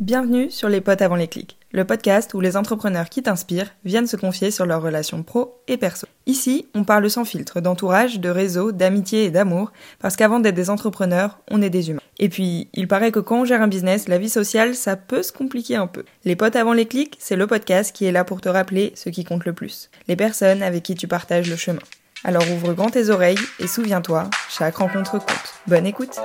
Bienvenue 0.00 0.50
sur 0.50 0.70
Les 0.70 0.80
Potes 0.80 1.02
avant 1.02 1.16
les 1.16 1.28
clics, 1.28 1.58
le 1.72 1.84
podcast 1.84 2.32
où 2.32 2.40
les 2.40 2.56
entrepreneurs 2.56 3.10
qui 3.10 3.22
t'inspirent 3.22 3.70
viennent 3.84 4.06
se 4.06 4.16
confier 4.16 4.50
sur 4.50 4.64
leurs 4.64 4.80
relations 4.80 5.22
pro 5.22 5.60
et 5.68 5.76
perso. 5.76 6.06
Ici, 6.24 6.68
on 6.74 6.84
parle 6.84 7.10
sans 7.10 7.26
filtre 7.26 7.60
d'entourage, 7.60 8.18
de 8.18 8.30
réseau, 8.30 8.72
d'amitié 8.72 9.26
et 9.26 9.30
d'amour, 9.30 9.72
parce 9.98 10.16
qu'avant 10.16 10.40
d'être 10.40 10.54
des 10.54 10.70
entrepreneurs, 10.70 11.40
on 11.50 11.60
est 11.60 11.68
des 11.68 11.90
humains. 11.90 12.00
Et 12.18 12.30
puis, 12.30 12.70
il 12.72 12.88
paraît 12.88 13.12
que 13.12 13.20
quand 13.20 13.42
on 13.42 13.44
gère 13.44 13.60
un 13.60 13.68
business, 13.68 14.08
la 14.08 14.16
vie 14.16 14.30
sociale, 14.30 14.74
ça 14.74 14.96
peut 14.96 15.22
se 15.22 15.32
compliquer 15.32 15.76
un 15.76 15.86
peu. 15.86 16.06
Les 16.24 16.34
Potes 16.34 16.56
avant 16.56 16.72
les 16.72 16.86
clics, 16.86 17.18
c'est 17.18 17.36
le 17.36 17.46
podcast 17.46 17.94
qui 17.94 18.06
est 18.06 18.12
là 18.12 18.24
pour 18.24 18.40
te 18.40 18.48
rappeler 18.48 18.92
ce 18.94 19.10
qui 19.10 19.24
compte 19.24 19.44
le 19.44 19.52
plus, 19.52 19.90
les 20.08 20.16
personnes 20.16 20.62
avec 20.62 20.82
qui 20.82 20.94
tu 20.94 21.08
partages 21.08 21.50
le 21.50 21.56
chemin. 21.56 21.82
Alors 22.24 22.50
ouvre 22.50 22.72
grand 22.72 22.88
tes 22.88 23.10
oreilles 23.10 23.36
et 23.58 23.66
souviens-toi, 23.66 24.30
chaque 24.48 24.76
rencontre 24.76 25.18
compte. 25.18 25.54
Bonne 25.66 25.84
écoute 25.84 26.18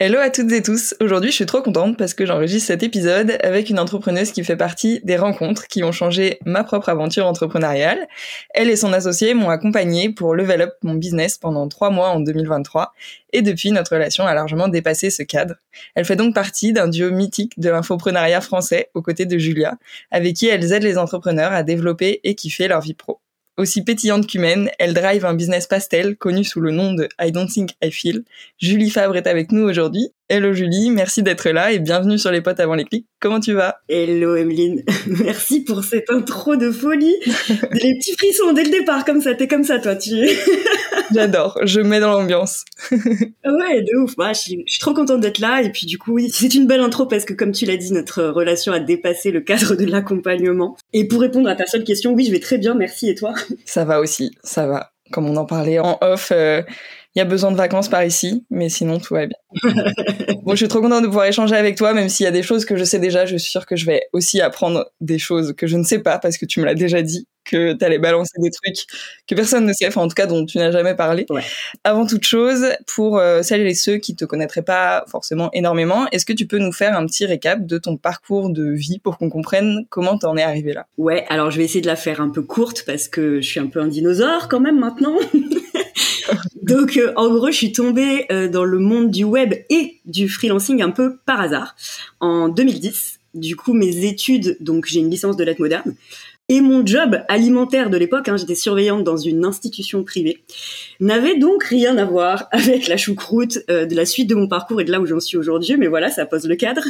Hello 0.00 0.18
à 0.18 0.28
toutes 0.28 0.50
et 0.50 0.60
tous. 0.60 0.92
Aujourd'hui, 1.00 1.30
je 1.30 1.36
suis 1.36 1.46
trop 1.46 1.62
contente 1.62 1.96
parce 1.96 2.14
que 2.14 2.26
j'enregistre 2.26 2.66
cet 2.66 2.82
épisode 2.82 3.38
avec 3.44 3.70
une 3.70 3.78
entrepreneuse 3.78 4.32
qui 4.32 4.42
fait 4.42 4.56
partie 4.56 5.00
des 5.04 5.16
rencontres 5.16 5.68
qui 5.68 5.84
ont 5.84 5.92
changé 5.92 6.40
ma 6.44 6.64
propre 6.64 6.88
aventure 6.88 7.26
entrepreneuriale. 7.26 8.08
Elle 8.54 8.70
et 8.70 8.74
son 8.76 8.92
associé 8.92 9.34
m'ont 9.34 9.50
accompagnée 9.50 10.10
pour 10.10 10.34
level 10.34 10.62
up 10.62 10.74
mon 10.82 10.94
business 10.94 11.38
pendant 11.38 11.68
trois 11.68 11.90
mois 11.90 12.08
en 12.08 12.18
2023 12.18 12.92
et 13.32 13.42
depuis, 13.42 13.70
notre 13.70 13.94
relation 13.94 14.26
a 14.26 14.34
largement 14.34 14.66
dépassé 14.66 15.10
ce 15.10 15.22
cadre. 15.22 15.54
Elle 15.94 16.04
fait 16.04 16.16
donc 16.16 16.34
partie 16.34 16.72
d'un 16.72 16.88
duo 16.88 17.12
mythique 17.12 17.58
de 17.60 17.70
l'infoprenariat 17.70 18.40
français 18.40 18.90
aux 18.94 19.02
côtés 19.02 19.26
de 19.26 19.38
Julia, 19.38 19.78
avec 20.10 20.34
qui 20.34 20.48
elles 20.48 20.72
aident 20.72 20.82
les 20.82 20.98
entrepreneurs 20.98 21.52
à 21.52 21.62
développer 21.62 22.18
et 22.24 22.34
kiffer 22.34 22.66
leur 22.66 22.80
vie 22.80 22.94
pro. 22.94 23.20
Aussi 23.56 23.84
pétillante 23.84 24.26
qu'humaine, 24.26 24.68
elle 24.80 24.94
drive 24.94 25.24
un 25.24 25.34
business 25.34 25.68
pastel 25.68 26.16
connu 26.16 26.42
sous 26.42 26.60
le 26.60 26.72
nom 26.72 26.92
de 26.92 27.08
I 27.20 27.30
Don't 27.30 27.48
Think 27.48 27.70
I 27.82 27.92
Feel. 27.92 28.24
Julie 28.58 28.90
Fabre 28.90 29.16
est 29.16 29.28
avec 29.28 29.52
nous 29.52 29.62
aujourd'hui. 29.62 30.08
Hello 30.30 30.54
Julie, 30.54 30.88
merci 30.88 31.22
d'être 31.22 31.50
là 31.50 31.70
et 31.70 31.78
bienvenue 31.78 32.18
sur 32.18 32.30
les 32.30 32.40
potes 32.40 32.58
avant 32.58 32.76
les 32.76 32.86
clics. 32.86 33.06
Comment 33.20 33.40
tu 33.40 33.52
vas? 33.52 33.76
Hello 33.90 34.36
Emeline, 34.36 34.82
merci 35.06 35.62
pour 35.62 35.84
cette 35.84 36.08
intro 36.08 36.56
de 36.56 36.70
folie. 36.70 37.14
Les 37.72 37.98
petits 37.98 38.14
frissons 38.16 38.54
dès 38.54 38.64
le 38.64 38.70
départ 38.70 39.04
comme 39.04 39.20
ça, 39.20 39.34
t'es 39.34 39.46
comme 39.46 39.64
ça 39.64 39.78
toi, 39.80 39.96
tu 39.96 40.26
J'adore, 41.14 41.58
je 41.64 41.82
mets 41.82 42.00
dans 42.00 42.10
l'ambiance. 42.10 42.64
ouais, 42.90 43.82
de 43.82 44.02
ouf. 44.02 44.16
Bah, 44.16 44.32
je, 44.32 44.38
suis, 44.38 44.64
trop 44.80 44.94
contente 44.94 45.20
d'être 45.20 45.40
là. 45.40 45.60
Et 45.60 45.70
puis 45.70 45.84
du 45.84 45.98
coup, 45.98 46.14
oui, 46.14 46.30
c'est 46.32 46.54
une 46.54 46.66
belle 46.66 46.80
intro 46.80 47.04
parce 47.04 47.26
que 47.26 47.34
comme 47.34 47.52
tu 47.52 47.66
l'as 47.66 47.76
dit, 47.76 47.92
notre 47.92 48.24
relation 48.24 48.72
a 48.72 48.80
dépassé 48.80 49.30
le 49.30 49.42
cadre 49.42 49.74
de 49.74 49.84
l'accompagnement. 49.84 50.74
Et 50.94 51.06
pour 51.06 51.20
répondre 51.20 51.50
à 51.50 51.54
ta 51.54 51.66
seule 51.66 51.84
question, 51.84 52.14
oui, 52.14 52.24
je 52.24 52.32
vais 52.32 52.40
très 52.40 52.56
bien, 52.56 52.74
merci. 52.74 53.10
Et 53.10 53.14
toi? 53.14 53.34
Ça 53.66 53.84
va 53.84 54.00
aussi, 54.00 54.34
ça 54.42 54.66
va. 54.66 54.92
Comme 55.12 55.28
on 55.28 55.36
en 55.36 55.44
parlait 55.44 55.78
en 55.80 55.98
off, 56.00 56.32
euh, 56.32 56.62
il 57.14 57.20
y 57.20 57.22
a 57.22 57.24
besoin 57.24 57.52
de 57.52 57.56
vacances 57.56 57.88
par 57.88 58.04
ici, 58.04 58.44
mais 58.50 58.68
sinon 58.68 58.98
tout 58.98 59.14
va 59.14 59.26
bien. 59.26 59.36
bon, 60.42 60.52
je 60.52 60.56
suis 60.56 60.68
trop 60.68 60.80
contente 60.80 61.02
de 61.02 61.06
pouvoir 61.06 61.26
échanger 61.26 61.54
avec 61.54 61.76
toi, 61.76 61.92
même 61.92 62.08
s'il 62.08 62.24
y 62.24 62.26
a 62.26 62.32
des 62.32 62.42
choses 62.42 62.64
que 62.64 62.76
je 62.76 62.82
sais 62.82 62.98
déjà, 62.98 63.24
je 63.24 63.36
suis 63.36 63.50
sûre 63.50 63.66
que 63.66 63.76
je 63.76 63.86
vais 63.86 64.02
aussi 64.12 64.40
apprendre 64.40 64.90
des 65.00 65.18
choses 65.18 65.54
que 65.56 65.66
je 65.66 65.76
ne 65.76 65.84
sais 65.84 66.00
pas 66.00 66.18
parce 66.18 66.38
que 66.38 66.44
tu 66.44 66.60
me 66.60 66.64
l'as 66.64 66.74
déjà 66.74 67.02
dit 67.02 67.28
que 67.44 67.74
tu 67.74 67.84
allais 67.84 67.98
balancer 67.98 68.32
des 68.38 68.50
trucs 68.50 68.86
que 69.28 69.34
personne 69.34 69.66
ne 69.66 69.72
sait, 69.72 69.86
enfin 69.86 70.00
en 70.00 70.08
tout 70.08 70.14
cas 70.14 70.26
dont 70.26 70.44
tu 70.44 70.58
n'as 70.58 70.72
jamais 70.72 70.94
parlé. 70.94 71.26
Avant 71.84 72.06
toute 72.06 72.24
chose, 72.24 72.66
pour 72.86 73.18
euh, 73.18 73.42
celles 73.42 73.66
et 73.66 73.74
ceux 73.74 73.98
qui 73.98 74.16
te 74.16 74.24
connaîtraient 74.24 74.62
pas 74.62 75.04
forcément 75.08 75.50
énormément, 75.52 76.06
est-ce 76.10 76.24
que 76.26 76.32
tu 76.32 76.46
peux 76.46 76.58
nous 76.58 76.72
faire 76.72 76.98
un 76.98 77.06
petit 77.06 77.26
récap 77.26 77.64
de 77.64 77.78
ton 77.78 77.96
parcours 77.96 78.50
de 78.50 78.70
vie 78.70 78.98
pour 78.98 79.18
qu'on 79.18 79.28
comprenne 79.28 79.84
comment 79.88 80.18
t'en 80.18 80.36
es 80.36 80.42
arrivé 80.42 80.72
là? 80.72 80.86
Ouais, 80.96 81.26
alors 81.28 81.50
je 81.50 81.58
vais 81.58 81.64
essayer 81.64 81.82
de 81.82 81.86
la 81.86 81.96
faire 81.96 82.20
un 82.20 82.30
peu 82.30 82.42
courte 82.42 82.84
parce 82.86 83.08
que 83.08 83.40
je 83.40 83.46
suis 83.46 83.60
un 83.60 83.66
peu 83.66 83.80
un 83.80 83.88
dinosaure 83.88 84.48
quand 84.48 84.60
même 84.60 84.80
maintenant. 84.80 85.16
Donc, 86.64 86.96
euh, 86.96 87.12
en 87.16 87.28
gros, 87.30 87.48
je 87.48 87.56
suis 87.56 87.72
tombée 87.72 88.24
euh, 88.32 88.48
dans 88.48 88.64
le 88.64 88.78
monde 88.78 89.10
du 89.10 89.24
web 89.24 89.52
et 89.68 90.00
du 90.06 90.30
freelancing 90.30 90.80
un 90.80 90.90
peu 90.90 91.16
par 91.26 91.40
hasard 91.40 91.76
en 92.20 92.48
2010. 92.48 93.20
Du 93.34 93.54
coup, 93.54 93.74
mes 93.74 94.06
études, 94.06 94.56
donc 94.60 94.86
j'ai 94.86 95.00
une 95.00 95.10
licence 95.10 95.36
de 95.36 95.44
lettres 95.44 95.60
modernes, 95.60 95.94
et 96.50 96.60
mon 96.60 96.84
job 96.84 97.22
alimentaire 97.28 97.88
de 97.88 97.96
l'époque, 97.96 98.28
hein, 98.28 98.36
j'étais 98.36 98.54
surveillante 98.54 99.02
dans 99.02 99.16
une 99.16 99.46
institution 99.46 100.04
privée, 100.04 100.44
n'avait 101.00 101.38
donc 101.38 101.64
rien 101.64 101.96
à 101.96 102.04
voir 102.04 102.48
avec 102.50 102.86
la 102.86 102.98
choucroute 102.98 103.60
euh, 103.70 103.86
de 103.86 103.96
la 103.96 104.04
suite 104.04 104.28
de 104.28 104.34
mon 104.34 104.46
parcours 104.46 104.80
et 104.80 104.84
de 104.84 104.92
là 104.92 105.00
où 105.00 105.06
j'en 105.06 105.20
suis 105.20 105.38
aujourd'hui, 105.38 105.76
mais 105.78 105.86
voilà, 105.86 106.10
ça 106.10 106.26
pose 106.26 106.46
le 106.46 106.56
cadre. 106.56 106.82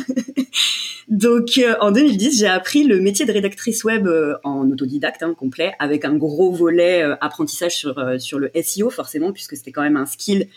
donc 1.08 1.58
euh, 1.58 1.76
en 1.80 1.92
2010, 1.92 2.40
j'ai 2.40 2.48
appris 2.48 2.82
le 2.82 3.00
métier 3.00 3.26
de 3.26 3.32
rédactrice 3.32 3.84
web 3.84 4.08
euh, 4.08 4.34
en 4.42 4.68
autodidacte 4.68 5.22
hein, 5.22 5.34
complet, 5.38 5.74
avec 5.78 6.04
un 6.04 6.16
gros 6.16 6.50
volet 6.50 7.02
apprentissage 7.20 7.76
sur, 7.76 7.94
sur 8.18 8.40
le 8.40 8.50
SEO 8.60 8.90
forcément, 8.90 9.32
puisque 9.32 9.56
c'était 9.56 9.70
quand 9.70 9.82
même 9.82 9.96
un 9.96 10.06
skill 10.06 10.48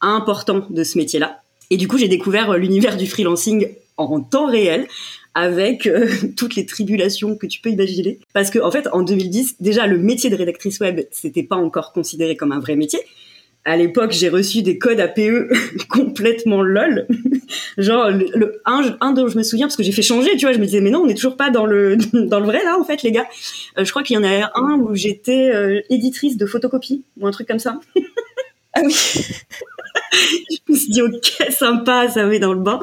important 0.00 0.66
de 0.70 0.82
ce 0.82 0.96
métier-là. 0.96 1.42
Et 1.68 1.76
du 1.76 1.88
coup, 1.88 1.98
j'ai 1.98 2.08
découvert 2.08 2.56
l'univers 2.56 2.96
du 2.96 3.06
freelancing 3.06 3.68
en 3.98 4.20
temps 4.20 4.46
réel 4.46 4.86
avec 5.36 5.86
euh, 5.86 6.08
toutes 6.36 6.56
les 6.56 6.66
tribulations 6.66 7.36
que 7.36 7.46
tu 7.46 7.60
peux 7.60 7.68
imaginer. 7.68 8.18
Parce 8.32 8.50
que 8.50 8.58
en 8.58 8.70
fait, 8.72 8.88
en 8.92 9.02
2010, 9.02 9.56
déjà 9.60 9.86
le 9.86 9.98
métier 9.98 10.30
de 10.30 10.34
rédactrice 10.34 10.80
web, 10.80 11.02
c'était 11.12 11.44
pas 11.44 11.56
encore 11.56 11.92
considéré 11.92 12.36
comme 12.36 12.50
un 12.50 12.58
vrai 12.58 12.74
métier. 12.74 12.98
À 13.66 13.76
l'époque, 13.76 14.12
j'ai 14.12 14.28
reçu 14.28 14.62
des 14.62 14.78
codes 14.78 15.00
APE 15.00 15.50
complètement 15.90 16.62
lol. 16.62 17.06
Genre 17.78 18.10
le, 18.10 18.62
un, 18.64 19.12
dont 19.12 19.28
je 19.28 19.36
me 19.36 19.42
souviens 19.42 19.66
parce 19.66 19.76
que 19.76 19.82
j'ai 19.82 19.92
fait 19.92 20.02
changer, 20.02 20.30
tu 20.36 20.46
vois, 20.46 20.52
je 20.52 20.58
me 20.58 20.64
disais 20.64 20.80
mais 20.80 20.90
non, 20.90 21.00
on 21.00 21.06
n'est 21.06 21.14
toujours 21.14 21.36
pas 21.36 21.50
dans 21.50 21.66
le 21.66 21.96
dans 22.14 22.40
le 22.40 22.46
vrai 22.46 22.64
là 22.64 22.78
en 22.80 22.84
fait 22.84 23.02
les 23.02 23.12
gars. 23.12 23.26
Euh, 23.76 23.84
je 23.84 23.90
crois 23.90 24.02
qu'il 24.02 24.16
y 24.16 24.18
en 24.18 24.24
a 24.24 24.50
un 24.54 24.78
où 24.78 24.94
j'étais 24.94 25.50
euh, 25.54 25.82
éditrice 25.90 26.38
de 26.38 26.46
photocopie 26.46 27.04
ou 27.18 27.26
un 27.26 27.30
truc 27.30 27.46
comme 27.46 27.58
ça. 27.58 27.78
ah 28.72 28.80
oui. 28.82 28.94
Je 30.12 30.72
me 30.72 30.76
suis 30.76 30.90
dit 30.90 31.02
ok 31.02 31.50
sympa, 31.50 32.08
ça 32.08 32.24
met 32.26 32.38
dans 32.38 32.52
le 32.52 32.60
bain. 32.60 32.80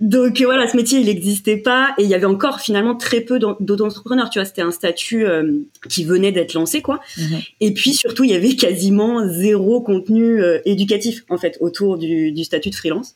Donc 0.00 0.40
euh, 0.40 0.44
voilà, 0.44 0.66
ce 0.66 0.76
métier 0.76 0.98
il 0.98 1.06
n'existait 1.06 1.56
pas 1.56 1.94
et 1.98 2.02
il 2.02 2.08
y 2.08 2.14
avait 2.14 2.26
encore 2.26 2.60
finalement 2.60 2.96
très 2.96 3.20
peu 3.20 3.38
d'auto-entrepreneurs. 3.38 4.30
Tu 4.30 4.38
vois, 4.38 4.46
c'était 4.46 4.62
un 4.62 4.70
statut 4.70 5.26
euh, 5.26 5.60
qui 5.88 6.04
venait 6.04 6.32
d'être 6.32 6.54
lancé 6.54 6.82
quoi. 6.82 7.00
Mhm. 7.18 7.40
Et 7.60 7.72
puis 7.72 7.94
surtout, 7.94 8.24
il 8.24 8.30
y 8.30 8.34
avait 8.34 8.56
quasiment 8.56 9.26
zéro 9.28 9.80
contenu 9.80 10.42
euh, 10.42 10.58
éducatif 10.64 11.24
en 11.28 11.38
fait 11.38 11.56
autour 11.60 11.98
du, 11.98 12.32
du, 12.32 12.44
statut 12.44 12.70
de 12.70 12.74
freelance. 12.74 13.14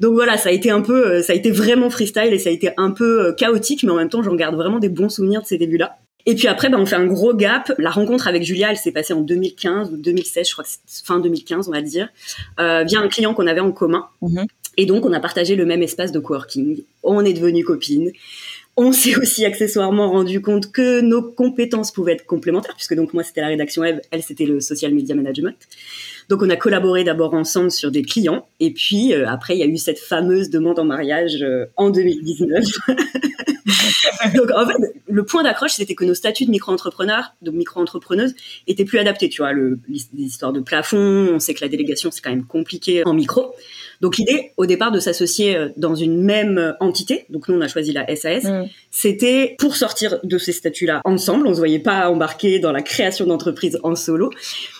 Donc 0.00 0.14
voilà, 0.14 0.36
ça 0.36 0.48
a 0.48 0.52
été 0.52 0.70
un 0.70 0.80
peu, 0.80 1.22
ça 1.22 1.32
a 1.32 1.36
été 1.36 1.50
vraiment 1.50 1.88
freestyle 1.88 2.32
et 2.32 2.38
ça 2.38 2.50
a 2.50 2.52
été 2.52 2.70
un 2.76 2.90
peu 2.90 3.32
chaotique, 3.34 3.84
mais 3.84 3.90
en 3.90 3.96
même 3.96 4.08
temps, 4.08 4.24
j'en 4.24 4.34
garde 4.34 4.56
vraiment 4.56 4.80
des 4.80 4.88
bons 4.88 5.08
souvenirs 5.08 5.42
de 5.42 5.46
ces 5.46 5.56
débuts-là. 5.56 5.98
Et 6.26 6.34
puis 6.34 6.48
après, 6.48 6.70
ben, 6.70 6.78
on 6.78 6.86
fait 6.86 6.96
un 6.96 7.06
gros 7.06 7.34
gap. 7.34 7.72
La 7.78 7.90
rencontre 7.90 8.28
avec 8.28 8.42
Julia, 8.42 8.70
elle 8.70 8.76
s'est 8.76 8.92
passée 8.92 9.12
en 9.12 9.20
2015 9.20 9.92
ou 9.92 9.96
2016, 9.96 10.48
je 10.48 10.52
crois 10.52 10.64
que 10.64 10.70
c'est 10.86 11.04
fin 11.04 11.20
2015, 11.20 11.68
on 11.68 11.72
va 11.72 11.82
dire, 11.82 12.08
euh, 12.58 12.84
via 12.84 13.00
un 13.00 13.08
client 13.08 13.34
qu'on 13.34 13.46
avait 13.46 13.60
en 13.60 13.72
commun. 13.72 14.06
Mhm. 14.22 14.46
Et 14.76 14.86
donc, 14.86 15.04
on 15.04 15.12
a 15.12 15.20
partagé 15.20 15.54
le 15.54 15.66
même 15.66 15.82
espace 15.82 16.12
de 16.12 16.18
coworking. 16.18 16.82
On 17.02 17.24
est 17.24 17.32
devenues 17.32 17.64
copines. 17.64 18.10
On 18.76 18.90
s'est 18.92 19.16
aussi 19.16 19.44
accessoirement 19.44 20.10
rendu 20.10 20.40
compte 20.40 20.72
que 20.72 21.00
nos 21.00 21.22
compétences 21.22 21.92
pouvaient 21.92 22.14
être 22.14 22.26
complémentaires, 22.26 22.74
puisque 22.74 22.94
donc 22.94 23.14
moi 23.14 23.22
c'était 23.22 23.40
la 23.40 23.46
rédaction 23.46 23.82
web, 23.82 24.00
elle 24.10 24.22
c'était 24.22 24.46
le 24.46 24.60
social 24.60 24.92
media 24.92 25.14
management. 25.14 25.56
Donc 26.28 26.42
on 26.42 26.50
a 26.50 26.56
collaboré 26.56 27.04
d'abord 27.04 27.34
ensemble 27.34 27.70
sur 27.70 27.90
des 27.90 28.02
clients, 28.02 28.46
et 28.60 28.72
puis 28.72 29.12
euh, 29.12 29.28
après 29.28 29.56
il 29.56 29.60
y 29.60 29.62
a 29.62 29.66
eu 29.66 29.76
cette 29.76 29.98
fameuse 29.98 30.50
demande 30.50 30.78
en 30.78 30.84
mariage 30.84 31.42
euh, 31.42 31.66
en 31.76 31.90
2019. 31.90 32.64
donc 34.34 34.50
en 34.54 34.66
fait 34.66 34.94
le 35.06 35.24
point 35.24 35.42
d'accroche 35.42 35.72
c'était 35.72 35.94
que 35.94 36.04
nos 36.04 36.14
statuts 36.14 36.46
de 36.46 36.50
micro-entrepreneurs, 36.50 37.34
de 37.42 37.50
micro-entrepreneuse 37.50 38.34
étaient 38.66 38.84
plus 38.84 38.98
adaptés. 38.98 39.28
Tu 39.28 39.42
vois, 39.42 39.52
le, 39.52 39.78
les 39.88 40.24
histoires 40.24 40.52
de 40.52 40.60
plafond, 40.60 41.28
on 41.32 41.38
sait 41.38 41.54
que 41.54 41.60
la 41.60 41.68
délégation 41.68 42.10
c'est 42.10 42.22
quand 42.22 42.30
même 42.30 42.46
compliqué 42.46 43.02
en 43.04 43.14
micro. 43.14 43.54
Donc 44.00 44.16
l'idée, 44.16 44.52
au 44.56 44.66
départ, 44.66 44.92
de 44.92 45.00
s'associer 45.00 45.56
euh, 45.56 45.68
dans 45.76 45.94
une 45.94 46.22
même 46.22 46.58
euh, 46.58 46.72
entité, 46.80 47.24
donc 47.30 47.48
nous 47.48 47.56
on 47.56 47.60
a 47.60 47.68
choisi 47.68 47.92
la 47.92 48.04
SAS, 48.16 48.44
mm. 48.44 48.64
c'était 48.90 49.56
pour 49.58 49.76
sortir 49.76 50.18
de 50.22 50.38
ces 50.38 50.52
statuts-là 50.52 51.00
ensemble. 51.04 51.46
On 51.46 51.54
se 51.54 51.58
voyait 51.58 51.78
pas 51.78 52.08
embarquer 52.10 52.58
dans 52.58 52.72
la 52.72 52.82
création 52.82 53.26
d'entreprise 53.26 53.78
en 53.82 53.94
solo, 53.94 54.30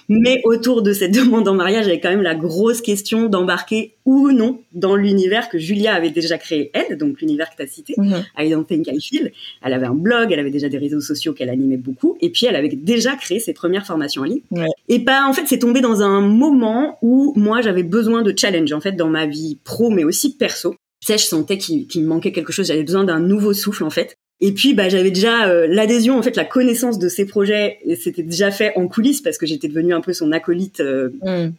mais 0.09 0.41
autour 0.45 0.83
de 0.83 0.93
cette 0.93 1.13
demande 1.15 1.49
en 1.49 1.55
mariage, 1.55 1.85
il 1.87 1.89
y 1.89 1.93
avait 1.93 2.01
quand 2.01 2.11
même 2.11 2.23
la 2.23 2.35
grosse 2.35 2.81
question 2.81 3.29
d'embarquer 3.29 3.95
ou 4.05 4.31
non 4.33 4.61
dans 4.73 4.97
l'univers 4.97 5.49
que 5.49 5.59
Julia 5.59 5.95
avait 5.95 6.11
déjà 6.11 6.37
créé 6.37 6.71
elle, 6.75 6.99
donc 6.99 7.21
l'univers 7.21 7.51
que 7.51 7.57
tu 7.57 7.63
as 7.63 7.67
cité, 7.67 7.95
mm-hmm. 7.97 8.25
I 8.39 8.51
Don't 8.51 8.67
Think 8.67 8.87
I 8.89 9.01
Feel. 9.01 9.33
Elle 9.63 9.73
avait 9.73 9.87
un 9.87 9.95
blog, 9.95 10.31
elle 10.33 10.41
avait 10.41 10.51
déjà 10.51 10.69
des 10.69 10.79
réseaux 10.79 11.01
sociaux 11.01 11.33
qu'elle 11.33 11.51
animait 11.51 11.77
beaucoup, 11.77 12.19
et 12.21 12.31
puis 12.31 12.47
elle 12.47 12.57
avait 12.57 12.69
déjà 12.69 13.17
créé 13.17 13.39
ses 13.39 13.55
premières 13.55 13.87
formations 13.87 14.23
en 14.23 14.27
ligne. 14.27 14.41
Et 14.89 14.99
pas, 14.99 15.27
en 15.27 15.33
fait, 15.33 15.45
c'est 15.47 15.59
tombé 15.59 15.81
dans 15.81 16.03
un 16.03 16.21
moment 16.21 16.99
où 17.03 17.33
moi 17.37 17.61
j'avais 17.61 17.83
besoin 17.83 18.23
de 18.23 18.35
challenge 18.37 18.73
en 18.73 18.81
fait 18.81 18.93
dans 18.93 19.04
ma 19.09 19.27
vie 19.27 19.59
pro, 19.65 19.91
mais 19.91 20.05
aussi 20.05 20.37
perso. 20.37 20.77
Tu 21.01 21.07
sais, 21.07 21.19
je 21.19 21.25
sentais 21.25 21.59
qu'il 21.59 21.87
me 22.03 22.07
manquait 22.07 22.33
quelque 22.33 22.53
chose, 22.53 22.67
j'avais 22.67 22.83
besoin 22.83 23.05
d'un 23.05 23.21
nouveau 23.21 23.53
souffle 23.53 23.85
en 23.85 23.91
fait. 23.91 24.17
Et 24.41 24.53
puis, 24.53 24.75
bah, 24.75 24.89
j'avais 24.89 25.11
déjà 25.11 25.49
euh, 25.49 25.67
l'adhésion, 25.69 26.19
en 26.19 26.23
fait, 26.23 26.37
la 26.37 26.45
connaissance 26.45 26.99
de 26.99 27.09
ces 27.09 27.25
projets, 27.25 27.79
et 27.85 27.97
c'était 27.97 28.23
déjà 28.23 28.51
fait 28.51 28.73
en 28.77 28.89
coulisses 28.89 29.23
parce 29.23 29.39
que 29.39 29.47
j'étais 29.47 29.69
devenue 29.69 29.95
un 29.95 30.01
peu 30.01 30.13
son 30.13 30.33
acolyte 30.33 30.81
euh, 30.81 31.11
mm. 31.23 31.53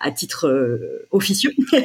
à 0.00 0.10
titre 0.10 0.48
euh, 0.48 1.06
officieux. 1.10 1.52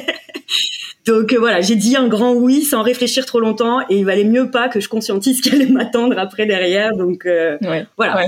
Donc 1.04 1.32
euh, 1.32 1.38
voilà, 1.38 1.60
j'ai 1.60 1.74
dit 1.74 1.96
un 1.96 2.06
grand 2.06 2.32
oui 2.34 2.62
sans 2.62 2.82
réfléchir 2.82 3.26
trop 3.26 3.40
longtemps 3.40 3.80
et 3.88 3.96
il 3.96 4.04
valait 4.04 4.24
mieux 4.24 4.50
pas 4.50 4.68
que 4.68 4.78
je 4.78 4.88
conscientise 4.88 5.38
ce 5.42 5.42
qui 5.42 5.54
allait 5.54 5.66
m'attendre 5.66 6.16
après 6.18 6.46
derrière. 6.46 6.94
Donc 6.96 7.26
euh, 7.26 7.58
voilà, 7.96 8.26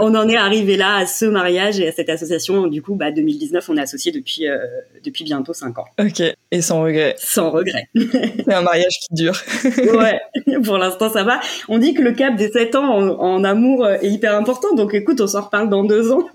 on 0.00 0.14
en 0.14 0.28
est 0.28 0.36
arrivé 0.36 0.76
là 0.76 0.96
à 0.96 1.06
ce 1.06 1.26
mariage 1.26 1.78
et 1.80 1.88
à 1.88 1.92
cette 1.92 2.08
association. 2.08 2.66
Du 2.66 2.80
coup, 2.80 2.94
bah 2.94 3.10
2019, 3.10 3.68
on 3.68 3.76
est 3.76 3.82
associés 3.82 4.12
depuis 4.12 4.48
euh, 4.48 4.58
depuis 5.04 5.24
bientôt 5.24 5.52
cinq 5.52 5.78
ans. 5.78 5.84
Ok, 6.00 6.22
et 6.50 6.62
sans 6.62 6.82
regret. 6.82 7.14
Sans 7.18 7.50
regret. 7.50 7.88
C'est 7.94 8.54
un 8.54 8.62
mariage 8.62 8.98
qui 9.06 9.14
dure. 9.14 9.36
ouais, 9.64 10.20
pour 10.62 10.78
l'instant 10.78 11.10
ça 11.10 11.24
va. 11.24 11.40
On 11.68 11.78
dit 11.78 11.92
que 11.92 12.02
le 12.02 12.12
cap 12.12 12.36
des 12.36 12.50
sept 12.50 12.74
ans 12.74 12.88
en, 12.88 13.08
en 13.20 13.44
amour 13.44 13.86
est 13.86 14.08
hyper 14.08 14.34
important. 14.34 14.74
Donc 14.74 14.94
écoute, 14.94 15.20
on 15.20 15.26
s'en 15.26 15.42
reparle 15.42 15.68
dans 15.68 15.84
deux 15.84 16.10
ans. 16.10 16.26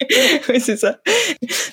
oui, 0.48 0.60
c'est 0.60 0.76
ça. 0.76 0.98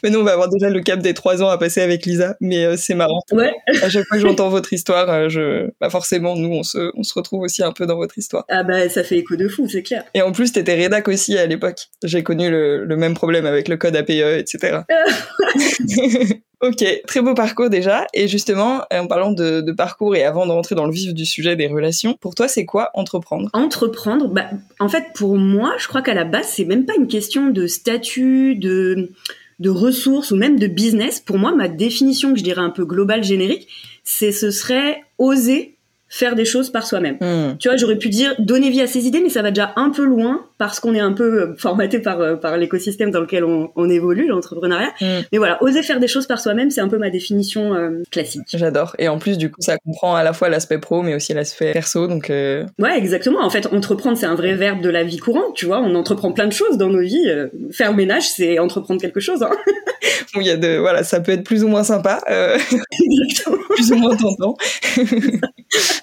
Mais 0.03 0.09
nous, 0.09 0.19
on 0.19 0.23
va 0.23 0.33
avoir 0.33 0.49
déjà 0.49 0.69
le 0.69 0.81
cap 0.81 0.99
des 0.99 1.13
trois 1.13 1.43
ans 1.43 1.49
à 1.49 1.57
passer 1.57 1.81
avec 1.81 2.05
Lisa, 2.05 2.35
mais 2.39 2.65
euh, 2.65 2.75
c'est 2.77 2.95
marrant. 2.95 3.21
Ouais. 3.31 3.53
À 3.81 3.89
chaque 3.89 4.05
fois 4.05 4.17
que 4.17 4.23
j'entends 4.23 4.49
votre 4.49 4.73
histoire, 4.73 5.09
euh, 5.09 5.29
je, 5.29 5.69
bah 5.79 5.89
forcément, 5.89 6.35
nous, 6.35 6.49
on 6.49 6.63
se, 6.63 6.91
on 6.95 7.03
se 7.03 7.13
retrouve 7.13 7.41
aussi 7.41 7.63
un 7.63 7.71
peu 7.71 7.85
dans 7.85 7.97
votre 7.97 8.17
histoire. 8.17 8.45
Ah 8.49 8.63
bah, 8.63 8.89
ça 8.89 9.03
fait 9.03 9.17
écho 9.17 9.35
de 9.35 9.47
fou, 9.47 9.67
c'est 9.67 9.83
clair. 9.83 10.03
Et 10.13 10.21
en 10.21 10.31
plus, 10.31 10.51
t'étais 10.51 10.75
rédac 10.75 11.07
aussi 11.07 11.37
à 11.37 11.45
l'époque. 11.45 11.87
J'ai 12.03 12.23
connu 12.23 12.49
le, 12.49 12.85
le, 12.85 12.97
même 12.97 13.13
problème 13.13 13.45
avec 13.45 13.67
le 13.67 13.77
code 13.77 13.95
APE, 13.95 14.09
etc. 14.09 14.79
Ok, 16.61 16.83
très 17.07 17.21
beau 17.21 17.33
parcours 17.33 17.69
déjà. 17.69 18.05
Et 18.13 18.27
justement, 18.27 18.81
en 18.91 19.07
parlant 19.07 19.31
de, 19.31 19.61
de, 19.61 19.71
parcours 19.71 20.15
et 20.15 20.23
avant 20.23 20.45
de 20.45 20.51
rentrer 20.51 20.75
dans 20.75 20.85
le 20.85 20.91
vif 20.91 21.13
du 21.13 21.25
sujet 21.25 21.55
des 21.55 21.67
relations, 21.67 22.15
pour 22.19 22.35
toi, 22.35 22.49
c'est 22.49 22.65
quoi 22.65 22.89
entreprendre? 22.95 23.49
Entreprendre, 23.53 24.27
bah, 24.27 24.49
en 24.79 24.89
fait, 24.89 25.05
pour 25.15 25.37
moi, 25.37 25.73
je 25.77 25.87
crois 25.87 26.01
qu'à 26.01 26.13
la 26.13 26.25
base, 26.25 26.47
c'est 26.47 26.65
même 26.65 26.85
pas 26.85 26.95
une 26.97 27.07
question 27.07 27.47
de 27.47 27.65
statut, 27.65 28.55
de, 28.55 29.11
de 29.59 29.69
ressources 29.69 30.31
ou 30.31 30.35
même 30.35 30.59
de 30.59 30.67
business. 30.67 31.21
Pour 31.21 31.37
moi, 31.37 31.55
ma 31.55 31.69
définition, 31.69 32.33
que 32.33 32.39
je 32.39 32.43
dirais 32.43 32.61
un 32.61 32.71
peu 32.71 32.83
globale, 32.83 33.23
générique, 33.23 33.69
c'est 34.03 34.33
ce 34.33 34.51
serait 34.51 35.03
oser 35.17 35.77
faire 36.09 36.35
des 36.35 36.45
choses 36.45 36.71
par 36.71 36.85
soi-même. 36.85 37.17
Hmm. 37.21 37.55
Tu 37.59 37.69
vois, 37.69 37.77
j'aurais 37.77 37.97
pu 37.97 38.09
dire 38.09 38.35
donner 38.39 38.69
vie 38.71 38.81
à 38.81 38.87
ses 38.87 39.05
idées, 39.05 39.21
mais 39.21 39.29
ça 39.29 39.43
va 39.43 39.51
déjà 39.51 39.73
un 39.75 39.91
peu 39.91 40.03
loin 40.03 40.45
parce 40.57 40.79
qu'on 40.79 40.95
est 40.95 40.99
un 40.99 41.13
peu 41.13 41.41
euh, 41.41 41.55
formaté 41.55 41.99
par 41.99 42.19
euh, 42.19 42.35
par 42.35 42.57
l'écosystème 42.57 43.11
dans 43.11 43.21
lequel 43.21 43.43
on, 43.43 43.69
on 43.75 43.89
évolue, 43.89 44.27
l'entrepreneuriat. 44.27 44.91
Hmm. 44.99 45.21
Mais 45.31 45.37
voilà, 45.37 45.61
oser 45.63 45.83
faire 45.83 45.99
des 45.99 46.07
choses 46.07 46.25
par 46.25 46.39
soi-même, 46.39 46.71
c'est 46.71 46.81
un 46.81 46.89
peu 46.89 46.97
ma 46.97 47.11
définition 47.11 47.75
euh, 47.75 48.01
classique. 48.11 48.47
J'adore. 48.53 48.95
Et 48.97 49.07
en 49.07 49.19
plus, 49.19 49.37
du 49.37 49.51
coup, 49.51 49.61
ça 49.61 49.77
comprend 49.77 50.15
à 50.15 50.23
la 50.23 50.33
fois 50.33 50.49
l'aspect 50.49 50.79
pro, 50.79 51.03
mais 51.03 51.13
aussi 51.13 51.33
l'aspect 51.33 51.71
perso. 51.71 52.07
Donc 52.07 52.29
ouais, 52.29 52.97
exactement. 52.97 53.41
En 53.41 53.49
fait, 53.49 53.67
entreprendre, 53.67 54.17
c'est 54.17 54.25
un 54.25 54.35
vrai 54.35 54.55
verbe 54.55 54.81
de 54.81 54.89
la 54.89 55.03
vie 55.03 55.17
courante. 55.17 55.55
Tu 55.55 55.67
vois, 55.67 55.79
on 55.79 55.93
entreprend 55.95 56.31
plein 56.31 56.47
de 56.47 56.53
choses 56.53 56.77
dans 56.77 56.89
nos 56.89 57.01
vies. 57.01 57.31
faire 57.71 57.93
ménage, 57.93 58.27
c'est 58.27 58.57
entreprendre 58.57 58.99
quelque 58.99 59.19
chose. 59.19 59.43
Hein. 59.43 59.51
il 60.35 60.43
y 60.43 60.49
a 60.49 60.57
de 60.57 60.77
voilà, 60.77 61.03
ça 61.03 61.19
peut 61.19 61.31
être 61.31 61.43
plus 61.43 61.63
ou 61.63 61.67
moins 61.67 61.83
sympa, 61.83 62.19
plus 63.75 63.91
ou 63.91 63.95
moins 63.95 64.15
tentant. 64.15 64.55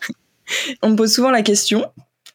on 0.82 0.90
me 0.90 0.96
pose 0.96 1.12
souvent 1.12 1.30
la 1.30 1.42
question, 1.42 1.84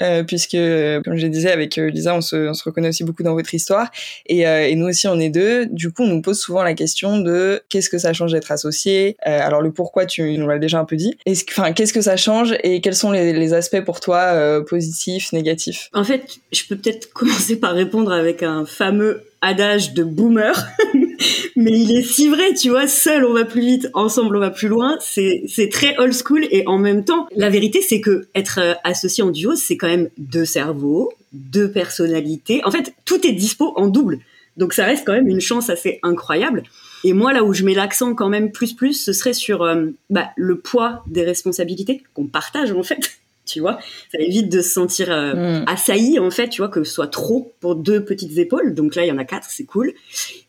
euh, 0.01 0.23
puisque, 0.23 0.57
comme 1.03 1.15
je 1.15 1.27
disais 1.27 1.51
avec 1.51 1.77
euh, 1.77 1.89
Lisa, 1.89 2.15
on 2.15 2.21
se, 2.21 2.49
on 2.49 2.53
se, 2.53 2.63
reconnaît 2.63 2.89
aussi 2.89 3.03
beaucoup 3.03 3.23
dans 3.23 3.33
votre 3.33 3.53
histoire, 3.53 3.89
et, 4.25 4.47
euh, 4.47 4.67
et, 4.67 4.75
nous 4.75 4.87
aussi 4.87 5.07
on 5.07 5.19
est 5.19 5.29
deux. 5.29 5.67
Du 5.67 5.91
coup, 5.91 6.03
on 6.03 6.07
nous 6.07 6.21
pose 6.21 6.39
souvent 6.39 6.63
la 6.63 6.73
question 6.73 7.19
de 7.19 7.61
qu'est-ce 7.69 7.89
que 7.89 7.97
ça 7.97 8.13
change 8.13 8.31
d'être 8.31 8.51
associé? 8.51 9.15
Alors 9.21 9.61
le 9.61 9.71
pourquoi, 9.71 10.05
tu 10.05 10.37
nous 10.37 10.47
l'as 10.47 10.59
déjà 10.59 10.79
un 10.79 10.85
peu 10.85 10.95
dit. 10.95 11.15
Enfin, 11.49 11.73
qu'est-ce 11.73 11.93
que 11.93 12.01
ça 12.01 12.17
change 12.17 12.55
et 12.63 12.81
quels 12.81 12.95
sont 12.95 13.11
les, 13.11 13.33
les 13.33 13.53
aspects 13.53 13.81
pour 13.81 13.99
toi 13.99 14.61
positifs, 14.63 15.31
négatifs? 15.33 15.89
En 15.93 16.03
fait, 16.03 16.39
je 16.51 16.63
peux 16.67 16.75
peut-être 16.75 17.11
commencer 17.13 17.59
par 17.59 17.73
répondre 17.73 18.11
avec 18.11 18.43
un 18.43 18.65
fameux 18.65 19.23
adage 19.41 19.93
de 19.93 20.03
boomer, 20.03 20.67
mais 21.55 21.71
il 21.71 21.91
est 21.97 22.03
si 22.03 22.29
vrai, 22.29 22.53
tu 22.53 22.69
vois, 22.69 22.87
seul 22.87 23.25
on 23.25 23.33
va 23.33 23.45
plus 23.45 23.61
vite, 23.61 23.89
ensemble 23.93 24.35
on 24.37 24.39
va 24.39 24.49
plus 24.49 24.67
loin, 24.67 24.97
c'est 24.99 25.69
très 25.71 25.97
old 25.97 26.13
school 26.13 26.45
et 26.51 26.63
en 26.67 26.77
même 26.77 27.03
temps, 27.03 27.27
la 27.35 27.49
vérité 27.49 27.81
c'est 27.81 28.01
que 28.01 28.27
être 28.35 28.59
euh, 28.59 28.73
associé 28.83 29.23
en 29.23 29.31
duo, 29.31 29.55
c'est 29.55 29.77
quand 29.77 29.87
même 29.87 30.09
deux 30.17 30.45
cerveaux, 30.45 31.11
deux 31.33 31.71
personnalités. 31.71 32.61
En 32.65 32.71
fait, 32.71 32.93
tout 33.05 33.25
est 33.25 33.33
dispo 33.33 33.73
en 33.75 33.87
double. 33.87 34.19
Donc 34.57 34.73
ça 34.73 34.85
reste 34.85 35.05
quand 35.05 35.13
même 35.13 35.27
une 35.27 35.41
chance 35.41 35.69
assez 35.69 35.99
incroyable. 36.03 36.63
Et 37.03 37.13
moi, 37.13 37.33
là 37.33 37.43
où 37.43 37.53
je 37.53 37.63
mets 37.63 37.73
l'accent 37.73 38.13
quand 38.13 38.29
même 38.29 38.51
plus 38.51 38.73
plus, 38.73 38.93
ce 38.93 39.13
serait 39.13 39.33
sur 39.33 39.63
euh, 39.63 39.87
bah, 40.09 40.29
le 40.35 40.59
poids 40.59 41.03
des 41.07 41.23
responsabilités 41.23 42.03
qu'on 42.13 42.27
partage 42.27 42.71
en 42.71 42.83
fait 42.83 43.17
tu 43.51 43.59
vois. 43.59 43.79
Ça 44.11 44.19
évite 44.19 44.49
de 44.49 44.61
se 44.61 44.69
sentir 44.69 45.11
euh, 45.11 45.61
mm. 45.61 45.65
assailli, 45.67 46.19
en 46.19 46.31
fait, 46.31 46.49
tu 46.49 46.61
vois, 46.61 46.69
que 46.69 46.83
ce 46.83 46.93
soit 46.93 47.07
trop 47.07 47.53
pour 47.59 47.75
deux 47.75 48.03
petites 48.03 48.37
épaules. 48.37 48.73
Donc 48.73 48.95
là, 48.95 49.03
il 49.05 49.09
y 49.09 49.11
en 49.11 49.17
a 49.17 49.25
quatre, 49.25 49.49
c'est 49.49 49.65
cool. 49.65 49.93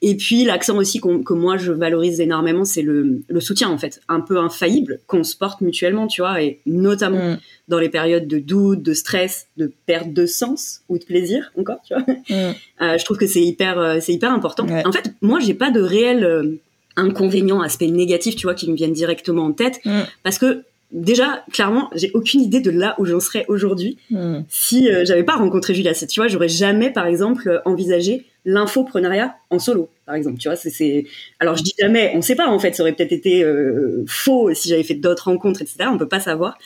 Et 0.01 0.17
puis, 0.17 0.45
l'accent 0.45 0.77
aussi 0.77 1.01
que 1.01 1.33
moi, 1.33 1.57
je 1.57 1.73
valorise 1.73 2.21
énormément, 2.21 2.65
c'est 2.65 2.83
le, 2.83 3.23
le, 3.27 3.41
soutien, 3.41 3.69
en 3.69 3.79
fait, 3.79 4.01
un 4.09 4.21
peu 4.21 4.39
infaillible 4.39 5.01
qu'on 5.07 5.25
se 5.25 5.37
porte 5.37 5.61
mutuellement, 5.61 6.07
tu 6.07 6.23
vois, 6.23 6.43
et 6.43 6.61
notamment 6.67 7.33
mm. 7.33 7.39
dans 7.69 7.79
les 7.79 7.89
périodes 7.89 8.27
de 8.27 8.39
doute, 8.39 8.83
de 8.83 8.95
stress, 8.95 9.49
de 9.57 9.73
perte 9.87 10.13
de 10.13 10.27
sens 10.27 10.83
ou 10.89 10.99
de 10.99 11.05
plaisir, 11.05 11.53
encore, 11.59 11.81
tu 11.87 11.95
vois. 11.95 12.05
Mm. 12.29 12.55
Euh, 12.83 12.99
je 12.99 13.05
trouve 13.05 13.17
que 13.17 13.27
c'est 13.27 13.43
hyper, 13.43 13.79
euh, 13.79 13.99
c'est 14.01 14.13
hyper 14.13 14.33
important. 14.33 14.67
En 14.85 14.93
fait, 14.93 15.13
moi, 15.21 15.41
j'ai 15.41 15.55
pas 15.55 15.71
de 15.71 15.81
réel 15.81 16.25
euh, 16.25 16.61
inconvénient, 16.97 17.61
aspect 17.61 17.89
négatif, 17.89 18.37
tu 18.37 18.47
vois, 18.47 18.55
qui 18.55 18.71
me 18.71 18.77
viennent 18.77 18.93
directement 18.93 19.45
en 19.45 19.53
tête, 19.53 19.81
parce 20.23 20.39
que 20.39 20.65
déjà, 20.93 21.45
clairement, 21.53 21.91
j'ai 21.95 22.11
aucune 22.15 22.41
idée 22.41 22.61
de 22.61 22.71
là 22.71 22.95
où 22.99 23.05
j'en 23.05 23.21
serais 23.21 23.45
aujourd'hui 23.49 23.97
hmm. 24.11 24.41
si 24.49 24.89
euh, 24.89 25.05
j'avais 25.05 25.25
pas 25.25 25.37
rencontré 25.37 25.75
Julia. 25.75 25.95
Tu 25.95 26.21
vois, 26.21 26.29
j'aurais 26.29 26.49
jamais, 26.49 26.91
par 26.91 27.07
exemple, 27.07 27.61
envisagé 27.65 28.27
l'infoprenariat 28.45 29.35
en 29.51 29.59
solo, 29.59 29.89
par 30.05 30.15
exemple. 30.15 30.39
Tu 30.39 30.49
vois, 30.49 30.57
c'est, 30.57 31.05
alors 31.41 31.57
je 31.57 31.63
dis 31.63 31.75
jamais, 31.79 32.13
on 32.15 32.23
sait 32.23 32.35
pas 32.35 32.49
en 32.49 32.59
fait. 32.59 32.75
Ça 32.75 32.83
aurait 32.83 32.93
peut-être 32.93 33.13
été 33.13 33.43
euh, 33.43 34.05
faux 34.07 34.53
si 34.53 34.69
j'avais 34.69 34.83
fait 34.83 34.95
d'autres 34.95 35.25
rencontres, 35.25 35.63
etc. 35.63 35.89
On 35.91 35.99
peut 35.99 36.09
pas 36.09 36.21
savoir. 36.21 36.59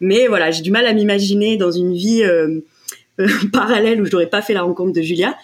Mais 0.00 0.26
voilà, 0.26 0.50
j'ai 0.50 0.62
du 0.62 0.70
mal 0.70 0.86
à 0.86 0.92
m'imaginer 0.92 1.56
dans 1.56 1.70
une 1.70 1.94
vie 1.94 2.22
euh, 2.22 2.60
parallèle 3.52 4.00
où 4.00 4.06
je 4.06 4.12
n'aurais 4.12 4.28
pas 4.28 4.42
fait 4.42 4.54
la 4.54 4.62
rencontre 4.62 4.92
de 4.92 5.02
Julia. 5.02 5.36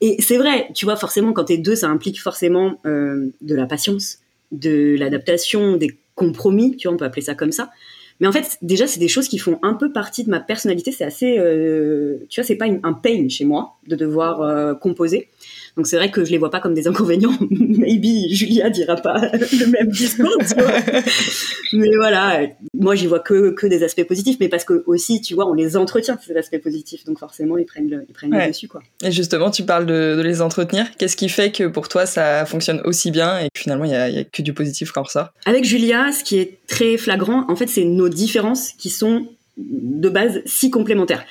Et 0.00 0.20
c'est 0.20 0.36
vrai, 0.36 0.68
tu 0.74 0.84
vois, 0.84 0.96
forcément, 0.96 1.32
quand 1.32 1.44
t'es 1.44 1.56
deux, 1.56 1.74
ça 1.74 1.88
implique 1.88 2.20
forcément 2.20 2.78
de 2.84 3.54
la 3.54 3.64
patience, 3.64 4.18
de 4.52 4.94
l'adaptation, 4.98 5.76
des 5.76 5.96
compromis, 6.16 6.76
tu 6.76 6.88
vois, 6.88 6.94
on 6.94 6.98
peut 6.98 7.04
appeler 7.04 7.22
ça 7.22 7.36
comme 7.36 7.52
ça. 7.52 7.70
Mais 8.18 8.26
en 8.26 8.32
fait, 8.32 8.58
déjà, 8.62 8.86
c'est 8.86 8.98
des 8.98 9.08
choses 9.08 9.28
qui 9.28 9.38
font 9.38 9.58
un 9.62 9.74
peu 9.74 9.92
partie 9.92 10.24
de 10.24 10.30
ma 10.30 10.40
personnalité. 10.40 10.90
C'est 10.90 11.04
assez, 11.04 11.38
euh, 11.38 12.26
tu 12.28 12.40
vois, 12.40 12.46
c'est 12.46 12.56
pas 12.56 12.66
un 12.66 12.92
pain 12.94 13.28
chez 13.28 13.44
moi 13.44 13.76
de 13.86 13.94
devoir 13.94 14.40
euh, 14.40 14.74
composer. 14.74 15.28
Donc 15.76 15.86
c'est 15.86 15.96
vrai 15.96 16.10
que 16.10 16.24
je 16.24 16.30
les 16.30 16.38
vois 16.38 16.50
pas 16.50 16.60
comme 16.60 16.74
des 16.74 16.88
inconvénients. 16.88 17.36
Maybe 17.50 18.30
Julia 18.30 18.70
dira 18.70 18.96
pas 18.96 19.30
le 19.32 19.66
même 19.66 19.88
discours. 19.88 20.36
mais 21.72 21.90
voilà, 21.96 22.40
moi 22.72 22.94
j'y 22.94 23.06
vois 23.06 23.20
que, 23.20 23.50
que 23.50 23.66
des 23.66 23.82
aspects 23.82 24.04
positifs, 24.04 24.38
mais 24.40 24.48
parce 24.48 24.64
que 24.64 24.82
aussi, 24.86 25.20
tu 25.20 25.34
vois, 25.34 25.46
on 25.46 25.54
les 25.54 25.76
entretient 25.76 26.18
ces 26.24 26.36
aspects 26.36 26.62
positifs, 26.62 27.04
donc 27.04 27.18
forcément 27.18 27.58
ils 27.58 27.66
prennent 27.66 27.90
le, 27.90 28.04
ils 28.08 28.14
prennent 28.14 28.32
le 28.32 28.48
dessus 28.48 28.68
quoi. 28.68 28.82
Et 29.04 29.12
justement, 29.12 29.50
tu 29.50 29.64
parles 29.64 29.86
de, 29.86 30.14
de 30.16 30.22
les 30.22 30.40
entretenir. 30.40 30.86
Qu'est-ce 30.96 31.16
qui 31.16 31.28
fait 31.28 31.52
que 31.52 31.64
pour 31.64 31.88
toi 31.88 32.06
ça 32.06 32.46
fonctionne 32.46 32.80
aussi 32.84 33.10
bien 33.10 33.38
et 33.38 33.48
que 33.52 33.60
finalement 33.60 33.84
il 33.84 33.90
y 33.90 33.94
a, 33.94 34.08
y 34.08 34.18
a, 34.18 34.24
que 34.24 34.42
du 34.42 34.54
positif 34.54 34.92
quand 34.92 35.04
ça 35.04 35.32
Avec 35.44 35.64
Julia, 35.64 36.10
ce 36.12 36.24
qui 36.24 36.38
est 36.38 36.58
très 36.66 36.96
flagrant, 36.96 37.44
en 37.48 37.56
fait, 37.56 37.68
c'est 37.68 37.84
nos 37.84 38.08
différences 38.08 38.72
qui 38.72 38.90
sont 38.90 39.28
de 39.56 40.08
base 40.08 40.42
si 40.44 40.70
complémentaires. 40.70 41.24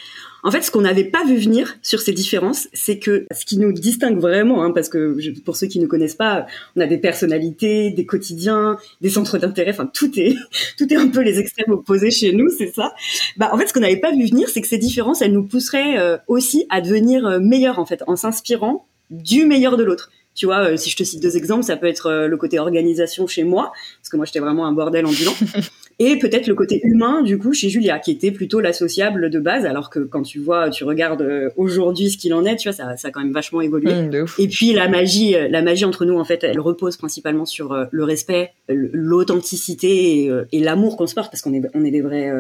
En 0.46 0.52
fait, 0.52 0.62
ce 0.62 0.70
qu'on 0.70 0.82
n'avait 0.82 1.06
pas 1.06 1.26
vu 1.26 1.38
venir 1.38 1.76
sur 1.82 2.00
ces 2.00 2.14
différences, 2.14 2.68
c'est 2.72 3.00
que 3.00 3.26
ce 3.36 3.46
qui 3.46 3.58
nous 3.58 3.74
distingue 3.74 4.20
vraiment, 4.20 4.64
hein, 4.64 4.70
parce 4.70 4.90
que 4.90 5.18
pour 5.40 5.56
ceux 5.56 5.66
qui 5.66 5.80
ne 5.80 5.88
connaissent 5.88 6.14
pas, 6.14 6.46
on 6.76 6.82
a 6.82 6.86
des 6.86 7.00
personnalités, 7.00 7.90
des 7.90 8.06
quotidiens, 8.06 8.78
des 9.02 9.10
centres 9.10 9.40
d'intérêt, 9.40 9.72
enfin 9.72 9.90
tout 9.92 10.12
est 10.20 10.36
tout 10.78 10.94
est 10.94 10.98
un 10.98 11.08
peu 11.08 11.22
les 11.22 11.40
extrêmes 11.40 11.72
opposés 11.72 12.12
chez 12.12 12.32
nous, 12.32 12.48
c'est 12.56 12.72
ça. 12.72 12.94
Bah 13.38 13.50
en 13.54 13.58
fait, 13.58 13.66
ce 13.66 13.74
qu'on 13.74 13.80
n'avait 13.80 14.00
pas 14.00 14.12
vu 14.12 14.28
venir, 14.28 14.48
c'est 14.48 14.62
que 14.62 14.68
ces 14.68 14.78
différences, 14.78 15.24
elles 15.24 15.34
nous 15.34 15.48
pousseraient 15.48 15.98
euh, 15.98 16.18
aussi 16.28 16.68
à 16.70 16.80
devenir 16.80 17.26
euh, 17.26 17.40
meilleurs 17.40 17.80
en 17.80 17.88
fait, 17.88 18.04
en 18.06 18.16
s'inspirant 18.16 18.86
du 19.10 19.48
meilleur 19.48 19.78
de 19.78 19.84
l'autre. 19.84 20.12
Tu 20.36 20.46
vois, 20.46 20.66
euh, 20.66 20.78
si 20.78 20.90
je 20.90 20.98
te 20.98 21.04
cite 21.04 21.24
deux 21.24 21.38
exemples, 21.38 21.64
ça 21.64 21.78
peut 21.78 21.88
être 21.88 22.08
euh, 22.08 22.28
le 22.28 22.38
côté 22.38 22.60
organisation 22.60 23.26
chez 23.26 23.44
moi, 23.44 23.72
parce 24.02 24.10
que 24.10 24.18
moi 24.18 24.26
j'étais 24.26 24.40
vraiment 24.40 24.68
un 24.68 24.74
bordel 24.74 25.06
ambulant, 25.06 25.34
et 26.00 26.20
peut-être 26.20 26.48
le 26.48 26.56
côté 26.56 26.82
humain 26.84 27.22
du 27.24 27.38
coup 27.38 27.54
chez 27.54 27.70
Julia, 27.70 28.00
qui 28.00 28.12
était 28.12 28.32
plutôt 28.32 28.60
l'associable 28.60 29.30
de 29.30 29.40
base, 29.40 29.66
alors 29.66 29.90
que 29.90 30.00
quand 30.00 30.24
tu 30.24 30.40
vois, 30.40 30.70
tu 30.70 30.84
regardes 30.84 31.22
euh, 31.22 31.50
aujourd'hui 31.56 32.10
ce 32.10 32.18
qu'il 32.18 32.34
en 32.34 32.44
est, 32.44 32.58
tu 32.58 32.68
vois, 32.68 32.76
ça, 32.76 32.98
ça 32.98 33.08
a 33.08 33.12
quand 33.12 33.22
même 33.22 33.32
vachement 33.32 33.62
évolué. 33.62 33.94
Mmh, 33.94 34.26
et 34.38 34.48
puis 34.50 34.74
la 34.74 34.90
magie, 34.90 35.36
la 35.50 35.62
magie 35.62 35.86
entre 35.86 36.04
nous 36.04 36.20
en 36.20 36.26
fait, 36.26 36.44
elle 36.44 36.60
repose 36.60 36.98
principalement 36.98 37.46
sur 37.46 37.88
le 37.90 38.04
respect, 38.04 38.52
l'authenticité 38.68 40.26
et, 40.26 40.32
et 40.52 40.60
l'amour 40.60 40.98
qu'on 40.98 41.08
se 41.08 41.16
porte, 41.16 41.32
parce 41.32 41.42
qu'on 41.42 41.54
est, 41.54 41.62
on 41.74 41.86
est 41.86 41.92
des 41.92 42.02
vrais 42.02 42.32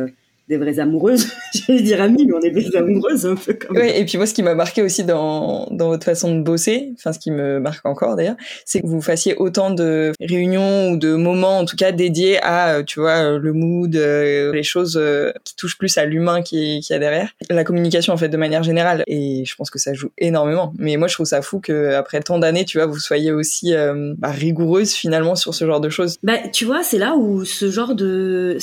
des 0.47 0.57
vraies 0.57 0.79
amoureuses. 0.79 1.27
J'allais 1.53 1.81
dire 1.81 2.01
amies, 2.01 2.25
mais 2.25 2.33
on 2.33 2.41
est 2.41 2.51
des 2.51 2.75
amoureuses 2.75 3.25
un 3.25 3.35
peu 3.35 3.53
comme. 3.53 3.75
Ouais, 3.75 3.99
et 3.99 4.05
puis 4.05 4.17
moi, 4.17 4.25
ce 4.25 4.33
qui 4.33 4.43
m'a 4.43 4.55
marqué 4.55 4.81
aussi 4.81 5.03
dans, 5.03 5.67
dans 5.71 5.87
votre 5.87 6.05
façon 6.05 6.35
de 6.35 6.41
bosser, 6.41 6.93
enfin, 6.97 7.13
ce 7.13 7.19
qui 7.19 7.31
me 7.31 7.59
marque 7.59 7.85
encore 7.85 8.15
d'ailleurs, 8.15 8.35
c'est 8.65 8.81
que 8.81 8.87
vous 8.87 9.01
fassiez 9.01 9.35
autant 9.35 9.71
de 9.71 10.11
réunions 10.19 10.91
ou 10.91 10.97
de 10.97 11.15
moments, 11.15 11.59
en 11.59 11.65
tout 11.65 11.75
cas, 11.75 11.91
dédiés 11.91 12.41
à, 12.41 12.75
euh, 12.75 12.83
tu 12.83 12.99
vois, 12.99 13.17
euh, 13.17 13.39
le 13.39 13.53
mood, 13.53 13.95
euh, 13.95 14.51
les 14.53 14.63
choses 14.63 15.01
qui 15.43 15.55
touchent 15.55 15.77
plus 15.77 15.97
à 15.97 16.05
l'humain 16.05 16.41
qui, 16.41 16.79
qui 16.81 16.93
y 16.93 16.95
a 16.95 16.99
derrière. 16.99 17.29
La 17.49 17.63
communication, 17.63 18.13
en 18.13 18.17
fait, 18.17 18.29
de 18.29 18.37
manière 18.37 18.63
générale. 18.63 19.03
Et 19.07 19.43
je 19.45 19.55
pense 19.55 19.69
que 19.69 19.79
ça 19.79 19.93
joue 19.93 20.09
énormément. 20.17 20.73
Mais 20.77 20.97
moi, 20.97 21.07
je 21.07 21.15
trouve 21.15 21.25
ça 21.25 21.41
fou 21.41 21.59
que 21.59 21.93
après 21.93 22.19
tant 22.19 22.39
d'années, 22.39 22.65
tu 22.65 22.77
vois, 22.77 22.87
vous 22.87 22.99
soyez 22.99 23.31
aussi 23.31 23.73
bah, 24.17 24.29
rigoureuse 24.29 24.93
finalement 24.93 25.35
sur 25.35 25.53
ce 25.53 25.65
genre 25.65 25.81
de 25.81 25.89
choses. 25.89 26.17
Bah, 26.23 26.37
tu 26.53 26.65
vois, 26.65 26.83
c'est 26.83 26.97
là 26.97 27.15
où 27.15 27.45
ce 27.45 27.71
genre 27.71 27.95
de 27.95 28.57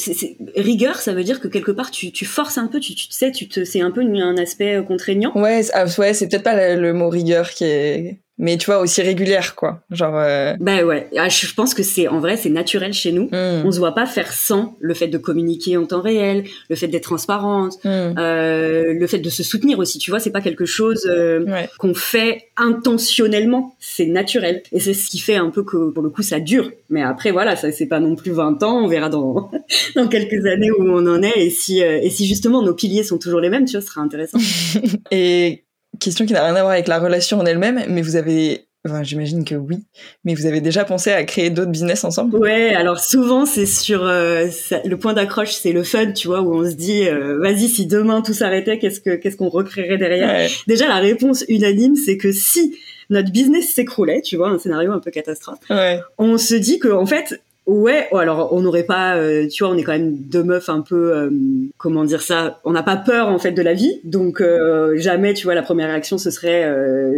rigueur, 0.57 0.97
ça 0.97 1.13
veut 1.13 1.25
dire 1.25 1.41
que 1.41 1.49
quelque 1.49 1.72
part 1.75 1.91
tu, 1.91 2.13
tu 2.13 2.25
forces 2.25 2.59
un 2.59 2.67
peu, 2.67 2.81
tu, 2.81 2.95
tu 2.95 3.07
sais, 3.11 3.33
tu 3.33 3.49
te, 3.49 3.65
c'est 3.65 3.81
un 3.81 3.91
peu 3.91 4.03
un 4.03 4.37
aspect 4.37 4.83
contraignant. 4.87 5.33
Ouais, 5.35 5.63
ah, 5.75 5.85
ouais, 5.99 6.15
c'est 6.15 6.29
peut-être 6.29 6.43
pas 6.43 6.75
le, 6.75 6.93
mot 6.93 7.09
rigueur 7.09 7.51
qui 7.51 7.65
est, 7.65 8.22
mais 8.43 8.59
tu 8.59 8.67
vois 8.67 8.81
aussi 8.81 9.01
régulière 9.03 9.55
quoi. 9.55 9.81
Genre 9.93 10.17
euh... 10.17 10.55
bah 10.59 10.85
ouais. 10.85 11.09
Ah, 11.17 11.29
je 11.29 11.55
pense 11.55 11.75
que 11.75 11.85
c'est 11.85 12.09
en 12.09 12.19
vrai 12.19 12.37
c'est 12.37 12.51
naturel 12.51 12.93
chez 12.93 13.13
nous. 13.13 13.27
Hmm. 13.27 13.63
on 13.65 13.71
se 13.71 13.79
voit 13.79 13.95
pas 13.95 14.05
faire 14.05 14.33
sans 14.33 14.77
le 14.81 14.95
fait 14.95 15.07
de 15.07 15.17
communiquer 15.17 15.77
en 15.77 15.87
temps 15.87 16.03
réel 16.03 16.45
le 16.69 16.75
fait 16.75 16.89
d'être 16.89 17.05
transparente 17.05 17.75
hmm. 17.85 18.19
euh, 18.19 18.95
le 18.95 19.07
fait 19.07 19.21
de 19.21 19.31
se 19.31 19.45
soutenir 19.45 19.79
aussi. 19.79 19.99
Tu 19.99 20.11
vois 20.11 20.19
c'est 20.19 20.33
pas 20.33 20.41
quelque 20.41 20.67
chose 20.67 21.07
euh, 21.09 21.45
qu'on 21.79 21.95
fait 21.95 22.49
intentionnellement. 22.57 23.77
C'est 23.79 24.07
naturel. 24.07 24.63
Et 24.73 24.81
c'est 24.81 24.95
ce 24.95 25.09
qui 25.09 25.21
fait 25.21 25.37
un 25.37 25.51
peu 25.51 25.63
que 25.63 25.91
pour 25.91 26.03
le 26.03 26.11
coup 26.11 26.23
ça 26.23 26.41
dure. 26.41 26.69
Mais 26.91 27.03
après 27.03 27.31
voilà 27.31 27.55
ça 27.55 27.71
c'est 27.71 27.87
pas 27.87 28.01
non 28.01 28.17
plus 28.17 28.33
20 28.33 28.65
ans. 28.65 28.83
On 28.83 28.89
verra 28.89 29.09
dans 29.09 29.53
dans 29.95 30.09
quelques 30.09 30.45
années 30.47 30.73
où 30.73 30.83
on 30.83 31.07
en 31.07 31.23
est. 31.23 31.37
Et 31.37 31.51
si 31.51 31.81
euh, 31.81 32.01
et 32.03 32.11
si 32.11 32.27
justement 32.27 32.61
nos 32.61 32.75
piliers 32.75 33.05
sont 33.05 33.19
toujours 33.19 33.41
les 33.41 33.51
mêmes 33.51 33.67
tu 33.67 33.73
vois 33.73 33.83
ce 33.83 33.87
sera 33.87 34.01
intéressant. 34.01 34.39
Et 35.13 35.63
question 36.01 36.27
qui 36.27 36.33
n'a 36.33 36.45
rien 36.45 36.55
à 36.55 36.61
voir 36.61 36.73
avec 36.73 36.89
la 36.89 36.99
relation 36.99 37.39
en 37.39 37.47
elle-même, 37.47 37.85
mais 37.89 38.03
vous 38.03 38.17
avez 38.17 38.67
Enfin, 38.85 39.05
j'imagine 39.05 39.45
que 39.45 39.55
oui, 39.55 39.85
mais 40.25 40.35
vous 40.35 40.45
avez 40.47 40.61
déjà 40.61 40.85
pensé 40.85 41.13
à 41.13 41.23
créer 41.23 41.51
d'autres 41.51 41.71
business 41.71 42.03
ensemble? 42.03 42.37
Ouais, 42.37 42.75
alors 42.75 42.99
souvent 42.99 43.47
c'est 43.47 43.67
sur 43.67 44.05
euh, 44.05 44.49
le 44.85 44.97
point 44.97 45.13
d'accroche, 45.13 45.53
c'est 45.53 45.71
le 45.71 45.85
fun, 45.85 46.11
tu 46.11 46.27
vois, 46.27 46.41
où 46.41 46.53
on 46.53 46.69
se 46.69 46.75
dit, 46.75 47.07
euh, 47.09 47.39
vas-y, 47.39 47.69
si 47.69 47.87
demain 47.87 48.23
tout 48.23 48.33
s'arrêtait, 48.33 48.81
qu'est-ce 48.81 49.01
que 49.01 49.15
qu'est-ce 49.15 49.37
qu'on 49.37 49.49
recréerait 49.49 49.99
derrière? 49.99 50.51
Déjà, 50.67 50.89
la 50.89 50.97
réponse 50.97 51.45
unanime, 51.49 51.95
c'est 51.95 52.17
que 52.17 52.33
si 52.33 52.77
notre 53.09 53.31
business 53.31 53.73
s'écroulait, 53.73 54.21
tu 54.21 54.37
vois, 54.37 54.49
un 54.49 54.59
scénario 54.59 54.91
un 54.91 54.99
peu 54.99 55.13
catastrophe, 55.13 55.61
ouais. 55.71 56.01
on 56.19 56.37
se 56.37 56.57
dit 56.57 56.81
que 56.81 56.89
en 56.89 57.07
fait, 57.07 57.41
Ouais, 57.67 58.09
alors 58.13 58.53
on 58.53 58.61
n'aurait 58.61 58.83
pas, 58.83 59.17
euh, 59.17 59.47
tu 59.47 59.63
vois, 59.63 59.73
on 59.73 59.79
est 59.79 59.85
quand 59.85 59.93
même 59.93 60.17
deux 60.17 60.43
meufs 60.43 60.69
un 60.69 60.81
peu, 60.81 61.17
euh, 61.17 61.31
comment 61.79 62.05
dire 62.05 62.21
ça, 62.21 62.61
on 62.65 62.73
n'a 62.73 62.83
pas 62.83 62.97
peur 62.97 63.29
en 63.29 63.39
fait 63.39 63.53
de 63.53 63.63
la 63.63 63.73
vie, 63.73 64.01
donc 64.03 64.41
euh, 64.41 64.97
jamais, 64.97 65.33
tu 65.33 65.45
vois, 65.45 65.55
la 65.55 65.63
première 65.63 65.87
réaction 65.87 66.19
ce 66.19 66.33
serait, 66.33 66.65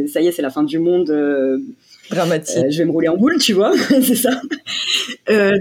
ça 0.07 0.21
y 0.21 0.27
est, 0.27 0.33
c'est 0.33 0.43
la 0.43 0.51
fin 0.51 0.63
du 0.63 0.79
monde, 0.79 1.11
dramatique. 2.11 2.71
je 2.71 2.79
vais 2.79 2.85
me 2.85 2.93
rouler 2.93 3.09
en 3.09 3.17
boule, 3.17 3.39
tu 3.39 3.53
vois, 3.53 3.73
c'est 3.89 4.15
ça. 4.15 4.41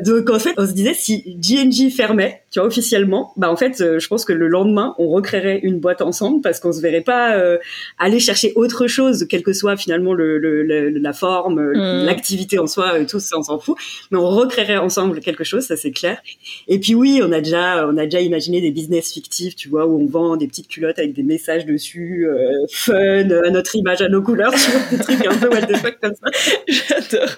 donc 0.05 0.29
en 0.29 0.39
fait, 0.39 0.53
on 0.57 0.65
se 0.65 0.73
disait 0.73 0.93
si 0.93 1.37
GNG 1.39 1.89
fermait, 1.91 2.43
tu 2.53 2.59
vois, 2.59 2.67
officiellement, 2.67 3.33
bah 3.35 3.49
en 3.49 3.55
fait, 3.55 3.81
euh, 3.81 3.97
je 3.97 4.07
pense 4.07 4.25
que 4.25 4.31
le 4.31 4.47
lendemain, 4.47 4.93
on 4.99 5.09
recréerait 5.09 5.59
une 5.63 5.79
boîte 5.79 6.03
ensemble 6.03 6.41
parce 6.41 6.59
qu'on 6.59 6.71
se 6.71 6.81
verrait 6.81 7.01
pas 7.01 7.35
euh, 7.35 7.57
aller 7.97 8.19
chercher 8.19 8.53
autre 8.55 8.85
chose, 8.85 9.25
quelle 9.27 9.41
que 9.41 9.53
soit 9.53 9.75
finalement 9.75 10.13
le, 10.13 10.37
le, 10.37 10.89
la 10.89 11.13
forme, 11.13 11.57
euh, 11.57 11.73
mmh. 11.73 12.05
l'activité 12.05 12.59
en 12.59 12.67
soi, 12.67 13.03
tout 13.05 13.19
ça, 13.19 13.39
on 13.39 13.41
s'en 13.41 13.57
fout. 13.57 13.75
Mais 14.11 14.19
on 14.19 14.29
recréerait 14.29 14.77
ensemble 14.77 15.19
quelque 15.19 15.43
chose, 15.43 15.63
ça 15.63 15.75
c'est 15.75 15.89
clair. 15.89 16.21
Et 16.67 16.79
puis 16.79 16.93
oui, 16.93 17.21
on 17.23 17.31
a 17.31 17.41
déjà, 17.41 17.87
on 17.87 17.97
a 17.97 18.03
déjà 18.03 18.21
imaginé 18.21 18.61
des 18.61 18.69
business 18.69 19.11
fictifs, 19.11 19.55
tu 19.55 19.69
vois, 19.69 19.87
où 19.87 19.99
on 19.99 20.05
vend 20.05 20.37
des 20.37 20.47
petites 20.47 20.67
culottes 20.67 20.99
avec 20.99 21.13
des 21.13 21.23
messages 21.23 21.65
dessus, 21.65 22.27
fun, 22.71 22.93
à 22.95 23.49
notre 23.49 23.75
image, 23.75 24.03
à 24.03 24.09
nos 24.09 24.21
couleurs, 24.21 24.53
tu 24.53 24.69
vois, 24.69 24.81
des 24.91 25.03
trucs 25.03 25.25
un 25.25 25.35
peu 25.35 25.49
what 25.49 25.61
the 25.63 25.77
fuck 25.77 25.99
comme 25.99 26.13
ça. 26.13 26.29
J'adore. 26.67 27.35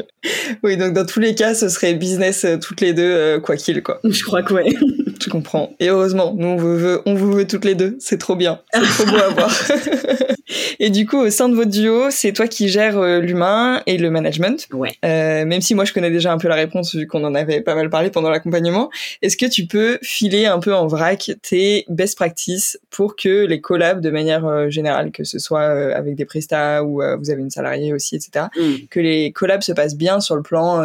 Oui, 0.63 0.77
donc 0.77 0.93
dans 0.93 1.05
tous 1.05 1.19
les 1.19 1.35
cas, 1.35 1.53
ce 1.53 1.69
serait 1.69 1.93
business 1.93 2.45
toutes 2.61 2.81
les 2.81 2.93
deux, 2.93 3.39
quoi 3.39 3.55
qu'il, 3.57 3.81
quoi. 3.83 3.99
Je 4.03 4.23
crois 4.23 4.43
que 4.43 4.53
ouais. 4.53 4.65
Je 5.23 5.29
comprends. 5.29 5.73
Et 5.79 5.89
heureusement, 5.89 6.33
nous 6.37 6.47
on 6.47 6.55
vous 6.55 6.77
veut, 6.77 7.01
on 7.05 7.15
vous 7.15 7.31
veut 7.31 7.47
toutes 7.47 7.65
les 7.65 7.75
deux. 7.75 7.95
C'est 7.99 8.19
trop 8.19 8.35
bien. 8.35 8.59
C'est 8.73 8.81
trop 8.81 9.05
beau 9.05 9.17
à 9.17 9.29
voir. 9.29 9.51
et 10.79 10.89
du 10.89 11.05
coup, 11.05 11.17
au 11.17 11.29
sein 11.29 11.49
de 11.49 11.55
votre 11.55 11.71
duo, 11.71 12.09
c'est 12.11 12.33
toi 12.33 12.47
qui 12.47 12.69
gères 12.69 12.97
euh, 12.97 13.19
l'humain 13.19 13.81
et 13.85 13.97
le 13.97 14.11
management. 14.11 14.67
Ouais. 14.71 14.91
Euh, 15.03 15.45
même 15.45 15.61
si 15.61 15.75
moi 15.75 15.85
je 15.85 15.93
connais 15.93 16.11
déjà 16.11 16.31
un 16.31 16.37
peu 16.37 16.47
la 16.47 16.55
réponse 16.55 16.95
vu 16.95 17.07
qu'on 17.07 17.23
en 17.23 17.33
avait 17.33 17.61
pas 17.61 17.75
mal 17.75 17.89
parlé 17.89 18.09
pendant 18.09 18.29
l'accompagnement. 18.29 18.89
Est-ce 19.21 19.37
que 19.37 19.45
tu 19.45 19.65
peux 19.65 19.97
filer 20.01 20.45
un 20.45 20.59
peu 20.59 20.73
en 20.73 20.87
vrac 20.87 21.31
tes 21.41 21.85
best 21.89 22.15
practices 22.15 22.79
pour 22.89 23.15
que 23.15 23.45
les 23.45 23.61
collabs 23.61 24.01
de 24.01 24.09
manière 24.09 24.45
euh, 24.45 24.69
générale, 24.69 25.11
que 25.11 25.23
ce 25.23 25.39
soit 25.39 25.61
euh, 25.61 25.95
avec 25.95 26.15
des 26.15 26.25
prestats 26.25 26.83
ou 26.83 27.01
vous 27.19 27.29
avez 27.29 27.41
une 27.41 27.49
salariée 27.49 27.93
aussi, 27.93 28.15
etc., 28.15 28.45
mm. 28.55 28.87
que 28.89 28.99
les 28.99 29.31
collabs 29.31 29.61
se 29.61 29.71
passent 29.71 29.97
bien 29.97 30.19
sur 30.19 30.35
le 30.35 30.41
plan 30.41 30.83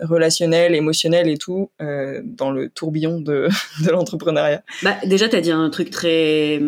relationnel, 0.00 0.74
émotionnel 0.74 1.28
et 1.28 1.36
tout 1.36 1.70
dans 1.78 2.50
le 2.50 2.68
tourbillon 2.68 3.20
de 3.20 3.48
de 3.84 3.90
l'entrepreneuriat? 3.90 4.62
Bah, 4.82 4.96
Déjà, 5.04 5.28
tu 5.28 5.36
as 5.36 5.40
dit 5.40 5.50
un 5.50 5.70
truc 5.70 5.90
très, 5.90 6.60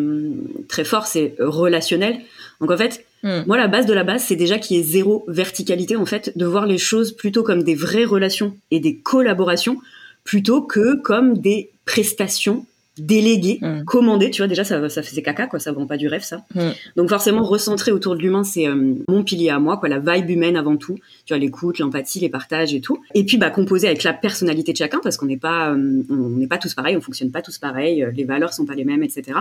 très 0.67 0.83
fort, 0.83 1.07
c'est 1.07 1.35
relationnel. 1.39 2.19
Donc 2.61 2.71
en 2.71 2.77
fait, 2.77 3.05
hmm. 3.23 3.43
moi, 3.47 3.57
la 3.57 3.67
base 3.67 3.85
de 3.85 3.93
la 3.93 4.03
base, 4.03 4.23
c'est 4.23 4.35
déjà 4.35 4.59
qu'il 4.59 4.77
y 4.77 4.79
ait 4.79 4.83
zéro 4.83 5.25
verticalité, 5.27 5.95
en 5.95 6.05
fait, 6.05 6.37
de 6.37 6.45
voir 6.45 6.65
les 6.65 6.77
choses 6.77 7.11
plutôt 7.11 7.43
comme 7.43 7.63
des 7.63 7.75
vraies 7.75 8.05
relations 8.05 8.55
et 8.71 8.79
des 8.79 8.95
collaborations, 8.97 9.79
plutôt 10.23 10.61
que 10.61 10.95
comme 10.95 11.37
des 11.37 11.71
prestations 11.85 12.65
délégué, 12.97 13.59
mm. 13.61 13.83
commandé, 13.83 14.29
tu 14.29 14.41
vois 14.41 14.47
déjà 14.47 14.63
ça 14.63 14.87
ça 14.89 15.03
faisait 15.03 15.21
caca 15.21 15.47
quoi, 15.47 15.59
ça 15.59 15.71
vend 15.71 15.85
pas 15.85 15.97
du 15.97 16.07
rêve 16.07 16.23
ça. 16.23 16.45
Mm. 16.53 16.69
Donc 16.95 17.09
forcément 17.09 17.43
recentrer 17.43 17.91
autour 17.91 18.15
de 18.15 18.21
l'humain 18.21 18.43
c'est 18.43 18.67
euh, 18.67 18.93
mon 19.07 19.23
pilier 19.23 19.49
à 19.49 19.59
moi 19.59 19.77
quoi, 19.77 19.89
la 19.89 19.99
vibe 19.99 20.29
humaine 20.29 20.55
avant 20.55 20.77
tout, 20.77 20.97
tu 21.25 21.33
vois 21.33 21.37
l'écoute, 21.37 21.79
l'empathie, 21.79 22.19
les 22.19 22.29
partages 22.29 22.73
et 22.73 22.81
tout. 22.81 22.99
Et 23.13 23.25
puis 23.25 23.37
bah 23.37 23.49
composer 23.49 23.87
avec 23.87 24.03
la 24.03 24.13
personnalité 24.13 24.71
de 24.71 24.77
chacun 24.77 24.99
parce 25.03 25.17
qu'on 25.17 25.25
n'est 25.25 25.37
pas 25.37 25.71
euh, 25.71 26.03
on 26.09 26.29
n'est 26.29 26.47
pas 26.47 26.57
tous 26.57 26.73
pareils, 26.73 26.95
on 26.95 27.01
fonctionne 27.01 27.31
pas 27.31 27.41
tous 27.41 27.57
pareils, 27.57 28.03
euh, 28.03 28.11
les 28.11 28.23
valeurs 28.23 28.53
sont 28.53 28.65
pas 28.65 28.75
les 28.75 28.85
mêmes 28.85 29.03
etc. 29.03 29.39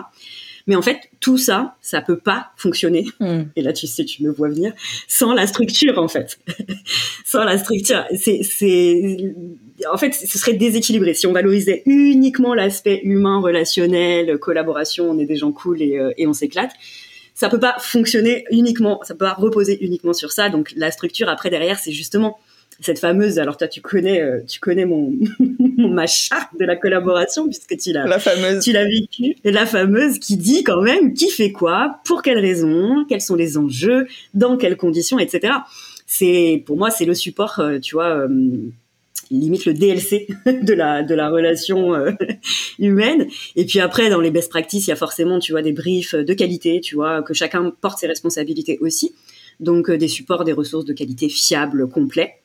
Mais 0.67 0.77
en 0.77 0.83
fait, 0.83 1.11
tout 1.21 1.37
ça, 1.37 1.77
ça 1.83 2.01
peut 2.01 2.17
pas 2.17 2.53
fonctionner. 2.57 3.07
Mm. 3.21 3.43
Et 3.57 3.63
là, 3.63 3.73
tu 3.73 3.87
sais, 3.87 4.05
tu 4.05 4.23
me 4.23 4.31
vois 4.31 4.49
venir 4.49 4.73
sans 5.09 5.35
la 5.35 5.47
structure, 5.47 5.99
en 5.99 6.09
fait. 6.09 6.39
sans 7.25 7.45
la 7.45 7.59
structure, 7.59 8.05
c'est, 8.17 8.43
c'est, 8.43 9.35
en 9.93 9.99
fait, 9.99 10.15
ce 10.15 10.39
serait 10.39 10.55
déséquilibré. 10.55 11.13
Si 11.15 11.27
on 11.27 11.33
valorisait 11.33 11.83
uniquement 11.85 12.55
l'aspect 12.55 13.01
humain, 13.05 13.41
relationnel, 13.41 14.39
collaboration, 14.39 15.11
on 15.11 15.19
est 15.19 15.27
des 15.27 15.37
gens 15.37 15.53
cool 15.53 15.83
et, 15.83 15.99
euh, 15.99 16.13
et 16.17 16.27
on 16.27 16.33
s'éclate, 16.33 16.71
ça 17.35 17.49
peut 17.49 17.61
pas 17.61 17.77
fonctionner 17.79 18.45
uniquement, 18.51 19.01
ça 19.03 19.15
peut 19.15 19.27
pas 19.27 19.35
reposer 19.35 19.85
uniquement 19.85 20.13
sur 20.13 20.33
ça. 20.33 20.49
Donc 20.49 20.73
la 20.77 20.91
structure 20.91 21.29
après 21.29 21.51
derrière, 21.51 21.79
c'est 21.79 21.93
justement 21.93 22.39
cette 22.85 22.99
fameuse. 22.99 23.39
Alors 23.39 23.57
toi, 23.57 23.69
tu 23.69 23.81
connais, 23.81 24.21
euh, 24.21 24.41
tu 24.47 24.61
connais 24.61 24.85
mon, 24.85 25.13
ma 25.79 26.07
charte 26.07 26.51
de 26.59 26.65
la 26.65 26.77
collaboration 26.77 27.47
puisque 27.47 27.77
tu 27.77 27.93
l'as, 27.93 28.07
la 28.07 28.19
fameuse, 28.19 28.63
tu 28.63 28.73
l'as 28.73 28.85
vécu. 28.85 29.37
La 29.45 29.67
fameuse 29.67 30.19
qui 30.19 30.37
dit 30.37 30.65
quand 30.65 30.83
même 30.83 31.15
qui 31.15 31.31
fait 31.31 31.53
quoi, 31.53 32.01
pour 32.05 32.23
quelles 32.23 32.39
raisons, 32.39 33.05
quels 33.09 33.21
sont 33.21 33.37
les 33.37 33.57
enjeux, 33.57 34.07
dans 34.35 34.57
quelles 34.57 34.77
conditions, 34.77 35.19
etc. 35.19 35.55
C'est 36.07 36.63
pour 36.67 36.77
moi, 36.77 36.91
c'est 36.91 37.07
le 37.07 37.15
support, 37.15 37.59
euh, 37.61 37.79
tu 37.79 37.97
vois 37.97 38.27
limite 39.31 39.65
le 39.65 39.75
DLC 39.75 40.27
de 40.47 40.75
la 40.75 41.03
de 41.03 41.15
la 41.15 41.29
relation 41.29 41.95
euh, 41.95 42.11
humaine 42.79 43.27
et 43.57 43.65
puis 43.65 43.81
après 43.81 44.11
dans 44.11 44.21
les 44.21 44.31
best 44.31 44.51
practices 44.51 44.87
il 44.87 44.91
y 44.91 44.93
a 44.93 44.97
forcément 44.97 45.39
tu 45.39 45.53
vois 45.53 45.63
des 45.63 45.73
briefs 45.73 46.15
de 46.15 46.35
qualité 46.35 46.81
tu 46.81 46.95
vois 46.95 47.23
que 47.23 47.35
chacun 47.35 47.73
porte 47.81 47.99
ses 47.99 48.07
responsabilités 48.07 48.79
aussi 48.81 49.15
donc 49.61 49.91
euh, 49.91 49.99
des 49.99 50.09
supports 50.09 50.45
des 50.45 50.53
ressources 50.53 50.85
de 50.85 50.93
qualité 50.93 51.29
fiables 51.29 51.89
complets 51.89 52.41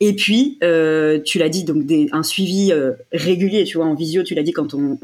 et 0.00 0.12
puis, 0.14 0.58
euh, 0.62 1.20
tu 1.20 1.38
l'as 1.38 1.48
dit, 1.48 1.64
donc 1.64 1.86
des, 1.86 2.08
un 2.12 2.22
suivi 2.22 2.72
régulier, 3.12 3.64
tu 3.64 3.78
vois, 3.78 3.86
en 3.86 3.94
visio, 3.94 4.22
tu 4.22 4.34
l'as 4.34 4.42
dit 4.42 4.52
quand 4.52 4.74
on, 4.74 4.98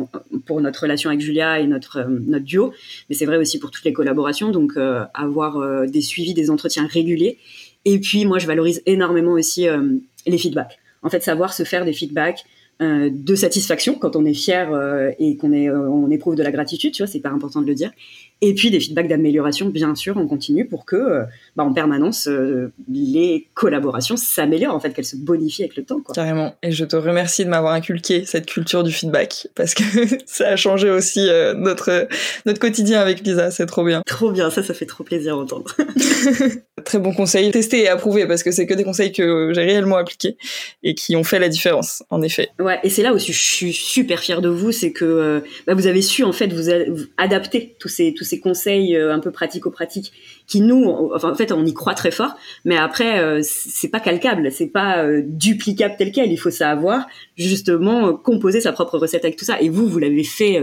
pour 0.44 0.60
notre 0.60 0.82
relation 0.82 1.10
avec 1.10 1.20
Julia 1.20 1.60
et 1.60 1.66
notre 1.66 2.02
notre 2.02 2.44
duo, 2.44 2.72
mais 3.08 3.14
c'est 3.14 3.26
vrai 3.26 3.36
aussi 3.36 3.58
pour 3.58 3.70
toutes 3.70 3.84
les 3.84 3.92
collaborations, 3.92 4.50
donc 4.50 4.72
avoir 5.14 5.86
des 5.86 6.02
suivis, 6.02 6.34
des 6.34 6.50
entretiens 6.50 6.86
réguliers. 6.86 7.38
Et 7.84 7.98
puis, 7.98 8.24
moi, 8.24 8.38
je 8.38 8.46
valorise 8.46 8.82
énormément 8.84 9.32
aussi 9.32 9.66
les 10.26 10.38
feedbacks 10.38 10.78
en 11.02 11.10
fait 11.10 11.22
savoir 11.22 11.52
se 11.52 11.64
faire 11.64 11.84
des 11.84 11.92
feedbacks 11.92 12.44
euh, 12.80 13.10
de 13.12 13.34
satisfaction 13.34 13.94
quand 13.94 14.16
on 14.16 14.24
est 14.24 14.34
fier 14.34 14.72
euh, 14.72 15.10
et 15.18 15.36
qu'on 15.36 15.52
est 15.52 15.68
euh, 15.68 15.88
on 15.88 16.10
éprouve 16.10 16.34
de 16.34 16.42
la 16.42 16.50
gratitude, 16.50 16.92
tu 16.92 17.02
vois, 17.02 17.10
c'est 17.10 17.20
pas 17.20 17.28
important 17.28 17.60
de 17.60 17.66
le 17.66 17.74
dire. 17.74 17.90
Et 18.40 18.54
puis 18.54 18.70
des 18.70 18.80
feedbacks 18.80 19.08
d'amélioration, 19.08 19.68
bien 19.68 19.94
sûr, 19.94 20.16
on 20.16 20.26
continue 20.26 20.66
pour 20.66 20.84
que, 20.84 21.24
bah, 21.56 21.64
en 21.64 21.72
permanence, 21.72 22.28
les 22.90 23.48
collaborations 23.54 24.16
s'améliorent, 24.16 24.74
en 24.74 24.80
fait, 24.80 24.92
qu'elles 24.92 25.04
se 25.04 25.16
bonifient 25.16 25.64
avec 25.64 25.76
le 25.76 25.84
temps. 25.84 26.00
Quoi. 26.00 26.14
Carrément. 26.14 26.54
Et 26.62 26.72
je 26.72 26.84
te 26.84 26.96
remercie 26.96 27.44
de 27.44 27.50
m'avoir 27.50 27.74
inculqué 27.74 28.24
cette 28.24 28.46
culture 28.46 28.82
du 28.82 28.92
feedback 28.92 29.48
parce 29.54 29.74
que 29.74 29.82
ça 30.26 30.48
a 30.48 30.56
changé 30.56 30.90
aussi 30.90 31.28
notre 31.56 32.08
notre 32.46 32.60
quotidien 32.60 33.00
avec 33.00 33.20
Lisa. 33.20 33.50
C'est 33.50 33.66
trop 33.66 33.84
bien. 33.84 34.02
Trop 34.06 34.30
bien, 34.30 34.50
ça, 34.50 34.62
ça 34.62 34.74
fait 34.74 34.86
trop 34.86 35.04
plaisir 35.04 35.34
à 35.34 35.38
entendre. 35.38 35.76
Très 36.84 36.98
bon 36.98 37.12
conseil, 37.12 37.50
testé 37.50 37.82
et 37.82 37.88
approuvé 37.88 38.26
parce 38.26 38.42
que 38.42 38.50
c'est 38.50 38.66
que 38.66 38.74
des 38.74 38.84
conseils 38.84 39.12
que 39.12 39.52
j'ai 39.54 39.62
réellement 39.62 39.96
appliqués 39.96 40.36
et 40.82 40.94
qui 40.94 41.16
ont 41.16 41.24
fait 41.24 41.38
la 41.38 41.48
différence, 41.48 42.02
en 42.10 42.22
effet. 42.22 42.48
Ouais, 42.58 42.78
et 42.82 42.90
c'est 42.90 43.02
là 43.02 43.12
où 43.12 43.18
je 43.18 43.32
suis 43.32 43.72
super 43.72 44.20
fière 44.20 44.40
de 44.40 44.48
vous, 44.48 44.72
c'est 44.72 44.92
que 44.92 45.04
euh, 45.04 45.40
bah, 45.66 45.74
vous 45.74 45.86
avez 45.86 46.02
su 46.02 46.24
en 46.24 46.32
fait 46.32 46.52
vous, 46.52 46.68
adapter 47.16 47.76
tous 47.78 47.88
ces 47.88 48.14
tous 48.14 48.24
ces 48.30 48.40
conseils 48.40 48.96
euh, 48.96 49.12
un 49.12 49.18
peu 49.18 49.30
pratico-pratiques 49.30 50.12
qui 50.46 50.60
nous, 50.60 50.84
enfin, 51.14 51.30
en 51.30 51.34
fait, 51.34 51.52
on 51.52 51.64
y 51.64 51.74
croit 51.74 51.94
très 51.94 52.10
fort, 52.10 52.34
mais 52.64 52.76
après 52.76 53.20
euh, 53.20 53.40
c'est 53.42 53.90
pas 53.90 54.00
calcable, 54.00 54.50
c'est 54.50 54.68
pas 54.68 55.04
duplicable 55.22 55.94
tel 55.98 56.12
quel. 56.12 56.32
Il 56.32 56.38
faut 56.38 56.50
savoir 56.50 57.06
justement 57.36 58.14
composer 58.14 58.60
sa 58.60 58.72
propre 58.72 58.98
recette 58.98 59.24
avec 59.24 59.36
tout 59.36 59.44
ça. 59.44 59.60
Et 59.60 59.68
vous, 59.68 59.86
vous 59.86 59.98
l'avez 59.98 60.24
fait 60.24 60.62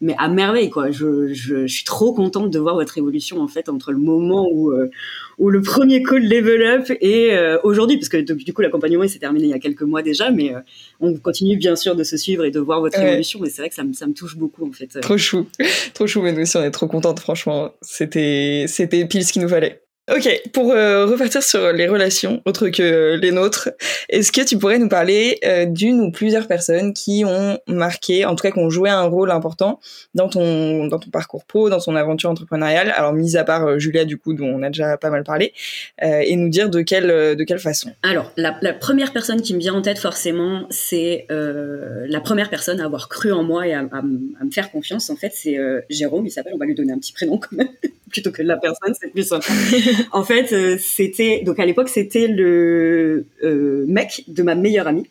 mais 0.00 0.14
à 0.18 0.28
merveille 0.28 0.70
quoi. 0.70 0.90
Je, 0.90 1.32
je, 1.32 1.66
je, 1.66 1.72
suis 1.72 1.84
trop 1.84 2.12
contente 2.12 2.50
de 2.50 2.58
voir 2.58 2.74
votre 2.74 2.98
évolution 2.98 3.40
en 3.40 3.48
fait 3.48 3.68
entre 3.68 3.92
le 3.92 3.98
moment 3.98 4.48
où 4.50 4.72
euh, 4.72 4.90
où 5.38 5.50
le 5.50 5.62
premier 5.62 6.02
call 6.02 6.28
level 6.28 6.62
up 6.62 6.90
et 7.00 7.32
euh, 7.32 7.58
aujourd'hui 7.62 7.96
parce 7.96 8.08
que 8.08 8.18
du 8.18 8.52
coup 8.52 8.62
l'accompagnement 8.62 9.04
il 9.04 9.10
s'est 9.10 9.18
terminé 9.18 9.44
il 9.44 9.50
y 9.50 9.54
a 9.54 9.58
quelques 9.58 9.82
mois 9.82 10.02
déjà 10.02 10.30
mais 10.30 10.54
euh, 10.54 10.60
on 11.00 11.14
continue 11.14 11.56
bien 11.56 11.76
sûr 11.76 11.96
de 11.96 12.04
se 12.04 12.16
suivre 12.16 12.44
et 12.44 12.50
de 12.50 12.60
voir 12.60 12.80
votre 12.80 12.98
évolution 12.98 13.44
et 13.44 13.50
c'est 13.50 13.62
vrai 13.62 13.68
que 13.68 13.74
ça 13.74 13.84
me, 13.84 13.92
ça 13.92 14.06
me 14.06 14.14
touche 14.14 14.36
beaucoup 14.36 14.66
en 14.66 14.72
fait. 14.72 15.00
Trop 15.00 15.18
chou, 15.18 15.46
trop 15.94 16.06
chou 16.06 16.22
mais 16.22 16.32
nous 16.32 16.42
aussi 16.42 16.56
on 16.56 16.62
est 16.62 16.70
trop 16.70 16.88
contente 16.88 17.20
franchement. 17.20 17.72
C'était 17.80 18.64
c'était 18.68 19.04
pile 19.06 19.24
ce 19.24 19.32
qu'il 19.32 19.42
nous 19.42 19.48
fallait. 19.48 19.83
Ok, 20.12 20.28
pour 20.52 20.70
euh, 20.70 21.06
repartir 21.06 21.42
sur 21.42 21.72
les 21.72 21.88
relations 21.88 22.42
autres 22.44 22.68
que 22.68 23.16
les 23.16 23.30
nôtres, 23.30 23.70
est-ce 24.10 24.32
que 24.32 24.42
tu 24.42 24.58
pourrais 24.58 24.78
nous 24.78 24.90
parler 24.90 25.38
euh, 25.46 25.64
d'une 25.64 25.98
ou 25.98 26.10
plusieurs 26.10 26.46
personnes 26.46 26.92
qui 26.92 27.24
ont 27.24 27.58
marqué, 27.68 28.26
en 28.26 28.34
tout 28.34 28.42
cas 28.42 28.50
qui 28.50 28.58
ont 28.58 28.68
joué 28.68 28.90
un 28.90 29.04
rôle 29.04 29.30
important 29.30 29.80
dans 30.14 30.28
ton 30.28 30.88
dans 30.88 30.98
ton 30.98 31.08
parcours 31.08 31.46
pro, 31.46 31.70
dans 31.70 31.80
ton 31.80 31.96
aventure 31.96 32.28
entrepreneuriale? 32.28 32.92
Alors 32.94 33.14
mis 33.14 33.38
à 33.38 33.44
part 33.44 33.64
euh, 33.66 33.78
Julia 33.78 34.04
du 34.04 34.18
coup 34.18 34.34
dont 34.34 34.44
on 34.44 34.62
a 34.62 34.68
déjà 34.68 34.98
pas 34.98 35.08
mal 35.08 35.24
parlé, 35.24 35.54
et 36.02 36.36
nous 36.36 36.50
dire 36.50 36.68
de 36.68 36.82
quelle 36.82 37.06
de 37.34 37.44
quelle 37.44 37.58
façon. 37.58 37.90
Alors 38.02 38.30
la, 38.36 38.58
la, 38.60 38.74
première 38.74 39.10
personne 39.10 39.40
qui 39.40 39.54
me 39.54 39.58
vient 39.58 39.72
en 39.72 39.80
tête 39.80 39.98
forcément, 39.98 40.66
c'est 40.68 41.26
la 41.30 42.20
première 42.20 42.50
personne 42.50 42.78
à 42.78 42.84
avoir 42.84 43.08
cru 43.08 43.32
en 43.32 43.42
moi 43.42 43.66
et 43.66 43.72
à, 43.72 43.78
à, 43.90 44.02
me 44.02 44.50
faire 44.52 44.70
confiance. 44.70 45.08
En 45.08 45.16
fait, 45.16 45.32
c'est 45.34 45.58
Jérôme. 45.88 46.26
Il 46.26 46.30
s'appelle. 46.30 46.52
On 46.54 46.58
va 46.58 46.66
lui 46.66 46.74
donner 46.74 46.92
un 46.92 46.98
petit 46.98 47.14
prénom 47.14 47.38
quand 47.38 47.56
même 47.56 47.68
plutôt 48.14 48.30
que 48.30 48.42
la 48.42 48.56
personne, 48.56 48.94
c'est 48.98 49.10
plus 49.10 49.24
simple. 49.24 49.50
en 50.12 50.22
fait, 50.22 50.52
euh, 50.52 50.76
c'était 50.80 51.42
donc 51.44 51.58
à 51.58 51.66
l'époque 51.66 51.88
c'était 51.88 52.28
le 52.28 53.26
euh, 53.42 53.84
mec 53.88 54.24
de 54.28 54.42
ma 54.44 54.54
meilleure 54.54 54.86
amie. 54.86 55.06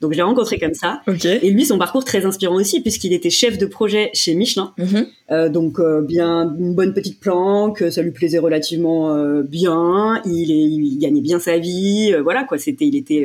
Donc 0.00 0.10
je 0.10 0.16
l'ai 0.16 0.24
rencontré 0.24 0.58
comme 0.58 0.74
ça. 0.74 1.02
Et 1.24 1.50
lui, 1.50 1.64
son 1.64 1.78
parcours 1.78 2.04
très 2.04 2.26
inspirant 2.26 2.56
aussi, 2.56 2.80
puisqu'il 2.80 3.12
était 3.12 3.30
chef 3.30 3.58
de 3.58 3.66
projet 3.66 4.10
chez 4.12 4.34
Michelin. 4.34 4.74
Mm-hmm. 4.76 5.06
Euh, 5.30 5.48
donc 5.48 5.80
bien 6.02 6.52
une 6.58 6.74
bonne 6.74 6.92
petite 6.92 7.20
planque, 7.20 7.84
ça 7.88 8.02
lui 8.02 8.10
plaisait 8.10 8.40
relativement 8.40 9.40
bien. 9.42 10.20
Il, 10.26 10.50
est, 10.50 10.68
il 10.68 10.98
gagnait 10.98 11.20
bien 11.20 11.38
sa 11.38 11.58
vie. 11.58 12.12
voilà 12.24 12.42
quoi. 12.42 12.58
C'était, 12.58 12.86
il 12.86 12.96
était, 12.96 13.24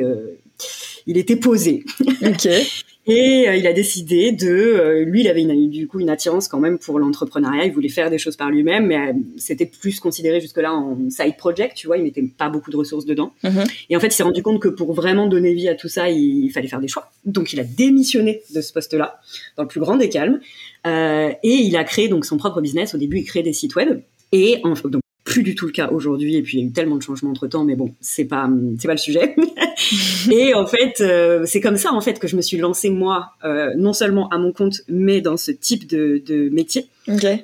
il 1.08 1.18
était 1.18 1.36
posé. 1.36 1.84
Ok. 2.22 2.48
Et 3.06 3.48
euh, 3.48 3.56
il 3.56 3.66
a 3.66 3.72
décidé 3.74 4.32
de, 4.32 4.48
euh, 4.48 5.04
lui, 5.04 5.20
il 5.20 5.28
avait 5.28 5.42
une, 5.42 5.68
du 5.68 5.86
coup 5.86 6.00
une 6.00 6.08
attirance 6.08 6.48
quand 6.48 6.58
même 6.58 6.78
pour 6.78 6.98
l'entrepreneuriat. 6.98 7.66
Il 7.66 7.72
voulait 7.72 7.90
faire 7.90 8.08
des 8.08 8.16
choses 8.16 8.36
par 8.36 8.50
lui-même, 8.50 8.86
mais 8.86 8.96
euh, 8.96 9.12
c'était 9.36 9.66
plus 9.66 10.00
considéré 10.00 10.40
jusque-là 10.40 10.72
en 10.72 10.96
side 11.10 11.36
project. 11.36 11.76
Tu 11.76 11.86
vois, 11.86 11.98
il 11.98 12.04
mettait 12.04 12.22
pas 12.22 12.48
beaucoup 12.48 12.70
de 12.70 12.76
ressources 12.76 13.04
dedans. 13.04 13.32
Mhm. 13.42 13.64
Et 13.90 13.96
en 13.96 14.00
fait, 14.00 14.06
il 14.06 14.12
s'est 14.12 14.22
rendu 14.22 14.42
compte 14.42 14.60
que 14.60 14.68
pour 14.68 14.94
vraiment 14.94 15.26
donner 15.26 15.52
vie 15.52 15.68
à 15.68 15.74
tout 15.74 15.88
ça, 15.88 16.08
il, 16.08 16.50
fallait 16.50 16.68
faire 16.68 16.80
des 16.80 16.88
choix. 16.88 17.10
Donc, 17.26 17.52
il 17.52 17.60
a 17.60 17.64
démissionné 17.64 18.42
de 18.54 18.60
ce 18.62 18.72
poste-là 18.72 19.20
dans 19.56 19.64
le 19.64 19.68
plus 19.68 19.80
grand 19.80 19.96
des 19.96 20.08
calmes, 20.08 20.40
euh, 20.86 21.30
et 21.42 21.54
il 21.54 21.76
a 21.76 21.84
créé 21.84 22.08
donc 22.08 22.24
son 22.24 22.38
propre 22.38 22.60
business. 22.62 22.94
Au 22.94 22.98
début, 22.98 23.18
il 23.18 23.24
créait 23.24 23.42
des 23.42 23.52
sites 23.52 23.74
web. 23.74 24.00
Et 24.32 24.60
en, 24.64 24.72
donc, 24.72 25.03
plus 25.34 25.42
du 25.42 25.56
tout 25.56 25.66
le 25.66 25.72
cas 25.72 25.88
aujourd'hui 25.88 26.36
et 26.36 26.42
puis 26.42 26.58
il 26.58 26.60
y 26.60 26.62
a 26.62 26.66
eu 26.68 26.70
tellement 26.70 26.94
de 26.94 27.02
changements 27.02 27.30
entre 27.30 27.48
temps 27.48 27.64
mais 27.64 27.74
bon 27.74 27.92
c'est 28.00 28.24
pas 28.24 28.48
c'est 28.78 28.86
pas 28.86 28.94
le 28.94 28.98
sujet. 28.98 29.34
Et 30.30 30.54
en 30.54 30.64
fait 30.64 31.00
euh, 31.00 31.42
c'est 31.44 31.60
comme 31.60 31.76
ça 31.76 31.92
en 31.92 32.00
fait 32.00 32.20
que 32.20 32.28
je 32.28 32.36
me 32.36 32.40
suis 32.40 32.56
lancée 32.56 32.88
moi 32.88 33.32
euh, 33.44 33.72
non 33.76 33.92
seulement 33.92 34.28
à 34.28 34.38
mon 34.38 34.52
compte 34.52 34.82
mais 34.86 35.20
dans 35.20 35.36
ce 35.36 35.50
type 35.50 35.88
de, 35.88 36.22
de 36.24 36.48
métier. 36.50 36.86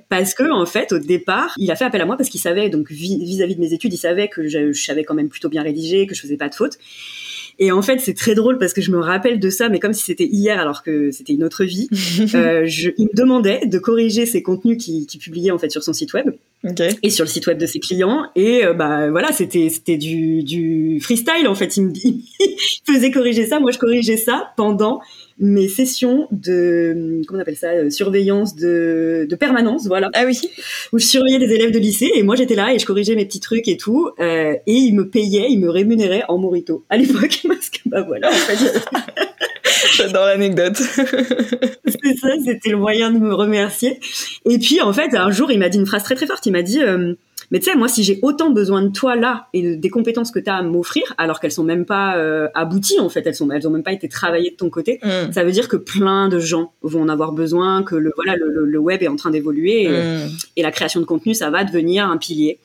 Parce 0.08 0.34
que 0.34 0.48
en 0.52 0.66
fait 0.66 0.92
au 0.92 1.00
départ 1.00 1.52
il 1.58 1.68
a 1.72 1.74
fait 1.74 1.84
appel 1.84 2.00
à 2.00 2.06
moi 2.06 2.16
parce 2.16 2.28
qu'il 2.28 2.40
savait 2.40 2.70
donc 2.70 2.92
vis-à-vis 2.92 3.56
de 3.56 3.60
mes 3.60 3.72
études 3.72 3.92
il 3.92 3.98
savait 3.98 4.28
que 4.28 4.46
je, 4.46 4.72
je 4.72 4.84
savais 4.84 5.02
quand 5.02 5.14
même 5.14 5.28
plutôt 5.28 5.48
bien 5.48 5.64
rédiger 5.64 6.06
que 6.06 6.14
je 6.14 6.20
faisais 6.20 6.36
pas 6.36 6.48
de 6.48 6.54
fautes 6.54 6.78
et 7.60 7.72
en 7.72 7.82
fait, 7.82 7.98
c'est 8.00 8.14
très 8.14 8.34
drôle 8.34 8.56
parce 8.56 8.72
que 8.72 8.80
je 8.80 8.90
me 8.90 8.98
rappelle 8.98 9.38
de 9.38 9.50
ça, 9.50 9.68
mais 9.68 9.78
comme 9.78 9.92
si 9.92 10.02
c'était 10.02 10.24
hier 10.24 10.58
alors 10.58 10.82
que 10.82 11.10
c'était 11.10 11.34
une 11.34 11.44
autre 11.44 11.64
vie. 11.64 11.88
euh, 12.34 12.62
je, 12.64 12.90
il 12.96 13.08
me 13.08 13.14
demandait 13.14 13.66
de 13.66 13.78
corriger 13.78 14.24
ses 14.24 14.42
contenus 14.42 14.82
qu'il 14.82 15.04
qui 15.06 15.18
publiait 15.18 15.50
en 15.50 15.58
fait 15.58 15.68
sur 15.68 15.84
son 15.84 15.92
site 15.92 16.14
web 16.14 16.30
et 17.02 17.10
sur 17.10 17.24
le 17.24 17.30
site 17.30 17.46
web 17.46 17.58
de 17.58 17.66
ses 17.66 17.80
clients. 17.80 18.24
Et 18.36 18.64
euh, 18.64 18.74
bah 18.74 19.10
voilà, 19.10 19.32
c'était 19.32 19.68
c'était 19.70 19.96
du, 19.96 20.42
du 20.42 21.00
freestyle 21.00 21.48
en 21.48 21.54
fait. 21.54 21.76
Il 21.76 21.86
me 21.86 21.92
il 22.04 22.56
faisait 22.86 23.10
corriger 23.10 23.46
ça, 23.46 23.60
moi 23.60 23.70
je 23.70 23.78
corrigeais 23.78 24.16
ça 24.16 24.52
pendant 24.56 25.00
mes 25.38 25.68
sessions 25.68 26.28
de 26.32 27.22
comment 27.26 27.38
on 27.38 27.42
appelle 27.42 27.56
ça 27.56 27.70
euh, 27.70 27.88
surveillance 27.88 28.56
de, 28.56 29.26
de 29.28 29.36
permanence 29.36 29.86
voilà. 29.86 30.10
Ah 30.12 30.24
oui. 30.26 30.38
Où 30.92 30.98
je 30.98 31.06
surveillais 31.06 31.38
des 31.38 31.52
élèves 31.52 31.72
de 31.72 31.78
lycée. 31.78 32.10
Et 32.14 32.22
moi 32.22 32.36
j'étais 32.36 32.54
là 32.54 32.74
et 32.74 32.78
je 32.78 32.84
corrigeais 32.84 33.14
mes 33.14 33.24
petits 33.24 33.40
trucs 33.40 33.66
et 33.68 33.78
tout. 33.78 34.10
Euh, 34.20 34.54
et 34.66 34.74
ils 34.74 34.94
me 34.94 35.08
payaient 35.08 35.46
ils 35.48 35.58
me 35.58 35.70
rémunéraient 35.70 36.24
en 36.28 36.36
morito. 36.36 36.84
À 36.90 36.98
l'époque 36.98 37.40
parce 37.48 37.70
que 37.70 37.78
bah 37.86 38.02
voilà 38.02 38.28
en 38.28 38.32
fait 38.32 38.84
J'adore 39.92 40.26
l'anecdote. 40.26 40.76
c'est 40.76 42.16
ça, 42.18 42.28
c'était 42.44 42.70
le 42.70 42.76
moyen 42.76 43.10
de 43.10 43.18
me 43.18 43.34
remercier. 43.34 43.98
Et 44.48 44.58
puis, 44.58 44.80
en 44.80 44.92
fait, 44.92 45.14
un 45.14 45.30
jour, 45.30 45.50
il 45.50 45.58
m'a 45.58 45.68
dit 45.68 45.78
une 45.78 45.86
phrase 45.86 46.02
très 46.02 46.14
très 46.14 46.26
forte. 46.26 46.44
Il 46.46 46.52
m'a 46.52 46.62
dit, 46.62 46.82
euh, 46.82 47.14
mais 47.50 47.58
tu 47.58 47.70
sais, 47.70 47.76
moi, 47.76 47.88
si 47.88 48.04
j'ai 48.04 48.20
autant 48.22 48.50
besoin 48.50 48.82
de 48.82 48.90
toi 48.90 49.16
là 49.16 49.48
et 49.52 49.76
des 49.76 49.90
compétences 49.90 50.30
que 50.30 50.38
tu 50.38 50.48
as 50.48 50.56
à 50.56 50.62
m'offrir, 50.62 51.02
alors 51.18 51.40
qu'elles 51.40 51.50
sont 51.52 51.64
même 51.64 51.84
pas 51.84 52.16
euh, 52.16 52.48
abouties 52.54 53.00
en 53.00 53.08
fait, 53.08 53.26
elles 53.26 53.34
sont, 53.34 53.50
elles 53.50 53.66
ont 53.66 53.70
même 53.70 53.82
pas 53.82 53.92
été 53.92 54.08
travaillées 54.08 54.52
de 54.52 54.56
ton 54.56 54.70
côté, 54.70 55.00
mm. 55.02 55.32
ça 55.32 55.42
veut 55.42 55.50
dire 55.50 55.68
que 55.68 55.76
plein 55.76 56.28
de 56.28 56.38
gens 56.38 56.72
vont 56.82 57.02
en 57.02 57.08
avoir 57.08 57.32
besoin, 57.32 57.82
que 57.82 57.96
le 57.96 58.12
voilà, 58.14 58.36
le, 58.36 58.64
le 58.64 58.78
web 58.78 59.02
est 59.02 59.08
en 59.08 59.16
train 59.16 59.30
d'évoluer 59.30 59.84
et, 59.84 59.88
mm. 59.88 60.28
et, 60.56 60.62
la 60.62 60.70
création 60.70 61.00
de 61.00 61.06
contenu, 61.06 61.34
ça 61.34 61.50
va 61.50 61.64
devenir 61.64 62.08
un 62.08 62.18
pilier. 62.18 62.60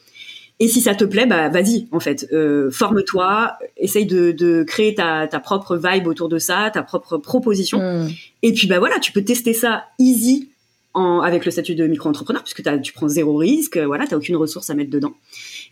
Et 0.59 0.67
si 0.69 0.79
ça 0.79 0.95
te 0.95 1.03
plaît, 1.03 1.25
bah 1.25 1.49
vas-y 1.49 1.87
en 1.91 1.99
fait, 1.99 2.27
euh, 2.31 2.71
forme-toi, 2.71 3.57
essaye 3.75 4.05
de, 4.05 4.31
de 4.31 4.63
créer 4.63 4.95
ta, 4.95 5.27
ta, 5.27 5.39
propre 5.39 5.75
vibe 5.75 6.07
autour 6.07 6.29
de 6.29 6.39
ça, 6.39 6.71
ta 6.73 6.81
propre 6.81 7.17
proposition. 7.17 7.79
Mm. 7.79 8.09
Et 8.41 8.53
puis 8.53 8.67
bah 8.67 8.79
voilà, 8.79 8.99
tu 8.99 9.11
peux 9.11 9.23
tester 9.23 9.53
ça 9.53 9.83
easy 9.99 10.49
en, 10.93 11.19
avec 11.19 11.43
le 11.43 11.51
statut 11.51 11.75
de 11.75 11.85
micro-entrepreneur 11.85 12.41
puisque 12.41 12.63
tu 12.81 12.93
prends 12.93 13.09
zéro 13.09 13.35
risque, 13.35 13.77
voilà, 13.77 14.07
t'as 14.07 14.15
aucune 14.15 14.37
ressource 14.37 14.69
à 14.69 14.75
mettre 14.75 14.91
dedans. 14.91 15.13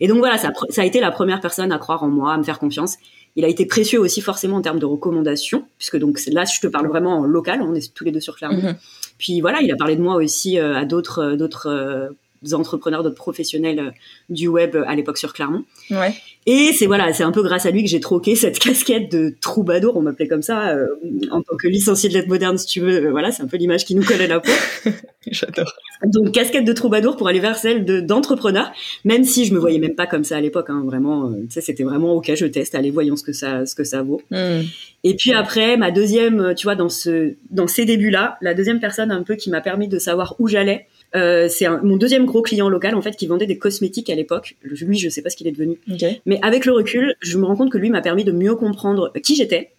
Et 0.00 0.06
donc 0.06 0.18
voilà, 0.18 0.36
ça, 0.36 0.52
ça 0.68 0.82
a 0.82 0.84
été 0.84 1.00
la 1.00 1.10
première 1.10 1.40
personne 1.40 1.72
à 1.72 1.78
croire 1.78 2.02
en 2.02 2.08
moi, 2.08 2.34
à 2.34 2.36
me 2.36 2.42
faire 2.42 2.58
confiance. 2.58 2.96
Il 3.36 3.44
a 3.46 3.48
été 3.48 3.64
précieux 3.64 3.98
aussi 3.98 4.20
forcément 4.20 4.56
en 4.56 4.62
termes 4.62 4.78
de 4.78 4.86
recommandations, 4.86 5.64
puisque 5.78 5.96
donc 5.96 6.20
là 6.26 6.44
je 6.44 6.60
te 6.60 6.66
parle 6.66 6.88
vraiment 6.88 7.20
en 7.20 7.24
local, 7.24 7.62
on 7.62 7.74
est 7.74 7.92
tous 7.94 8.04
les 8.04 8.12
deux 8.12 8.20
sur 8.20 8.36
Clermont. 8.36 8.58
Mm-hmm. 8.58 8.76
Puis 9.16 9.40
voilà, 9.40 9.62
il 9.62 9.72
a 9.72 9.76
parlé 9.76 9.96
de 9.96 10.02
moi 10.02 10.16
aussi 10.16 10.58
euh, 10.58 10.76
à 10.76 10.84
d'autres 10.84 11.20
euh, 11.20 11.36
d'autres 11.36 12.14
entrepreneurs, 12.52 13.02
d'autres 13.02 13.14
professionnels 13.14 13.78
euh, 13.78 13.90
du 14.28 14.48
web 14.48 14.76
à 14.86 14.94
l'époque 14.94 15.16
sur 15.16 15.32
Clermont. 15.32 15.64
Ouais. 15.90 16.14
Et 16.46 16.72
c'est 16.74 16.86
voilà, 16.86 17.12
c'est 17.14 17.22
un 17.22 17.32
peu 17.32 17.42
grâce 17.42 17.64
à 17.64 17.70
lui 17.70 17.82
que 17.82 17.88
j'ai 17.88 18.00
troqué 18.00 18.34
cette 18.34 18.58
casquette 18.60 19.10
de 19.10 19.34
troubadour, 19.40 19.96
on 19.96 20.02
m'appelait 20.02 20.28
comme 20.28 20.42
ça, 20.42 20.70
euh, 20.70 20.86
en 21.30 21.40
tant 21.40 21.56
que 21.56 21.68
licencié 21.68 22.10
de 22.10 22.14
lettres 22.14 22.28
modernes, 22.28 22.58
si 22.58 22.66
tu 22.66 22.80
veux. 22.80 23.06
Euh, 23.06 23.10
voilà, 23.10 23.30
c'est 23.30 23.42
un 23.42 23.46
peu 23.46 23.56
l'image 23.56 23.84
qui 23.84 23.94
nous 23.94 24.04
colle 24.04 24.20
à 24.20 24.26
la 24.26 24.40
peau. 24.40 24.50
J'adore. 25.30 25.72
Donc 26.04 26.32
casquette 26.32 26.66
de 26.66 26.72
troubadour 26.74 27.16
pour 27.16 27.28
aller 27.28 27.40
vers 27.40 27.56
celle 27.56 27.86
de 27.86 28.00
d'entrepreneur, 28.00 28.72
même 29.04 29.24
si 29.24 29.46
je 29.46 29.54
me 29.54 29.58
voyais 29.58 29.78
même 29.78 29.94
pas 29.94 30.06
comme 30.06 30.24
ça 30.24 30.36
à 30.36 30.40
l'époque. 30.40 30.68
Hein, 30.68 30.82
vraiment, 30.84 31.32
c'était 31.48 31.84
vraiment 31.84 32.12
ok, 32.14 32.32
je 32.34 32.44
teste, 32.44 32.74
allez, 32.74 32.90
voyons 32.90 33.16
ce 33.16 33.22
que 33.22 33.32
ça, 33.32 33.64
ce 33.64 33.74
que 33.74 33.84
ça 33.84 34.02
vaut. 34.02 34.20
Hmm. 34.30 34.60
Et 35.02 35.14
puis 35.16 35.32
après, 35.32 35.78
ma 35.78 35.90
deuxième, 35.90 36.54
tu 36.56 36.64
vois, 36.64 36.74
dans 36.74 36.90
ce, 36.90 37.34
dans 37.50 37.66
ces 37.66 37.86
débuts-là, 37.86 38.36
la 38.42 38.52
deuxième 38.52 38.80
personne 38.80 39.10
un 39.10 39.22
peu 39.22 39.36
qui 39.36 39.48
m'a 39.48 39.62
permis 39.62 39.88
de 39.88 39.98
savoir 39.98 40.36
où 40.38 40.48
j'allais, 40.48 40.86
euh, 41.14 41.48
c'est 41.48 41.68
mon 41.82 41.96
deuxième 41.96 42.26
gros 42.26 42.42
client 42.42 42.68
local 42.68 42.94
en 42.94 43.02
fait 43.02 43.16
qui 43.16 43.26
vendait 43.26 43.46
des 43.46 43.58
cosmétiques 43.58 44.10
à 44.10 44.14
l'époque. 44.14 44.56
Lui, 44.62 44.98
je 44.98 45.08
sais 45.08 45.22
pas 45.22 45.30
ce 45.30 45.36
qu'il 45.36 45.46
est 45.46 45.52
devenu. 45.52 45.78
Mais 46.26 46.38
avec 46.42 46.64
le 46.64 46.72
recul, 46.72 47.14
je 47.20 47.38
me 47.38 47.44
rends 47.44 47.56
compte 47.56 47.70
que 47.70 47.78
lui 47.78 47.90
m'a 47.90 48.00
permis 48.00 48.24
de 48.24 48.32
mieux 48.32 48.56
comprendre 48.56 49.12
qui 49.22 49.36
j'étais, 49.36 49.72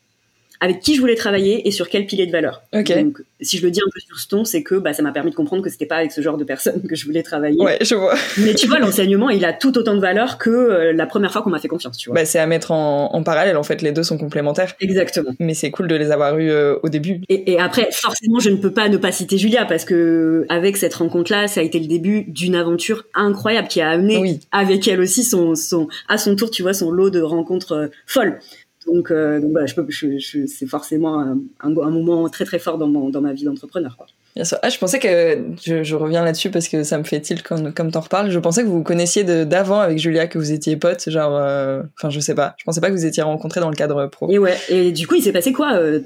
avec 0.59 0.79
qui 0.79 0.95
je 0.95 1.01
voulais 1.01 1.15
travailler 1.15 1.67
et 1.67 1.71
sur 1.71 1.89
quel 1.89 2.05
pilier 2.05 2.25
de 2.25 2.31
valeur. 2.31 2.63
Donc, 2.73 3.21
si 3.41 3.57
je 3.57 3.63
le 3.63 3.71
dis 3.71 3.81
un 3.81 3.89
peu 3.93 3.99
sur 3.99 4.19
ce 4.19 4.27
ton, 4.27 4.45
c'est 4.45 4.63
que 4.63 4.75
bah, 4.75 4.93
ça 4.93 5.03
m'a 5.03 5.11
permis 5.11 5.31
de 5.31 5.35
comprendre 5.35 5.63
que 5.63 5.69
c'était 5.69 5.85
pas 5.85 5.97
avec 5.97 6.11
ce 6.11 6.21
genre 6.21 6.37
de 6.37 6.43
personne 6.43 6.81
que 6.87 6.95
je 6.95 7.05
voulais 7.05 7.23
travailler. 7.23 7.61
Ouais, 7.61 7.77
je 7.81 7.95
vois. 7.95 8.15
Mais 8.37 8.53
tu 8.53 8.67
vois, 8.67 8.79
l'enseignement, 8.79 9.29
il 9.29 9.45
a 9.45 9.53
tout 9.53 9.77
autant 9.77 9.93
de 9.93 9.99
valeur 9.99 10.37
que 10.37 10.49
euh, 10.49 10.93
la 10.93 11.05
première 11.05 11.31
fois 11.31 11.41
qu'on 11.41 11.49
m'a 11.49 11.59
fait 11.59 11.67
confiance, 11.67 11.97
tu 11.97 12.09
vois. 12.09 12.15
Bah, 12.15 12.25
c'est 12.25 12.39
à 12.39 12.47
mettre 12.47 12.71
en, 12.71 13.23
parallèle, 13.23 13.57
en 13.57 13.63
fait, 13.63 13.81
les 13.81 13.91
deux 13.91 14.03
sont 14.03 14.17
complémentaires. 14.17 14.73
Exactement. 14.79 15.31
Mais 15.39 15.53
c'est 15.53 15.71
cool 15.71 15.87
de 15.87 15.95
les 15.95 16.11
avoir 16.11 16.37
eus 16.37 16.49
euh, 16.49 16.77
au 16.83 16.89
début. 16.89 17.21
Et, 17.29 17.59
après, 17.59 17.89
forcément, 17.91 18.39
je 18.39 18.49
ne 18.49 18.57
peux 18.57 18.71
pas 18.71 18.89
ne 18.89 18.97
pas 18.97 19.11
citer 19.11 19.37
Julia 19.37 19.65
parce 19.65 19.85
que 19.85 20.45
avec 20.49 20.77
cette 20.77 20.93
rencontre-là, 20.93 21.47
ça 21.47 21.61
a 21.61 21.63
été 21.63 21.79
le 21.79 21.87
début 21.87 22.23
d'une 22.27 22.55
aventure 22.55 23.05
incroyable 23.13 23.67
qui 23.67 23.81
a 23.81 23.89
amené 23.89 24.39
avec 24.51 24.87
elle 24.87 25.01
aussi 25.01 25.23
son, 25.23 25.55
son, 25.55 25.87
à 26.07 26.17
son 26.17 26.35
tour, 26.35 26.51
tu 26.51 26.61
vois, 26.61 26.73
son 26.73 26.91
lot 26.91 27.09
de 27.09 27.21
rencontres 27.21 27.73
euh, 27.73 27.87
folles. 28.05 28.39
Donc, 28.85 29.11
euh, 29.11 29.39
donc 29.39 29.51
voilà, 29.51 29.65
je 29.65 29.75
je, 29.89 30.17
je, 30.19 30.45
c'est 30.45 30.67
forcément 30.67 31.19
un, 31.19 31.39
un, 31.61 31.77
un, 31.77 31.89
moment 31.89 32.29
très 32.29 32.45
très 32.45 32.59
fort 32.59 32.77
dans, 32.77 32.87
mon, 32.87 33.09
dans 33.09 33.21
ma 33.21 33.33
vie 33.33 33.43
d'entrepreneur. 33.43 33.97
Bien 34.35 34.43
sûr. 34.43 34.57
Ah, 34.63 34.69
je 34.69 34.77
pensais 34.77 34.99
que 34.99 35.37
je, 35.65 35.83
je 35.83 35.95
reviens 35.95 36.21
là-dessus 36.21 36.49
parce 36.49 36.67
que 36.67 36.83
ça 36.83 36.97
me 36.97 37.05
fait 37.05 37.21
tilt 37.21 37.41
comme 37.41 37.73
comme 37.73 37.89
t'en 37.89 38.01
reparles. 38.01 38.31
Je 38.31 38.39
pensais 38.39 38.63
que 38.63 38.67
vous 38.67 38.77
vous 38.77 38.83
connaissiez 38.83 39.23
d'avant 39.23 39.79
avec 39.79 39.97
Julia, 39.97 40.27
que 40.27 40.37
vous 40.37 40.51
étiez 40.51 40.75
potes, 40.75 41.09
genre, 41.09 41.37
euh, 41.37 41.81
enfin, 41.97 42.09
je 42.09 42.19
sais 42.19 42.35
pas. 42.35 42.53
Je 42.57 42.65
pensais 42.65 42.81
pas 42.81 42.89
que 42.89 42.93
vous 42.93 43.05
étiez 43.05 43.23
rencontrés 43.23 43.61
dans 43.61 43.69
le 43.69 43.77
cadre 43.77 44.07
pro. 44.07 44.29
Et 44.29 44.37
ouais. 44.37 44.57
Et 44.67 44.91
du 44.91 45.07
coup, 45.07 45.15
il 45.15 45.23
s'est 45.23 45.31
passé 45.31 45.53
quoi 45.53 45.75
euh, 45.75 46.01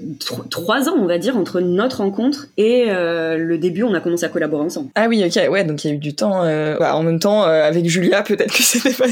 Trois 0.52 0.89
ans, 0.89 0.96
on 1.00 1.08
va 1.08 1.18
dire, 1.18 1.38
entre 1.38 1.60
notre 1.60 1.98
rencontre 1.98 2.48
et 2.58 2.86
euh, 2.89 3.36
le 3.38 3.58
début. 3.58 3.82
On 3.82 3.96
a 3.96 4.00
commencé 4.00 4.26
à 4.26 4.30
collaborer 4.30 4.63
ensemble. 4.63 4.89
Ah 4.94 5.08
oui, 5.08 5.24
ok, 5.26 5.52
ouais. 5.52 5.63
Donc 5.63 5.84
il 5.84 5.88
y 5.88 5.92
a 5.92 5.96
eu 5.96 6.00
du 6.00 6.13
temps. 6.13 6.44
Bah, 6.80 6.96
en 6.96 7.02
même 7.02 7.20
temps, 7.20 7.42
avec 7.42 7.89
Julia, 7.89 8.22
peut-être 8.22 8.54
que 8.54 8.62
c'était 8.63 8.94
pas, 8.94 9.08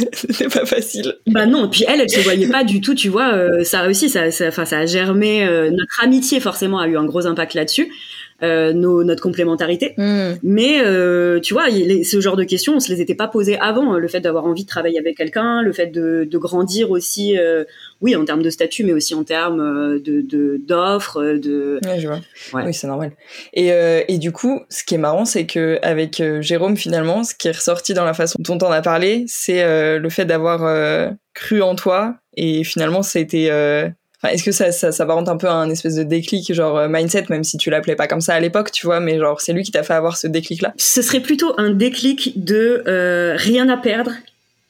pas 0.60 0.66
facile. 0.68 1.16
Bah 1.26 1.48
non. 1.48 1.66
Et 1.66 1.70
puis 1.70 1.86
elle, 1.88 2.02
elle 2.02 2.10
se 2.10 2.20
voyait 2.20 2.50
pas 2.50 2.64
du 2.64 2.82
tout. 2.82 2.94
Tu 2.94 3.10
vois, 3.10 3.64
ça 3.64 3.80
a 3.80 3.82
réussi. 3.82 4.10
Ça, 4.10 4.30
ça, 4.30 4.52
ça 4.52 4.78
a 4.78 4.86
germé. 4.86 5.44
notre 5.72 6.04
amitié 6.04 6.40
forcément 6.40 6.78
a 6.78 6.88
eu 6.88 6.98
un 6.98 7.06
gros 7.06 7.26
impact 7.26 7.56
là-dessus. 7.56 7.92
Euh, 8.44 8.72
nos, 8.72 9.04
notre 9.04 9.24
complémentarité. 9.24 9.96
Hmm. 9.98 10.34
Mais 10.44 10.80
euh, 10.82 11.40
tu 11.40 11.56
vois, 11.56 11.72
ce 11.72 12.22
genre 12.22 12.36
de 12.36 12.44
questions, 12.44 12.76
on 12.76 12.80
se 12.80 12.94
les 12.94 13.02
était 13.02 13.16
pas 13.16 13.28
posées 13.28 13.58
avant. 13.58 13.94
Hein. 13.94 13.98
Le 13.98 14.08
fait 14.08 14.20
d'avoir 14.20 14.46
envie 14.46 14.62
de 14.62 14.68
travailler 14.68 15.00
avec 15.00 15.18
quelqu'un, 15.18 15.64
le 15.64 15.74
fait 15.74 15.88
de, 15.88 16.24
de 16.30 16.38
grandir 16.38 16.92
aussi, 16.92 17.36
euh, 17.36 17.64
oui, 18.00 18.16
en 18.16 18.26
termes 18.26 18.44
de 18.44 18.52
statut, 18.52 18.84
mais 18.84 18.94
aussi 18.94 19.16
en 19.16 19.24
termes 19.24 20.00
de 20.00 20.62
d'offres, 20.68 21.24
de, 21.24 21.80
Ouais, 21.84 22.00
je 22.00 22.08
vois. 22.08 22.20
Oui, 22.54 22.74
c'est 22.76 22.86
normal. 22.86 23.14
Et, 23.56 23.70
et 24.08 24.18
du 24.20 24.32
coup, 24.32 24.62
ce 24.70 24.84
qui 24.84 24.94
est 24.94 25.00
marrant, 25.00 25.26
c'est 25.26 25.48
que 25.48 25.80
avec 25.82 26.22
Jérôme, 26.42 26.78
finalement, 26.78 27.24
ce 27.24 27.34
qui 27.34 27.48
est 27.48 27.58
ressorti 27.58 27.96
dans 27.96 28.06
la 28.06 28.14
façon 28.14 28.36
dont 28.38 28.60
on 28.62 28.72
a 28.72 28.82
parlé, 28.84 29.26
c'est 29.28 29.98
le 29.98 30.10
fait 30.10 30.26
d'avoir 30.26 31.12
cru 31.34 31.64
en 31.64 31.74
toi. 31.74 32.18
Et 32.36 32.64
finalement, 32.64 33.02
ça 33.02 33.18
a 33.18 33.22
été 33.24 33.50
est-ce 34.24 34.44
que 34.44 34.52
ça, 34.52 34.72
ça, 34.72 34.92
ça 34.92 35.06
un 35.08 35.38
peu 35.38 35.48
à 35.48 35.54
un 35.54 35.70
espèce 35.70 35.96
de 35.96 36.04
déclic, 36.04 36.54
genre 36.54 36.78
euh, 36.78 36.88
mindset, 36.90 37.26
même 37.30 37.44
si 37.44 37.58
tu 37.58 37.70
l'appelais 37.70 37.96
pas 37.96 38.08
comme 38.08 38.22
ça 38.22 38.34
à 38.34 38.40
l'époque, 38.40 38.72
tu 38.72 38.86
vois, 38.86 39.00
mais 39.00 39.18
genre 39.18 39.40
c'est 39.42 39.54
lui 39.54 39.64
qui 39.64 39.72
t'a 39.72 39.84
fait 39.84 39.94
avoir 39.94 40.18
ce 40.18 40.28
déclic-là? 40.28 40.74
Ce 40.78 41.02
serait 41.02 41.20
plutôt 41.20 41.54
un 41.58 41.72
déclic 41.72 42.44
de 42.44 42.84
euh, 42.88 43.36
rien 43.38 43.70
à 43.70 43.78
perdre 43.78 44.12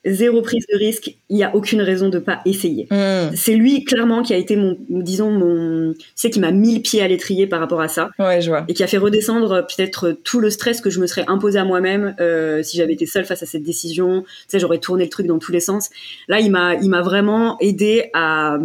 zéro 0.05 0.41
prise 0.41 0.65
de 0.71 0.77
risque, 0.77 1.15
il 1.29 1.35
n'y 1.35 1.43
a 1.43 1.55
aucune 1.55 1.81
raison 1.81 2.09
de 2.09 2.19
pas 2.19 2.39
essayer. 2.45 2.87
Hmm. 2.91 3.35
C'est 3.35 3.55
lui 3.55 3.83
clairement 3.83 4.21
qui 4.21 4.33
a 4.33 4.37
été 4.37 4.55
mon, 4.55 4.77
disons 4.89 5.31
mon, 5.31 5.93
c'est 6.15 6.29
qui 6.29 6.39
m'a 6.39 6.51
mis 6.51 6.75
le 6.75 6.81
pied 6.81 7.01
à 7.01 7.07
l'étrier 7.07 7.47
par 7.47 7.59
rapport 7.59 7.81
à 7.81 7.87
ça. 7.87 8.09
Ouais, 8.19 8.41
je 8.41 8.49
vois. 8.49 8.65
Et 8.67 8.73
qui 8.73 8.83
a 8.83 8.87
fait 8.87 8.97
redescendre 8.97 9.65
peut-être 9.67 10.11
tout 10.23 10.39
le 10.39 10.49
stress 10.49 10.81
que 10.81 10.89
je 10.89 10.99
me 10.99 11.07
serais 11.07 11.25
imposé 11.27 11.59
à 11.59 11.65
moi-même 11.65 12.15
euh, 12.19 12.63
si 12.63 12.77
j'avais 12.77 12.93
été 12.93 13.05
seule 13.05 13.25
face 13.25 13.43
à 13.43 13.45
cette 13.45 13.63
décision. 13.63 14.23
Tu 14.23 14.27
sais, 14.47 14.59
j'aurais 14.59 14.79
tourné 14.79 15.03
le 15.03 15.09
truc 15.09 15.27
dans 15.27 15.39
tous 15.39 15.51
les 15.51 15.59
sens. 15.59 15.89
Là, 16.27 16.39
il 16.39 16.51
m'a, 16.51 16.75
il 16.75 16.89
m'a 16.89 17.01
vraiment 17.01 17.57
aidé 17.59 18.09
à, 18.13 18.57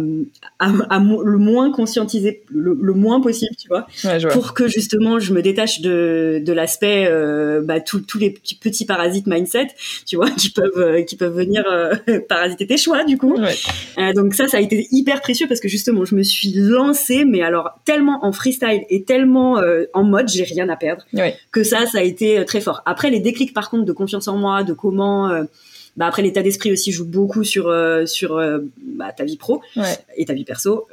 à, 0.59 0.99
le 0.99 1.37
moins 1.37 1.71
conscientiser, 1.71 2.43
le, 2.49 2.93
moins 2.93 3.21
possible, 3.21 3.55
tu 3.59 3.67
vois, 3.67 3.87
pour 4.31 4.53
que 4.53 4.67
justement 4.67 5.19
je 5.19 5.33
me 5.33 5.41
détache 5.41 5.81
de, 5.81 6.41
de 6.43 6.53
l'aspect, 6.53 7.07
euh, 7.07 7.61
bah, 7.61 7.79
tous 7.79 8.17
les 8.17 8.31
petits, 8.31 8.55
petits 8.55 8.85
parasites 8.85 9.27
mindset, 9.27 9.67
tu 10.05 10.15
vois, 10.15 10.29
qui 10.37 10.51
peuvent, 10.51 10.71
euh, 10.77 11.01
qui 11.01 11.15
peuvent 11.15 11.22
venir 11.25 11.63
euh, 11.67 11.93
parasiter 12.29 12.67
tes 12.67 12.77
choix 12.77 13.03
du 13.03 13.17
coup. 13.17 13.37
Euh, 13.97 14.13
donc 14.13 14.33
ça, 14.33 14.47
ça 14.47 14.57
a 14.57 14.59
été 14.59 14.87
hyper 14.91 15.21
précieux 15.21 15.47
parce 15.47 15.59
que 15.59 15.67
justement, 15.67 16.05
je 16.05 16.15
me 16.15 16.23
suis 16.23 16.53
lancée, 16.53 17.25
mais 17.25 17.41
alors 17.41 17.79
tellement 17.85 18.25
en 18.25 18.31
freestyle 18.31 18.83
et 18.89 19.03
tellement 19.03 19.57
euh, 19.59 19.85
en 19.93 20.03
mode, 20.03 20.29
j'ai 20.29 20.43
rien 20.43 20.69
à 20.69 20.75
perdre, 20.75 21.05
que 21.51 21.63
ça, 21.63 21.85
ça 21.85 21.99
a 21.99 22.03
été 22.03 22.43
très 22.45 22.61
fort. 22.61 22.81
Après, 22.85 23.09
les 23.09 23.19
déclics 23.19 23.53
par 23.53 23.69
contre 23.69 23.85
de 23.85 23.93
confiance 23.93 24.27
en 24.27 24.37
moi, 24.37 24.63
de 24.63 24.73
comment 24.73 25.31
bah 25.95 26.07
après 26.07 26.23
l'état 26.23 26.41
d'esprit 26.41 26.71
aussi 26.71 26.91
joue 26.91 27.05
beaucoup 27.05 27.43
sur 27.43 27.71
sur 28.05 28.41
bah, 28.81 29.11
ta 29.15 29.25
vie 29.25 29.37
pro 29.37 29.61
et 30.15 30.25
ta 30.25 30.33
vie 30.33 30.43
perso. 30.43 30.87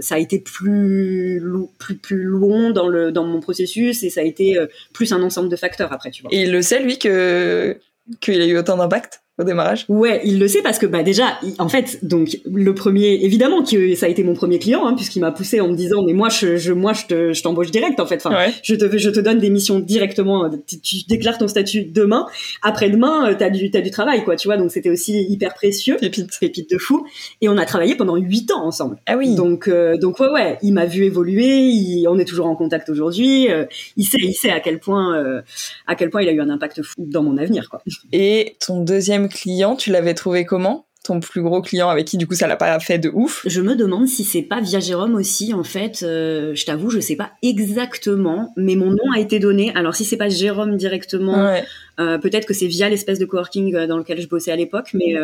Ça 0.00 0.14
a 0.14 0.18
été 0.18 0.38
plus 0.38 1.42
plus 1.78 1.96
plus 1.96 2.22
long 2.22 2.70
dans 2.70 2.88
le 2.88 3.10
dans 3.10 3.24
mon 3.24 3.40
processus 3.40 4.02
et 4.04 4.10
ça 4.10 4.20
a 4.20 4.24
été 4.24 4.58
plus 4.92 5.12
un 5.12 5.22
ensemble 5.22 5.48
de 5.48 5.56
facteurs 5.56 5.92
après 5.92 6.10
tu 6.10 6.22
vois. 6.22 6.32
Et 6.32 6.42
il 6.42 6.52
le 6.52 6.62
sait 6.62 6.82
lui 6.82 6.98
que 6.98 7.78
qu'il 8.20 8.40
a 8.40 8.46
eu 8.46 8.58
autant 8.58 8.76
d'impact? 8.76 9.22
Au 9.42 9.44
démarrage? 9.44 9.84
Ouais, 9.88 10.20
il 10.24 10.38
le 10.38 10.48
sait 10.48 10.62
parce 10.62 10.78
que 10.78 10.86
bah 10.86 11.02
déjà, 11.02 11.38
en 11.58 11.68
fait, 11.68 11.98
donc 12.02 12.38
le 12.50 12.74
premier, 12.74 13.24
évidemment 13.24 13.62
que 13.62 13.94
ça 13.94 14.06
a 14.06 14.08
été 14.08 14.22
mon 14.22 14.34
premier 14.34 14.58
client 14.58 14.86
hein, 14.86 14.94
puisqu'il 14.94 15.20
m'a 15.20 15.32
poussé 15.32 15.60
en 15.60 15.68
me 15.68 15.74
disant 15.74 16.02
mais 16.04 16.12
moi 16.12 16.28
je, 16.28 16.56
je 16.56 16.72
moi 16.72 16.92
je 16.92 17.06
te, 17.06 17.32
je 17.32 17.42
t'embauche 17.42 17.70
direct 17.70 18.00
en 18.00 18.06
fait. 18.06 18.24
Enfin, 18.24 18.50
je 18.62 18.74
te 18.74 18.98
je 18.98 19.10
te 19.10 19.20
donne 19.20 19.38
des 19.38 19.50
missions 19.50 19.78
directement. 19.78 20.50
Tu, 20.66 21.04
déclares 21.08 21.38
ton 21.38 21.48
statut 21.48 21.84
demain, 21.84 22.26
après-demain 22.62 23.26
tu 23.26 23.32
euh, 23.32 23.36
t'as 23.38 23.50
du 23.50 23.70
t'as 23.70 23.80
du 23.80 23.90
travail 23.90 24.24
quoi, 24.24 24.36
tu 24.36 24.48
vois. 24.48 24.56
Donc 24.56 24.70
c'était 24.70 24.90
aussi 24.90 25.22
hyper 25.28 25.54
précieux. 25.54 25.96
Pépite. 25.98 26.30
Pépite 26.40 26.70
de 26.70 26.78
fou. 26.78 27.06
Et 27.40 27.48
on 27.48 27.56
a 27.56 27.64
travaillé 27.64 27.94
pendant 27.96 28.16
huit 28.16 28.50
ans 28.52 28.64
ensemble. 28.64 28.96
Ah 29.06 29.16
oui. 29.16 29.34
Donc 29.34 29.68
euh, 29.68 29.96
donc 29.96 30.20
ouais 30.20 30.30
ouais, 30.30 30.58
il 30.62 30.72
m'a 30.72 30.86
vu 30.86 31.04
évoluer. 31.04 32.04
on 32.08 32.18
est 32.18 32.24
toujours 32.24 32.46
en 32.46 32.56
contact 32.56 32.88
aujourd'hui. 32.88 33.50
Euh, 33.50 33.66
il 33.96 34.04
sait 34.04 34.18
il 34.20 34.34
sait 34.34 34.50
à 34.50 34.60
quel 34.60 34.78
point 34.78 35.42
à 35.86 35.94
quel 35.94 36.10
point 36.10 36.22
il 36.22 36.28
a 36.28 36.32
eu 36.32 36.40
un 36.40 36.50
impact 36.50 36.82
fou 36.82 37.04
dans 37.06 37.22
mon 37.22 37.36
avenir 37.36 37.68
quoi. 37.68 37.82
Et 38.12 38.56
ton 38.64 38.80
deuxième 38.82 39.28
client, 39.32 39.76
tu 39.76 39.90
l'avais 39.90 40.14
trouvé 40.14 40.44
comment 40.44 40.86
ton 41.04 41.20
plus 41.20 41.42
gros 41.42 41.60
client 41.60 41.88
avec 41.88 42.06
qui 42.06 42.16
du 42.16 42.26
coup 42.26 42.34
ça 42.34 42.46
l'a 42.46 42.56
pas 42.56 42.78
fait 42.78 42.98
de 42.98 43.10
ouf? 43.12 43.42
Je 43.46 43.60
me 43.60 43.74
demande 43.74 44.06
si 44.06 44.24
c'est 44.24 44.42
pas 44.42 44.60
via 44.60 44.80
Jérôme 44.80 45.14
aussi 45.14 45.52
en 45.52 45.64
fait. 45.64 46.02
Euh, 46.02 46.54
je 46.54 46.64
t'avoue, 46.64 46.90
je 46.90 47.00
sais 47.00 47.16
pas 47.16 47.32
exactement, 47.42 48.52
mais 48.56 48.76
mon 48.76 48.90
nom 48.90 49.10
a 49.14 49.18
été 49.18 49.38
donné. 49.38 49.72
Alors 49.74 49.94
si 49.94 50.04
c'est 50.04 50.16
pas 50.16 50.28
Jérôme 50.28 50.76
directement, 50.76 51.54
euh, 52.00 52.18
peut-être 52.18 52.46
que 52.46 52.54
c'est 52.54 52.66
via 52.66 52.88
l'espèce 52.88 53.18
de 53.18 53.24
coworking 53.24 53.74
euh, 53.74 53.86
dans 53.86 53.98
lequel 53.98 54.20
je 54.20 54.28
bossais 54.28 54.52
à 54.52 54.56
l'époque, 54.56 54.90
mais 54.94 55.14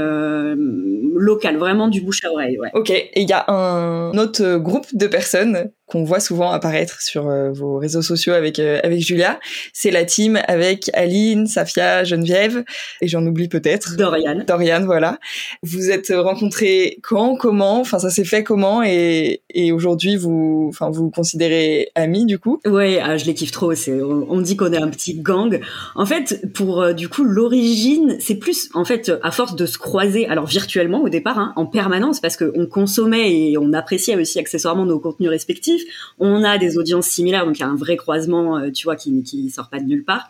local, 1.14 1.57
vraiment 1.57 1.88
du 1.88 2.00
bouche 2.00 2.24
à 2.24 2.33
oreille. 2.33 2.59
Ouais. 2.59 2.70
Ok. 2.74 2.90
Et 2.90 3.11
il 3.16 3.28
y 3.28 3.33
a 3.33 3.50
un 3.50 4.16
autre 4.16 4.57
groupe 4.59 4.87
de 4.92 5.07
personnes 5.07 5.70
qu'on 5.88 6.04
voit 6.04 6.20
souvent 6.20 6.50
apparaître 6.50 7.00
sur 7.00 7.28
euh, 7.28 7.50
vos 7.50 7.78
réseaux 7.78 8.02
sociaux 8.02 8.35
avec 8.35 8.59
euh, 8.59 8.78
avec 8.85 9.00
Julia. 9.00 9.40
C'est 9.72 9.90
la 9.90 10.04
team 10.04 10.38
avec 10.46 10.90
Aline, 10.92 11.46
Safia, 11.46 12.04
Geneviève 12.04 12.62
et 13.00 13.09
j'en 13.09 13.24
oublie 13.26 13.48
peut-être. 13.48 13.96
Dorian. 13.96 14.44
Dorian, 14.46 14.85
voilà. 14.85 15.18
Vous 15.62 15.90
êtes 15.90 16.12
rencontrés 16.14 16.98
quand, 17.02 17.37
comment? 17.37 17.81
Enfin, 17.81 17.98
ça 17.98 18.11
s'est 18.11 18.24
fait 18.24 18.44
comment? 18.44 18.83
Et, 18.83 19.42
et 19.50 19.72
aujourd'hui, 19.72 20.16
vous, 20.16 20.66
enfin, 20.68 20.90
vous, 20.90 21.04
vous 21.04 21.11
considérez 21.11 21.90
amis 21.94 22.26
du 22.26 22.38
coup? 22.38 22.61
Ouais, 22.66 23.00
ah, 23.02 23.16
je 23.16 23.24
les 23.24 23.35
kiffe 23.35 23.52
trop. 23.52 23.74
C'est, 23.74 24.02
on, 24.02 24.40
dit 24.40 24.57
qu'on 24.57 24.72
est 24.72 24.78
un 24.78 24.88
petit 24.88 25.14
gang. 25.14 25.59
En 25.94 26.04
fait, 26.04 26.40
pour 26.58 26.82
euh, 26.82 26.92
du 26.92 27.08
coup 27.08 27.24
l'origine, 27.24 28.16
c'est 28.20 28.34
plus 28.34 28.68
en 28.74 28.84
fait 28.84 29.12
à 29.22 29.30
force 29.30 29.56
de 29.56 29.64
se 29.64 29.78
croiser, 29.78 30.26
alors 30.26 30.46
virtuellement 30.46 31.02
au 31.02 31.08
départ, 31.08 31.38
hein, 31.38 31.52
en 31.56 31.64
permanence, 31.64 32.20
parce 32.20 32.36
qu'on 32.36 32.66
consommait 32.66 33.50
et 33.50 33.58
on 33.58 33.72
appréciait 33.72 34.16
aussi 34.16 34.38
accessoirement 34.38 34.84
nos 34.84 34.98
contenus 34.98 35.30
respectifs 35.30 35.84
on 36.18 36.44
a 36.44 36.58
des 36.58 36.78
audiences 36.78 37.06
similaires, 37.06 37.46
donc 37.46 37.58
il 37.58 37.60
y 37.60 37.64
a 37.64 37.68
un 37.68 37.76
vrai 37.76 37.96
croisement, 37.96 38.58
euh, 38.58 38.70
tu 38.70 38.84
vois, 38.84 38.96
qui 38.96 39.22
qui 39.22 39.50
sort 39.50 39.68
pas 39.68 39.80
de 39.80 39.84
nulle 39.84 40.04
part. 40.04 40.28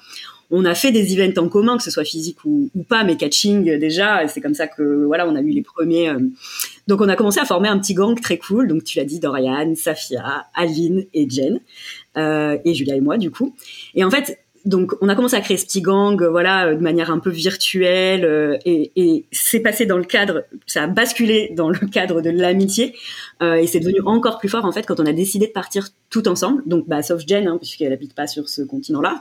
On 0.50 0.64
a 0.64 0.74
fait 0.74 0.92
des 0.92 1.12
events 1.12 1.42
en 1.42 1.48
commun, 1.48 1.76
que 1.76 1.82
ce 1.82 1.90
soit 1.90 2.04
physique 2.04 2.38
ou, 2.46 2.70
pas, 2.88 3.04
mais 3.04 3.16
catching 3.16 3.68
euh, 3.68 3.78
déjà. 3.78 4.26
C'est 4.28 4.40
comme 4.40 4.54
ça 4.54 4.66
que 4.66 5.04
voilà, 5.04 5.28
on 5.28 5.36
a 5.36 5.40
eu 5.42 5.50
les 5.50 5.62
premiers. 5.62 6.08
Euh. 6.08 6.20
Donc 6.86 7.02
on 7.02 7.08
a 7.08 7.16
commencé 7.16 7.38
à 7.38 7.44
former 7.44 7.68
un 7.68 7.78
petit 7.78 7.92
gang 7.92 8.18
très 8.18 8.38
cool. 8.38 8.66
Donc 8.66 8.84
tu 8.84 8.98
l'as 8.98 9.04
dit, 9.04 9.20
Dorian, 9.20 9.74
Safia, 9.74 10.46
Aline 10.54 11.04
et 11.12 11.28
Jen 11.28 11.60
et 12.16 12.74
Julia 12.74 12.96
et 12.96 13.00
moi 13.00 13.18
du 13.18 13.30
coup. 13.30 13.54
Et 13.94 14.02
en 14.02 14.10
fait, 14.10 14.38
donc 14.68 14.92
on 15.00 15.08
a 15.08 15.14
commencé 15.14 15.34
à 15.34 15.40
créer 15.40 15.56
ce 15.56 15.64
petit 15.64 15.80
gang, 15.80 16.22
euh, 16.22 16.28
voilà, 16.28 16.66
euh, 16.66 16.74
de 16.74 16.82
manière 16.82 17.10
un 17.10 17.18
peu 17.18 17.30
virtuelle, 17.30 18.24
euh, 18.24 18.58
et, 18.66 18.92
et 18.96 19.24
c'est 19.32 19.60
passé 19.60 19.86
dans 19.86 19.96
le 19.96 20.04
cadre, 20.04 20.44
ça 20.66 20.82
a 20.82 20.86
basculé 20.86 21.52
dans 21.56 21.70
le 21.70 21.78
cadre 21.78 22.20
de 22.20 22.30
l'amitié, 22.30 22.94
et 23.40 23.68
c'est 23.68 23.78
devenu 23.78 24.00
encore 24.04 24.40
plus 24.40 24.48
fort 24.48 24.64
en 24.64 24.72
fait 24.72 24.84
quand 24.84 24.98
on 24.98 25.06
a 25.06 25.12
décidé 25.12 25.46
de 25.46 25.52
partir 25.52 25.90
tout 26.10 26.26
ensemble. 26.26 26.62
Donc 26.66 26.88
bah 26.88 27.02
sauf 27.02 27.22
Jen, 27.24 27.46
hein, 27.46 27.56
puisqu'elle 27.56 27.92
habite 27.92 28.12
pas 28.12 28.26
sur 28.26 28.48
ce 28.48 28.62
continent-là. 28.62 29.20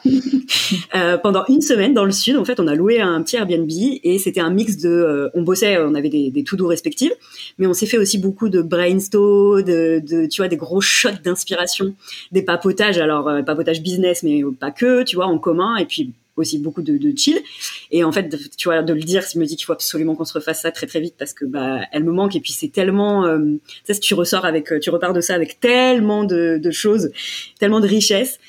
pendant 1.21 1.45
une 1.49 1.61
semaine 1.61 1.93
dans 1.93 2.03
le 2.03 2.11
sud, 2.11 2.35
en 2.37 2.43
fait, 2.43 2.59
on 2.59 2.65
a 2.65 2.73
loué 2.73 2.99
un 2.99 3.21
petit 3.21 3.35
Airbnb 3.35 3.69
et 3.69 4.17
c'était 4.17 4.39
un 4.39 4.49
mix 4.49 4.77
de, 4.77 5.29
on 5.35 5.43
bossait, 5.43 5.77
on 5.77 5.93
avait 5.93 6.09
des, 6.09 6.31
des 6.31 6.43
tout 6.43 6.57
doux 6.57 6.65
respectifs, 6.65 7.11
mais 7.59 7.67
on 7.67 7.75
s'est 7.75 7.85
fait 7.85 7.99
aussi 7.99 8.17
beaucoup 8.17 8.49
de 8.49 8.63
brainstorm, 8.63 9.61
de, 9.61 10.01
de, 10.03 10.25
tu 10.25 10.41
vois, 10.41 10.47
des 10.47 10.57
gros 10.57 10.81
shots 10.81 11.21
d'inspiration, 11.23 11.93
des 12.31 12.41
papotages, 12.41 12.97
alors 12.97 13.29
papotage 13.45 13.83
business, 13.83 14.23
mais 14.23 14.41
pas 14.59 14.71
que, 14.71 15.03
tu 15.03 15.15
vois 15.15 15.27
commun 15.39 15.77
et 15.77 15.85
puis 15.85 16.13
aussi 16.35 16.59
beaucoup 16.59 16.83
de, 16.83 16.99
chill. 17.17 17.39
Et 17.89 18.03
en 18.03 18.11
fait, 18.11 18.29
tu 18.57 18.67
vois, 18.67 18.83
de 18.83 18.93
le 18.93 19.01
dire, 19.01 19.23
je 19.33 19.39
me 19.39 19.45
dit 19.45 19.55
qu'il 19.55 19.65
faut 19.65 19.73
absolument 19.73 20.15
qu'on 20.15 20.25
se 20.25 20.33
refasse 20.33 20.61
ça 20.61 20.71
très 20.71 20.85
très 20.85 20.99
vite 20.99 21.15
parce 21.17 21.33
que 21.33 21.45
bah 21.45 21.81
elle 21.91 22.03
me 22.03 22.11
manque 22.11 22.35
et 22.35 22.39
puis 22.39 22.51
c'est 22.51 22.67
tellement, 22.67 23.25
euh, 23.25 23.39
tu 23.85 23.93
sais, 23.93 23.99
tu 23.99 24.13
ressors 24.13 24.45
avec, 24.45 24.71
tu 24.79 24.89
repars 24.91 25.13
de 25.13 25.21
ça 25.21 25.33
avec 25.33 25.59
tellement 25.59 26.23
de, 26.23 26.59
de 26.61 26.71
choses, 26.71 27.11
tellement 27.59 27.79
de 27.79 27.87
richesses 27.87 28.39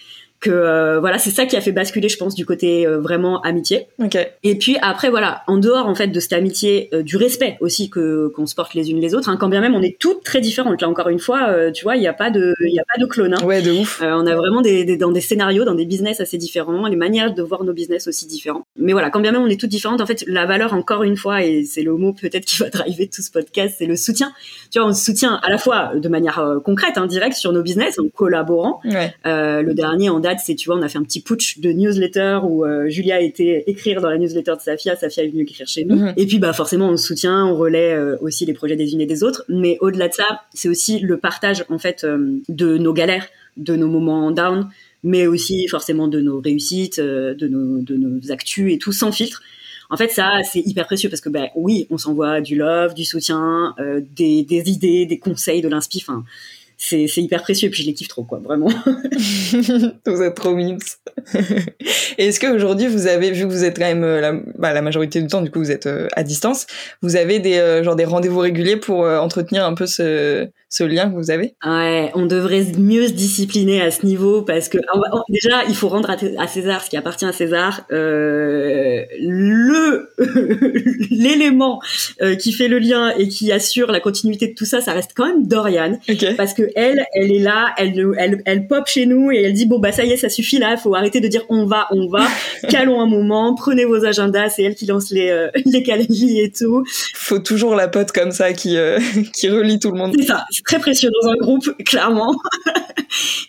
que 0.40 0.50
euh, 0.50 1.00
voilà 1.00 1.18
c'est 1.18 1.30
ça 1.30 1.46
qui 1.46 1.56
a 1.56 1.60
fait 1.60 1.72
basculer 1.72 2.08
je 2.08 2.16
pense 2.16 2.34
du 2.34 2.46
côté 2.46 2.86
euh, 2.86 3.00
vraiment 3.00 3.40
amitié 3.42 3.88
okay. 4.02 4.28
et 4.44 4.56
puis 4.56 4.76
après 4.82 5.10
voilà 5.10 5.42
en 5.48 5.56
dehors 5.56 5.86
en 5.86 5.94
fait 5.96 6.08
de 6.08 6.20
cette 6.20 6.32
amitié 6.32 6.88
euh, 6.94 7.02
du 7.02 7.16
respect 7.16 7.56
aussi 7.60 7.90
que 7.90 8.28
qu'on 8.28 8.46
se 8.46 8.54
porte 8.54 8.74
les 8.74 8.90
unes 8.90 9.00
les 9.00 9.14
autres 9.16 9.28
hein, 9.28 9.36
quand 9.36 9.48
bien 9.48 9.60
même 9.60 9.74
on 9.74 9.82
est 9.82 9.98
toutes 9.98 10.22
très 10.22 10.40
différentes 10.40 10.80
là 10.80 10.88
encore 10.88 11.08
une 11.08 11.18
fois 11.18 11.70
tu 11.72 11.82
vois 11.82 11.96
il 11.96 12.02
y 12.02 12.06
a 12.06 12.12
pas 12.12 12.30
de 12.30 12.54
il 12.60 12.72
y 12.74 12.78
a 12.78 12.84
pas 12.84 13.00
de 13.00 13.06
clone 13.06 13.34
hein. 13.34 13.44
ouais 13.44 13.62
de 13.62 13.72
ouf 13.72 14.00
on 14.02 14.26
a 14.26 14.36
vraiment 14.36 14.60
des, 14.60 14.84
des, 14.84 14.96
dans 14.96 15.10
des 15.10 15.20
scénarios 15.20 15.64
dans 15.64 15.74
des 15.74 15.86
business 15.86 16.20
assez 16.20 16.38
différents 16.38 16.86
les 16.86 16.96
manières 16.96 17.34
de 17.34 17.42
voir 17.42 17.64
nos 17.64 17.72
business 17.72 18.06
aussi 18.06 18.26
différents 18.26 18.64
mais 18.76 18.92
voilà 18.92 19.10
quand 19.10 19.20
bien 19.20 19.32
même 19.32 19.42
on 19.42 19.48
est 19.48 19.58
toutes 19.58 19.70
différentes 19.70 20.00
en 20.00 20.06
fait 20.06 20.24
la 20.28 20.46
valeur 20.46 20.72
encore 20.72 21.02
une 21.02 21.16
fois 21.16 21.42
et 21.42 21.64
c'est 21.64 21.82
le 21.82 21.96
mot 21.96 22.12
peut-être 22.12 22.44
qui 22.44 22.58
va 22.58 22.70
driver 22.70 23.08
tout 23.08 23.22
ce 23.22 23.30
podcast 23.32 23.76
c'est 23.78 23.86
le 23.86 23.96
soutien 23.96 24.32
tu 24.70 24.78
vois 24.78 24.88
on 24.88 24.92
se 24.92 25.04
soutient 25.04 25.40
à 25.42 25.50
la 25.50 25.58
fois 25.58 25.92
de 25.96 26.08
manière 26.08 26.58
concrète 26.64 26.96
hein, 26.96 27.06
directe 27.06 27.36
sur 27.36 27.52
nos 27.52 27.62
business 27.62 27.98
en 27.98 28.08
collaborant 28.08 28.80
ouais. 28.84 29.12
le 29.24 29.72
dernier 29.72 30.10
en 30.10 30.20
date, 30.28 30.40
c'est, 30.44 30.54
tu 30.54 30.68
vois, 30.68 30.78
on 30.78 30.82
a 30.82 30.88
fait 30.88 30.98
un 30.98 31.02
petit 31.02 31.20
putsch 31.20 31.58
de 31.58 31.70
newsletter 31.70 32.40
où 32.44 32.64
Julia 32.88 33.16
a 33.16 33.20
été 33.20 33.68
écrire 33.70 34.00
dans 34.00 34.10
la 34.10 34.18
newsletter 34.18 34.54
de 34.56 34.60
Safia, 34.60 34.96
Safia 34.96 35.24
est 35.24 35.28
venue 35.28 35.42
écrire 35.42 35.66
chez 35.66 35.84
nous. 35.84 35.96
Mhm. 35.96 36.14
Et 36.16 36.26
puis, 36.26 36.38
bah, 36.38 36.52
forcément, 36.52 36.88
on 36.88 36.96
soutient, 36.96 37.46
on 37.46 37.56
relaie 37.56 37.96
aussi 38.20 38.46
les 38.46 38.52
projets 38.52 38.76
des 38.76 38.92
unes 38.92 39.00
et 39.00 39.06
des 39.06 39.22
autres. 39.22 39.44
Mais 39.48 39.78
au-delà 39.80 40.08
de 40.08 40.14
ça, 40.14 40.42
c'est 40.54 40.68
aussi 40.68 40.98
le 40.98 41.16
partage, 41.16 41.64
en 41.68 41.78
fait, 41.78 42.06
de 42.48 42.78
nos 42.78 42.92
galères, 42.92 43.26
de 43.56 43.76
nos 43.76 43.88
moments 43.88 44.30
down, 44.30 44.68
mais 45.02 45.26
aussi 45.26 45.68
forcément 45.68 46.08
de 46.08 46.20
nos 46.20 46.40
réussites, 46.40 47.00
de 47.00 47.48
nos, 47.48 47.80
de 47.80 47.96
nos 47.96 48.32
actus 48.32 48.72
et 48.72 48.78
tout, 48.78 48.92
sans 48.92 49.12
filtre. 49.12 49.42
En 49.90 49.96
fait, 49.96 50.08
ça, 50.10 50.40
c'est 50.44 50.60
hyper 50.60 50.86
précieux 50.86 51.08
parce 51.08 51.22
que, 51.22 51.30
ben, 51.30 51.48
oui, 51.54 51.86
on 51.90 51.96
s'envoie 51.96 52.40
du 52.40 52.56
love, 52.56 52.92
du 52.92 53.04
soutien, 53.04 53.74
euh, 53.78 54.02
des, 54.16 54.42
des, 54.42 54.70
idées, 54.70 55.06
des 55.06 55.18
conseils, 55.18 55.62
de 55.62 55.68
l'inspi. 55.68 56.04
Enfin, 56.06 56.24
c'est 56.78 57.06
hyper 57.16 57.42
précieux. 57.42 57.68
Et 57.68 57.70
puis 57.70 57.82
je 57.82 57.88
les 57.88 57.94
kiffe 57.94 58.08
trop, 58.08 58.22
quoi, 58.22 58.38
vraiment. 58.38 58.70
vous 60.06 60.22
êtes 60.22 60.34
trop 60.34 60.54
mimes. 60.54 60.78
Est-ce 62.18 62.38
qu'aujourd'hui, 62.40 62.86
vous 62.86 63.08
avez, 63.08 63.32
vu 63.32 63.42
que 63.42 63.52
vous 63.52 63.64
êtes 63.64 63.76
quand 63.76 63.84
même 63.84 64.04
euh, 64.04 64.20
la, 64.20 64.32
bah, 64.56 64.72
la 64.72 64.80
majorité 64.80 65.20
du 65.20 65.26
temps, 65.26 65.42
du 65.42 65.50
coup, 65.50 65.58
vous 65.58 65.72
êtes 65.72 65.86
euh, 65.86 66.06
à 66.12 66.22
distance, 66.22 66.66
vous 67.02 67.16
avez 67.16 67.40
des, 67.40 67.82
genre 67.82 67.96
des 67.96 68.04
rendez-vous 68.04 68.38
réguliers 68.38 68.76
pour 68.76 69.00
entretenir 69.00 69.64
un 69.66 69.74
peu 69.74 69.86
ce, 69.86 70.48
ce 70.70 70.84
lien 70.84 71.10
que 71.10 71.14
vous 71.14 71.30
avez? 71.30 71.54
Ouais, 71.64 72.10
on 72.14 72.26
devrait 72.26 72.64
mieux 72.78 73.08
se 73.08 73.12
discipliner 73.12 73.80
à 73.80 73.90
ce 73.90 74.04
niveau 74.04 74.42
parce 74.42 74.68
que 74.68 74.78
déjà, 75.28 75.64
il 75.68 75.74
faut 75.74 75.88
rendre 75.88 76.10
à, 76.10 76.46
César 76.46 76.82
ce 76.82 76.90
qui 76.90 76.96
appartient 76.96 77.24
à 77.24 77.32
César. 77.32 77.86
Euh, 77.90 79.04
le 79.20 80.10
l'élément 81.10 81.80
euh, 82.20 82.36
qui 82.36 82.52
fait 82.52 82.68
le 82.68 82.78
lien 82.78 83.10
et 83.16 83.28
qui 83.28 83.50
assure 83.50 83.90
la 83.90 84.00
continuité 84.00 84.48
de 84.48 84.54
tout 84.54 84.66
ça, 84.66 84.80
ça 84.80 84.92
reste 84.92 85.12
quand 85.16 85.26
même 85.26 85.46
Dorian, 85.46 85.98
parce 86.36 86.52
que 86.52 86.67
elle, 86.74 87.06
elle 87.12 87.32
est 87.32 87.38
là, 87.38 87.74
elle, 87.76 88.12
elle, 88.18 88.42
elle 88.44 88.66
pop 88.66 88.86
chez 88.86 89.06
nous 89.06 89.30
et 89.30 89.42
elle 89.42 89.52
dit 89.52 89.66
bon 89.66 89.78
bah 89.78 89.92
ça 89.92 90.04
y 90.04 90.12
est, 90.12 90.16
ça 90.16 90.28
suffit 90.28 90.58
là, 90.58 90.76
faut 90.76 90.94
arrêter 90.94 91.20
de 91.20 91.28
dire 91.28 91.44
on 91.48 91.66
va, 91.66 91.86
on 91.90 92.08
va, 92.08 92.26
calons 92.68 93.00
un 93.00 93.06
moment, 93.06 93.54
prenez 93.54 93.84
vos 93.84 94.04
agendas, 94.04 94.50
c'est 94.50 94.62
elle 94.62 94.74
qui 94.74 94.86
lance 94.86 95.10
les 95.10 95.30
euh, 95.30 95.48
les 95.66 95.82
calendriers 95.82 96.44
et 96.44 96.50
tout. 96.50 96.84
Faut 97.14 97.38
toujours 97.38 97.74
la 97.74 97.88
pote 97.88 98.12
comme 98.12 98.30
ça 98.30 98.52
qui 98.52 98.76
euh, 98.76 98.98
qui 99.34 99.48
relie 99.48 99.78
tout 99.78 99.90
le 99.90 99.98
monde. 99.98 100.14
C'est 100.18 100.26
ça 100.26 100.44
très 100.68 100.78
précieux 100.78 101.10
dans 101.22 101.30
un 101.30 101.36
groupe, 101.36 101.64
clairement. 101.84 102.36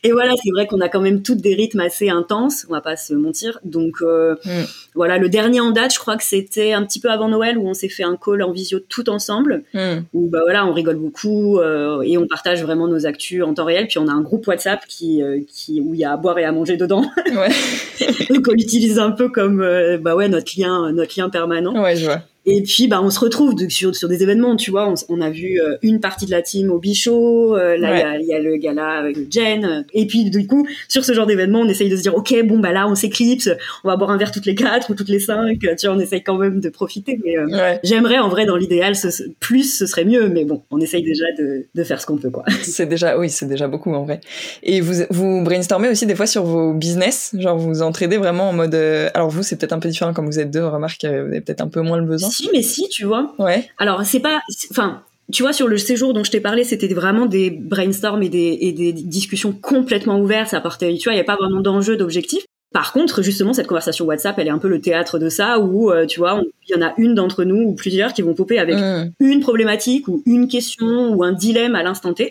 et 0.04 0.12
voilà, 0.12 0.34
c'est 0.42 0.52
vrai 0.52 0.68
qu'on 0.68 0.80
a 0.80 0.90
quand 0.90 1.02
même 1.02 1.22
toutes 1.22 1.42
des 1.42 1.54
rythmes 1.54 1.82
assez 1.82 2.10
intenses, 2.10 2.66
on 2.70 2.74
va 2.74 2.82
pas 2.82 2.96
se 2.96 3.14
mentir. 3.14 3.60
Donc 3.64 3.96
euh, 4.02 4.36
mm. 4.46 4.64
voilà, 4.96 5.18
le 5.18 5.30
dernier 5.30 5.60
en 5.60 5.72
date, 5.72 5.94
je 5.94 6.00
crois 6.00 6.18
que 6.18 6.24
c'était 6.24 6.74
un 6.74 6.86
petit 6.86 7.00
peu 7.00 7.10
avant 7.10 7.28
Noël 7.28 7.58
où 7.58 7.68
on 7.68 7.74
s'est 7.74 7.90
fait 7.90 8.04
un 8.04 8.16
call 8.16 8.42
en 8.42 8.52
visio 8.52 8.80
tout 8.80 9.10
ensemble, 9.10 9.64
mm. 9.74 9.98
où 10.14 10.30
bah 10.30 10.40
voilà, 10.44 10.66
on 10.66 10.74
rigole 10.74 10.98
beaucoup 10.98 11.60
euh, 11.60 12.02
et 12.02 12.18
on 12.18 12.28
partage 12.28 12.64
vraiment 12.64 12.88
nos 12.88 13.06
actus 13.10 13.44
en 13.44 13.54
temps 13.54 13.66
réel. 13.66 13.88
Puis 13.88 14.00
on 14.00 14.08
a 14.08 14.12
un 14.12 14.22
groupe 14.22 14.48
WhatsApp 14.48 14.86
qui, 14.88 15.22
euh, 15.22 15.40
qui 15.48 15.82
où 15.82 15.94
il 15.94 16.00
y 16.00 16.06
a 16.06 16.14
à 16.14 16.18
boire 16.18 16.40
et 16.40 16.46
à 16.46 16.52
manger 16.52 16.78
dedans. 16.78 17.02
Donc 18.30 18.48
on 18.48 18.54
l'utilise 18.54 19.00
un 19.00 19.12
peu 19.12 19.30
comme 19.30 19.60
bah 20.02 20.16
ouais 20.16 20.30
notre 20.30 20.52
lien, 20.58 20.92
notre 20.92 21.20
lien 21.20 21.30
permanent. 21.30 21.82
Ouais, 21.82 21.96
je 21.96 22.06
vois. 22.06 22.22
Et 22.46 22.64
puis, 22.64 22.88
bah, 22.88 23.02
on 23.04 23.10
se 23.10 23.20
retrouve 23.20 23.54
sur, 23.70 23.96
sur 23.96 24.08
des 24.08 24.24
événements, 24.24 24.56
tu 24.56 24.72
vois. 24.72 24.94
On, 25.10 25.22
a 25.22 25.30
vu 25.30 25.60
euh, 25.62 25.78
une 25.82 26.00
partie 26.00 26.26
de 26.26 26.32
la 26.32 26.42
team 26.42 26.72
au 26.72 26.80
Bichot. 26.80 27.56
Euh, 27.56 27.78
là, 27.78 28.18
il 28.18 28.26
y, 28.26 28.34
a, 28.34 28.40
le 28.40 28.56
gala 28.56 28.92
avec 28.92 29.32
Jen. 29.32 29.86
Et 29.94 30.08
puis, 30.08 30.30
du 30.30 30.48
coup, 30.48 30.66
sur 30.88 31.04
ce 31.04 31.14
genre 31.14 31.26
d'événement, 31.26 31.60
on 31.60 31.68
essaye 31.68 31.90
de 31.90 31.98
se 31.98 32.02
dire, 32.02 32.16
ok, 32.16 32.34
bon, 32.46 32.60
bah 32.60 32.72
là, 32.72 32.88
on 32.88 32.96
s'éclipse. 32.96 33.50
On 33.84 33.90
va 33.90 33.98
boire 33.98 34.12
un 34.12 34.18
verre 34.18 34.32
toutes 34.32 34.46
les 34.46 34.56
quatre 34.56 34.90
ou 34.90 34.96
toutes 34.96 35.10
les 35.10 35.20
cinq. 35.20 35.60
Tu 35.60 35.88
vois, 35.88 35.96
on 35.96 36.00
essaye 36.00 36.24
quand 36.24 36.38
même 36.38 36.62
de 36.62 36.70
profiter. 36.70 37.20
Mais 37.24 37.38
euh, 37.38 37.76
j'aimerais, 37.84 38.20
en 38.20 38.30
vrai, 38.30 38.46
dans 38.46 38.56
l'idéal, 38.56 38.94
plus, 39.40 39.78
ce 39.78 39.86
serait 39.86 40.06
miure 40.06 40.30
Mais 40.30 40.46
bon, 40.46 40.64
on 40.72 40.80
essaye 40.80 41.04
déjà 41.04 41.26
de, 41.38 41.66
de 41.76 41.84
faire 41.84 42.00
ce 42.00 42.06
qu'on 42.06 42.18
peut, 42.18 42.30
quoi. 42.30 42.46
C'est 42.62 42.86
déjà, 42.86 43.18
oui, 43.18 43.30
c'est 43.30 43.48
déjà 43.48 43.68
beaucoup, 43.68 43.94
en 43.94 44.04
vrai. 44.04 44.22
Et 44.64 44.80
vous, 44.80 45.04
vous 45.10 45.42
brainstormez 45.44 45.90
aussi 45.90 46.06
des 46.06 46.16
fois 46.16 46.28
sur 46.28 46.44
vos 46.44 46.74
business? 46.74 47.36
Genre, 47.38 47.58
vous 47.58 47.82
entraidez 47.82 48.18
vraiment 48.18 48.50
en 48.50 48.54
mode. 48.54 48.76
alors, 49.14 49.30
vous, 49.30 49.44
c'est 49.44 49.58
peut-être 49.58 49.74
un 49.74 49.80
peu 49.80 49.90
différent 49.90 50.14
comme 50.14 50.26
vous 50.26 50.40
êtes 50.40 50.52
deux. 50.52 50.66
Remarque, 50.66 51.04
vous 51.04 51.08
avez 51.08 51.42
peut-être 51.42 51.62
un 51.62 51.68
peu 51.68 51.82
moins 51.82 51.98
le 51.98 52.06
besoin. 52.06 52.29
Si, 52.30 52.50
mais 52.54 52.62
si, 52.62 52.88
tu 52.90 53.06
vois. 53.06 53.36
Ouais. 53.40 53.70
Alors, 53.78 54.06
c'est 54.06 54.20
pas. 54.20 54.42
Enfin, 54.72 55.04
tu 55.32 55.44
vois, 55.44 55.54
sur 55.54 55.68
le 55.68 55.78
séjour 55.78 56.14
dont 56.14 56.24
je 56.24 56.32
t'ai 56.32 56.40
parlé, 56.40 56.64
c'était 56.64 56.88
vraiment 56.94 57.26
des 57.26 57.52
brainstorms 57.52 58.24
et 58.24 58.30
des, 58.30 58.58
et 58.62 58.72
des 58.72 58.94
discussions 58.94 59.52
complètement 59.52 60.20
ouvertes. 60.20 60.50
Ça 60.50 60.58
apportait, 60.58 60.96
tu 60.96 61.04
vois, 61.04 61.14
il 61.14 61.18
n'y 61.18 61.22
a 61.22 61.26
pas 61.26 61.36
vraiment 61.36 61.62
d'enjeu, 61.62 61.98
d'objectif. 61.98 62.44
Par 62.72 62.94
contre, 62.94 63.24
justement, 63.24 63.52
cette 63.52 63.66
conversation 63.66 64.06
WhatsApp, 64.06 64.38
elle 64.38 64.46
est 64.46 64.52
un 64.52 64.60
peu 64.60 64.68
le 64.68 64.80
théâtre 64.80 65.18
de 65.18 65.28
ça, 65.30 65.60
où, 65.60 65.92
euh, 65.92 66.06
tu 66.06 66.20
vois, 66.20 66.44
il 66.68 66.76
y 66.76 66.78
en 66.78 66.86
a 66.86 66.94
une 66.98 67.16
d'entre 67.16 67.44
nous 67.44 67.64
ou 67.64 67.74
plusieurs 67.74 68.14
qui 68.14 68.22
vont 68.22 68.36
popper 68.36 68.60
avec 68.60 68.76
mm. 68.76 69.12
une 69.20 69.40
problématique 69.40 70.08
ou 70.08 70.22
une 70.28 70.48
question 70.48 71.12
ou 71.16 71.24
un 71.24 71.32
dilemme 71.32 71.74
à 71.74 71.82
l'instant 71.82 72.14
T. 72.14 72.30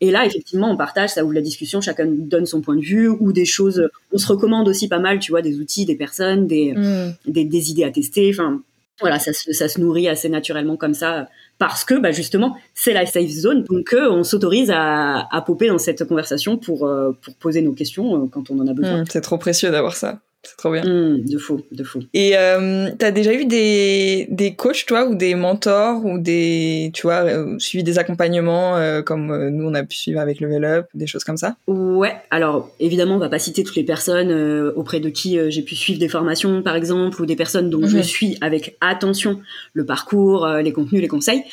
Et 0.00 0.12
là, 0.12 0.24
effectivement, 0.24 0.70
on 0.70 0.76
partage, 0.76 1.10
ça 1.10 1.24
ouvre 1.24 1.34
la 1.34 1.40
discussion, 1.40 1.80
chacun 1.80 2.06
donne 2.06 2.46
son 2.46 2.60
point 2.60 2.76
de 2.76 2.82
vue 2.82 3.08
ou 3.08 3.32
des 3.32 3.44
choses. 3.44 3.88
On 4.12 4.18
se 4.18 4.28
recommande 4.28 4.68
aussi 4.68 4.86
pas 4.86 5.00
mal, 5.00 5.18
tu 5.18 5.32
vois, 5.32 5.42
des 5.42 5.58
outils, 5.58 5.86
des 5.86 5.96
personnes, 5.96 6.46
des, 6.46 6.72
mm. 6.72 7.14
des, 7.26 7.44
des 7.44 7.70
idées 7.72 7.84
à 7.84 7.90
tester. 7.90 8.30
Enfin, 8.32 8.62
voilà, 9.00 9.18
ça 9.18 9.32
se, 9.32 9.52
ça 9.52 9.68
se 9.68 9.80
nourrit 9.80 10.08
assez 10.08 10.28
naturellement 10.28 10.76
comme 10.76 10.94
ça 10.94 11.28
parce 11.58 11.84
que 11.84 11.94
bah 11.94 12.12
justement 12.12 12.56
c'est 12.74 12.92
la 12.92 13.06
safe 13.06 13.28
zone 13.28 13.64
donc 13.64 13.92
euh, 13.92 14.10
on 14.10 14.24
s'autorise 14.24 14.70
à, 14.70 15.28
à 15.30 15.42
popper 15.42 15.68
dans 15.68 15.78
cette 15.78 16.04
conversation 16.04 16.56
pour 16.56 16.86
euh, 16.86 17.12
pour 17.22 17.34
poser 17.34 17.62
nos 17.62 17.72
questions 17.72 18.24
euh, 18.24 18.26
quand 18.30 18.50
on 18.50 18.58
en 18.60 18.66
a 18.66 18.72
besoin. 18.72 19.02
Mmh, 19.02 19.06
c'est 19.10 19.20
trop 19.20 19.38
précieux 19.38 19.70
d'avoir 19.70 19.96
ça. 19.96 20.20
C'est 20.42 20.56
trop 20.56 20.72
bien. 20.72 20.82
Mmh, 20.82 21.26
de 21.26 21.38
fou, 21.38 21.60
de 21.70 21.84
fou. 21.84 22.00
Et 22.14 22.32
euh, 22.34 22.88
t'as 22.98 23.10
déjà 23.10 23.34
eu 23.34 23.44
des, 23.44 24.26
des 24.30 24.54
coachs, 24.54 24.86
toi, 24.86 25.04
ou 25.04 25.14
des 25.14 25.34
mentors, 25.34 26.02
ou 26.04 26.18
des, 26.18 26.90
tu 26.94 27.02
vois, 27.02 27.24
euh, 27.24 27.58
suivi 27.58 27.84
des 27.84 27.98
accompagnements 27.98 28.76
euh, 28.78 29.02
comme 29.02 29.48
nous 29.50 29.68
on 29.68 29.74
a 29.74 29.82
pu 29.82 29.96
suivre 29.96 30.18
avec 30.18 30.40
Level 30.40 30.64
Up, 30.64 30.86
des 30.94 31.06
choses 31.06 31.24
comme 31.24 31.36
ça? 31.36 31.56
Ouais. 31.66 32.14
Alors 32.30 32.70
évidemment, 32.80 33.16
on 33.16 33.18
va 33.18 33.28
pas 33.28 33.38
citer 33.38 33.64
toutes 33.64 33.76
les 33.76 33.84
personnes 33.84 34.32
auprès 34.76 35.00
de 35.00 35.10
qui 35.10 35.38
j'ai 35.50 35.62
pu 35.62 35.76
suivre 35.76 36.00
des 36.00 36.08
formations, 36.08 36.62
par 36.62 36.74
exemple, 36.74 37.20
ou 37.20 37.26
des 37.26 37.36
personnes 37.36 37.68
dont 37.68 37.86
je 37.86 37.98
suis 37.98 38.38
avec 38.40 38.78
attention 38.80 39.40
le 39.74 39.84
parcours, 39.84 40.48
les 40.48 40.72
contenus, 40.72 41.02
les 41.02 41.08
conseils. 41.08 41.44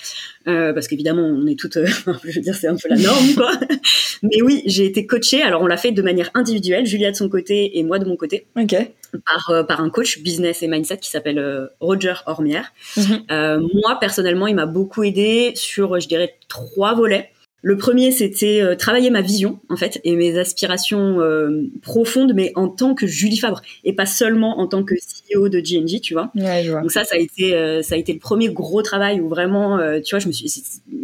Euh, 0.47 0.73
parce 0.73 0.87
qu'évidemment, 0.87 1.23
on 1.23 1.45
est 1.45 1.59
toutes, 1.59 1.77
euh, 1.77 1.85
je 2.23 2.35
veux 2.35 2.41
dire, 2.41 2.55
c'est 2.55 2.67
un 2.67 2.75
peu 2.75 2.89
la 2.89 2.95
norme, 2.97 3.33
quoi. 3.35 3.51
Mais 4.23 4.41
oui, 4.41 4.63
j'ai 4.65 4.85
été 4.85 5.05
coachée. 5.05 5.41
Alors, 5.41 5.61
on 5.61 5.67
l'a 5.67 5.77
fait 5.77 5.91
de 5.91 6.01
manière 6.01 6.29
individuelle, 6.33 6.85
Julia 6.85 7.11
de 7.11 7.15
son 7.15 7.29
côté 7.29 7.77
et 7.77 7.83
moi 7.83 7.99
de 7.99 8.05
mon 8.05 8.15
côté. 8.15 8.47
Ok. 8.55 8.75
Par, 9.25 9.49
euh, 9.49 9.63
par 9.63 9.81
un 9.81 9.89
coach 9.89 10.19
business 10.19 10.63
et 10.63 10.67
mindset 10.67 10.97
qui 10.97 11.09
s'appelle 11.09 11.69
Roger 11.79 12.13
Ormière. 12.25 12.73
Mhm. 12.95 13.67
moi, 13.73 13.97
personnellement, 13.99 14.47
il 14.47 14.55
m'a 14.55 14.65
beaucoup 14.65 15.03
aidé 15.03 15.51
sur, 15.55 15.99
je 15.99 16.07
dirais, 16.07 16.35
trois 16.47 16.93
volets. 16.93 17.31
Le 17.67 17.75
premier, 17.75 18.11
c'était 18.11 18.61
euh, 18.61 18.75
travailler 18.75 19.09
ma 19.09 19.19
vision, 19.19 19.59
en 19.67 19.75
fait, 19.75 19.99
et 20.05 20.15
mes 20.15 20.39
aspirations 20.39 21.19
euh, 21.19 21.69
profondes, 21.81 22.31
mais 22.33 22.53
en 22.55 22.69
tant 22.69 22.95
que 22.95 23.05
Julie 23.05 23.35
Fabre, 23.35 23.61
et 23.83 23.91
pas 23.91 24.05
seulement 24.05 24.59
en 24.59 24.67
tant 24.67 24.85
que 24.85 24.95
CEO 24.95 25.49
de 25.49 25.59
GNG, 25.59 25.99
tu 25.99 26.13
vois. 26.13 26.31
Ouais, 26.33 26.63
je 26.63 26.71
vois. 26.71 26.79
Donc 26.79 26.91
ça, 26.91 27.03
ça 27.03 27.15
a 27.15 27.17
été, 27.17 27.55
euh, 27.55 27.81
ça 27.81 27.95
a 27.95 27.97
été 27.97 28.13
le 28.13 28.19
premier 28.19 28.47
gros 28.47 28.81
travail 28.83 29.19
où 29.19 29.27
vraiment, 29.27 29.79
tu 29.99 30.15
vois, 30.15 30.19
je 30.19 30.27
me 30.27 30.31
suis, 30.31 30.49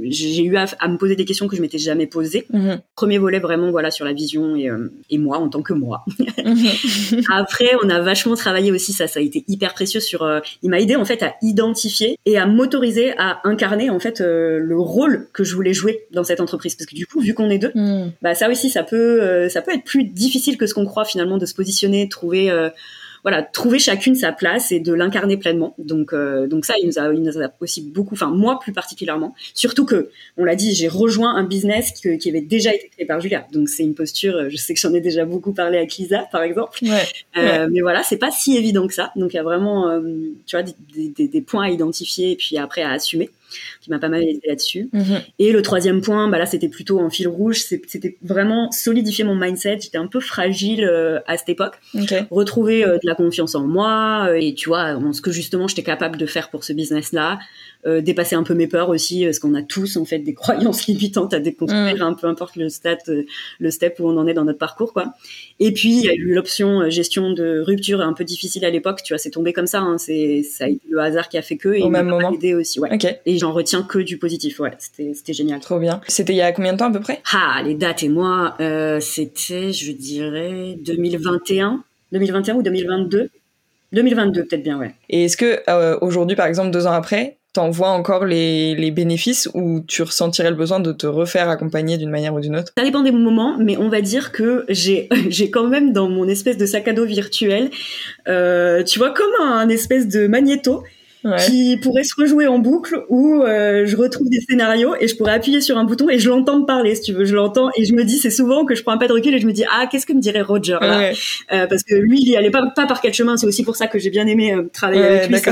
j'ai 0.06 0.42
eu 0.42 0.56
à, 0.56 0.88
me 0.88 0.96
poser 0.96 1.18
des 1.18 1.26
questions 1.26 1.50
que 1.50 1.58
je 1.58 1.62
m'étais 1.62 1.78
jamais 1.78 2.08
posées. 2.08 2.46
Mhm. 2.54 2.80
Premier 2.96 3.18
volet 3.18 3.40
vraiment, 3.40 3.70
voilà, 3.70 3.92
sur 3.92 4.06
la 4.06 4.14
vision 4.14 4.56
et, 4.56 4.70
et 5.10 5.18
moi 5.18 5.40
en 5.40 5.50
tant 5.50 5.64
que 5.64 5.74
moi. 5.74 6.06
Mhm. 6.46 7.22
Après, 7.30 7.72
on 7.84 7.90
a 7.90 8.00
vachement 8.00 8.36
travaillé 8.36 8.72
aussi, 8.72 8.94
ça, 8.94 9.08
ça 9.08 9.20
a 9.20 9.24
été 9.24 9.44
hyper 9.50 9.74
précieux 9.74 10.00
sur. 10.00 10.26
il 10.62 10.70
m'a 10.70 10.80
aidé 10.80 10.96
en 10.96 11.04
fait 11.04 11.24
à 11.24 11.36
identifier 11.42 12.18
et 12.26 12.38
à 12.38 12.46
m'autoriser 12.46 13.12
à 13.18 13.42
incarner 13.44 13.90
en 13.90 14.00
fait 14.00 14.22
le 14.22 14.80
rôle 14.80 15.28
que 15.34 15.44
je 15.44 15.56
voulais 15.56 15.74
jouer 15.74 16.06
dans 16.14 16.24
cette 16.24 16.40
entreprise 16.40 16.53
parce 16.58 16.90
que 16.90 16.96
du 16.96 17.06
coup 17.06 17.20
vu 17.20 17.34
qu'on 17.34 17.50
est 17.50 17.60
deux 17.60 17.72
hmm. 17.76 18.12
bah 18.22 18.36
ça 18.36 18.50
aussi 18.50 18.70
ça 18.70 18.84
peut 18.84 19.22
euh, 19.22 19.50
ça 19.50 19.62
peut 19.62 19.74
être 19.74 19.84
plus 19.84 20.04
difficile 20.04 20.58
que 20.58 20.68
ce 20.68 20.74
qu'on 20.74 20.86
croit 20.86 21.06
finalement 21.06 21.38
de 21.38 21.46
se 21.46 21.54
positionner 21.54 22.10
trouver 22.10 22.50
euh, 22.50 22.70
voilà, 23.24 23.42
trouver 23.42 23.80
chacune 23.80 24.16
sa 24.16 24.34
place 24.34 24.74
et 24.74 24.82
de 24.82 24.92
l'incarner 24.94 25.38
pleinement. 25.38 25.76
Donc, 25.78 26.12
euh, 26.12 26.46
donc 26.46 26.66
ça, 26.66 26.74
il 26.82 26.88
nous, 26.88 27.00
a, 27.00 27.14
il 27.14 27.22
nous 27.22 27.42
a 27.42 27.50
aussi 27.62 27.82
beaucoup, 27.82 28.16
enfin 28.16 28.28
moi 28.28 28.60
plus 28.60 28.74
particulièrement, 28.74 29.34
surtout 29.54 29.86
que, 29.86 30.10
on 30.36 30.44
l'a 30.44 30.58
dit, 30.58 30.76
j'ai 30.76 30.90
rejoint 30.90 31.34
un 31.34 31.46
business 31.46 31.92
qui, 31.92 32.18
qui, 32.18 32.30
avait 32.30 32.42
déjà 32.42 32.74
été 32.74 32.90
créé 32.90 33.06
par 33.06 33.22
Julia. 33.22 33.48
Donc 33.54 33.70
c'est 33.70 33.84
une 33.84 33.96
posture, 33.96 34.50
je 34.50 34.58
sais 34.58 34.74
que 34.74 34.80
j'en 34.82 34.94
ai 34.94 35.00
déjà 35.00 35.24
beaucoup 35.24 35.54
parlé 35.54 35.78
avec 35.78 35.96
Lisa, 35.96 36.28
par 36.34 36.44
exemple. 36.44 36.80
Ouais, 36.84 37.68
Mais 37.70 37.80
voilà, 37.80 38.04
c'est 38.04 38.18
pas 38.18 38.30
si 38.30 38.58
évident 38.58 38.88
que 38.88 38.94
ça. 38.94 39.14
Donc 39.16 39.32
il 39.34 39.38
y 39.38 39.40
a 39.40 39.44
vraiment, 39.44 40.02
tu 40.46 40.58
vois, 40.58 40.64
des, 40.64 40.74
des, 41.10 41.28
des, 41.30 41.42
points 41.42 41.68
à 41.68 41.70
identifier 41.70 42.32
et 42.32 42.36
puis 42.36 42.58
après 42.58 42.82
à 42.82 42.92
assumer 42.92 43.30
qui 43.82 43.90
m'a 43.90 44.00
pas 44.00 44.10
mal 44.10 44.24
aidé 44.24 44.42
là-dessus. 44.48 44.90
Mhm. 44.92 45.22
Et 45.40 45.52
le 45.52 45.62
troisième 45.62 46.02
point, 46.02 46.28
bah 46.30 46.38
là, 46.38 46.46
c'était 46.46 46.70
plutôt 46.70 47.00
en 47.00 47.10
fil 47.10 47.28
rouge, 47.28 47.64
c'était 47.88 48.18
vraiment 48.22 48.72
solidifier 48.72 49.24
mon 49.24 49.36
mindset. 49.36 49.80
J'étais 49.82 49.98
un 49.98 50.08
peu 50.08 50.20
fragile 50.20 50.86
euh, 50.86 51.20
à 51.28 51.38
cette 51.38 51.50
époque. 51.50 51.76
Retrouver 52.32 52.86
euh, 52.86 52.96
de 52.96 53.08
la 53.08 53.16
confiance 53.16 53.56
en 53.56 53.66
moi 53.68 54.28
euh, 54.30 54.40
et 54.40 54.54
tu 54.54 54.70
vois, 54.70 54.96
en 54.96 55.14
ce 55.14 55.22
que 55.22 55.32
justement 55.32 55.68
j'étais 55.68 55.84
capable 55.84 56.18
de 56.18 56.26
faire 56.26 56.50
pour 56.50 56.64
ce 56.64 56.74
business-là. 56.74 57.40
Dépasser 58.02 58.36
un 58.36 58.44
peu 58.44 58.54
mes 58.54 58.68
peurs 58.68 58.90
aussi, 58.90 59.26
parce 59.26 59.40
qu'on 59.40 59.56
a 59.56 59.62
tous 59.62 59.98
en 59.98 60.06
fait 60.06 60.20
des 60.20 60.34
croyances 60.34 60.88
limitantes 60.88 61.34
à 61.34 61.40
déconstruire, 61.40 62.06
un 62.06 62.14
peu 62.14 62.28
importe 62.28 62.56
le 62.56 62.70
stade, 62.70 63.00
le 63.60 63.72
step 63.72 64.00
où 64.00 64.08
on 64.08 64.18
en 64.18 64.28
est 64.28 64.34
dans 64.34 64.46
notre 64.46 64.60
parcours, 64.60 64.94
quoi. 64.94 65.14
Et 65.60 65.72
puis 65.72 65.98
il 65.98 66.06
y 66.06 66.10
a 66.10 66.14
eu 66.14 66.34
l'option 66.34 66.90
gestion 66.90 67.34
de 67.34 67.60
rupture 67.60 68.02
un 68.02 68.14
peu 68.14 68.24
difficile 68.24 68.66
à 68.66 68.70
l'époque, 68.70 69.02
tu 69.04 69.14
vois, 69.14 69.18
c'est 69.18 69.32
tombé 69.32 69.54
comme 69.54 69.68
ça, 69.68 69.80
hein, 69.80 69.98
c'est 69.98 70.44
ça 70.44 70.66
a 70.66 70.68
été 70.68 70.82
le 70.90 71.00
hasard 71.00 71.30
qui 71.30 71.38
a 71.38 71.42
fait 71.42 71.58
que 71.58 71.70
et 71.70 71.84
au 71.84 71.90
même 71.90 72.08
moment 72.08 72.34
aidé 72.34 72.54
aussi, 72.54 72.80
ouais. 72.80 72.94
Okay. 72.94 73.18
Et 73.26 73.38
j'en 73.38 73.52
retiens 73.52 73.84
que 73.84 74.00
du 74.00 74.18
positif. 74.18 74.60
Ouais, 74.60 74.72
c'était 74.80 75.14
c'était 75.14 75.34
génial. 75.34 75.60
Trop 75.60 75.80
bien. 75.80 76.02
C'était 76.08 76.34
il 76.34 76.38
y 76.38 76.42
a 76.42 76.52
combien 76.52 76.74
de 76.74 76.78
temps 76.78 76.90
à 76.90 76.92
peu 76.92 77.00
près? 77.00 77.22
Ah, 77.34 77.62
les 77.64 77.76
dates 77.76 78.04
et 78.04 78.10
moi, 78.10 78.56
euh, 78.60 79.00
c'était, 79.00 79.72
je 79.74 79.92
dirais, 79.92 80.78
2021, 80.84 81.84
2021 82.12 82.56
ou 82.56 82.64
2022. 82.64 83.30
2022 83.92 84.46
peut-être 84.46 84.64
bien, 84.64 84.80
ouais. 84.80 84.94
Et 85.10 85.26
est-ce 85.26 85.38
que 85.38 85.62
euh, 85.70 85.98
aujourd'hui, 86.02 86.36
par 86.36 86.48
exemple, 86.48 86.72
deux 86.72 86.88
ans 86.88 86.94
après, 86.94 87.38
t'en 87.54 87.70
vois 87.70 87.90
encore 87.90 88.26
les, 88.26 88.92
bénéfices 88.92 89.50
ou 89.54 89.82
tu 89.88 90.02
ressentirais 90.02 90.50
le 90.50 90.56
besoin 90.56 90.80
de 90.80 90.92
te 90.92 91.08
refaire 91.08 91.50
accompagner 91.50 91.98
d'une 91.98 92.10
manière 92.10 92.34
ou 92.34 92.40
d'une 92.40 92.56
autre? 92.56 92.74
Ça 92.78 92.84
dépend 92.84 93.02
des 93.02 93.12
moments, 93.12 93.56
mais 93.60 93.78
on 93.78 93.90
va 93.90 94.02
dire 94.02 94.32
que 94.32 94.66
j'ai 94.70 95.08
j'ai 95.30 95.50
quand 95.50 95.68
même 95.68 95.94
dans 95.94 96.10
mon 96.10 96.28
espèce 96.28 96.58
de 96.58 96.66
sac 96.66 96.88
à 96.88 96.94
dos 96.94 97.06
virtuel, 97.06 97.70
euh, 98.28 98.84
tu 98.84 99.00
vois, 99.00 99.12
comme 99.12 99.32
un 99.42 99.70
espèce 99.70 100.08
de 100.08 100.28
magnéto 100.28 100.84
Ouais. 101.26 101.38
qui 101.38 101.78
pourrait 101.82 102.04
se 102.04 102.16
rejouer 102.20 102.48
en 102.48 102.60
boucle 102.60 103.02
où 103.08 103.42
euh, 103.44 103.86
je 103.86 103.96
retrouve 103.96 104.28
des 104.30 104.42
scénarios 104.42 104.94
et 105.00 105.08
je 105.08 105.16
pourrais 105.16 105.32
appuyer 105.32 105.62
sur 105.62 105.78
un 105.78 105.86
bouton 105.86 106.10
et 106.10 106.20
je 106.20 106.28
l'entends 106.30 106.60
me 106.60 106.66
parler 106.66 106.96
si 106.96 107.02
tu 107.02 107.14
veux 107.14 107.24
je 107.24 107.34
l'entends 107.34 107.70
et 107.78 107.86
je 107.86 107.94
me 107.94 108.04
dis 108.04 108.18
c'est 108.18 108.30
souvent 108.30 108.66
que 108.66 108.76
je 108.76 108.84
prends 108.84 108.92
un 108.92 108.98
pas 108.98 109.08
de 109.08 109.14
recul 109.14 109.34
et 109.34 109.40
je 109.40 109.48
me 109.48 109.54
dis 109.54 109.64
ah 109.72 109.88
qu'est-ce 109.90 110.06
que 110.06 110.12
me 110.12 110.20
dirait 110.20 110.42
Roger 110.42 110.78
là? 110.82 110.98
Ouais. 111.00 111.14
Euh, 111.54 111.66
parce 111.68 111.84
que 111.84 111.96
lui 111.96 112.20
il 112.22 112.28
y 112.30 112.36
allait 112.36 112.52
pas, 112.52 112.66
pas 112.76 112.86
par 112.88 113.00
quel 113.00 113.14
chemin 113.14 113.38
c'est 113.38 113.48
aussi 113.48 113.64
pour 113.64 113.78
ça 113.78 113.88
que 113.88 114.00
j'ai 114.00 114.10
bien 114.10 114.28
aimé 114.28 114.54
euh, 114.54 114.64
travailler 114.74 115.02
Ouais, 115.02 115.08
avec 115.22 115.30
lui 115.30 115.42
que 115.42 115.50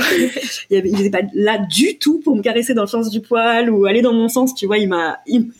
il, 0.71 0.77
avait- 0.77 0.89
il 0.89 0.99
était 0.99 1.09
pas 1.09 1.25
là 1.33 1.57
du 1.57 1.97
tout 1.97 2.19
pour 2.19 2.35
me 2.35 2.41
caresser 2.41 2.73
dans 2.73 2.81
le 2.83 2.87
sens 2.89 3.09
du 3.09 3.21
poil 3.21 3.69
ou 3.69 3.85
aller 3.85 4.01
dans 4.01 4.13
mon 4.13 4.27
sens 4.27 4.53
tu 4.53 4.65
vois 4.65 4.77
il 4.77 4.89
m'a 4.89 5.19
il, 5.25 5.51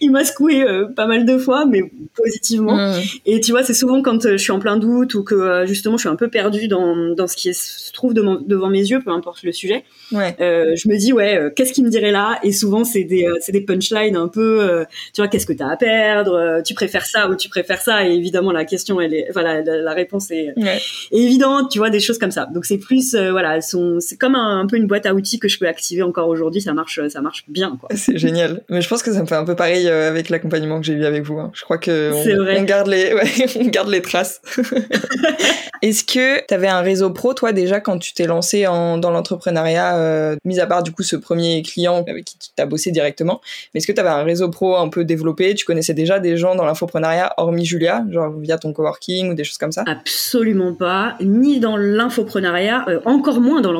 il 0.00 0.10
m'a 0.10 0.24
secoué 0.24 0.62
euh, 0.62 0.86
pas 0.86 1.06
mal 1.06 1.24
de 1.26 1.38
fois 1.38 1.66
mais 1.66 1.82
positivement 2.14 2.72
Mmh. 2.76 3.00
et 3.26 3.40
tu 3.40 3.50
vois, 3.52 3.62
c'est 3.62 3.74
souvent 3.74 4.02
quand 4.02 4.24
euh, 4.26 4.32
je 4.32 4.36
suis 4.38 4.52
en 4.52 4.58
plein 4.58 4.76
doute 4.76 5.14
ou 5.14 5.22
que 5.24 5.34
euh, 5.34 5.66
justement 5.66 5.96
je 5.96 6.02
suis 6.02 6.08
un 6.08 6.16
peu 6.16 6.28
perdue 6.28 6.68
dans, 6.68 6.96
dans 7.14 7.26
ce 7.26 7.36
qui 7.36 7.48
est- 7.50 7.52
se 7.58 7.92
trouve 7.92 8.14
devant, 8.14 8.36
devant 8.40 8.68
mes 8.70 8.80
yeux, 8.80 9.00
peu 9.00 9.10
importe 9.10 9.42
le 9.42 9.52
sujet. 9.52 9.84
Ouais. 10.10 10.34
Je 10.38 10.88
me 10.88 10.96
dis 10.96 11.12
ouais, 11.12 11.52
qu'est-ce 11.54 11.72
qui 11.72 11.82
me 11.82 11.88
dirait 11.90 12.10
là? 12.10 12.38
Et 12.42 12.52
souvent 12.52 12.84
c'est 12.84 13.04
des 13.04 13.26
c'est 13.40 13.52
des 13.52 13.60
punchlines 13.60 14.16
un 14.16 14.28
peu, 14.28 14.84
tu 15.12 15.20
vois, 15.20 15.28
qu'est-ce 15.28 15.46
que 15.46 15.52
t'as 15.52 15.68
à 15.70 15.76
perdre? 15.76 16.62
Tu 16.64 16.74
préfères 16.74 17.06
ça 17.06 17.28
ou 17.28 17.36
tu 17.36 17.48
préfères 17.48 17.80
ça? 17.80 18.06
Et 18.06 18.12
évidemment 18.14 18.52
la 18.52 18.64
question, 18.64 19.00
elle 19.00 19.14
est, 19.14 19.28
voilà, 19.32 19.62
la, 19.62 19.76
la 19.78 19.92
réponse 19.92 20.30
est, 20.30 20.52
Ouais. 20.56 20.78
est 21.12 21.18
évidente, 21.18 21.70
tu 21.70 21.78
vois, 21.78 21.90
des 21.90 22.00
choses 22.00 22.18
comme 22.18 22.30
ça. 22.30 22.46
Donc 22.46 22.64
c'est 22.64 22.78
plus, 22.78 23.14
voilà, 23.14 23.60
c'est 23.60 24.16
comme 24.18 24.34
un, 24.34 24.60
un 24.60 24.66
peu 24.66 24.76
une 24.76 24.86
boîte 24.86 25.06
à 25.06 25.14
outils 25.14 25.38
que 25.38 25.48
je 25.48 25.58
peux 25.58 25.66
activer 25.68 26.02
encore 26.02 26.28
aujourd'hui. 26.28 26.60
Ça 26.60 26.72
marche, 26.72 27.00
ça 27.08 27.20
marche 27.20 27.44
bien 27.48 27.76
quoi. 27.80 27.88
C'est 27.94 28.18
génial. 28.18 28.62
Mais 28.70 28.80
je 28.80 28.88
pense 28.88 29.02
que 29.02 29.12
ça 29.12 29.20
me 29.22 29.26
fait 29.26 29.34
un 29.34 29.41
peu 29.44 29.54
pareil 29.56 29.88
euh, 29.88 30.08
avec 30.08 30.28
l'accompagnement 30.28 30.78
que 30.80 30.86
j'ai 30.86 30.92
eu 30.94 31.04
avec 31.04 31.24
vous. 31.24 31.38
hein. 31.38 31.50
Je 31.54 31.62
crois 31.64 31.78
que 31.78 32.12
on, 32.58 32.62
garde 32.62 32.88
les, 32.88 33.12
ouais, 33.14 33.24
on 33.60 33.66
garde 33.66 33.88
les 33.88 34.02
traces. 34.02 34.40
Est-ce 35.82 36.04
que 36.04 36.44
tu 36.46 36.54
avais 36.54 36.68
un 36.68 36.80
réseau 36.80 37.10
pro, 37.10 37.34
toi, 37.34 37.50
déjà, 37.52 37.80
quand 37.80 37.98
tu 37.98 38.14
t'es 38.14 38.26
lancé 38.26 38.68
en, 38.68 38.98
dans 38.98 39.10
l'entrepreneuriat, 39.10 39.96
euh, 39.96 40.36
mis 40.44 40.60
à 40.60 40.66
part 40.66 40.84
du 40.84 40.92
coup 40.92 41.02
ce 41.02 41.16
premier 41.16 41.62
client 41.62 42.04
avec 42.08 42.24
qui 42.24 42.36
tu 42.38 42.62
as 42.62 42.66
bossé 42.66 42.92
directement, 42.92 43.40
mais 43.74 43.78
est-ce 43.78 43.88
que 43.88 43.92
tu 43.92 44.00
avais 44.00 44.08
un 44.10 44.22
réseau 44.22 44.48
pro 44.48 44.76
un 44.76 44.88
peu 44.88 45.04
développé? 45.04 45.54
Tu 45.56 45.64
connaissais 45.64 45.92
déjà 45.94 46.20
des 46.20 46.36
gens 46.36 46.54
dans 46.54 46.64
l'infoprenariat, 46.64 47.34
hormis 47.36 47.64
Julia, 47.64 48.04
genre 48.10 48.30
via 48.38 48.58
ton 48.58 48.72
coworking 48.72 49.30
ou 49.32 49.34
des 49.34 49.42
choses 49.42 49.58
comme 49.58 49.72
ça? 49.72 49.82
Absolument 49.88 50.72
pas, 50.72 51.16
ni 51.20 51.58
dans 51.58 51.76
l'infoprenariat, 51.76 52.84
euh, 52.88 53.00
encore 53.04 53.40
moins 53.40 53.60
dans 53.60 53.72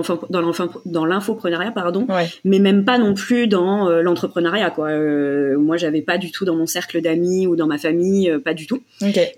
l'infoprenariat, 1.07 1.71
pardon, 1.71 2.05
Ouais. 2.09 2.29
mais 2.45 2.59
même 2.59 2.85
pas 2.85 2.99
non 2.99 3.15
plus 3.15 3.47
dans 3.47 3.89
euh, 3.89 4.03
l'entrepreneuriat. 4.03 4.71
Quoi. 4.71 4.89
Moi, 5.59 5.77
j'avais 5.77 6.03
pas 6.03 6.19
du 6.19 6.31
tout 6.31 6.45
dans 6.45 6.55
mon 6.57 6.67
cercle 6.67 7.01
d'amis 7.01 7.47
ou 7.47 7.57
dans 7.57 7.67
ma 7.67 7.79
famille, 7.79 8.31
euh, 8.31 8.39
pas 8.39 8.55
du 8.55 8.67
tout. 8.67 8.83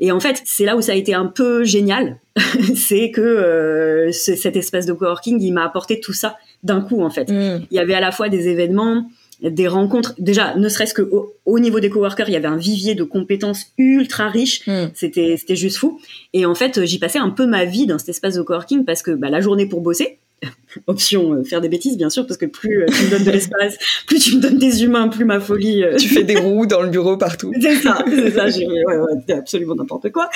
Et 0.01 0.13
en 0.13 0.21
fait, 0.21 0.41
c'est 0.45 0.65
là 0.65 0.77
où 0.77 0.81
ça 0.83 0.93
a 0.93 0.95
été 0.95 1.15
un 1.15 1.27
peu 1.27 1.65
génial, 1.65 2.19
c'est 2.75 3.11
que 3.11 3.21
euh, 3.21 4.13
ce- 4.13 4.37
cet 4.37 4.57
espace 4.57 4.87
de 4.87 4.93
coworking, 4.93 5.41
il 5.41 5.53
m'a 5.53 5.65
apporté 5.65 6.01
tout 6.01 6.13
ça 6.13 6.37
d'un 6.63 6.81
coup, 6.81 7.03
en 7.03 7.11
fait. 7.11 7.31
Mmh. 7.31 7.67
Il 7.71 7.77
y 7.77 7.79
avait 7.81 7.95
à 7.95 8.01
la 8.01 8.13
fois 8.13 8.29
des 8.29 8.49
événements, 8.49 9.09
des 9.43 9.69
rencontres. 9.69 10.15
Déjà, 10.19 10.55
ne 10.57 10.69
serait-ce 10.69 10.95
que 10.95 11.03
au, 11.03 11.35
au 11.45 11.59
niveau 11.59 11.81
des 11.81 11.91
coworkers, 11.91 12.29
il 12.29 12.33
y 12.33 12.37
avait 12.37 12.47
un 12.47 12.57
vivier 12.57 12.95
de 12.95 13.05
compétences 13.05 13.67
ultra 13.77 14.29
riche. 14.29 14.67
Mmh. 14.67 14.73
C'était 14.95 15.37
c'était 15.37 15.57
juste 15.57 15.77
fou. 15.77 16.01
Et 16.33 16.47
en 16.47 16.55
fait, 16.55 16.85
j'y 16.85 16.99
passais 16.99 17.19
un 17.19 17.31
peu 17.31 17.45
ma 17.47 17.65
vie 17.65 17.87
dans 17.87 17.99
cet 17.99 18.11
espace 18.11 18.35
de 18.37 18.43
coworking 18.43 18.85
parce 18.85 19.03
que 19.03 19.11
bah, 19.11 19.29
la 19.31 19.41
journée 19.41 19.67
pour 19.67 19.81
bosser, 19.81 20.19
option 20.87 21.33
euh, 21.35 21.45
faire 21.45 21.61
des 21.61 21.69
bêtises 21.69 21.97
bien 21.97 22.11
sûr 22.11 22.27
parce 22.27 22.37
que 22.37 22.47
plus 22.47 22.83
euh, 22.83 22.87
tu 22.87 23.05
me 23.05 23.11
donnes 23.11 23.25
de 23.25 23.31
l'espace, 23.31 23.77
plus 24.07 24.19
tu 24.19 24.37
me 24.37 24.41
donnes 24.43 24.59
des 24.59 24.83
humains, 24.83 25.09
plus 25.09 25.25
ma 25.25 25.39
folie. 25.41 25.83
euh, 25.85 25.97
Tu 25.97 26.09
fais 26.09 26.25
des 26.25 26.37
roues 26.41 26.67
dans 26.67 26.81
le 26.83 26.89
bureau 26.89 27.17
partout. 27.17 27.53
c'est 27.61 27.77
ça, 27.77 28.05
c'est 28.09 28.31
ça, 28.33 28.49
j'ai 28.49 28.67
ouais, 28.67 28.83
ouais, 28.97 29.13
c'était 29.21 29.35
absolument 29.35 29.75
n'importe 29.77 30.11
quoi. 30.11 30.29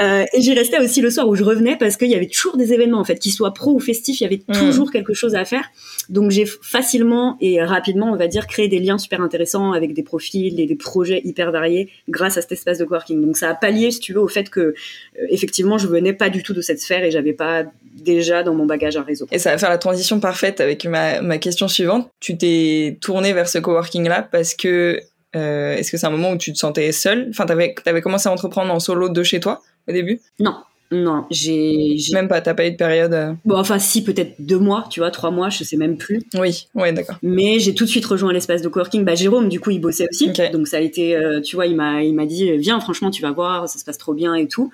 Euh, 0.00 0.24
et 0.34 0.40
j'y 0.42 0.52
restais 0.54 0.78
aussi 0.78 1.00
le 1.00 1.10
soir 1.10 1.26
où 1.28 1.34
je 1.34 1.42
revenais 1.44 1.76
parce 1.76 1.96
qu'il 1.96 2.08
y 2.08 2.14
avait 2.14 2.26
toujours 2.28 2.56
des 2.56 2.72
événements 2.74 3.00
en 3.00 3.04
fait, 3.04 3.18
qu'ils 3.18 3.32
soient 3.32 3.54
pro 3.54 3.72
ou 3.72 3.80
festifs, 3.80 4.20
il 4.20 4.24
y 4.24 4.26
avait 4.26 4.42
Mm. 4.48 4.52
toujours 4.52 4.90
quelque 4.92 5.14
chose 5.14 5.34
à 5.34 5.44
faire. 5.44 5.64
Donc 6.10 6.30
j'ai 6.30 6.44
facilement 6.46 7.36
et 7.40 7.62
rapidement, 7.62 8.12
on 8.12 8.16
va 8.16 8.28
dire, 8.28 8.46
créé 8.46 8.68
des 8.68 8.78
liens 8.78 8.98
super 8.98 9.20
intéressants 9.22 9.72
avec 9.72 9.92
des 9.94 10.02
profils 10.02 10.60
et 10.60 10.66
des 10.66 10.74
projets 10.76 11.22
hyper 11.24 11.50
variés 11.50 11.88
grâce 12.08 12.36
à 12.36 12.42
cet 12.42 12.52
espace 12.52 12.78
de 12.78 12.84
coworking. 12.84 13.20
Donc 13.24 13.36
ça 13.36 13.48
a 13.50 13.54
pallié, 13.54 13.90
si 13.90 13.98
tu 14.00 14.12
veux, 14.12 14.20
au 14.20 14.28
fait 14.28 14.50
que 14.50 14.60
euh, 14.60 14.74
effectivement 15.30 15.78
je 15.78 15.88
venais 15.88 16.12
pas 16.12 16.28
du 16.28 16.42
tout 16.42 16.52
de 16.52 16.60
cette 16.60 16.80
sphère 16.80 17.02
et 17.02 17.10
j'avais 17.10 17.32
pas 17.32 17.64
déjà 17.96 18.42
dans 18.42 18.54
mon 18.54 18.66
bagage 18.66 18.96
un 18.96 19.02
réseau. 19.02 19.26
Et 19.32 19.38
ça 19.38 19.50
va 19.50 19.58
faire 19.58 19.70
la 19.70 19.78
transition 19.78 20.20
parfaite 20.20 20.60
avec 20.60 20.84
ma, 20.84 21.20
ma 21.20 21.38
question 21.38 21.68
suivante. 21.68 22.08
Tu 22.20 22.36
t'es 22.36 22.98
tourné 23.00 23.32
vers 23.32 23.48
ce 23.48 23.58
coworking-là 23.58 24.28
parce 24.30 24.54
que 24.54 25.00
euh, 25.34 25.76
est-ce 25.76 25.90
que 25.90 25.96
c'est 25.96 26.06
un 26.06 26.10
moment 26.10 26.32
où 26.32 26.36
tu 26.36 26.52
te 26.52 26.58
sentais 26.58 26.92
seule? 26.92 27.26
Enfin, 27.30 27.46
t'avais 27.46 27.74
avais 27.84 28.00
commencé 28.00 28.28
à 28.28 28.32
entreprendre 28.32 28.72
en 28.72 28.80
solo 28.80 29.08
de 29.08 29.22
chez 29.22 29.40
toi 29.40 29.60
au 29.88 29.92
début? 29.92 30.20
Non, 30.38 30.54
non, 30.92 31.24
j'ai, 31.30 31.96
Même 32.12 32.28
pas, 32.28 32.40
t'as 32.40 32.54
pas 32.54 32.66
eu 32.66 32.70
de 32.70 32.76
période. 32.76 33.12
euh, 33.12 33.32
bon 33.44 33.56
enfin 33.56 33.78
si 33.78 34.04
peut-être 34.04 34.34
deux 34.38 34.58
mois, 34.58 34.86
tu 34.90 35.00
vois, 35.00 35.10
trois 35.10 35.30
mois, 35.32 35.48
je 35.48 35.64
sais 35.64 35.76
même 35.76 35.96
plus. 35.96 36.22
Oui, 36.34 36.68
ouais, 36.74 36.92
d'accord. 36.92 37.16
Mais 37.22 37.58
j'ai 37.58 37.74
tout 37.74 37.84
de 37.84 37.90
suite 37.90 38.04
rejoint 38.04 38.32
l'espace 38.32 38.62
de 38.62 38.68
coworking. 38.68 39.04
Bah, 39.04 39.14
Jérôme, 39.16 39.48
du 39.48 39.58
coup, 39.58 39.70
il 39.70 39.80
bossait 39.80 40.06
aussi. 40.08 40.30
Donc, 40.52 40.68
ça 40.68 40.76
a 40.76 40.80
été, 40.80 41.16
euh, 41.16 41.40
tu 41.40 41.56
vois, 41.56 41.66
il 41.66 41.74
m'a, 41.74 42.02
il 42.02 42.14
m'a 42.14 42.26
dit, 42.26 42.56
viens, 42.58 42.78
franchement, 42.78 43.10
tu 43.10 43.22
vas 43.22 43.32
voir, 43.32 43.68
ça 43.68 43.78
se 43.78 43.84
passe 43.84 43.98
trop 43.98 44.14
bien 44.14 44.34
et 44.34 44.46
tout. 44.46 44.70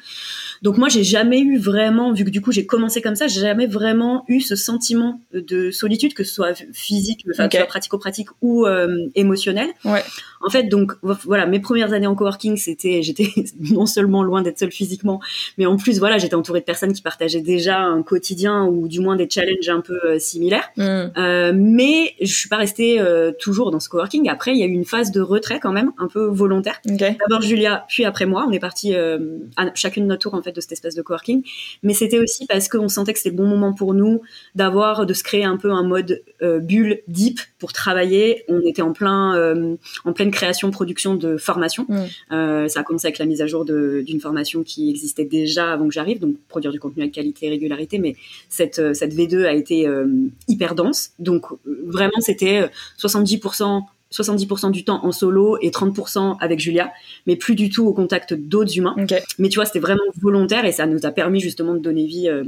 Donc, 0.61 0.77
moi, 0.77 0.88
j'ai 0.88 1.03
jamais 1.03 1.40
eu 1.40 1.59
vraiment, 1.59 2.12
vu 2.12 2.25
que 2.25 2.31
du 2.31 2.40
coup, 2.40 2.53
j'ai 2.53 2.66
commencé 2.66 3.01
comme 3.01 3.16
ça, 3.16 3.27
j'ai 3.27 3.40
jamais 3.40 3.66
vraiment 3.66 4.25
eu 4.29 4.40
ce 4.40 4.55
sentiment 4.55 5.20
de 5.33 5.70
solitude, 5.70 6.14
que 6.14 6.25
ce 6.25 6.35
soit 6.35 6.62
physique, 6.72 7.25
enfin, 7.31 7.48
pratico-pratique 7.48 8.29
ou 8.42 8.66
euh, 8.66 9.09
émotionnel. 9.14 9.68
Ouais. 9.85 10.03
En 10.44 10.51
fait, 10.51 10.64
donc, 10.64 10.92
voilà, 11.03 11.46
mes 11.46 11.61
premières 11.61 11.92
années 11.92 12.07
en 12.07 12.14
coworking, 12.14 12.57
c'était, 12.57 13.03
j'étais 13.03 13.29
non 13.61 13.87
seulement 13.87 14.22
loin 14.22 14.42
d'être 14.42 14.59
seule 14.59 14.72
physiquement, 14.72 15.20
mais 15.59 15.66
en 15.66 15.77
plus, 15.77 15.98
voilà, 16.02 16.18
j'étais 16.18 16.34
entourée 16.34 16.58
de 16.58 16.64
personnes 16.64 16.92
qui 16.92 17.00
partageaient 17.00 17.42
déjà 17.42 17.78
un 17.78 18.02
quotidien 18.02 18.64
ou 18.64 18.88
du 18.88 18.98
moins 18.98 19.14
des 19.14 19.30
challenges 19.30 19.68
un 19.68 19.80
peu 19.80 20.00
euh, 20.04 20.18
similaires. 20.18 20.68
Hmm. 20.76 21.12
Euh, 21.16 21.52
mais 21.54 22.14
je 22.20 22.34
suis 22.34 22.48
pas 22.48 22.56
restée 22.56 23.00
euh, 23.00 23.30
toujours 23.38 23.70
dans 23.70 23.78
ce 23.78 23.88
coworking. 23.88 24.28
Après, 24.28 24.50
il 24.50 24.58
y 24.58 24.64
a 24.64 24.66
eu 24.66 24.72
une 24.72 24.84
phase 24.84 25.12
de 25.12 25.20
retrait 25.20 25.60
quand 25.60 25.70
même, 25.70 25.92
un 25.98 26.08
peu 26.08 26.24
volontaire. 26.24 26.80
D'abord 26.84 27.40
Julia, 27.40 27.84
puis 27.88 28.04
après 28.04 28.26
moi. 28.26 28.44
On 28.48 28.50
est 28.50 28.58
parti 28.58 28.96
à 28.96 29.74
chacune 29.76 30.02
de 30.02 30.08
notre 30.08 30.22
tour 30.22 30.34
en 30.34 30.42
fait 30.42 30.50
de 30.50 30.60
cet 30.60 30.72
espace 30.72 30.96
de 30.96 31.02
coworking. 31.02 31.44
Mais 31.84 31.94
c'était 31.94 32.18
aussi 32.18 32.46
parce 32.46 32.68
qu'on 32.68 32.88
sentait 32.88 33.12
que 33.12 33.20
c'était 33.20 33.30
le 33.30 33.36
bon 33.36 33.46
moment 33.46 33.72
pour 33.72 33.94
nous 33.94 34.22
d'avoir, 34.56 35.06
de 35.06 35.14
se 35.14 35.22
créer 35.22 35.44
un 35.44 35.56
peu 35.56 35.70
un 35.70 35.84
mode 35.84 36.24
bulle 36.40 37.02
deep 37.06 37.38
pour 37.60 37.72
travailler. 37.72 38.44
On 38.48 38.60
était 38.62 38.82
en 38.82 38.92
plein, 38.92 39.56
en 40.04 40.12
pleine 40.12 40.32
création, 40.32 40.72
production 40.72 41.14
de 41.14 41.36
formation. 41.36 41.86
Mm. 41.88 42.68
Ça 42.68 42.80
a 42.80 42.82
commencé 42.82 43.06
avec 43.06 43.18
la 43.18 43.26
mise 43.26 43.40
à 43.40 43.46
jour 43.46 43.64
d'une 43.64 44.20
formation 44.20 44.64
qui 44.64 44.90
existait 44.90 45.24
déjà 45.24 45.72
avant 45.72 45.91
que 45.92 45.94
j'arrive, 45.94 46.18
donc 46.18 46.35
produire 46.48 46.72
du 46.72 46.81
contenu 46.81 47.02
avec 47.02 47.14
qualité 47.14 47.46
et 47.46 47.50
régularité. 47.50 47.98
Mais 47.98 48.16
cette, 48.48 48.78
euh, 48.78 48.94
cette 48.94 49.14
V2 49.14 49.44
a 49.44 49.52
été 49.52 49.87
euh, 49.87 50.07
hyper 50.48 50.74
dense. 50.74 51.11
Donc 51.18 51.44
euh, 51.52 51.57
vraiment, 51.87 52.20
c'était 52.20 52.62
euh, 52.62 52.68
70%. 52.98 53.83
70% 54.12 54.70
du 54.72 54.85
temps 54.85 55.02
en 55.07 55.11
solo 55.11 55.57
et 55.62 55.70
30% 55.70 56.37
avec 56.38 56.61
Julia, 56.61 56.92
mais 57.26 57.35
plus 57.37 57.55
du 57.55 57.70
tout 57.70 57.87
au 57.87 57.94
contact 57.94 58.35
d'autres 58.35 58.76
humains. 58.76 58.94
Mais 59.38 59.48
tu 59.48 59.55
vois, 59.55 59.64
c'était 59.64 59.78
vraiment 59.81 60.02
volontaire 60.20 60.66
et 60.66 60.72
ça 60.72 60.85
nous 60.85 61.07
a 61.07 61.11
permis 61.12 61.40
justement 61.40 61.72
de 61.72 61.78
donner 61.78 62.05
vie 62.05 62.28
euh, 62.28 62.44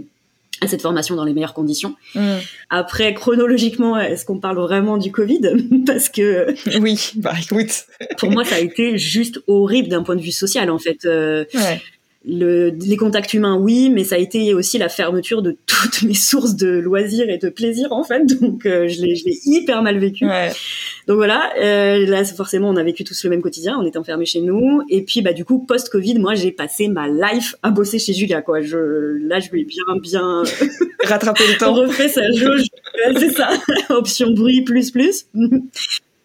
à 0.60 0.68
cette 0.68 0.82
formation 0.82 1.16
dans 1.16 1.24
les 1.24 1.32
meilleures 1.32 1.54
conditions. 1.54 1.94
Hmm. 2.14 2.36
Après, 2.68 3.14
chronologiquement, 3.14 3.98
est-ce 3.98 4.26
qu'on 4.26 4.38
parle 4.40 4.58
vraiment 4.58 4.98
du 4.98 5.10
Covid? 5.10 5.40
Parce 5.86 6.10
que 6.10 6.54
Oui, 6.80 7.12
bah 7.16 7.32
écoute. 7.42 7.86
pour 8.18 8.30
moi, 8.30 8.44
ça 8.44 8.56
a 8.56 8.60
été 8.60 8.98
juste 8.98 9.40
horrible 9.46 9.88
d'un 9.88 10.02
point 10.02 10.16
de 10.16 10.22
vue 10.22 10.32
social, 10.32 10.70
en 10.70 10.78
fait. 10.78 11.06
Euh, 11.06 11.46
Ouais. 11.54 11.80
Le, 12.26 12.70
les 12.70 12.96
contacts 12.96 13.34
humains, 13.34 13.56
oui, 13.56 13.90
mais 13.90 14.04
ça 14.04 14.14
a 14.14 14.18
été 14.18 14.54
aussi 14.54 14.78
la 14.78 14.88
fermeture 14.88 15.42
de 15.42 15.56
toutes 15.66 16.02
mes 16.02 16.14
sources 16.14 16.56
de 16.56 16.68
loisirs 16.68 17.28
et 17.28 17.38
de 17.38 17.48
plaisir, 17.48 17.92
en 17.92 18.04
fait. 18.04 18.24
Donc, 18.40 18.66
euh, 18.66 18.88
je 18.88 19.02
l'ai 19.02 19.38
hyper 19.44 19.82
mal 19.82 19.98
vécu. 19.98 20.26
Ouais. 20.26 20.50
Donc 21.06 21.16
voilà, 21.16 21.52
euh, 21.60 22.06
là 22.06 22.24
forcément 22.24 22.70
on 22.70 22.76
a 22.76 22.82
vécu 22.82 23.04
tous 23.04 23.24
le 23.24 23.30
même 23.30 23.42
quotidien, 23.42 23.76
on 23.78 23.84
était 23.84 23.98
enfermés 23.98 24.24
chez 24.24 24.40
nous 24.40 24.82
et 24.88 25.02
puis 25.02 25.20
bah 25.20 25.34
du 25.34 25.44
coup 25.44 25.58
post-Covid, 25.58 26.18
moi 26.18 26.34
j'ai 26.34 26.50
passé 26.50 26.88
ma 26.88 27.08
life 27.08 27.56
à 27.62 27.70
bosser 27.70 27.98
chez 27.98 28.14
Julia 28.14 28.40
quoi. 28.40 28.62
Je 28.62 28.78
là 29.26 29.38
je 29.38 29.50
vais 29.50 29.64
bien 29.64 29.84
bien 30.00 30.42
Rattraper 31.04 31.46
le 31.46 31.54
temps. 31.58 31.74
refait 31.74 32.08
sa 32.08 32.30
jauge, 32.32 32.64
c'est 33.18 33.32
ça, 33.32 33.50
option 33.90 34.30
bruit 34.30 34.62
plus 34.62 34.90
plus. 34.90 35.26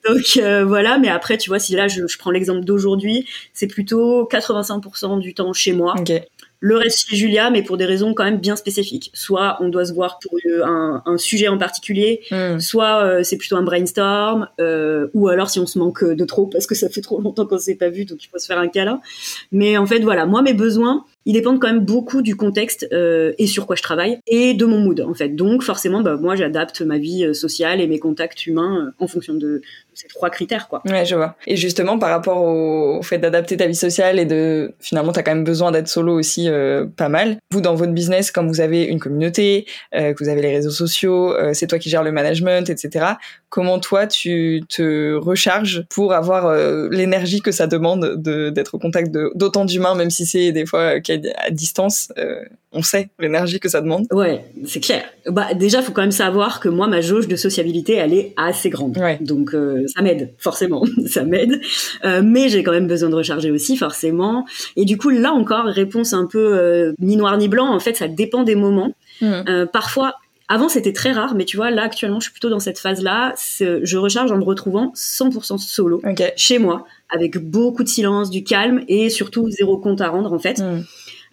Donc 0.08 0.38
euh, 0.38 0.66
voilà, 0.66 0.98
mais 0.98 1.10
après 1.10 1.38
tu 1.38 1.50
vois 1.50 1.60
si 1.60 1.76
là 1.76 1.88
je, 1.88 2.08
je 2.08 2.18
prends 2.18 2.32
l'exemple 2.32 2.64
d'aujourd'hui, 2.64 3.28
c'est 3.54 3.68
plutôt 3.68 4.28
85% 4.32 5.20
du 5.20 5.34
temps 5.34 5.52
chez 5.54 5.74
moi, 5.74 5.96
Ok. 6.00 6.12
le 6.62 6.78
reste 6.78 7.10
chez 7.10 7.16
Julia, 7.18 7.50
mais 7.50 7.64
pour 7.64 7.78
des 7.78 7.86
raisons 7.86 8.14
quand 8.14 8.24
même 8.24 8.40
bien 8.40 8.56
spécifiques. 8.56 9.12
Soit 9.14 9.58
on 9.60 9.70
doit 9.70 9.86
se 9.86 9.94
voir 9.94 10.20
pour 10.20 10.38
un, 10.64 11.04
un 11.06 11.18
sujet 11.18 11.50
en 11.50 11.58
particulier, 11.58 12.22
hmm. 12.32 12.60
soit 12.60 13.04
euh, 13.04 13.24
c'est 13.24 13.38
plutôt 13.38 13.58
un 13.58 13.64
brainstorm, 13.64 14.48
euh, 14.60 15.08
ou 15.14 15.28
alors 15.28 15.50
si 15.50 15.60
on 15.60 15.66
se 15.66 15.78
manque 15.78 16.04
de 16.04 16.26
trop 16.26 16.48
parce 16.48 16.66
que 16.66 16.76
ça 16.76 16.90
fait 16.90 17.02
trop 17.02 17.20
longtemps 17.22 17.46
qu'on 17.46 17.60
s'est 17.60 17.76
pas 17.76 17.90
vu, 17.90 18.06
donc 18.06 18.24
il 18.24 18.28
faut 18.28 18.40
se 18.40 18.46
faire 18.46 18.60
un 18.60 18.70
câlin. 18.70 19.02
Mais 19.52 19.78
en 19.78 19.86
fait, 19.86 20.00
voilà, 20.00 20.26
moi 20.26 20.42
mes 20.42 20.54
besoins, 20.54 21.06
ils 21.26 21.34
dépendent 21.34 21.60
quand 21.60 21.68
même 21.68 21.86
beaucoup 21.86 22.22
du 22.22 22.36
contexte 22.36 22.88
euh, 22.92 23.34
et 23.38 23.46
sur 23.46 23.68
quoi 23.68 23.76
je 23.76 23.84
travaille 23.84 24.20
et 24.26 24.54
de 24.54 24.66
mon 24.66 24.80
mood 24.80 25.02
en 25.02 25.14
fait. 25.14 25.30
Donc 25.30 25.64
forcément, 25.64 26.02
bah, 26.02 26.16
moi 26.16 26.36
j'adapte 26.36 26.82
ma 26.82 26.98
vie 26.98 27.26
euh, 27.26 27.34
sociale 27.34 27.82
et 27.82 27.88
mes 27.88 28.00
contacts 28.00 28.48
humains 28.48 28.88
euh, 28.88 29.04
en 29.04 29.08
fonction 29.08 29.34
de, 29.34 29.62
ces 29.94 30.08
trois 30.08 30.30
critères 30.30 30.70
quoi. 30.70 30.82
Ouais, 30.88 31.06
je 31.06 31.16
vois. 31.16 31.36
Et 31.46 31.58
justement 31.58 32.00
par 32.00 32.10
rapport 32.10 32.42
au, 32.42 33.02
fait 33.04 33.18
d'adapter 33.18 33.58
ta 33.58 33.68
vie 33.68 33.76
sociale 33.76 34.18
et 34.18 34.26
de 34.26 34.74
finalement 34.80 35.12
t'as 35.12 35.24
quand 35.24 35.36
même 35.36 35.44
besoin 35.44 35.72
d'être 35.72 35.90
solo 35.90 36.18
aussi 36.18 36.48
pas 36.96 37.10
mal. 37.10 37.38
Vous 37.52 37.62
dans 37.62 37.76
votre 37.76 37.92
business, 37.92 38.32
comme 38.32 38.48
vous 38.48 38.62
avez 38.62 38.84
une 38.84 39.00
communauté, 39.00 39.66
que 39.92 40.24
vous 40.24 40.30
avez 40.30 40.42
les 40.42 40.52
réseaux 40.52 40.70
sociaux, 40.70 41.34
c'est 41.54 41.68
toi 41.68 41.80
qui 41.80 41.90
gères 41.90 42.04
le 42.04 42.12
management, 42.12 42.70
etc. 42.70 43.06
Comment 43.50 43.80
toi 43.80 44.08
tu 44.08 44.62
te 44.70 45.16
recharges 45.16 45.86
pour 45.90 46.14
avoir 46.14 46.56
l'énergie 46.90 47.42
que 47.42 47.52
ça 47.52 47.68
demande 47.68 48.22
d'être 48.22 48.76
au 48.76 48.80
contact 48.80 49.12
d'autant 49.36 49.66
d'humains, 49.66 49.96
même 49.96 50.10
si 50.10 50.26
c'est 50.26 50.52
des 50.52 50.66
fois 50.66 50.94
à 51.38 51.50
distance, 51.50 52.12
euh, 52.18 52.44
on 52.72 52.82
sait 52.84 53.10
l'énergie 53.20 53.60
que 53.60 53.70
ça 53.70 53.82
demande. 53.82 54.06
Ouais, 54.12 54.46
c'est 54.66 54.80
clair. 54.80 55.04
Bah 55.28 55.54
déjà, 55.54 55.82
faut 55.82 55.92
quand 55.92 56.02
même 56.02 56.12
savoir 56.12 56.60
que 56.60 56.70
moi, 56.70 56.88
ma 56.88 57.02
jauge 57.02 57.28
de 57.28 57.36
sociabilité, 57.36 57.96
elle 57.96 58.14
est 58.14 58.34
assez 58.38 58.70
grande. 58.70 58.98
Donc 59.22 59.54
euh, 59.54 59.86
ça 59.88 60.02
m'aide, 60.02 60.34
forcément, 60.38 60.84
ça 61.08 61.24
m'aide. 61.24 61.60
Euh, 62.06 62.22
mais 62.24 62.50
j'ai 62.50 62.64
quand 62.64 62.72
même 62.72 62.88
besoin 62.88 63.10
de 63.10 63.16
recharger 63.16 63.52
aussi, 63.52 63.78
forcément. 63.78 64.46
Et 64.76 64.86
du 64.86 64.98
coup, 64.98 65.10
là 65.10 65.34
encore, 65.34 65.66
réponse 65.66 66.14
un 66.14 66.28
peu 66.28 66.94
ni 67.00 67.16
noir 67.16 67.38
ni 67.38 67.48
blanc. 67.48 67.74
En 67.74 67.80
fait, 67.80 67.96
ça 67.96 68.08
dépend 68.08 68.44
des 68.44 68.56
moments. 68.56 68.94
Mmh. 69.22 69.66
parfois, 69.74 70.16
avant, 70.52 70.68
c'était 70.68 70.94
très 70.94 71.12
rare, 71.12 71.36
mais 71.36 71.46
tu 71.46 71.58
vois, 71.58 71.70
là, 71.70 71.84
actuellement, 71.84 72.20
je 72.20 72.26
suis 72.26 72.32
plutôt 72.32 72.50
dans 72.50 72.60
cette 72.60 72.80
phase-là. 72.80 73.36
Je 73.38 73.98
recharge 73.98 74.32
en 74.32 74.38
me 74.38 74.44
retrouvant 74.44 74.92
100% 74.96 75.60
solo, 75.60 76.02
chez 76.36 76.58
moi, 76.58 76.86
avec 77.10 77.38
beaucoup 77.38 77.84
de 77.84 77.90
silence, 77.90 78.32
du 78.32 78.44
calme 78.44 78.84
et 78.88 79.10
surtout 79.12 79.50
zéro 79.52 79.78
compte 79.78 80.02
à 80.02 80.10
rendre, 80.10 80.34
en 80.34 80.40
fait. 80.40 80.60
Mmh. 80.60 80.84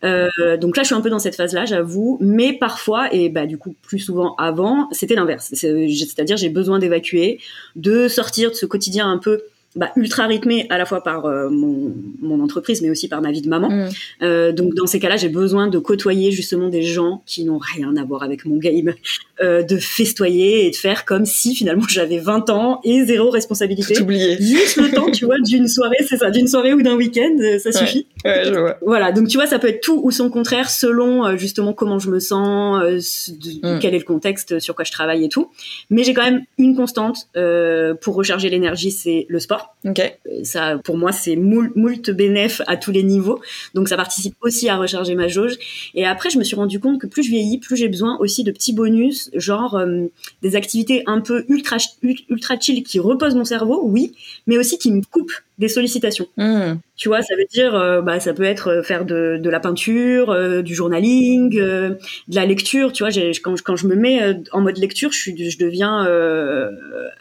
Euh, 0.04 0.56
donc 0.58 0.76
là, 0.76 0.82
je 0.82 0.88
suis 0.88 0.94
un 0.94 1.00
peu 1.00 1.08
dans 1.08 1.18
cette 1.18 1.34
phase-là, 1.34 1.64
j'avoue. 1.64 2.18
Mais 2.20 2.52
parfois, 2.52 3.12
et 3.12 3.28
bah 3.30 3.46
du 3.46 3.56
coup 3.58 3.74
plus 3.82 3.98
souvent 3.98 4.34
avant, 4.36 4.88
c'était 4.92 5.14
l'inverse. 5.14 5.50
C'est-à-dire, 5.54 6.36
j'ai 6.36 6.50
besoin 6.50 6.78
d'évacuer, 6.78 7.40
de 7.74 8.08
sortir 8.08 8.50
de 8.50 8.54
ce 8.54 8.66
quotidien 8.66 9.10
un 9.10 9.18
peu 9.18 9.42
bah, 9.76 9.92
ultra 9.94 10.26
rythmé 10.26 10.66
à 10.70 10.78
la 10.78 10.86
fois 10.86 11.02
par 11.02 11.26
euh, 11.26 11.50
mon, 11.50 11.94
mon, 12.22 12.42
entreprise, 12.42 12.80
mais 12.80 12.88
aussi 12.88 13.08
par 13.08 13.20
ma 13.20 13.30
vie 13.30 13.42
de 13.42 13.48
maman. 13.48 13.68
Mm. 13.68 13.88
Euh, 14.22 14.52
donc 14.52 14.74
dans 14.74 14.86
ces 14.86 14.98
cas-là, 14.98 15.18
j'ai 15.18 15.28
besoin 15.28 15.68
de 15.68 15.78
côtoyer 15.78 16.32
justement 16.32 16.70
des 16.70 16.82
gens 16.82 17.22
qui 17.26 17.44
n'ont 17.44 17.58
rien 17.58 17.94
à 17.98 18.04
voir 18.04 18.22
avec 18.22 18.46
mon 18.46 18.56
game, 18.56 18.94
euh, 19.42 19.62
de 19.62 19.76
festoyer 19.76 20.66
et 20.66 20.70
de 20.70 20.76
faire 20.76 21.04
comme 21.04 21.26
si 21.26 21.54
finalement 21.54 21.84
j'avais 21.88 22.18
20 22.18 22.48
ans 22.48 22.80
et 22.84 23.04
zéro 23.04 23.28
responsabilité. 23.28 23.92
Tout 23.92 24.04
oublié. 24.04 24.38
Juste 24.40 24.78
le 24.78 24.90
temps, 24.90 25.10
tu 25.10 25.26
vois, 25.26 25.38
d'une 25.40 25.68
soirée, 25.68 25.98
c'est 26.08 26.16
ça, 26.16 26.30
d'une 26.30 26.48
soirée 26.48 26.72
ou 26.72 26.80
d'un 26.80 26.94
week-end, 26.94 27.36
ça 27.58 27.70
suffit. 27.70 28.06
Ouais, 28.24 28.44
je 28.46 28.54
vois. 28.54 28.78
Voilà, 28.80 29.12
donc 29.12 29.28
tu 29.28 29.36
vois, 29.36 29.46
ça 29.46 29.58
peut 29.58 29.68
être 29.68 29.82
tout 29.82 30.00
ou 30.02 30.10
son 30.10 30.30
contraire 30.30 30.70
selon 30.70 31.36
justement 31.36 31.74
comment 31.74 31.98
je 31.98 32.08
me 32.08 32.18
sens, 32.18 32.82
mm. 33.62 33.78
quel 33.80 33.94
est 33.94 33.98
le 33.98 34.04
contexte, 34.04 34.58
sur 34.58 34.74
quoi 34.74 34.86
je 34.86 34.92
travaille 34.92 35.22
et 35.22 35.28
tout. 35.28 35.50
Mais 35.90 36.02
j'ai 36.02 36.14
quand 36.14 36.24
même 36.24 36.44
une 36.56 36.74
constante 36.74 37.28
pour 38.00 38.14
recharger 38.14 38.48
l'énergie, 38.48 38.90
c'est 38.90 39.26
le 39.28 39.38
sport. 39.38 39.65
Ok. 39.84 40.18
Ça, 40.42 40.78
pour 40.84 40.96
moi, 40.96 41.12
c'est 41.12 41.36
moult 41.36 41.72
à 42.66 42.76
tous 42.76 42.90
les 42.90 43.02
niveaux. 43.02 43.40
Donc, 43.74 43.88
ça 43.88 43.96
participe 43.96 44.34
aussi 44.40 44.68
à 44.68 44.76
recharger 44.76 45.14
ma 45.14 45.28
jauge. 45.28 45.56
Et 45.94 46.04
après, 46.04 46.30
je 46.30 46.38
me 46.38 46.44
suis 46.44 46.56
rendu 46.56 46.80
compte 46.80 47.00
que 47.00 47.06
plus 47.06 47.22
je 47.22 47.30
vieillis, 47.30 47.58
plus 47.58 47.76
j'ai 47.76 47.88
besoin 47.88 48.18
aussi 48.18 48.42
de 48.42 48.50
petits 48.50 48.72
bonus, 48.72 49.30
genre 49.34 49.76
euh, 49.76 50.06
des 50.42 50.56
activités 50.56 51.02
un 51.06 51.20
peu 51.20 51.44
ultra, 51.48 51.76
ultra 52.02 52.58
chill 52.58 52.82
qui 52.82 52.98
reposent 52.98 53.36
mon 53.36 53.44
cerveau, 53.44 53.80
oui, 53.84 54.14
mais 54.46 54.58
aussi 54.58 54.78
qui 54.78 54.90
me 54.90 55.02
coupent 55.02 55.42
des 55.58 55.68
sollicitations. 55.68 56.26
Hmm. 56.36 56.74
Tu 56.96 57.08
vois, 57.08 57.20
ça 57.20 57.34
veut 57.36 57.44
dire, 57.50 57.74
euh, 57.74 58.00
bah, 58.00 58.20
ça 58.20 58.32
peut 58.32 58.42
être 58.42 58.68
euh, 58.68 58.82
faire 58.82 59.04
de, 59.04 59.38
de 59.38 59.50
la 59.50 59.60
peinture, 59.60 60.30
euh, 60.30 60.62
du 60.62 60.74
journaling, 60.74 61.50
de 61.50 61.98
la 62.32 62.46
lecture. 62.46 62.92
Tu 62.92 63.04
vois, 63.04 63.12
quand, 63.42 63.60
quand 63.62 63.76
je 63.76 63.86
me 63.86 63.94
mets 63.94 64.20
en 64.52 64.62
mode 64.62 64.78
lecture, 64.78 65.12
je, 65.12 65.18
suis, 65.18 65.50
je 65.50 65.58
deviens 65.58 66.06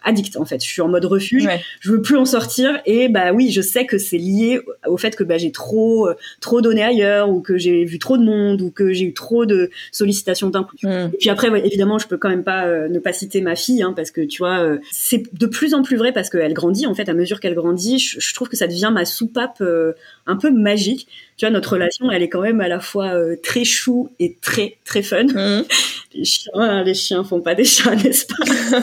addict 0.04 0.38
en 0.38 0.46
fait. 0.46 0.64
Je 0.64 0.70
suis 0.70 0.82
en 0.82 0.88
mode 0.88 1.06
refuge. 1.06 1.48
Je 1.82 1.92
veux 1.92 2.02
plus 2.02 2.16
en 2.16 2.26
sortir. 2.26 2.80
Et 2.86 3.10
bah 3.10 3.34
oui, 3.34 3.52
je 3.52 3.62
sais 3.62 3.86
que 3.86 3.98
c'est 3.98 4.18
lié 4.18 4.60
au 4.88 4.98
fait 4.98 5.16
que 5.16 5.24
bah, 5.24 5.38
j'ai 5.38 5.52
trop, 5.52 6.10
trop 6.40 6.62
donné 6.62 6.84
ailleurs, 6.84 7.30
ou 7.30 7.42
que 7.42 7.58
j'ai 7.58 7.84
vu 7.84 8.00
trop 8.00 8.18
de 8.18 8.24
monde, 8.24 8.62
ou 8.62 8.72
que 8.72 8.94
j'ai 8.94 9.06
eu 9.06 9.14
trop 9.14 9.46
de 9.46 9.70
sollicitations 9.92 10.50
d'un 10.50 10.64
coup. 10.64 10.78
Hmm. 10.84 11.10
Et 11.14 11.18
puis 11.18 11.30
après, 11.30 11.48
évidemment, 11.66 12.00
je 12.00 12.08
peux 12.08 12.18
quand 12.18 12.30
même 12.30 12.44
pas 12.44 12.88
ne 12.88 13.00
pas 13.00 13.12
citer 13.12 13.42
ma 13.42 13.56
fille, 13.56 13.84
hein, 13.84 13.94
parce 13.94 14.12
que 14.12 14.22
tu 14.22 14.38
vois, 14.40 14.78
c'est 14.92 15.24
de 15.34 15.48
plus 15.48 15.74
en 15.74 15.84
plus 15.84 15.98
vrai 15.98 16.14
parce 16.14 16.30
qu'elle 16.30 16.54
grandit. 16.54 16.88
En 16.88 16.94
fait, 16.94 17.10
à 17.10 17.14
mesure 17.14 17.42
qu'elle 17.42 17.56
grandit, 17.56 18.00
je, 18.00 18.25
je 18.26 18.34
trouve 18.34 18.50
que 18.50 18.58
ça 18.58 18.68
devient 18.68 18.92
ma 18.94 19.06
soupape 19.06 19.62
euh, 19.62 19.94
un 20.26 20.36
peu 20.36 20.52
magique. 20.52 21.08
Tu 21.38 21.46
vois, 21.46 21.52
notre 21.52 21.74
relation, 21.74 22.10
elle 22.12 22.24
est 22.24 22.30
quand 22.30 22.42
même 22.42 22.62
à 22.62 22.68
la 22.68 22.80
fois 22.80 23.14
euh, 23.14 23.36
très 23.42 23.64
chou 23.64 24.10
et 24.20 24.38
très 24.42 24.78
très 24.86 25.04
fun. 25.04 25.26
Mmh. 25.26 25.66
Les 26.14 26.26
chiens, 26.26 26.84
les 26.84 26.94
chiens 26.94 27.24
font 27.24 27.42
pas 27.42 27.56
des 27.56 27.66
chats, 27.66 27.96
n'est-ce 28.04 28.26
pas? 28.26 28.82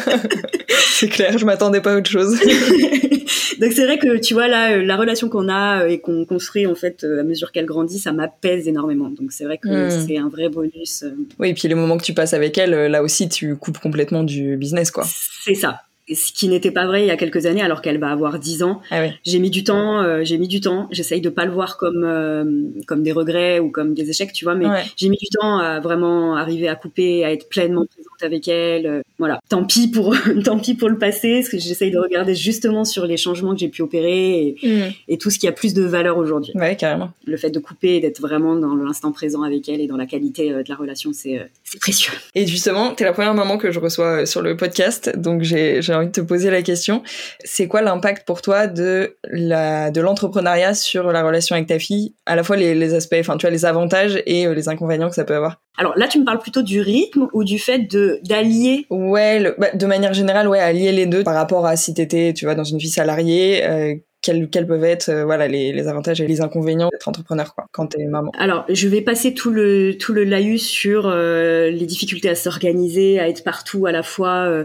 C'est 0.69 1.09
clair, 1.09 1.39
je 1.39 1.45
m'attendais 1.45 1.81
pas 1.81 1.95
à 1.95 1.99
autre 1.99 2.11
chose. 2.11 2.39
Donc 3.61 3.73
c'est 3.73 3.85
vrai 3.85 3.99
que 3.99 4.19
tu 4.19 4.35
vois 4.35 4.49
là, 4.49 4.73
euh, 4.73 4.83
la 4.83 4.97
relation 4.97 5.29
qu'on 5.29 5.49
a 5.49 5.87
et 5.87 6.01
qu'on 6.01 6.25
construit 6.25 6.67
en 6.67 6.75
fait 6.75 7.05
à 7.05 7.23
mesure 7.23 7.53
qu'elle 7.53 7.67
grandit, 7.67 7.99
ça 7.99 8.13
m'apaise 8.13 8.67
énormément. 8.67 9.09
Donc 9.09 9.31
c'est 9.31 9.45
vrai 9.45 9.59
que 9.59 9.69
mmh. 9.69 10.07
c'est 10.07 10.19
un 10.19 10.29
vrai 10.29 10.49
bonus. 10.49 11.05
Oui, 11.39 11.51
et 11.51 11.55
puis 11.55 11.69
les 11.69 11.75
moments 11.75 11.97
que 11.97 12.05
tu 12.05 12.15
passes 12.15 12.35
avec 12.35 12.59
elle, 12.59 12.71
là 12.71 13.03
aussi, 13.03 13.29
tu 13.29 13.57
coupes 13.57 13.79
complètement 13.79 14.25
du 14.25 14.57
business, 14.57 14.91
quoi. 14.91 15.05
C'est 15.45 15.55
ça 15.55 15.81
ce 16.15 16.33
qui 16.33 16.49
n'était 16.49 16.71
pas 16.71 16.87
vrai 16.87 17.03
il 17.03 17.07
y 17.07 17.11
a 17.11 17.17
quelques 17.17 17.47
années 17.47 17.63
alors 17.63 17.83
qu'elle 17.83 17.99
va 17.99 18.11
avoir 18.11 18.39
10 18.39 18.63
ans. 18.63 18.81
Ah 18.91 19.03
j'ai 19.25 19.39
mis 19.39 19.51
du 19.51 19.65
temps, 19.65 20.01
euh, 20.01 20.21
j'ai 20.25 20.39
mis 20.39 20.49
du 20.49 20.61
temps. 20.61 20.89
J'essaye 20.91 21.21
de 21.21 21.31
pas 21.31 21.45
le 21.45 21.53
voir 21.53 21.77
comme 21.77 22.05
euh, 22.05 22.45
comme 22.87 23.03
des 23.03 23.13
regrets 23.13 23.59
ou 23.59 23.71
comme 23.71 23.95
des 23.95 24.11
échecs, 24.11 24.33
tu 24.33 24.45
vois, 24.45 24.55
mais 24.55 24.67
j'ai 24.97 25.09
mis 25.09 25.19
du 25.19 25.29
temps 25.29 25.59
à 25.59 25.81
vraiment 25.81 26.37
arriver 26.37 26.69
à 26.69 26.75
couper, 26.75 27.25
à 27.25 27.33
être 27.33 27.49
pleinement 27.49 27.87
avec 28.25 28.49
elle. 28.49 28.87
Euh, 28.87 29.01
voilà. 29.19 29.41
Tant 29.49 29.65
pis 29.65 29.89
pour 29.89 30.15
tant 30.45 30.59
pis 30.59 30.75
pour 30.75 30.89
le 30.89 30.99
passé, 30.99 31.41
parce 31.41 31.49
que 31.49 31.59
j'essaye 31.59 31.91
de 31.91 31.99
regarder 31.99 32.35
justement 32.35 32.85
sur 32.85 33.07
les 33.07 33.17
changements 33.17 33.53
que 33.53 33.61
j'ai 33.61 33.69
pu 33.69 33.83
opérer 33.83 34.47
et, 34.47 34.57
mm. 34.63 34.93
et, 35.09 35.19
tout 35.19 35.31
ce 35.31 35.39
qui 35.39 35.47
a 35.47 35.53
plus 35.53 35.75
de 35.75 35.83
valeur 35.83 36.19
aujourd'hui. 36.19 36.53
Ouais, 36.55 36.77
carrément. 36.77 37.11
Le 37.27 37.37
fait 37.37 37.51
de 37.51 37.59
couper 37.59 37.97
et 37.97 38.01
d'être 38.01 38.21
vraiment 38.21 38.57
dans 38.57 38.75
l'instant 38.75 39.13
présent 39.13 39.43
avec 39.43 39.69
elle 39.69 39.81
et 39.81 39.87
dans 39.87 39.97
la 39.97 40.07
qualité 40.07 40.51
de 40.51 40.65
la 40.69 40.75
relation, 40.75 41.13
c'est 41.13 41.41
précieux. 41.81 42.13
Et 42.35 42.47
justement, 42.47 42.95
tu 42.95 43.03
es 43.03 43.07
la 43.07 43.13
première 43.13 43.35
maman 43.35 43.59
que 43.59 43.71
je 43.71 43.79
reçois 43.79 44.27
sur 44.27 44.43
le 44.43 44.57
podcast, 44.57 45.17
donc 45.17 45.43
j'ai 45.43 45.81
envie 45.91 46.07
de 46.07 46.13
te 46.13 46.21
poser 46.21 46.51
la 46.51 46.63
question. 46.63 47.03
C'est 47.45 47.69
quoi 47.69 47.83
l'impact 47.83 48.27
pour 48.27 48.43
toi 48.43 48.67
de 48.67 49.17
la 49.31 49.91
de 49.91 50.01
l'entrepreneuriat 50.01 50.75
sur 50.75 51.13
la 51.13 51.23
relation 51.23 51.55
avec 51.55 51.69
ta 51.69 51.79
fille, 51.79 52.15
à 52.27 52.37
la 52.37 52.43
fois 52.43 52.57
les, 52.57 52.95
aspects, 52.95 53.17
enfin 53.19 53.37
tu 53.37 53.47
vois 53.47 53.51
les 53.51 53.65
avantages 53.65 54.23
et 54.27 54.47
euh, 54.47 54.55
les 54.55 54.69
inconvénients 54.69 55.09
que 55.09 55.15
ça 55.15 55.25
peut 55.25 55.35
avoir. 55.35 55.62
Alors 55.79 55.97
là, 55.97 56.07
tu 56.07 56.19
me 56.19 56.25
parles 56.25 56.39
plutôt 56.39 56.63
du 56.63 56.81
rythme 56.81 57.29
ou 57.33 57.45
du 57.45 57.59
fait 57.59 57.79
de 57.79 58.21
d'allier 58.25 58.87
Ouais, 58.91 59.55
bah, 59.59 59.73
de 59.73 59.87
manière 59.87 60.13
générale, 60.13 60.49
ouais, 60.49 60.61
allier 60.61 60.93
les 60.93 61.07
deux 61.07 61.25
par 61.25 61.35
rapport 61.35 61.67
à 61.67 61.77
si 61.77 61.95
t'étais, 61.95 62.33
tu 62.35 62.45
vois, 62.45 62.55
dans 62.55 62.65
une 62.65 62.79
vie 62.79 62.91
salariée. 62.91 63.65
Euh, 63.65 63.95
quels, 64.23 64.49
quels 64.49 64.67
peuvent 64.67 64.85
être 64.85 65.09
euh, 65.09 65.25
voilà 65.25 65.49
les, 65.49 65.73
les, 65.73 65.89
avantages 65.89 66.21
et 66.21 66.27
les 66.27 66.41
inconvénients 66.41 66.89
d'être 66.91 67.09
entrepreneur 67.09 67.55
quoi 67.55 67.67
quand 67.73 67.89
t'es 67.89 68.05
maman 68.05 68.31
Alors 68.39 68.65
je 68.69 68.89
vais 68.89 69.03
passer 69.03 69.35
tout 69.35 69.51
le 69.51 69.99
tout 69.99 70.13
le 70.13 70.25
laïus 70.25 70.65
sur 70.65 71.07
euh, 71.07 71.71
les 71.71 71.87
difficultés 71.87 72.29
à 72.29 72.37
s'organiser, 72.37 73.19
à 73.19 73.29
être 73.29 73.43
partout 73.43 73.87
à 73.87 73.93
la 73.93 74.05
fois 74.05 74.47
euh, 74.47 74.65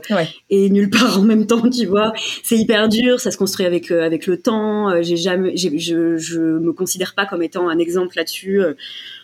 et 0.49 0.69
nulle 0.69 0.89
part 0.89 1.19
en 1.19 1.23
même 1.23 1.47
temps, 1.47 1.69
tu 1.69 1.87
vois. 1.87 2.13
C'est 2.43 2.57
hyper 2.57 2.87
dur, 2.87 3.19
ça 3.19 3.31
se 3.31 3.37
construit 3.37 3.65
avec 3.65 3.89
avec 3.89 4.27
le 4.27 4.37
temps. 4.39 5.01
J'ai 5.01 5.17
jamais, 5.17 5.57
je 5.57 6.17
je 6.17 6.39
me 6.39 6.71
considère 6.71 7.15
pas 7.15 7.25
comme 7.25 7.41
étant 7.41 7.67
un 7.67 7.79
exemple 7.79 8.15
là-dessus 8.15 8.61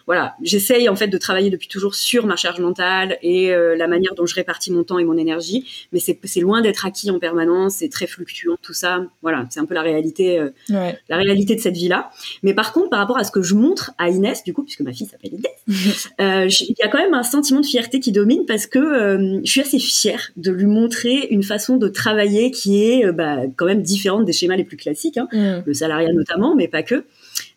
voilà, 0.06 0.36
j'essaye 0.42 0.90
en 0.90 0.96
fait 0.96 1.08
de 1.08 1.18
travailler 1.18 1.50
depuis 1.50 1.68
toujours 1.68 1.96
sur 1.96 2.26
ma 2.26 2.36
charge 2.36 2.60
mentale 2.60 3.18
et 3.22 3.52
euh, 3.52 3.76
la 3.76 3.88
manière 3.88 4.16
dont 4.16 4.26
je 4.26 4.36
répartis 4.36 4.72
mon 4.72 4.84
temps 4.84 5.00
et 5.00 5.06
mon 5.06 5.18
énergie, 5.18 5.66
mais 5.94 6.00
c'est 6.00 6.40
loin 6.42 6.62
d'être 6.62 6.86
acquis 6.86 7.10
en 7.10 7.20
permanence, 7.20 7.76
c'est 7.76 7.90
très 7.90 8.08
fluctuant 8.08 8.58
tout 8.62 8.74
ça. 8.74 9.06
Voilà, 9.22 9.46
c'est 9.50 9.62
un 9.62 9.66
peu 9.66 9.74
la 9.74 9.82
réalité, 9.82 10.40
euh, 10.40 10.50
la 10.70 11.18
réalité 11.18 11.56
de 11.56 11.62
cette 11.62 11.76
vie-là. 11.76 12.12
Mais 12.44 12.54
par 12.54 12.74
contre, 12.74 12.90
par 12.90 13.00
rapport 13.00 13.18
à 13.18 13.24
ce 13.24 13.32
que 13.32 13.42
je 13.42 13.56
montre 13.56 13.92
à 13.98 14.10
Inès, 14.10 14.44
du 14.44 14.54
coup, 14.54 14.64
puisque 14.64 14.82
ma 14.82 14.92
fille 14.92 15.08
s'appelle 15.08 15.32
Inès, 15.34 16.10
euh, 16.22 16.48
il 16.50 16.76
y 16.78 16.84
a 16.84 16.90
quand 16.90 17.00
même 17.00 17.14
un 17.14 17.24
sentiment 17.24 17.62
de 17.62 17.66
fierté 17.66 18.00
qui 18.02 18.12
domine 18.12 18.46
parce 18.46 18.68
que 18.68 19.42
je 19.44 19.50
suis 19.50 19.62
assez 19.62 19.80
fière 19.80 20.32
de 20.36 20.52
lui 20.52 20.66
montrer 20.66 21.28
une 21.30 21.44
façon 21.44 21.78
de 21.78 21.88
travailler 21.88 22.52
qui 22.52 22.84
est 22.84 23.12
bah, 23.12 23.38
quand 23.56 23.66
même 23.66 23.82
différente 23.82 24.26
des 24.26 24.34
schémas 24.34 24.56
les 24.56 24.64
plus 24.64 24.78
classiques, 24.78 25.18
hein. 25.18 25.28
mm. 25.32 25.64
le 25.66 25.74
salariat 25.74 26.12
notamment, 26.12 26.56
mais 26.56 26.68
pas 26.68 26.84
que. 26.84 27.06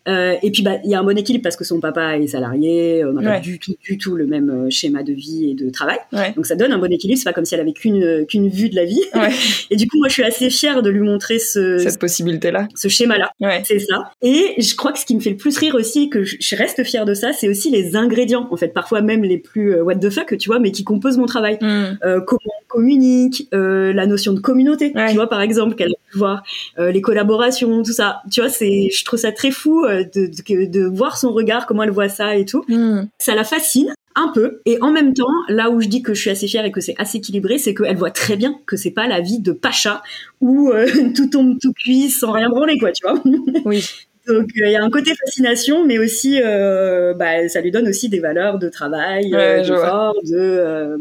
Euh, 0.07 0.35
et 0.41 0.51
puis, 0.51 0.63
bah, 0.63 0.77
il 0.83 0.89
y 0.89 0.95
a 0.95 0.99
un 0.99 1.03
bon 1.03 1.17
équilibre 1.17 1.43
parce 1.43 1.55
que 1.55 1.63
son 1.63 1.79
papa 1.79 2.17
est 2.17 2.27
salarié, 2.27 3.03
on 3.05 3.13
n'a 3.13 3.21
pas 3.21 3.39
du 3.39 3.59
tout, 3.59 3.75
du 3.81 3.97
tout 3.97 4.15
le 4.15 4.25
même 4.25 4.49
euh, 4.49 4.69
schéma 4.69 5.03
de 5.03 5.13
vie 5.13 5.51
et 5.51 5.53
de 5.53 5.69
travail. 5.69 5.97
Donc, 6.35 6.45
ça 6.45 6.55
donne 6.55 6.71
un 6.71 6.77
bon 6.77 6.91
équilibre. 6.91 7.17
C'est 7.17 7.29
pas 7.29 7.33
comme 7.33 7.45
si 7.45 7.55
elle 7.55 7.61
avait 7.61 7.73
qu'une 7.73 8.25
qu'une 8.25 8.49
vue 8.49 8.69
de 8.69 8.75
la 8.75 8.85
vie. 8.85 9.01
et 9.69 9.75
du 9.75 9.87
coup, 9.87 9.97
moi, 9.97 10.07
je 10.07 10.13
suis 10.13 10.23
assez 10.23 10.49
fière 10.49 10.81
de 10.81 10.89
lui 10.89 11.01
montrer 11.01 11.39
ce 11.39 11.77
cette 11.77 11.99
possibilité-là, 11.99 12.67
ce 12.75 12.87
schéma-là. 12.87 13.31
C'est 13.63 13.79
ça. 13.79 14.11
Et 14.21 14.55
je 14.57 14.75
crois 14.75 14.91
que 14.91 14.99
ce 14.99 15.05
qui 15.05 15.15
me 15.15 15.19
fait 15.19 15.31
le 15.31 15.37
plus 15.37 15.57
rire 15.57 15.75
aussi, 15.75 16.09
que 16.09 16.23
je 16.23 16.55
reste 16.55 16.83
fière 16.83 17.05
de 17.05 17.13
ça, 17.13 17.33
c'est 17.33 17.49
aussi 17.49 17.69
les 17.69 17.95
ingrédients. 17.95 18.47
En 18.51 18.57
fait, 18.57 18.69
parfois 18.69 19.01
même 19.01 19.23
les 19.23 19.37
plus 19.37 19.73
euh, 19.73 19.83
what 19.83 19.95
the 19.95 20.09
fuck, 20.09 20.37
tu 20.37 20.47
vois, 20.47 20.59
mais 20.59 20.71
qui 20.71 20.83
composent 20.83 21.17
mon 21.17 21.25
travail. 21.25 21.57
Mm. 21.61 21.97
comment 22.25 22.39
on 22.45 22.67
communique, 22.67 23.47
la 23.51 24.05
notion 24.05 24.33
de 24.33 24.39
communauté, 24.39 24.93
tu 25.09 25.15
vois, 25.15 25.27
par 25.27 25.41
exemple, 25.41 25.75
qu'elle 25.75 25.91
a 25.91 26.11
pu 26.11 26.17
voir, 26.17 26.43
les 26.77 27.01
collaborations, 27.01 27.83
tout 27.83 27.93
ça. 27.93 28.21
Tu 28.31 28.41
vois, 28.41 28.49
c'est, 28.49 28.89
je 28.93 29.03
trouve 29.03 29.19
ça 29.19 29.31
très 29.31 29.51
fou 29.51 29.85
de, 30.03 30.65
de, 30.65 30.85
voir 30.85 31.17
son 31.17 31.31
regard, 31.31 31.65
comment 31.65 31.83
elle 31.83 31.91
voit 31.91 32.09
ça 32.09 32.35
et 32.35 32.45
tout. 32.45 32.63
Hmm. 32.67 33.05
Ça 33.19 33.35
la 33.35 33.43
fascine 33.43 33.93
un 34.17 34.31
peu. 34.33 34.61
Et 34.65 34.79
en 34.81 34.91
même 34.91 35.13
temps, 35.13 35.25
là 35.47 35.69
où 35.69 35.79
je 35.79 35.87
dis 35.87 36.01
que 36.01 36.13
je 36.13 36.21
suis 36.21 36.29
assez 36.29 36.47
fière 36.47 36.65
et 36.65 36.71
que 36.71 36.81
c'est 36.81 36.95
assez 36.97 37.19
équilibré, 37.19 37.57
c'est 37.57 37.73
qu'elle 37.73 37.95
voit 37.95 38.11
très 38.11 38.35
bien 38.35 38.59
que 38.65 38.75
c'est 38.75 38.91
pas 38.91 39.07
la 39.07 39.21
vie 39.21 39.39
de 39.39 39.51
Pacha 39.51 40.01
où 40.41 40.71
euh, 40.71 40.87
tout 41.15 41.27
tombe 41.27 41.57
tout 41.59 41.73
cuit 41.73 42.09
sans 42.09 42.31
rien 42.31 42.49
branler, 42.49 42.77
quoi, 42.77 42.91
tu 42.91 43.07
vois. 43.07 43.21
Oui. 43.65 43.85
Donc 44.27 44.49
il 44.55 44.69
y 44.69 44.75
a 44.75 44.83
un 44.83 44.89
côté 44.89 45.13
fascination, 45.15 45.85
mais 45.85 45.99
aussi 45.99 46.41
euh, 46.43 47.13
bah, 47.13 47.47
ça 47.47 47.61
lui 47.61 47.71
donne 47.71 47.87
aussi 47.87 48.09
des 48.09 48.19
valeurs 48.19 48.59
de 48.59 48.67
travail, 48.67 49.33
euh, 49.33 49.61
de 49.61 49.73
fort, 49.73 50.15
de 50.25 50.99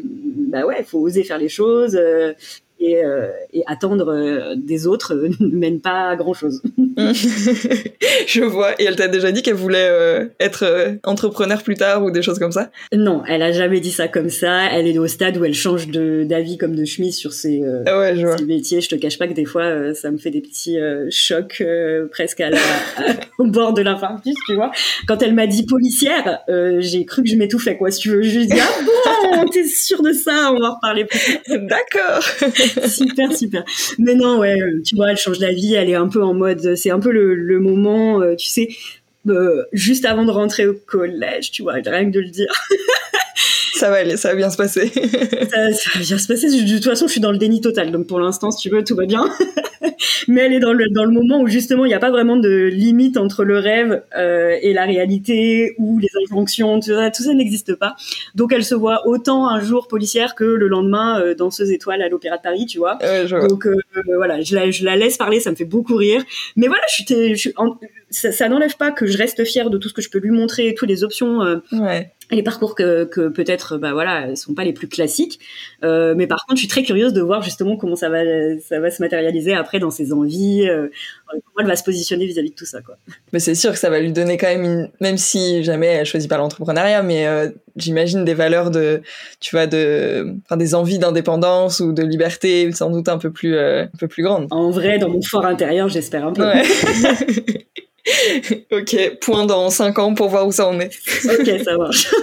bah 0.49 0.65
ouais, 0.65 0.85
faut 0.85 1.01
oser 1.01 1.25
faire 1.25 1.39
les 1.39 1.49
choses, 1.49 1.99
et, 2.87 3.05
euh, 3.05 3.29
et 3.53 3.63
attendre 3.67 4.13
euh, 4.13 4.55
des 4.57 4.87
autres 4.87 5.15
euh, 5.15 5.29
ne 5.41 5.57
mène 5.57 5.81
pas 5.81 6.11
à 6.11 6.17
grand 6.17 6.35
chose. 6.35 6.63
je 8.27 8.43
vois. 8.43 8.81
Et 8.81 8.85
elle 8.85 8.97
t'a 8.97 9.09
déjà 9.09 9.33
dit 9.33 9.43
qu'elle 9.43 9.55
voulait 9.55 9.91
être 10.41 10.99
entrepreneur 11.05 11.63
plus 11.63 11.75
tard 11.75 12.03
ou 12.05 12.11
des 12.11 12.23
choses 12.23 12.39
comme 12.39 12.53
ça? 12.53 12.71
Non, 12.93 13.23
elle 13.27 13.43
a 13.43 13.53
jamais 13.53 13.81
dit 13.81 13.91
ça 13.91 14.09
comme 14.09 14.31
ça. 14.31 14.67
Elle 14.73 14.87
est 14.87 14.99
au 14.99 15.07
stade 15.07 15.37
où 15.37 15.45
elle 15.45 15.55
change 15.55 15.89
d'avis 15.89 16.57
comme 16.59 16.75
de 16.75 16.85
chemise 16.85 17.17
sur 17.17 17.33
ses, 17.33 17.63
ah 17.87 17.99
ouais, 17.99 18.17
je 18.17 18.45
métiers. 18.45 18.81
Je 18.81 18.89
te 18.89 18.95
cache 18.95 19.19
pas 19.19 19.29
que 19.29 19.35
des 19.35 19.45
fois, 19.45 19.95
ça 19.95 20.11
me 20.11 20.17
fait 20.17 20.31
des 20.31 20.41
petits 20.41 20.79
chocs 21.11 21.63
presque 22.11 22.41
à 22.41 22.51
la, 22.51 22.59
au 23.39 23.47
bord 23.47 23.75
de 23.75 23.83
l'infarctus, 23.83 24.37
tu 24.47 24.55
vois. 24.55 24.71
Quand 25.07 25.23
elle 25.23 25.35
m'a 25.35 25.47
dit 25.47 25.67
policière, 25.67 26.41
j'ai 26.79 27.05
cru 27.05 27.23
que 27.23 27.29
je 27.29 27.37
m'étouffais, 27.37 27.77
quoi. 27.77 27.91
Si 27.91 28.01
tu 28.01 28.11
veux, 28.11 28.23
je 28.23 28.39
lui 28.39 28.47
dis 28.47 28.59
ah 28.59 29.37
bon, 29.37 29.49
t'es 29.49 29.65
sûre 29.65 30.03
de 30.03 30.13
ça? 30.13 30.53
On 30.53 30.59
va 30.59 30.71
en 30.71 30.75
reparler 30.77 31.05
plus. 31.05 31.39
D'accord. 31.49 32.23
super, 32.89 33.33
super. 33.33 33.65
Mais 33.99 34.15
non, 34.15 34.39
ouais, 34.39 34.59
tu 34.85 34.97
vois, 34.97 35.11
elle 35.11 35.17
change 35.17 35.39
d'avis, 35.39 35.75
elle 35.75 35.91
est 35.91 35.95
un 35.95 36.09
peu 36.09 36.23
en 36.23 36.35
mode, 36.35 36.75
c'est 36.77 36.91
un 36.91 37.01
peu 37.01 37.11
le, 37.11 37.61
moment, 37.61 38.21
euh, 38.21 38.35
tu 38.37 38.47
sais, 38.47 38.69
euh, 39.29 39.65
juste 39.73 40.05
avant 40.05 40.25
de 40.25 40.31
rentrer 40.31 40.67
au 40.67 40.75
collège, 40.75 41.51
tu 41.51 41.63
vois, 41.63 41.75
rien 41.75 42.05
que 42.05 42.11
de 42.11 42.21
le 42.21 42.29
dire. 42.29 42.53
ça 43.77 43.91
va 43.91 43.97
aller, 43.97 44.17
ça 44.17 44.31
va 44.31 44.35
bien 44.35 44.51
se 44.51 44.57
passer. 44.57 44.89
ça, 45.51 45.71
va 45.95 46.01
bien 46.01 46.19
se 46.19 46.27
passer. 46.27 46.49
De 46.49 46.75
toute 46.75 46.85
façon, 46.85 47.07
je 47.07 47.13
suis 47.13 47.21
dans 47.21 47.33
le 47.33 47.39
déni 47.39 47.61
total, 47.61 47.91
donc 47.93 48.07
pour 48.07 48.21
l'instant, 48.21 48.51
si 48.51 48.69
tu 48.69 48.75
veux, 48.75 48.83
tout 48.85 48.97
va 48.97 49.07
bien. 49.07 49.29
Mais 50.29 50.43
elle 50.43 50.53
est 50.53 50.61
dans 50.61 50.73
le 50.73 50.89
dans 50.91 51.05
le 51.05 51.11
moment 51.11 51.41
où 51.41 51.47
justement, 51.47 51.85
il 51.85 51.89
n'y 51.89 51.95
a 51.95 51.99
pas 51.99 52.11
vraiment 52.11 52.37
de 52.37 52.67
limite 52.67 53.17
entre 53.17 53.45
le 53.45 53.59
rêve 53.59 54.03
euh, 54.17 54.57
et 54.61 54.73
la 54.73 54.85
réalité 54.85 55.75
ou 55.79 55.99
les 55.99 56.09
injonctions. 56.25 56.81
Tout 56.81 56.95
ça, 56.95 57.11
tout 57.11 57.23
ça 57.23 57.35
n'existe 57.35 57.75
pas. 57.75 57.97
Donc, 58.35 58.53
elle 58.53 58.65
se 58.65 58.75
voit 58.75 59.07
autant 59.07 59.49
un 59.49 59.61
jour 59.61 59.89
policière 59.89 60.35
que 60.35 60.45
le 60.45 60.69
lendemain 60.69 61.21
euh, 61.21 61.35
danseuse 61.35 61.71
étoile 61.71 62.03
à 62.03 62.09
l'Opéra 62.09 62.37
de 62.37 62.43
Paris, 62.43 62.67
tu 62.67 62.79
vois. 62.79 62.99
donc 63.49 63.67
euh, 63.67 63.77
voilà, 64.17 64.41
je 64.41 64.55
la, 64.55 64.71
je 64.71 64.85
la 64.85 64.97
laisse 64.97 65.17
parler, 65.17 65.41
ça 65.41 65.51
me 65.51 65.57
fait 65.57 65.65
beaucoup 65.65 65.97
rire. 65.97 66.23
Mais 66.57 66.67
voilà, 66.67 66.83
je 66.89 67.05
suis, 67.05 67.37
je 67.37 67.51
ça, 68.11 68.33
ça 68.33 68.49
n'enlève 68.49 68.77
pas 68.77 68.93
que 68.93 69.07
je 69.07 69.19
reste 69.19 69.45
fière 69.45 69.71
de 69.71 69.79
tout 69.79 69.89
ce 69.89 69.95
que 69.95 70.03
je 70.03 70.11
peux 70.11 70.19
lui 70.19 70.31
montrer, 70.31 70.75
toutes 70.75 70.89
les 70.89 71.05
options. 71.05 71.43
Euh, 71.43 71.57
ouais 71.73 72.13
les 72.31 72.43
parcours 72.43 72.75
que, 72.75 73.05
que 73.05 73.29
peut-être 73.29 73.79
bah 73.79 73.93
voilà 73.93 74.35
sont 74.37 74.55
pas 74.55 74.65
les 74.65 74.73
plus 74.73 74.89
classiques. 74.89 75.39
Euh, 75.85 76.15
mais 76.17 76.27
par 76.27 76.45
contre 76.47 76.57
je 76.57 76.61
suis 76.61 76.69
très 76.69 76.83
curieuse 76.83 77.13
de 77.13 77.21
voir 77.21 77.43
justement 77.43 77.77
comment 77.77 77.97
ça 77.97 78.09
va 78.09 78.19
ça 78.61 78.81
va 78.81 78.91
se 78.91 79.03
matérialiser 79.03 79.55
après 79.55 79.79
dans 79.79 79.91
ses 79.91 80.13
envies 80.13 80.69
euh, 80.69 80.89
comment 81.27 81.43
elle 81.61 81.67
va 81.67 81.77
se 81.77 81.85
positionner 81.85 82.27
vis-à-vis 82.27 82.51
de 82.51 82.55
tout 82.55 82.67
ça 82.67 82.83
quoi. 82.83 82.97
Mais 83.33 83.39
c'est 83.39 83.55
sûr 83.55 83.73
que 83.73 83.79
ça 83.79 83.91
va 83.91 84.01
lui 84.01 84.13
donner 84.13 84.37
quand 84.37 84.49
même 84.49 84.65
une... 84.65 84.91
même 85.01 85.17
si 85.17 85.63
jamais 85.63 85.87
elle 85.87 86.07
choisit 86.07 86.29
pas 86.29 86.37
l'entrepreneuriat 86.37 87.03
mais 87.03 87.27
euh, 87.27 87.51
j'imagine 87.77 88.25
des 88.25 88.35
valeurs 88.35 88.71
de 88.71 89.03
tu 89.41 89.55
vois 89.55 89.67
de 89.67 90.35
enfin 90.45 90.57
des 90.57 90.75
envies 90.75 90.99
d'indépendance 90.99 91.81
ou 91.81 91.93
de 91.93 92.03
liberté 92.03 92.71
sans 92.73 92.91
doute 92.91 93.09
un 93.09 93.19
peu 93.19 93.31
plus 93.31 93.55
euh, 93.55 93.85
un 93.85 93.99
peu 93.99 94.09
plus 94.09 94.23
grandes. 94.23 94.49
En 94.51 94.71
vrai 94.71 94.99
dans 94.99 95.11
mon 95.11 95.23
fort 95.23 95.47
intérieur 95.47 95.89
j'espère 95.89 96.27
un 96.27 96.33
peu. 96.33 96.43
Ouais. 96.43 96.63
ok, 98.73 99.19
point 99.21 99.47
dans 99.47 99.71
5 99.71 99.99
ans 99.99 100.15
pour 100.15 100.29
voir 100.29 100.47
où 100.47 100.53
ça 100.53 100.67
en 100.67 100.79
est. 100.81 100.91
ok, 101.25 101.65
ça 101.65 101.77
marche. 101.77 102.09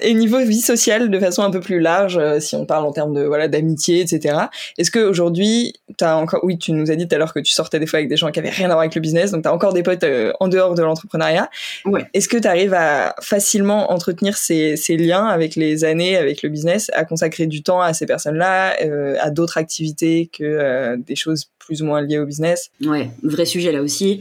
Et 0.00 0.14
niveau 0.14 0.38
vie 0.38 0.60
sociale, 0.60 1.10
de 1.10 1.18
façon 1.18 1.42
un 1.42 1.50
peu 1.50 1.58
plus 1.58 1.80
large, 1.80 2.18
euh, 2.18 2.38
si 2.38 2.54
on 2.54 2.66
parle 2.66 2.86
en 2.86 2.92
termes 2.92 3.14
de 3.14 3.22
voilà 3.22 3.48
d'amitié, 3.48 4.00
etc. 4.00 4.36
Est-ce 4.76 4.92
que 4.92 5.00
aujourd'hui, 5.00 5.74
t'as 5.96 6.14
encore, 6.14 6.40
oui, 6.44 6.56
tu 6.56 6.70
nous 6.70 6.92
as 6.92 6.94
dit 6.94 7.08
tout 7.08 7.14
à 7.16 7.18
l'heure 7.18 7.34
que 7.34 7.40
tu 7.40 7.52
sortais 7.52 7.80
des 7.80 7.86
fois 7.86 7.98
avec 7.98 8.08
des 8.08 8.16
gens 8.16 8.30
qui 8.30 8.38
avaient 8.38 8.48
rien 8.48 8.66
à 8.66 8.74
voir 8.74 8.80
avec 8.80 8.94
le 8.94 9.00
business, 9.00 9.32
donc 9.32 9.42
t'as 9.42 9.52
encore 9.52 9.72
des 9.72 9.82
potes 9.82 10.04
euh, 10.04 10.32
en 10.38 10.46
dehors 10.46 10.74
de 10.74 10.82
l'entrepreneuriat. 10.82 11.50
Ouais. 11.84 12.04
Est-ce 12.14 12.28
que 12.28 12.36
tu 12.36 12.46
arrives 12.46 12.74
à 12.74 13.16
facilement 13.20 13.90
entretenir 13.90 14.36
ces, 14.36 14.76
ces, 14.76 14.96
liens 14.96 15.26
avec 15.26 15.56
les 15.56 15.84
années, 15.84 16.16
avec 16.16 16.42
le 16.42 16.48
business, 16.48 16.90
à 16.94 17.04
consacrer 17.04 17.46
du 17.46 17.64
temps 17.64 17.80
à 17.80 17.92
ces 17.92 18.06
personnes-là, 18.06 18.76
euh, 18.84 19.16
à 19.20 19.30
d'autres 19.30 19.58
activités 19.58 20.30
que 20.32 20.96
des 20.96 21.16
choses 21.16 21.50
plus 21.58 21.82
ou 21.82 21.86
moins 21.86 22.00
liées 22.00 22.18
au 22.18 22.24
business? 22.24 22.70
Ouais, 22.84 23.10
vrai 23.22 23.44
sujet 23.44 23.72
là 23.72 23.82
aussi. 23.82 24.20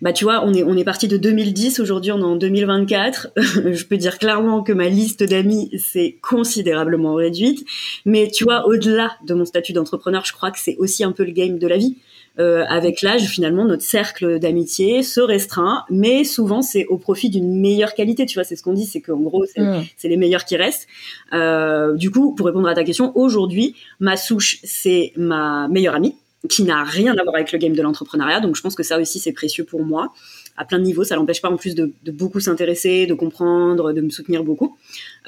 Bah 0.00 0.12
tu 0.12 0.24
vois, 0.24 0.44
on 0.44 0.52
est 0.52 0.62
on 0.64 0.76
est 0.76 0.84
parti 0.84 1.08
de 1.08 1.16
2010, 1.16 1.80
aujourd'hui 1.80 2.12
on 2.12 2.18
est 2.18 2.24
en 2.24 2.36
2024. 2.36 3.28
Je 3.36 3.84
peux 3.84 3.96
dire 3.96 4.18
clairement 4.18 4.32
clairement 4.32 4.62
que 4.62 4.72
ma 4.72 4.88
liste 4.88 5.22
d'amis 5.22 5.70
s'est 5.78 6.16
considérablement 6.22 7.14
réduite. 7.14 7.66
Mais 8.06 8.28
tu 8.28 8.44
vois, 8.44 8.66
au-delà 8.66 9.12
de 9.26 9.34
mon 9.34 9.44
statut 9.44 9.72
d'entrepreneur, 9.72 10.24
je 10.24 10.32
crois 10.32 10.50
que 10.50 10.58
c'est 10.58 10.76
aussi 10.78 11.04
un 11.04 11.12
peu 11.12 11.24
le 11.24 11.32
game 11.32 11.58
de 11.58 11.66
la 11.66 11.76
vie. 11.76 11.96
Euh, 12.38 12.64
avec 12.66 13.02
l'âge, 13.02 13.26
finalement, 13.26 13.66
notre 13.66 13.82
cercle 13.82 14.38
d'amitié 14.38 15.02
se 15.02 15.20
restreint, 15.20 15.84
mais 15.90 16.24
souvent 16.24 16.62
c'est 16.62 16.86
au 16.86 16.96
profit 16.96 17.28
d'une 17.28 17.60
meilleure 17.60 17.92
qualité. 17.92 18.24
Tu 18.24 18.38
vois, 18.38 18.44
c'est 18.44 18.56
ce 18.56 18.62
qu'on 18.62 18.72
dit, 18.72 18.86
c'est 18.86 19.02
qu'en 19.02 19.20
gros, 19.20 19.44
c'est 19.44 19.60
mm. 19.60 19.84
les 20.04 20.16
meilleurs 20.16 20.46
qui 20.46 20.56
restent. 20.56 20.86
Euh, 21.34 21.94
du 21.94 22.10
coup, 22.10 22.34
pour 22.34 22.46
répondre 22.46 22.68
à 22.68 22.74
ta 22.74 22.84
question, 22.84 23.12
aujourd'hui, 23.18 23.74
ma 24.00 24.16
souche, 24.16 24.60
c'est 24.64 25.12
ma 25.16 25.68
meilleure 25.68 25.94
amie, 25.94 26.14
qui 26.48 26.64
n'a 26.64 26.82
rien 26.84 27.16
à 27.16 27.22
voir 27.22 27.36
avec 27.36 27.52
le 27.52 27.58
game 27.58 27.74
de 27.74 27.82
l'entrepreneuriat. 27.82 28.40
Donc, 28.40 28.56
je 28.56 28.62
pense 28.62 28.74
que 28.74 28.82
ça 28.82 28.98
aussi, 28.98 29.20
c'est 29.20 29.32
précieux 29.32 29.64
pour 29.64 29.84
moi 29.84 30.12
à 30.56 30.64
plein 30.64 30.78
de 30.78 30.84
niveaux. 30.84 31.04
Ça 31.04 31.16
l'empêche 31.16 31.40
pas 31.40 31.50
en 31.50 31.56
plus 31.56 31.74
de, 31.74 31.92
beaucoup 32.06 32.40
s'intéresser, 32.40 33.06
de 33.06 33.14
comprendre, 33.14 33.92
de 33.92 34.00
me 34.00 34.10
soutenir 34.10 34.44
beaucoup. 34.44 34.76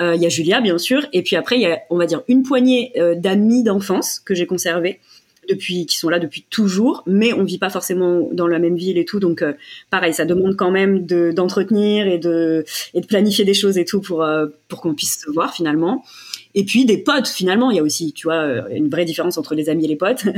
Euh, 0.01 0.15
il 0.15 0.23
y 0.23 0.27
a 0.27 0.29
Julia, 0.29 0.61
bien 0.61 0.79
sûr. 0.79 1.07
Et 1.13 1.23
puis 1.23 1.37
après, 1.37 1.57
il 1.57 1.63
y 1.63 1.67
a, 1.67 1.81
on 1.91 1.97
va 1.97 2.07
dire, 2.07 2.23
une 2.29 2.43
poignée 2.43 2.93
euh, 2.97 3.15
d'amis 3.15 3.63
d'enfance 3.63 4.21
que 4.21 4.35
j'ai 4.35 4.47
conservés 4.47 5.01
depuis 5.47 5.85
qui 5.85 5.99
sont 5.99 6.09
là 6.09 6.19
depuis 6.19 6.47
toujours 6.49 7.03
mais 7.07 7.35
on 7.35 7.45
vit 7.45 7.59
pas 7.59 7.69
forcément 7.69 8.31
dans 8.33 8.47
la 8.47 8.59
même 8.59 8.77
ville 8.77 8.97
et 8.97 9.05
tout 9.05 9.21
donc 9.21 9.43
euh, 9.43 9.53
pareil 9.91 10.15
ça 10.15 10.25
demande 10.25 10.57
quand 10.57 10.71
même 10.71 11.05
d'entretenir 11.05 12.07
et 12.07 12.17
de 12.17 12.65
et 12.95 13.03
de 13.03 13.07
planifier 13.07 13.45
des 13.45 13.53
choses 13.53 13.77
et 13.77 13.85
tout 13.85 14.01
pour 14.01 14.27
pour 14.69 14.81
qu'on 14.81 14.95
puisse 14.95 15.21
se 15.21 15.31
voir 15.31 15.53
finalement 15.53 16.03
et 16.55 16.65
puis 16.65 16.85
des 16.85 16.99
potes 16.99 17.29
finalement 17.29 17.71
il 17.71 17.77
y 17.77 17.81
a 17.81 17.83
aussi 17.83 18.13
tu 18.13 18.27
vois 18.27 18.43
euh, 18.43 18.63
une 18.71 18.89
vraie 18.89 19.05
différence 19.05 19.39
entre 19.39 19.55
les 19.55 19.69
amis 19.69 19.85
et 19.85 19.89
les 19.89 19.97
potes. 19.97 20.25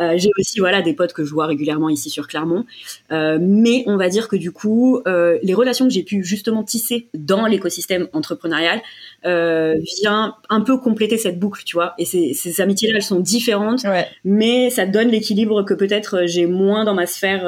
Euh, 0.00 0.14
j'ai 0.16 0.30
aussi 0.38 0.58
voilà 0.58 0.82
des 0.82 0.92
potes 0.92 1.12
que 1.12 1.24
je 1.24 1.32
vois 1.32 1.46
régulièrement 1.46 1.88
ici 1.88 2.10
sur 2.10 2.26
Clermont. 2.26 2.64
Euh, 3.12 3.38
mais 3.40 3.84
on 3.86 3.96
va 3.96 4.08
dire 4.08 4.28
que 4.28 4.34
du 4.36 4.50
coup 4.50 5.00
les 5.06 5.54
relations 5.54 5.86
que 5.86 5.92
j'ai 5.92 6.02
pu 6.02 6.24
justement 6.24 6.62
tisser 6.62 7.08
dans 7.14 7.46
l'écosystème 7.46 8.08
entrepreneurial 8.12 8.80
vient 9.24 10.36
un 10.48 10.60
peu 10.60 10.78
compléter 10.78 11.16
cette 11.16 11.38
boucle 11.38 11.62
tu 11.64 11.76
vois. 11.76 11.94
Et 11.98 12.04
ces, 12.04 12.34
ces 12.34 12.60
amitiés 12.60 12.90
là 12.90 12.96
elles 12.96 13.02
sont 13.02 13.20
différentes 13.20 13.84
mais 14.24 14.70
ça 14.70 14.86
donne 14.86 15.08
l'équilibre 15.08 15.62
que 15.62 15.74
peut-être 15.74 16.26
j'ai 16.26 16.46
moins 16.46 16.84
dans 16.84 16.94
ma 16.94 17.06
sphère 17.06 17.44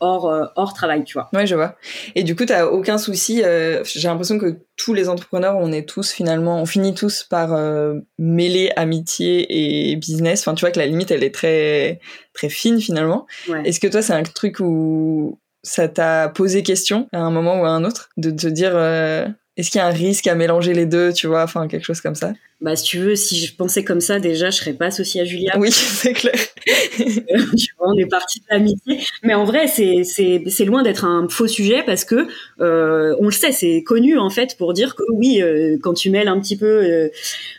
hors 0.00 0.50
hors 0.56 0.74
travail 0.74 1.04
tu 1.04 1.14
vois. 1.14 1.28
Ouais 1.34 1.46
je 1.46 1.54
vois. 1.54 1.76
Et 2.14 2.22
du 2.22 2.34
coup 2.34 2.46
t'as 2.46 2.66
aucun 2.66 2.98
souci 2.98 3.42
j'ai 3.84 4.08
l'impression 4.08 4.38
que 4.38 4.56
tous 4.76 4.92
les 4.92 5.08
entrepreneurs, 5.08 5.56
on 5.58 5.72
est 5.72 5.88
tous 5.88 6.12
finalement, 6.12 6.60
on 6.60 6.66
finit 6.66 6.94
tous 6.94 7.25
par 7.28 7.52
euh, 7.54 8.00
mêler 8.18 8.70
amitié 8.76 9.90
et 9.90 9.96
business. 9.96 10.40
Enfin, 10.40 10.54
tu 10.54 10.60
vois 10.60 10.70
que 10.70 10.78
la 10.78 10.86
limite, 10.86 11.10
elle 11.10 11.24
est 11.24 11.34
très 11.34 12.00
très 12.32 12.48
fine 12.48 12.80
finalement. 12.80 13.26
Est-ce 13.64 13.80
que 13.80 13.86
toi, 13.86 14.02
c'est 14.02 14.12
un 14.12 14.22
truc 14.22 14.60
où 14.60 15.38
ça 15.62 15.88
t'a 15.88 16.28
posé 16.28 16.62
question 16.62 17.08
à 17.12 17.18
un 17.18 17.30
moment 17.30 17.60
ou 17.60 17.64
à 17.64 17.70
un 17.70 17.84
autre 17.84 18.10
de 18.16 18.30
te 18.30 18.46
dire 18.46 18.72
euh, 18.74 19.26
est-ce 19.56 19.70
qu'il 19.70 19.78
y 19.78 19.82
a 19.82 19.86
un 19.86 19.90
risque 19.90 20.26
à 20.26 20.34
mélanger 20.34 20.74
les 20.74 20.84
deux, 20.84 21.14
tu 21.14 21.26
vois, 21.26 21.42
enfin 21.42 21.66
quelque 21.66 21.84
chose 21.84 22.02
comme 22.02 22.14
ça? 22.14 22.32
Bah 22.60 22.76
si 22.76 22.84
tu 22.84 22.98
veux, 22.98 23.16
si 23.16 23.44
je 23.44 23.54
pensais 23.54 23.84
comme 23.84 24.00
ça 24.00 24.18
déjà, 24.18 24.50
je 24.50 24.56
serais 24.58 24.74
pas 24.74 24.86
associée 24.86 25.22
à 25.22 25.24
Julia. 25.24 25.54
Oui, 25.58 25.70
c'est 25.72 26.12
clair. 26.12 26.34
tu 26.96 27.74
vois, 27.78 27.88
on 27.88 27.96
est 27.98 28.06
parti 28.06 28.40
de 28.40 28.44
l'amitié, 28.50 29.00
mais 29.22 29.34
en 29.34 29.44
vrai, 29.44 29.66
c'est 29.66 30.04
c'est 30.04 30.42
c'est 30.48 30.64
loin 30.66 30.82
d'être 30.82 31.06
un 31.06 31.26
faux 31.28 31.46
sujet 31.46 31.82
parce 31.84 32.04
que 32.04 32.26
euh, 32.60 33.16
on 33.18 33.26
le 33.26 33.30
sait, 33.30 33.52
c'est 33.52 33.82
connu 33.82 34.18
en 34.18 34.30
fait 34.30 34.58
pour 34.58 34.74
dire 34.74 34.94
que 34.94 35.04
oui, 35.14 35.40
euh, 35.40 35.78
quand 35.82 35.94
tu 35.94 36.10
mêles 36.10 36.28
un 36.28 36.38
petit 36.38 36.56
peu 36.56 36.66
euh, 36.66 37.08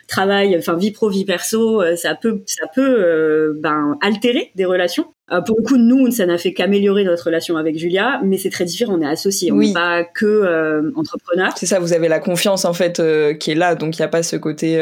travail, 0.06 0.56
enfin 0.56 0.76
vie 0.76 0.92
pro 0.92 1.10
vie 1.10 1.24
perso, 1.24 1.82
ça 1.96 2.14
peut 2.14 2.42
ça 2.46 2.66
peut 2.72 3.58
ben 3.60 3.98
altérer 4.02 4.52
des 4.54 4.64
relations 4.64 5.06
Euh, 5.30 5.40
pour 5.42 5.58
le 5.58 5.62
coup, 5.62 5.76
nous, 5.76 6.10
ça 6.10 6.24
n'a 6.26 6.38
fait 6.38 6.52
qu'améliorer 6.54 7.04
notre 7.04 7.24
relation 7.24 7.56
avec 7.56 7.78
Julia, 7.78 8.20
mais 8.24 8.38
c'est 8.38 8.50
très 8.50 8.64
différent. 8.64 8.94
On 8.98 9.02
est 9.02 9.06
associés, 9.06 9.52
on 9.52 9.56
n'est 9.56 9.72
pas 9.72 10.04
que 10.04 10.24
euh, 10.24 10.90
entrepreneurs. 10.96 11.52
C'est 11.56 11.66
ça, 11.66 11.78
vous 11.80 11.92
avez 11.92 12.08
la 12.08 12.18
confiance 12.18 12.64
en 12.64 12.72
fait 12.72 12.98
euh, 12.98 13.34
qui 13.34 13.50
est 13.50 13.54
là, 13.54 13.74
donc 13.74 13.98
il 13.98 14.00
n'y 14.00 14.04
a 14.04 14.08
pas 14.08 14.22
ce 14.22 14.36
côté 14.36 14.76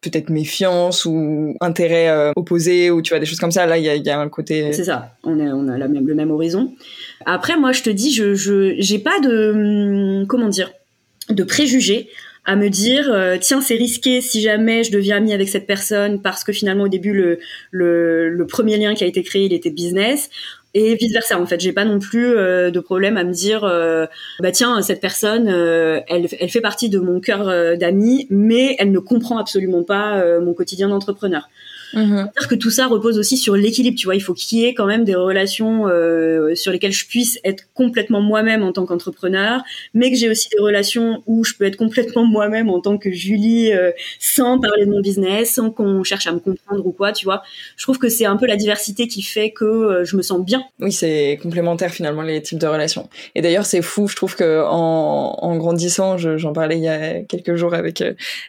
peut-être 0.00 0.30
méfiance 0.30 1.04
ou 1.04 1.54
intérêt 1.60 2.32
opposé 2.36 2.90
ou 2.90 3.02
tu 3.02 3.10
vois 3.10 3.18
des 3.18 3.26
choses 3.26 3.40
comme 3.40 3.50
ça. 3.50 3.66
Là, 3.66 3.78
il 3.78 3.84
y 3.84 4.10
a, 4.10 4.20
un 4.20 4.28
côté. 4.28 4.72
C'est 4.72 4.84
ça. 4.84 5.14
On, 5.24 5.38
est, 5.38 5.50
on 5.50 5.68
a 5.68 5.76
la 5.76 5.88
même, 5.88 6.06
le 6.06 6.14
même 6.14 6.30
horizon. 6.30 6.72
Après, 7.26 7.56
moi, 7.56 7.72
je 7.72 7.82
te 7.82 7.90
dis, 7.90 8.12
je, 8.12 8.34
je 8.34 8.74
j'ai 8.78 8.98
pas 8.98 9.20
de 9.20 10.20
hum, 10.20 10.26
comment 10.26 10.48
dire 10.48 10.70
de 11.30 11.44
préjugés 11.44 12.08
à 12.44 12.56
me 12.56 12.68
dire 12.68 13.12
euh, 13.12 13.36
tiens 13.40 13.60
c'est 13.60 13.74
risqué 13.74 14.20
si 14.20 14.40
jamais 14.40 14.84
je 14.84 14.90
deviens 14.90 15.16
ami 15.16 15.32
avec 15.32 15.48
cette 15.48 15.66
personne 15.66 16.22
parce 16.22 16.44
que 16.44 16.52
finalement 16.52 16.84
au 16.84 16.88
début 16.88 17.12
le, 17.12 17.38
le, 17.70 18.46
premier 18.46 18.76
lien 18.78 18.94
qui 18.94 19.04
a 19.04 19.06
été 19.06 19.22
créé 19.22 19.44
il 19.44 19.52
était 19.52 19.70
business. 19.70 20.30
Et 20.74 20.94
vice 20.96 21.12
versa 21.12 21.40
en 21.40 21.46
fait. 21.46 21.58
J'ai 21.60 21.72
pas 21.72 21.86
non 21.86 21.98
plus 21.98 22.36
euh, 22.36 22.70
de 22.70 22.78
problème 22.78 23.16
à 23.16 23.24
me 23.24 23.32
dire 23.32 23.64
euh, 23.64 24.06
bah 24.40 24.52
tiens 24.52 24.80
cette 24.82 25.00
personne 25.00 25.48
elle, 25.48 26.28
elle 26.38 26.50
fait 26.50 26.60
partie 26.60 26.88
de 26.88 26.98
mon 26.98 27.20
cœur 27.20 27.76
d'amis 27.76 28.26
mais 28.30 28.76
elle 28.78 28.92
ne 28.92 28.98
comprend 28.98 29.38
absolument 29.38 29.82
pas 29.82 30.22
mon 30.40 30.54
quotidien 30.54 30.88
d'entrepreneur 30.88 31.48
Mm 31.94 32.28
dire 32.38 32.48
que 32.48 32.54
tout 32.54 32.70
ça 32.70 32.86
repose 32.86 33.18
aussi 33.18 33.36
sur 33.36 33.56
l'équilibre, 33.56 33.96
tu 33.98 34.06
vois. 34.06 34.14
Il 34.14 34.20
faut 34.20 34.34
qu'il 34.34 34.58
y 34.58 34.64
ait 34.64 34.74
quand 34.74 34.86
même 34.86 35.04
des 35.04 35.14
relations 35.14 35.88
euh, 35.88 36.54
sur 36.54 36.72
lesquelles 36.72 36.92
je 36.92 37.06
puisse 37.06 37.38
être 37.44 37.64
complètement 37.74 38.20
moi-même 38.20 38.62
en 38.62 38.72
tant 38.72 38.86
qu'entrepreneur, 38.86 39.62
mais 39.94 40.10
que 40.10 40.16
j'ai 40.16 40.28
aussi 40.28 40.48
des 40.50 40.62
relations 40.62 41.22
où 41.26 41.44
je 41.44 41.54
peux 41.54 41.64
être 41.64 41.76
complètement 41.76 42.24
moi-même 42.24 42.68
en 42.68 42.80
tant 42.80 42.98
que 42.98 43.10
Julie, 43.10 43.72
euh, 43.72 43.90
sans 44.18 44.58
parler 44.58 44.86
de 44.86 44.90
mon 44.90 45.00
business, 45.00 45.54
sans 45.54 45.70
qu'on 45.70 46.02
cherche 46.04 46.26
à 46.26 46.32
me 46.32 46.38
comprendre 46.38 46.86
ou 46.86 46.92
quoi, 46.92 47.12
tu 47.12 47.24
vois. 47.24 47.42
Je 47.76 47.84
trouve 47.84 47.98
que 47.98 48.08
c'est 48.08 48.26
un 48.26 48.36
peu 48.36 48.46
la 48.46 48.56
diversité 48.56 49.08
qui 49.08 49.22
fait 49.22 49.50
que 49.50 49.64
euh, 49.64 50.04
je 50.04 50.16
me 50.16 50.22
sens 50.22 50.44
bien. 50.44 50.62
Oui, 50.80 50.92
c'est 50.92 51.38
complémentaire 51.42 51.90
finalement 51.90 52.22
les 52.22 52.42
types 52.42 52.58
de 52.58 52.66
relations. 52.66 53.08
Et 53.34 53.42
d'ailleurs, 53.42 53.66
c'est 53.66 53.82
fou, 53.82 54.08
je 54.08 54.16
trouve 54.16 54.36
que 54.36 54.64
en, 54.64 55.36
en 55.40 55.56
grandissant, 55.56 56.18
j'en 56.18 56.52
parlais 56.52 56.76
il 56.76 56.84
y 56.84 56.88
a 56.88 57.20
quelques 57.22 57.56
jours 57.56 57.74
avec 57.74 58.02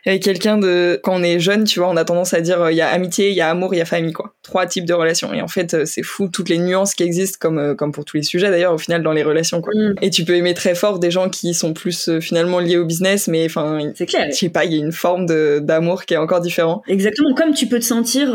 avec 0.05 0.23
quelqu'un 0.23 0.57
de 0.57 0.99
quand 1.03 1.15
on 1.15 1.23
est 1.23 1.39
jeune, 1.39 1.63
tu 1.63 1.79
vois, 1.79 1.89
on 1.89 1.97
a 1.97 2.05
tendance 2.05 2.33
à 2.33 2.41
dire 2.41 2.69
il 2.69 2.75
y 2.75 2.81
a 2.81 2.89
amitié 2.89 3.28
il 3.30 3.36
y 3.36 3.41
a 3.41 3.49
amour, 3.49 3.73
il 3.73 3.77
y 3.77 3.82
a 3.82 3.86
famille, 3.86 4.13
quoi. 4.13 4.36
Trois 4.43 4.65
types 4.65 4.86
de 4.86 4.93
relations. 4.93 5.34
Et 5.34 5.41
en 5.41 5.47
fait, 5.47 5.73
euh, 5.73 5.86
c'est 5.86 6.03
fou 6.03 6.27
toutes 6.27 6.49
les 6.49 6.57
nuances 6.57 6.93
qui 6.93 7.03
existent, 7.03 7.38
comme 7.39 7.57
euh, 7.57 7.75
comme 7.75 7.91
pour 7.91 8.05
tous 8.05 8.17
les 8.17 8.23
sujets 8.23 8.49
d'ailleurs, 8.49 8.73
au 8.73 8.77
final 8.77 9.03
dans 9.03 9.11
les 9.11 9.23
relations, 9.23 9.61
quoi. 9.61 9.73
Mm. 9.75 9.95
Et 10.01 10.09
tu 10.09 10.25
peux 10.25 10.36
aimer 10.36 10.53
très 10.53 10.75
fort 10.75 10.99
des 10.99 11.11
gens 11.11 11.30
qui 11.30 11.53
sont 11.53 11.73
plus 11.73 12.09
euh, 12.09 12.19
finalement 12.19 12.59
liés 12.59 12.77
au 12.77 12.86
business, 12.86 13.27
mais 13.27 13.45
enfin, 13.45 13.80
c'est 13.95 14.05
clair. 14.05 14.27
Je 14.30 14.36
sais 14.36 14.49
pas, 14.49 14.65
il 14.65 14.73
y 14.73 14.75
a 14.75 14.84
une 14.84 14.91
forme 14.91 15.25
d'amour 15.25 16.05
qui 16.05 16.13
est 16.13 16.17
encore 16.17 16.41
différent. 16.41 16.82
Exactement, 16.88 17.34
comme 17.34 17.53
tu 17.53 17.67
peux 17.67 17.80
te 17.80 17.86
sentir 17.86 18.30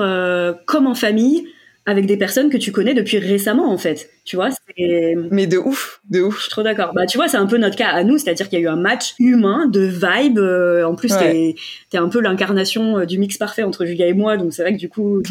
comme 0.66 0.86
en 0.86 0.94
famille 0.94 1.44
avec 1.86 2.06
des 2.06 2.16
personnes 2.16 2.50
que 2.50 2.56
tu 2.56 2.72
connais 2.72 2.94
depuis 2.94 3.18
récemment 3.18 3.70
en 3.70 3.78
fait. 3.78 4.10
Tu 4.24 4.36
vois, 4.36 4.48
c'est. 4.50 5.16
Mais 5.30 5.46
de 5.46 5.58
ouf, 5.58 6.00
de 6.08 6.22
ouf. 6.22 6.36
Je 6.36 6.40
suis 6.42 6.50
trop 6.50 6.62
d'accord. 6.62 6.92
Bah, 6.94 7.04
tu 7.04 7.18
vois, 7.18 7.28
c'est 7.28 7.36
un 7.36 7.46
peu 7.46 7.58
notre 7.58 7.76
cas 7.76 7.88
à 7.88 8.04
nous, 8.04 8.16
c'est-à-dire 8.16 8.48
qu'il 8.48 8.58
y 8.58 8.62
a 8.62 8.64
eu 8.64 8.68
un 8.68 8.76
match 8.76 9.14
humain 9.18 9.66
de 9.66 9.80
vibe. 9.80 10.38
Euh, 10.38 10.84
en 10.84 10.94
plus, 10.94 11.08
t'es 11.08 11.54
es 11.92 11.98
un 11.98 12.08
peu 12.08 12.20
l'incarnation 12.20 12.98
euh, 12.98 13.04
du 13.04 13.18
mix 13.18 13.36
parfait 13.36 13.62
entre 13.62 13.84
Julia 13.84 14.06
et 14.06 14.14
moi, 14.14 14.38
donc 14.38 14.54
c'est 14.54 14.62
vrai 14.62 14.72
que 14.72 14.78
du 14.78 14.88
coup, 14.88 15.22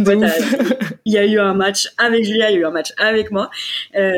il 1.05 1.13
y 1.13 1.17
a 1.17 1.25
eu 1.25 1.39
un 1.39 1.55
match 1.55 1.89
avec 1.97 2.23
Julia, 2.23 2.51
il 2.51 2.53
y 2.53 2.57
a 2.57 2.59
eu 2.59 2.65
un 2.65 2.71
match 2.71 2.93
avec 2.97 3.31
moi. 3.31 3.49
Euh, 3.95 4.11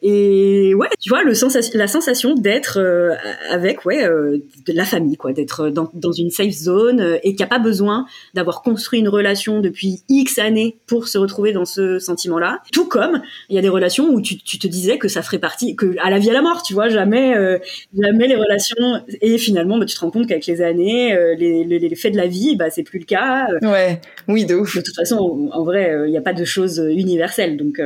et 0.00 0.74
ouais, 0.74 0.88
tu 0.98 1.10
vois, 1.10 1.22
le 1.22 1.34
sensation, 1.34 1.78
la 1.78 1.86
sensation 1.86 2.34
d'être 2.34 2.78
euh, 2.78 3.14
avec 3.50 3.84
ouais 3.84 4.02
de 4.02 4.72
la 4.72 4.84
famille, 4.84 5.16
quoi, 5.16 5.32
d'être 5.32 5.68
dans, 5.68 5.90
dans 5.92 6.12
une 6.12 6.30
safe 6.30 6.52
zone 6.52 7.18
et 7.22 7.30
qu'il 7.30 7.36
n'y 7.36 7.44
a 7.44 7.48
pas 7.48 7.58
besoin 7.58 8.06
d'avoir 8.32 8.62
construit 8.62 9.00
une 9.00 9.08
relation 9.08 9.60
depuis 9.60 10.02
X 10.08 10.38
années 10.38 10.78
pour 10.86 11.08
se 11.08 11.18
retrouver 11.18 11.52
dans 11.52 11.66
ce 11.66 11.98
sentiment-là. 11.98 12.60
Tout 12.72 12.86
comme 12.86 13.20
il 13.50 13.56
y 13.56 13.58
a 13.58 13.62
des 13.62 13.68
relations 13.68 14.08
où 14.08 14.21
tu, 14.22 14.58
te 14.58 14.66
disais 14.66 14.98
que 14.98 15.08
ça 15.08 15.22
ferait 15.22 15.38
partie, 15.38 15.76
que 15.76 15.96
à 16.02 16.10
la 16.10 16.18
vie 16.18 16.30
à 16.30 16.32
la 16.32 16.42
mort, 16.42 16.62
tu 16.62 16.74
vois, 16.74 16.88
jamais, 16.88 17.36
euh, 17.36 17.58
jamais 17.98 18.28
les 18.28 18.36
relations. 18.36 19.02
Et 19.20 19.38
finalement, 19.38 19.78
bah, 19.78 19.86
tu 19.86 19.94
te 19.94 20.00
rends 20.00 20.10
compte 20.10 20.26
qu'avec 20.26 20.46
les 20.46 20.62
années, 20.62 21.14
euh, 21.14 21.34
les, 21.34 21.64
les, 21.64 21.94
faits 21.94 22.12
de 22.12 22.18
la 22.18 22.26
vie, 22.26 22.56
bah, 22.56 22.70
c'est 22.70 22.82
plus 22.82 22.98
le 22.98 23.04
cas. 23.04 23.46
Ouais, 23.62 24.00
oui, 24.28 24.44
de 24.44 24.54
ouf. 24.54 24.76
De 24.76 24.82
toute 24.82 24.94
façon, 24.94 25.50
en, 25.52 25.64
vrai, 25.64 25.88
il 25.90 25.94
euh, 25.94 26.08
n'y 26.08 26.18
a 26.18 26.22
pas 26.22 26.32
de 26.32 26.44
choses 26.44 26.78
universelles, 26.78 27.56
donc. 27.56 27.80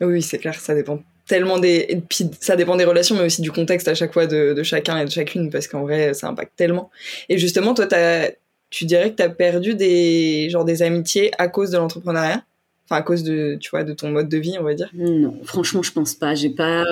Oui, 0.00 0.22
c'est 0.22 0.38
clair, 0.38 0.54
ça 0.54 0.74
dépend 0.74 1.00
tellement 1.26 1.58
des 1.58 2.02
ça 2.38 2.54
dépend 2.54 2.76
des 2.76 2.84
relations 2.84 3.16
mais 3.16 3.24
aussi 3.24 3.40
du 3.40 3.50
contexte 3.50 3.88
à 3.88 3.94
chaque 3.94 4.12
fois 4.12 4.26
de, 4.26 4.52
de 4.52 4.62
chacun 4.62 4.98
et 4.98 5.06
de 5.06 5.10
chacune 5.10 5.48
parce 5.48 5.68
qu'en 5.68 5.80
vrai 5.80 6.12
ça 6.12 6.28
impacte 6.28 6.52
tellement 6.54 6.90
et 7.30 7.38
justement 7.38 7.72
toi 7.72 7.86
as, 7.94 8.28
tu 8.68 8.84
dirais 8.84 9.10
que 9.10 9.16
tu 9.16 9.22
as 9.22 9.30
perdu 9.30 9.74
des 9.74 10.50
genre 10.50 10.66
des 10.66 10.82
amitiés 10.82 11.30
à 11.38 11.48
cause 11.48 11.70
de 11.70 11.78
l'entrepreneuriat? 11.78 12.42
Enfin, 12.86 12.96
à 12.96 13.02
cause 13.02 13.22
de, 13.22 13.56
tu 13.58 13.70
vois, 13.70 13.82
de 13.82 13.94
ton 13.94 14.10
mode 14.10 14.28
de 14.28 14.36
vie, 14.36 14.56
on 14.60 14.62
va 14.62 14.74
dire. 14.74 14.90
Non, 14.94 15.38
franchement, 15.44 15.82
je 15.82 15.90
pense 15.90 16.14
pas. 16.14 16.34
J'ai 16.34 16.50
pas. 16.50 16.84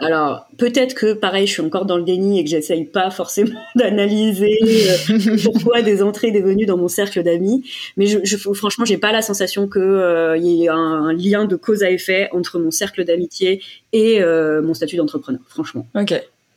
Alors, 0.00 0.46
peut-être 0.56 0.94
que, 0.94 1.12
pareil, 1.12 1.46
je 1.46 1.52
suis 1.52 1.62
encore 1.62 1.84
dans 1.84 1.98
le 1.98 2.04
déni 2.04 2.40
et 2.40 2.44
que 2.44 2.48
j'essaye 2.48 2.86
pas 2.86 3.10
forcément 3.10 3.60
d'analyser 3.76 4.58
euh, 4.62 5.36
pourquoi 5.44 5.82
des 5.82 6.02
entrées, 6.02 6.30
des 6.30 6.40
venues 6.40 6.64
dans 6.64 6.78
mon 6.78 6.88
cercle 6.88 7.22
d'amis. 7.22 7.64
Mais 7.98 8.06
je, 8.06 8.18
je, 8.24 8.36
franchement, 8.36 8.86
j'ai 8.86 8.96
pas 8.96 9.12
la 9.12 9.20
sensation 9.20 9.68
que 9.68 9.78
euh, 9.78 10.38
il 10.38 10.46
y 10.46 10.64
ait 10.64 10.68
un, 10.68 11.12
lien 11.12 11.44
de 11.44 11.56
cause 11.56 11.82
à 11.82 11.90
effet 11.90 12.30
entre 12.32 12.58
mon 12.58 12.70
cercle 12.70 13.04
d'amitié 13.04 13.62
et 13.92 14.22
euh, 14.22 14.62
mon 14.62 14.72
statut 14.72 14.96
d'entrepreneur. 14.96 15.42
Franchement. 15.48 15.86
Ok. 15.94 16.14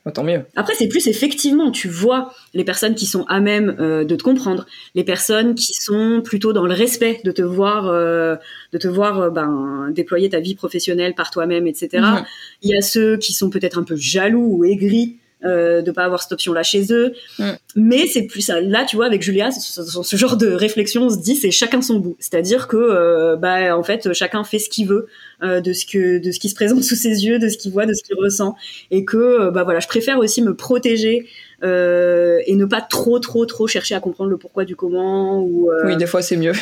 Bah, 0.07 0.13
tant 0.13 0.23
mieux. 0.23 0.45
Après, 0.55 0.73
c'est 0.73 0.87
plus 0.87 1.05
effectivement, 1.07 1.69
tu 1.69 1.89
vois 1.89 2.33
les 2.53 2.63
personnes 2.63 2.95
qui 2.95 3.05
sont 3.05 3.25
à 3.25 3.41
même 3.41 3.75
euh, 3.81 4.05
de 4.05 4.15
te 4.15 4.23
comprendre, 4.23 4.65
les 4.95 5.03
personnes 5.03 5.53
qui 5.53 5.73
sont 5.73 6.21
plutôt 6.23 6.53
dans 6.53 6.65
le 6.65 6.73
respect 6.73 7.19
de 7.25 7.31
te 7.33 7.41
voir, 7.41 7.87
euh, 7.87 8.37
de 8.71 8.77
te 8.77 8.87
voir 8.87 9.19
euh, 9.19 9.29
ben, 9.31 9.89
déployer 9.91 10.29
ta 10.29 10.39
vie 10.39 10.55
professionnelle 10.55 11.13
par 11.13 11.29
toi-même, 11.29 11.67
etc. 11.67 11.89
Mhm. 11.95 12.25
Il 12.61 12.71
y 12.71 12.77
a 12.77 12.81
ceux 12.81 13.17
qui 13.17 13.33
sont 13.33 13.49
peut-être 13.49 13.77
un 13.77 13.83
peu 13.83 13.97
jaloux 13.97 14.47
ou 14.49 14.63
aigris 14.63 15.17
euh, 15.45 15.83
de 15.83 15.91
pas 15.91 16.03
avoir 16.03 16.23
cette 16.23 16.31
option 16.31 16.51
là 16.51 16.63
chez 16.63 16.91
eux. 16.91 17.13
Mm. 17.37 17.51
Mais 17.75 18.07
c'est 18.07 18.23
plus 18.23 18.41
ça. 18.41 18.59
Là, 18.59 18.85
tu 18.85 18.95
vois, 18.95 19.05
avec 19.05 19.21
Julia, 19.21 19.51
ce, 19.51 20.15
genre 20.15 20.35
de 20.35 20.47
réflexion, 20.47 21.03
on 21.03 21.09
se 21.09 21.19
dit 21.19 21.35
c'est 21.35 21.51
chacun 21.51 21.81
son 21.83 21.99
bout. 21.99 22.15
C'est-à-dire 22.19 22.67
que 22.67 22.77
euh, 22.77 23.35
bah 23.35 23.77
en 23.77 23.83
fait 23.83 24.13
chacun 24.13 24.43
fait 24.43 24.57
ce 24.57 24.67
qu'il 24.69 24.87
veut 24.87 25.07
euh, 25.43 25.61
de 25.61 25.73
ce 25.73 25.85
que 25.85 26.17
de 26.17 26.31
ce 26.31 26.39
qui 26.39 26.49
se 26.49 26.55
présente 26.55 26.83
sous 26.83 26.95
ses 26.95 27.25
yeux, 27.25 27.37
de 27.37 27.49
ce 27.49 27.57
qu'il 27.57 27.71
voit, 27.71 27.85
de 27.85 27.93
ce 27.93 28.03
qu'il 28.03 28.15
ressent, 28.15 28.55
et 28.89 29.05
que 29.05 29.17
euh, 29.17 29.51
bah 29.51 29.63
voilà, 29.63 29.79
je 29.79 29.87
préfère 29.87 30.17
aussi 30.17 30.41
me 30.41 30.55
protéger 30.55 31.27
et 31.61 32.55
ne 32.55 32.65
pas 32.65 32.81
trop 32.81 33.19
trop 33.19 33.45
trop 33.45 33.67
chercher 33.67 33.95
à 33.95 33.99
comprendre 33.99 34.29
le 34.31 34.37
pourquoi 34.37 34.65
du 34.65 34.75
comment. 34.75 35.41
Ou 35.41 35.69
oui, 35.85 35.97
des 35.97 36.07
fois 36.07 36.21
c'est 36.23 36.37
mieux. 36.37 36.53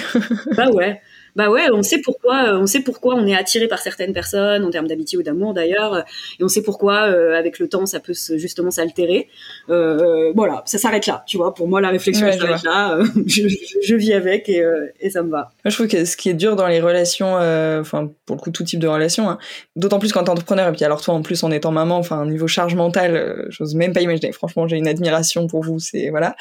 bah 0.56 0.70
ouais 0.72 1.02
bah 1.36 1.50
ouais, 1.50 1.68
on 1.74 1.84
sait 1.84 2.00
pourquoi, 2.00 2.54
euh, 2.54 2.60
on 2.60 2.66
sait 2.66 2.80
pourquoi 2.80 3.16
on 3.16 3.28
est 3.28 3.36
attiré 3.36 3.68
par 3.68 3.80
certaines 3.80 4.14
personnes 4.14 4.64
en 4.64 4.70
termes 4.70 4.88
d'amitié 4.88 5.18
ou 5.18 5.24
d'amour 5.24 5.54
d'ailleurs, 5.54 6.06
et 6.40 6.44
on 6.44 6.48
sait 6.48 6.62
pourquoi 6.62 7.10
euh, 7.10 7.38
avec 7.38 7.60
le 7.60 7.68
temps 7.68 7.86
ça 7.86 8.00
peut 8.00 8.14
justement 8.36 8.72
s'altérer. 8.72 9.28
Euh, 9.70 10.32
voilà, 10.34 10.64
ça 10.66 10.78
s'arrête 10.78 11.08
là, 11.08 11.24
tu 11.28 11.36
vois. 11.36 11.54
Pour 11.54 11.68
moi, 11.68 11.82
la 11.82 11.90
réflexion 11.90 12.32
s'arrête 12.32 12.64
là. 12.64 13.00
je, 13.28 13.96
vis 13.96 14.14
avec 14.14 14.48
et, 14.48 14.64
et, 15.02 15.10
ça 15.10 15.24
me 15.24 15.30
va. 15.30 15.52
Moi, 15.64 15.70
je 15.70 15.76
trouve 15.76 15.88
que 15.88 16.06
ce 16.06 16.16
qui 16.16 16.30
est 16.30 16.34
dur 16.34 16.56
dans 16.56 16.68
les 16.68 16.80
relations, 16.80 17.34
enfin 17.36 18.10
pour 18.26 18.38
le 18.38 18.42
coup 18.42 18.52
tout 18.52 18.64
type 18.64 18.80
de 18.80 18.88
relations, 18.88 19.30
hein, 19.30 19.38
d'autant 19.76 20.00
plus 20.00 20.14
quand 20.14 20.24
t'es 20.24 20.30
entrepreneur 20.30 20.70
et 20.70 20.72
puis 20.72 20.86
alors 20.86 21.02
toi 21.02 21.14
en 21.14 21.22
plus 21.22 21.44
en 21.44 21.52
étant 21.52 21.72
maman, 21.72 21.98
enfin 21.98 22.26
niveau 22.26 22.48
charge 22.48 22.76
mentale, 22.76 23.48
j'ose 23.50 23.76
même 23.76 23.92
pas 23.92 24.02
imaginer. 24.02 24.32
Franchement, 24.32 24.68
j'ai 24.70 24.78
une 24.78 24.88
admiration 24.88 25.48
pour 25.48 25.64
vous, 25.64 25.80
c'est 25.80 26.10
voilà. 26.12 26.36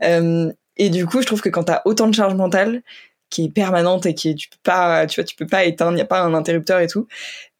et 0.00 0.88
du 0.88 1.04
coup, 1.04 1.20
je 1.20 1.26
trouve 1.26 1.42
que 1.42 1.50
quand 1.50 1.64
t'as 1.64 1.82
autant 1.84 2.08
de 2.08 2.14
charge 2.14 2.34
mentale, 2.34 2.82
qui 3.30 3.44
est 3.44 3.48
permanente 3.48 4.06
et 4.06 4.14
qui 4.14 4.30
est, 4.30 4.34
tu 4.34 4.48
peux 4.48 4.56
pas 4.62 5.06
tu 5.06 5.20
vois 5.20 5.24
tu 5.24 5.36
peux 5.36 5.46
pas 5.46 5.64
éteindre 5.64 5.92
il 5.92 5.96
n'y 5.96 6.02
a 6.02 6.06
pas 6.06 6.22
un 6.22 6.34
interrupteur 6.34 6.80
et 6.80 6.86
tout 6.86 7.06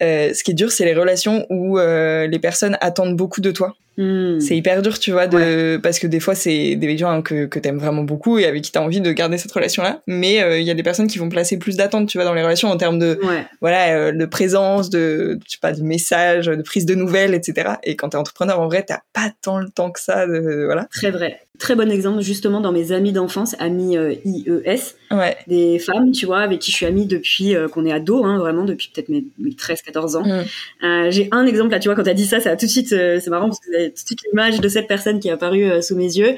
euh, 0.02 0.32
ce 0.34 0.42
qui 0.42 0.52
est 0.52 0.54
dur 0.54 0.70
c'est 0.70 0.84
les 0.84 0.94
relations 0.94 1.46
où 1.50 1.78
euh, 1.78 2.26
les 2.26 2.38
personnes 2.38 2.76
attendent 2.80 3.16
beaucoup 3.16 3.40
de 3.40 3.50
toi 3.50 3.76
Hmm. 3.98 4.38
C'est 4.38 4.56
hyper 4.56 4.80
dur, 4.80 4.96
tu 5.00 5.10
vois, 5.10 5.26
de 5.26 5.78
parce 5.82 5.98
que 5.98 6.06
des 6.06 6.20
fois 6.20 6.36
c'est 6.36 6.76
des 6.76 6.96
gens 6.96 7.20
que 7.20 7.46
que 7.46 7.58
t'aimes 7.58 7.78
vraiment 7.78 8.04
beaucoup 8.04 8.38
et 8.38 8.46
avec 8.46 8.62
qui 8.62 8.70
t'as 8.70 8.80
envie 8.80 9.00
de 9.00 9.10
garder 9.10 9.38
cette 9.38 9.50
relation-là. 9.50 10.02
Mais 10.06 10.40
euh, 10.40 10.60
il 10.60 10.64
y 10.64 10.70
a 10.70 10.74
des 10.74 10.84
personnes 10.84 11.08
qui 11.08 11.18
vont 11.18 11.28
placer 11.28 11.58
plus 11.58 11.76
d'attente, 11.76 12.08
tu 12.08 12.16
vois, 12.16 12.24
dans 12.24 12.32
les 12.32 12.44
relations 12.44 12.68
en 12.68 12.76
termes 12.76 13.00
de 13.00 13.18
voilà 13.60 13.96
euh, 13.96 14.12
de 14.12 14.24
présence, 14.24 14.88
de 14.88 15.40
je 15.44 15.50
sais 15.50 15.58
pas, 15.60 15.72
de 15.72 15.82
messages, 15.82 16.46
de 16.46 16.62
prise 16.62 16.86
de 16.86 16.94
nouvelles, 16.94 17.34
etc. 17.34 17.72
Et 17.82 17.96
quand 17.96 18.10
t'es 18.10 18.16
entrepreneur, 18.16 18.60
en 18.60 18.68
vrai, 18.68 18.84
t'as 18.84 19.00
pas 19.12 19.32
tant 19.42 19.58
le 19.58 19.68
temps 19.68 19.90
que 19.90 20.00
ça, 20.00 20.28
de, 20.28 20.64
voilà. 20.66 20.86
Très 20.92 21.10
vrai. 21.10 21.40
Très 21.58 21.74
bon 21.74 21.90
exemple 21.90 22.20
justement 22.22 22.60
dans 22.60 22.72
mes 22.72 22.92
amis 22.92 23.12
d'enfance, 23.12 23.56
amis 23.58 23.96
euh, 23.96 24.14
IES, 24.24 24.94
ouais. 25.10 25.36
des 25.46 25.78
femmes, 25.78 26.12
tu 26.12 26.26
vois, 26.26 26.40
avec 26.40 26.60
qui 26.60 26.70
je 26.70 26.76
suis 26.76 26.86
amie 26.86 27.06
depuis 27.06 27.54
qu'on 27.72 27.84
est 27.84 27.92
ado, 27.92 28.24
hein, 28.24 28.38
vraiment 28.38 28.64
depuis 28.64 28.90
peut-être 28.92 29.08
mes, 29.08 29.24
13-14 29.40 30.16
ans. 30.16 30.24
Hmm. 30.24 31.10
J'ai 31.10 31.28
un 31.32 31.46
exemple 31.46 31.70
là, 31.70 31.78
tu 31.78 31.88
vois, 31.88 31.96
quand 31.96 32.04
t'as 32.04 32.14
dit 32.14 32.26
ça, 32.26 32.40
ça 32.40 32.50
a 32.50 32.56
tout 32.56 32.66
de 32.66 32.70
suite, 32.70 32.88
c'est 32.88 33.28
marrant 33.28 33.46
parce 33.46 33.60
que 33.60 33.88
toute 34.08 34.22
l'image 34.26 34.60
de 34.60 34.68
cette 34.68 34.86
personne 34.86 35.20
qui 35.20 35.28
est 35.28 35.32
apparue 35.32 35.64
euh, 35.64 35.80
sous 35.82 35.96
mes 35.96 36.16
yeux, 36.16 36.36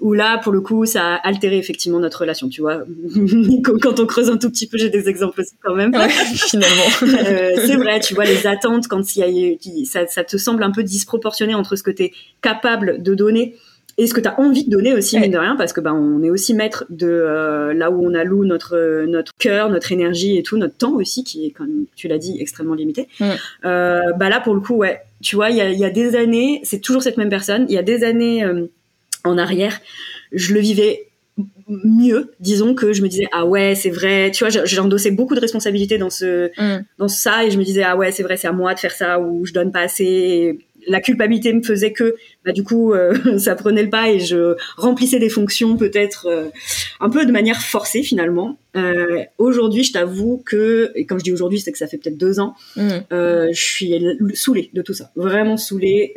où 0.00 0.12
là, 0.12 0.38
pour 0.38 0.52
le 0.52 0.60
coup, 0.60 0.86
ça 0.86 1.14
a 1.14 1.28
altéré 1.28 1.58
effectivement 1.58 2.00
notre 2.00 2.20
relation, 2.20 2.48
tu 2.48 2.60
vois. 2.60 2.82
quand 3.64 4.00
on 4.00 4.06
creuse 4.06 4.30
un 4.30 4.36
tout 4.36 4.50
petit 4.50 4.66
peu, 4.66 4.78
j'ai 4.78 4.90
des 4.90 5.08
exemples 5.08 5.40
aussi 5.40 5.54
quand 5.62 5.74
même. 5.74 5.92
finalement. 6.34 6.72
Euh, 7.22 7.52
c'est 7.66 7.76
vrai, 7.76 8.00
tu 8.00 8.14
vois, 8.14 8.24
les 8.24 8.46
attentes, 8.46 8.88
quand 8.88 9.16
il 9.16 9.20
y 9.20 9.84
a, 9.84 9.84
ça, 9.84 10.06
ça 10.06 10.24
te 10.24 10.36
semble 10.36 10.62
un 10.62 10.72
peu 10.72 10.82
disproportionné 10.82 11.54
entre 11.54 11.76
ce 11.76 11.82
que 11.82 11.90
tu 11.90 12.04
es 12.04 12.12
capable 12.40 13.02
de 13.02 13.14
donner 13.14 13.54
et 13.98 14.06
ce 14.06 14.14
que 14.14 14.20
tu 14.20 14.28
as 14.28 14.40
envie 14.40 14.64
de 14.64 14.70
donner 14.70 14.94
aussi, 14.94 15.18
mine 15.18 15.30
de 15.30 15.38
rien, 15.38 15.56
parce 15.56 15.72
que 15.72 15.80
ben, 15.80 15.92
on 15.92 16.22
est 16.22 16.30
aussi 16.30 16.54
maître 16.54 16.84
de 16.88 17.06
euh, 17.06 17.74
là 17.74 17.90
où 17.90 18.04
on 18.04 18.14
alloue 18.14 18.44
notre, 18.44 19.04
notre 19.06 19.32
cœur, 19.38 19.68
notre 19.68 19.92
énergie 19.92 20.38
et 20.38 20.42
tout, 20.42 20.56
notre 20.56 20.76
temps 20.76 20.94
aussi, 20.94 21.24
qui 21.24 21.46
est, 21.46 21.50
comme 21.50 21.84
tu 21.94 22.08
l'as 22.08 22.18
dit, 22.18 22.36
extrêmement 22.40 22.74
limité. 22.74 23.08
Euh, 23.64 24.12
bah 24.16 24.28
là, 24.28 24.40
pour 24.40 24.54
le 24.54 24.60
coup, 24.60 24.74
ouais, 24.74 25.02
tu 25.20 25.36
vois, 25.36 25.50
il 25.50 25.56
y 25.56 25.60
a, 25.60 25.70
y 25.70 25.84
a, 25.84 25.90
des 25.90 26.16
années, 26.16 26.60
c'est 26.64 26.80
toujours 26.80 27.02
cette 27.02 27.18
même 27.18 27.28
personne, 27.28 27.66
il 27.68 27.74
y 27.74 27.78
a 27.78 27.82
des 27.82 28.02
années 28.02 28.44
euh, 28.44 28.66
en 29.24 29.36
arrière, 29.36 29.78
je 30.32 30.54
le 30.54 30.60
vivais 30.60 31.06
mieux, 31.68 32.32
disons 32.40 32.74
que 32.74 32.92
je 32.92 33.02
me 33.02 33.08
disais 33.08 33.26
ah 33.32 33.46
ouais 33.46 33.74
c'est 33.74 33.88
vrai, 33.88 34.30
tu 34.32 34.44
vois 34.44 34.64
j'ai 34.64 34.78
endossé 34.78 35.10
beaucoup 35.10 35.34
de 35.34 35.40
responsabilités 35.40 35.96
dans 35.96 36.10
ce 36.10 36.50
mm. 36.58 36.84
dans 36.98 37.08
ça 37.08 37.44
et 37.44 37.50
je 37.50 37.58
me 37.58 37.64
disais 37.64 37.82
ah 37.82 37.96
ouais 37.96 38.12
c'est 38.12 38.22
vrai 38.22 38.36
c'est 38.36 38.48
à 38.48 38.52
moi 38.52 38.74
de 38.74 38.78
faire 38.78 38.92
ça 38.92 39.18
ou 39.18 39.46
je 39.46 39.54
donne 39.54 39.72
pas 39.72 39.80
assez 39.80 40.58
la 40.86 41.00
culpabilité 41.00 41.52
me 41.52 41.62
faisait 41.62 41.92
que 41.92 42.16
bah, 42.44 42.52
du 42.52 42.64
coup 42.64 42.92
euh, 42.92 43.14
ça 43.38 43.54
prenait 43.54 43.82
le 43.82 43.90
pas 43.90 44.10
et 44.10 44.20
je 44.20 44.56
remplissais 44.76 45.18
des 45.18 45.28
fonctions 45.28 45.76
peut-être 45.76 46.26
euh, 46.28 46.48
un 47.00 47.10
peu 47.10 47.24
de 47.26 47.32
manière 47.32 47.60
forcée 47.60 48.02
finalement. 48.02 48.58
Euh, 48.74 49.22
aujourd'hui, 49.36 49.84
je 49.84 49.92
t'avoue 49.92 50.42
que 50.46 50.92
et 50.94 51.04
quand 51.04 51.18
je 51.18 51.24
dis 51.24 51.32
aujourd'hui, 51.32 51.60
c'est 51.60 51.72
que 51.72 51.78
ça 51.78 51.86
fait 51.86 51.98
peut-être 51.98 52.16
deux 52.16 52.40
ans, 52.40 52.54
mmh. 52.76 52.88
je 53.10 53.50
suis 53.52 53.94
saoulée 54.32 54.70
de 54.72 54.80
tout 54.80 54.94
ça, 54.94 55.10
vraiment 55.14 55.58
saoulée. 55.58 56.14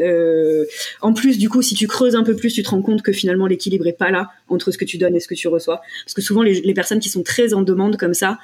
en 1.01 1.13
plus, 1.13 1.37
du 1.37 1.49
coup, 1.49 1.61
si 1.61 1.75
tu 1.75 1.87
creuses 1.87 2.15
un 2.15 2.23
peu 2.23 2.35
plus, 2.35 2.53
tu 2.53 2.63
te 2.63 2.69
rends 2.69 2.81
compte 2.81 3.01
que 3.01 3.11
finalement 3.11 3.45
l'équilibre 3.45 3.87
est 3.87 3.97
pas 3.97 4.09
là 4.09 4.29
entre 4.47 4.71
ce 4.71 4.77
que 4.77 4.85
tu 4.85 4.97
donnes 4.97 5.15
et 5.15 5.19
ce 5.19 5.27
que 5.27 5.35
tu 5.35 5.49
reçois, 5.49 5.81
parce 6.05 6.13
que 6.13 6.21
souvent 6.21 6.43
les, 6.43 6.61
les 6.61 6.73
personnes 6.73 6.99
qui 6.99 7.09
sont 7.09 7.23
très 7.23 7.53
en 7.53 7.61
demande 7.61 7.97
comme 7.97 8.13
ça 8.13 8.37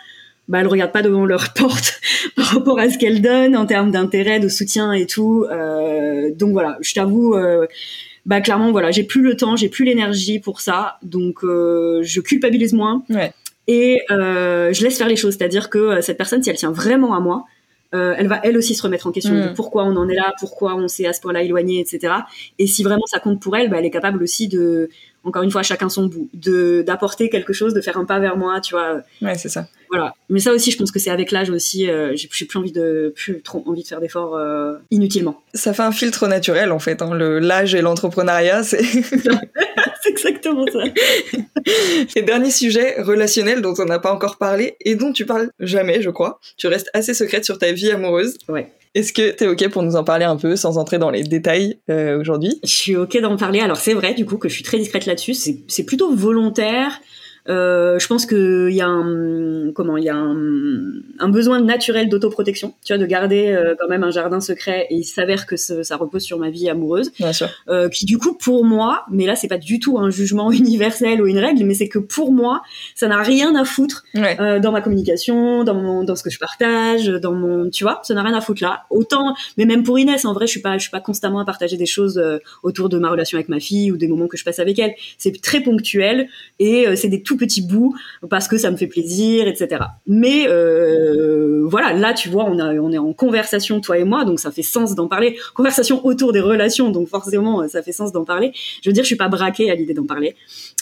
bah, 0.48 0.60
elles 0.60 0.68
regardent 0.68 0.92
pas 0.92 1.02
devant 1.02 1.26
leur 1.26 1.54
porte 1.56 2.00
par 2.36 2.46
rapport 2.46 2.80
à 2.80 2.90
ce 2.90 2.98
qu'elles 2.98 3.22
donnent 3.22 3.56
en 3.56 3.66
termes 3.66 3.92
d'intérêt, 3.92 4.40
de 4.40 4.50
soutien 4.50 4.94
et 4.94 5.06
tout. 5.06 5.46
Euh, 5.50 6.32
donc 6.36 6.52
voilà, 6.52 6.78
je 6.82 6.94
t'avoue, 6.94 7.36
euh, 7.36 7.68
bah 8.26 8.42
clairement 8.42 8.72
voilà, 8.72 8.92
j'ai 8.92 9.04
plus 9.04 9.22
le 9.22 9.36
temps, 9.36 9.56
j'ai 9.56 9.70
plus 9.70 9.86
l'énergie 9.86 10.40
pour 10.40 10.62
ça, 10.62 10.98
donc 11.02 11.44
euh, 11.44 12.02
je 12.04 12.22
culpabilise 12.22 12.74
moins 12.74 13.04
ouais. 13.10 13.34
et 13.68 14.02
euh, 14.12 14.74
je 14.74 14.84
laisse 14.84 14.98
faire 14.98 15.08
les 15.08 15.16
choses. 15.16 15.38
C'est-à-dire 15.38 15.70
que 15.70 15.80
euh, 15.80 16.02
cette 16.02 16.18
personne, 16.18 16.44
si 16.44 16.50
elle 16.50 16.58
tient 16.58 16.72
vraiment 16.72 17.16
à 17.16 17.20
moi, 17.20 17.46
euh, 17.94 18.14
elle 18.18 18.28
va 18.28 18.40
elle 18.44 18.58
aussi 18.58 18.74
se 18.74 18.84
remettre 18.84 19.08
en 19.08 19.12
question 19.12 19.34
de 19.34 19.50
mm. 19.50 19.54
pourquoi 19.54 19.84
on 19.84 19.96
en 19.98 20.08
est 20.08 20.16
là, 20.16 20.34
pourquoi 20.40 20.76
on 20.76 20.88
s'est 20.88 21.06
à 21.06 21.14
ce 21.14 21.20
point-là 21.20 21.44
éloigné, 21.44 21.80
etc. 21.80 22.14
Et 22.58 22.68
si 22.68 22.84
vraiment 22.84 23.06
ça 23.06 23.20
compte 23.20 23.42
pour 23.42 23.58
elle, 23.58 23.70
bah, 23.70 23.78
elle 23.80 23.86
est 23.86 23.92
capable 23.92 24.24
aussi 24.24 24.48
de, 24.48 24.90
encore 25.24 25.44
une 25.44 25.52
fois, 25.52 25.62
chacun 25.62 25.90
son 25.90 26.08
bout, 26.08 26.30
de 26.34 26.84
d'apporter 26.86 27.30
quelque 27.30 27.54
chose, 27.54 27.74
de 27.74 27.82
faire 27.82 27.98
un 27.98 28.06
pas 28.06 28.20
vers 28.20 28.38
moi, 28.38 28.60
tu 28.60 28.74
vois. 28.74 29.02
Ouais, 29.22 29.36
c'est 29.36 29.50
ça. 29.50 29.68
Voilà. 29.90 30.16
Mais 30.30 30.40
ça 30.40 30.52
aussi, 30.52 30.72
je 30.72 30.78
pense 30.78 30.92
que 30.92 31.00
c'est 31.00 31.10
avec 31.10 31.32
l'âge 31.32 31.50
aussi. 31.50 31.90
Euh, 31.90 32.16
j'ai 32.16 32.28
plus 32.28 32.58
envie 32.58 32.72
de 32.72 33.14
plus 33.16 33.42
trop 33.42 33.64
envie 33.68 33.84
de 33.84 33.88
faire 33.88 34.00
d'efforts 34.00 34.36
euh, 34.36 34.76
inutilement. 34.90 35.42
Ça 35.54 35.74
fait 35.74 35.84
un 35.84 35.92
filtre 35.92 36.28
naturel 36.28 36.72
en 36.72 36.80
fait. 36.80 37.02
Hein, 37.02 37.14
le 37.14 37.40
l'âge 37.40 37.76
et 37.76 37.82
l'entrepreneuriat, 37.82 38.64
c'est. 38.64 38.84
c'est 40.04 40.10
exactement 40.10 40.66
ça. 40.72 40.84
et 42.16 42.22
dernier 42.24 42.52
sujet 42.52 43.02
relationnel 43.02 43.62
dont 43.62 43.76
on 43.78 43.86
n'a 43.86 44.00
pas 44.00 44.14
encore 44.14 44.38
parlé 44.38 44.76
et 44.82 44.96
dont 44.96 45.12
tu 45.14 45.26
parles 45.26 45.52
jamais, 45.60 46.02
je 46.02 46.10
crois. 46.10 46.40
Tu 46.58 46.68
restes 46.68 46.90
assez 46.94 47.14
secrète 47.14 47.46
sur 47.46 47.60
ta 47.60 47.72
vie 47.72 47.92
amoureuse. 47.92 48.38
Ouais. 48.48 48.72
Est-ce 48.94 49.14
que 49.14 49.32
tu 49.32 49.44
es 49.46 49.48
OK 49.48 49.70
pour 49.70 49.84
nous 49.84 49.96
en 49.96 50.04
parler 50.04 50.26
un 50.26 50.36
peu 50.36 50.56
sans 50.56 50.78
entrer 50.78 50.98
dans 50.98 51.12
les 51.12 51.24
détails 51.24 51.80
euh, 51.90 52.20
aujourd'hui? 52.20 52.60
Je 52.64 52.74
suis 52.74 52.96
OK 52.98 53.18
d'en 53.20 53.38
parler. 53.38 53.62
Alors 53.62 53.78
c'est 53.78 53.94
vrai 53.94 54.14
du 54.14 54.26
coup 54.26 54.38
que 54.38 54.50
je 54.50 54.54
suis 54.54 54.64
très 54.64 54.78
discrète 54.78 55.06
là-dessus. 55.06 55.34
C'est 55.34 55.86
plutôt 55.86 56.14
volontaire. 56.14 57.00
Euh, 57.50 57.98
je 58.00 58.08
pense 58.08 58.26
qu'il 58.26 58.72
y 58.72 58.82
a 58.82 58.88
un 58.88 59.72
comment 59.74 59.98
il 59.98 60.04
y 60.04 60.10
a 60.10 60.16
un, 60.16 61.30
besoin 61.30 61.62
naturel 61.62 62.10
d'autoprotection, 62.10 62.74
tu 62.84 62.94
vois, 62.94 63.02
de 63.02 63.06
garder 63.06 63.48
euh, 63.48 63.76
quand 63.80 63.88
même 63.88 64.04
un 64.04 64.12
jardin 64.12 64.42
secret. 64.42 64.88
Et 64.90 64.96
il 64.96 65.04
s'avère 65.04 65.46
que 65.46 65.56
ça 65.56 65.96
repose 65.96 66.24
sur 66.24 66.40
ma 66.40 66.50
vie 66.50 66.70
amoureuse, 66.70 67.12
Bien 67.20 67.34
sûr. 67.34 67.50
Euh, 67.70 67.90
qui 67.90 68.06
du 68.06 68.18
coup 68.18 68.34
pour 68.34 68.66
moi, 68.66 69.06
mais 69.10 69.26
là 69.26 69.36
c'est 69.36 69.48
pas 69.48 69.58
du 69.58 69.80
tout 69.80 69.98
un 69.98 70.10
jugement 70.10 70.52
universel 70.52 71.22
ou 71.22 71.28
une 71.28 71.38
règle, 71.38 71.64
mais 71.66 71.74
c'est 71.74 71.88
que 71.88 72.00
pour 72.00 72.32
moi 72.32 72.62
ça 72.96 73.08
n'a 73.08 73.22
rien 73.22 73.56
à 73.56 73.66
foutre 73.66 74.04
euh, 74.16 74.60
dans 74.60 74.72
ma 74.72 74.82
communication, 74.82 75.64
dans 75.64 75.76
mon, 75.76 76.04
dans 76.04 76.16
ce 76.16 76.24
que 76.24 76.30
je 76.30 76.40
partage, 76.40 77.08
dans 77.08 77.34
mon, 77.34 77.70
tu 77.70 77.84
vois, 77.84 78.02
ça 78.04 78.14
n'a 78.14 78.24
rien 78.24 78.36
à 78.36 78.42
foutre 78.42 78.64
là. 78.64 78.84
Autant, 78.90 79.36
mais 79.58 79.66
même 79.66 79.84
pour 79.84 79.98
Inès, 80.00 80.26
en 80.26 80.34
vrai, 80.34 80.48
je 80.48 80.52
suis 80.52 80.62
pas, 80.62 80.78
je 80.78 80.84
suis 80.84 80.92
pas 80.92 81.02
constamment 81.02 81.40
à 81.40 81.46
partager 81.46 81.78
des 81.78 81.86
choses 81.86 82.22
autour 82.64 82.90
de 82.90 82.98
ma 82.98 83.10
relation 83.10 83.38
avec 83.38 83.50
ma 83.50 83.60
fille 83.60 83.92
ou 83.92 83.98
des 83.98 84.08
moments 84.08 84.28
que 84.28 84.38
je 84.38 84.44
passe 84.44 84.60
avec 84.60 84.80
elle. 84.80 84.94
C'est 85.18 85.42
très 85.42 85.62
ponctuel 85.62 86.28
et 86.60 86.96
c'est 86.96 87.08
des 87.08 87.22
tout 87.32 87.38
petits 87.38 87.62
bouts 87.62 87.96
parce 88.30 88.48
que 88.48 88.58
ça 88.58 88.72
me 88.72 88.78
fait 88.78 88.88
plaisir, 88.88 89.48
etc. 89.48 89.84
Mais 90.06 90.48
euh, 90.48 91.66
voilà, 91.66 91.94
là, 91.94 92.14
tu 92.14 92.30
vois, 92.30 92.46
on, 92.46 92.60
on 92.60 92.92
est 92.92 92.98
en 92.98 93.14
conversation, 93.14 93.80
toi 93.80 93.98
et 93.98 94.04
moi, 94.04 94.26
donc 94.26 94.40
ça 94.40 94.52
fait 94.52 94.64
sens 94.64 94.96
d'en 94.96 95.08
parler. 95.08 95.38
Conversation 95.54 96.06
autour 96.06 96.34
des 96.34 96.42
relations, 96.42 96.90
donc 96.90 97.08
forcément, 97.08 97.68
ça 97.68 97.82
fait 97.82 97.94
sens 97.94 98.12
d'en 98.12 98.26
parler. 98.26 98.52
Je 98.84 98.90
veux 98.90 98.94
dire, 98.94 99.04
je 99.04 99.08
suis 99.08 99.16
pas 99.16 99.30
braquée 99.30 99.72
à 99.72 99.76
l'idée 99.76 99.94
d'en 99.94 100.06
parler, 100.06 100.36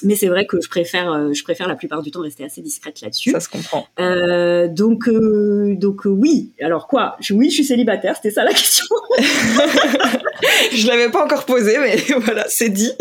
mais 0.03 0.15
c'est 0.15 0.27
vrai 0.27 0.45
que 0.45 0.59
je 0.61 0.69
préfère, 0.69 1.11
euh, 1.11 1.33
je 1.33 1.43
préfère 1.43 1.67
la 1.67 1.75
plupart 1.75 2.01
du 2.01 2.09
temps 2.09 2.21
rester 2.21 2.43
assez 2.43 2.61
discrète 2.61 3.01
là-dessus. 3.01 3.31
Ça 3.31 3.39
se 3.39 3.49
comprend. 3.49 3.85
Euh, 3.99 4.67
donc, 4.67 5.09
donc 5.09 6.01
oui. 6.05 6.51
Alors 6.61 6.87
quoi? 6.87 7.17
Oui, 7.29 7.49
je 7.49 7.55
suis 7.55 7.65
célibataire. 7.65 8.15
C'était 8.15 8.31
ça 8.31 8.43
la 8.43 8.51
question. 8.51 8.85
je 10.73 10.87
l'avais 10.87 11.09
pas 11.09 11.23
encore 11.23 11.45
posé, 11.45 11.77
mais 11.77 11.95
voilà, 12.19 12.45
c'est 12.47 12.69
dit. 12.69 12.91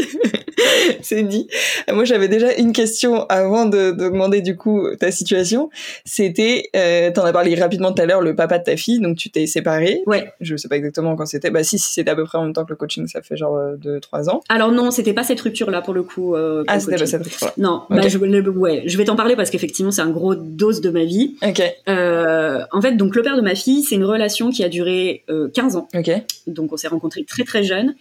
c'est 1.02 1.22
dit. 1.22 1.48
Moi, 1.92 2.04
j'avais 2.04 2.28
déjà 2.28 2.54
une 2.54 2.72
question 2.72 3.26
avant 3.38 3.66
de, 3.66 3.90
demander 3.90 4.40
du 4.40 4.56
coup 4.56 4.86
ta 4.98 5.10
situation. 5.10 5.70
C'était, 6.04 6.70
euh, 6.76 7.10
t'en 7.12 7.24
as 7.24 7.32
parlé 7.32 7.54
rapidement 7.54 7.92
tout 7.92 8.02
à 8.02 8.06
l'heure, 8.06 8.20
le 8.20 8.34
papa 8.34 8.58
de 8.58 8.64
ta 8.64 8.76
fille, 8.76 9.00
donc 9.00 9.16
tu 9.16 9.30
t'es 9.30 9.46
séparé. 9.46 10.02
Ouais. 10.06 10.32
Je 10.40 10.56
sais 10.56 10.68
pas 10.68 10.76
exactement 10.76 11.16
quand 11.16 11.26
c'était. 11.26 11.50
Bah 11.50 11.62
si, 11.62 11.78
si 11.78 11.92
c'était 11.92 12.10
à 12.10 12.16
peu 12.16 12.24
près 12.24 12.38
en 12.38 12.44
même 12.44 12.52
temps 12.52 12.64
que 12.64 12.70
le 12.70 12.76
coaching, 12.76 13.06
ça 13.06 13.22
fait 13.22 13.36
genre 13.36 13.56
2-3 13.76 13.78
euh, 13.86 14.30
ans. 14.30 14.40
Alors 14.48 14.72
non, 14.72 14.90
c'était 14.90 15.12
pas 15.12 15.24
cette 15.24 15.40
rupture-là 15.40 15.82
pour 15.82 15.94
le 15.94 16.02
coup. 16.02 16.34
Euh, 16.34 16.64
ah, 16.66 16.80
c'était 16.80 16.96
pas 16.96 17.06
cette 17.06 17.22
rupture-là. 17.22 17.52
Non, 17.56 17.82
bah, 17.90 18.08
je, 18.08 18.18
ouais, 18.18 18.82
je 18.86 18.98
vais 18.98 19.04
t'en 19.04 19.16
parler 19.16 19.36
parce 19.36 19.50
qu'effectivement, 19.50 19.90
c'est 19.90 20.02
un 20.02 20.10
gros 20.10 20.34
dose 20.34 20.80
de 20.80 20.90
ma 20.90 21.04
vie. 21.04 21.36
Ok. 21.46 21.62
Euh, 21.88 22.60
en 22.72 22.80
fait, 22.80 22.92
donc 22.92 23.14
le 23.16 23.22
père 23.22 23.36
de 23.36 23.42
ma 23.42 23.54
fille, 23.54 23.82
c'est 23.82 23.94
une 23.94 24.04
relation 24.04 24.50
qui 24.50 24.64
a 24.64 24.68
duré 24.68 25.24
15 25.54 25.76
ans. 25.76 25.88
Ok. 25.94 26.10
Donc 26.46 26.72
on 26.72 26.76
s'est 26.76 26.88
rencontrés 26.88 27.24
très 27.24 27.44
très 27.44 27.62
jeunes 27.62 27.94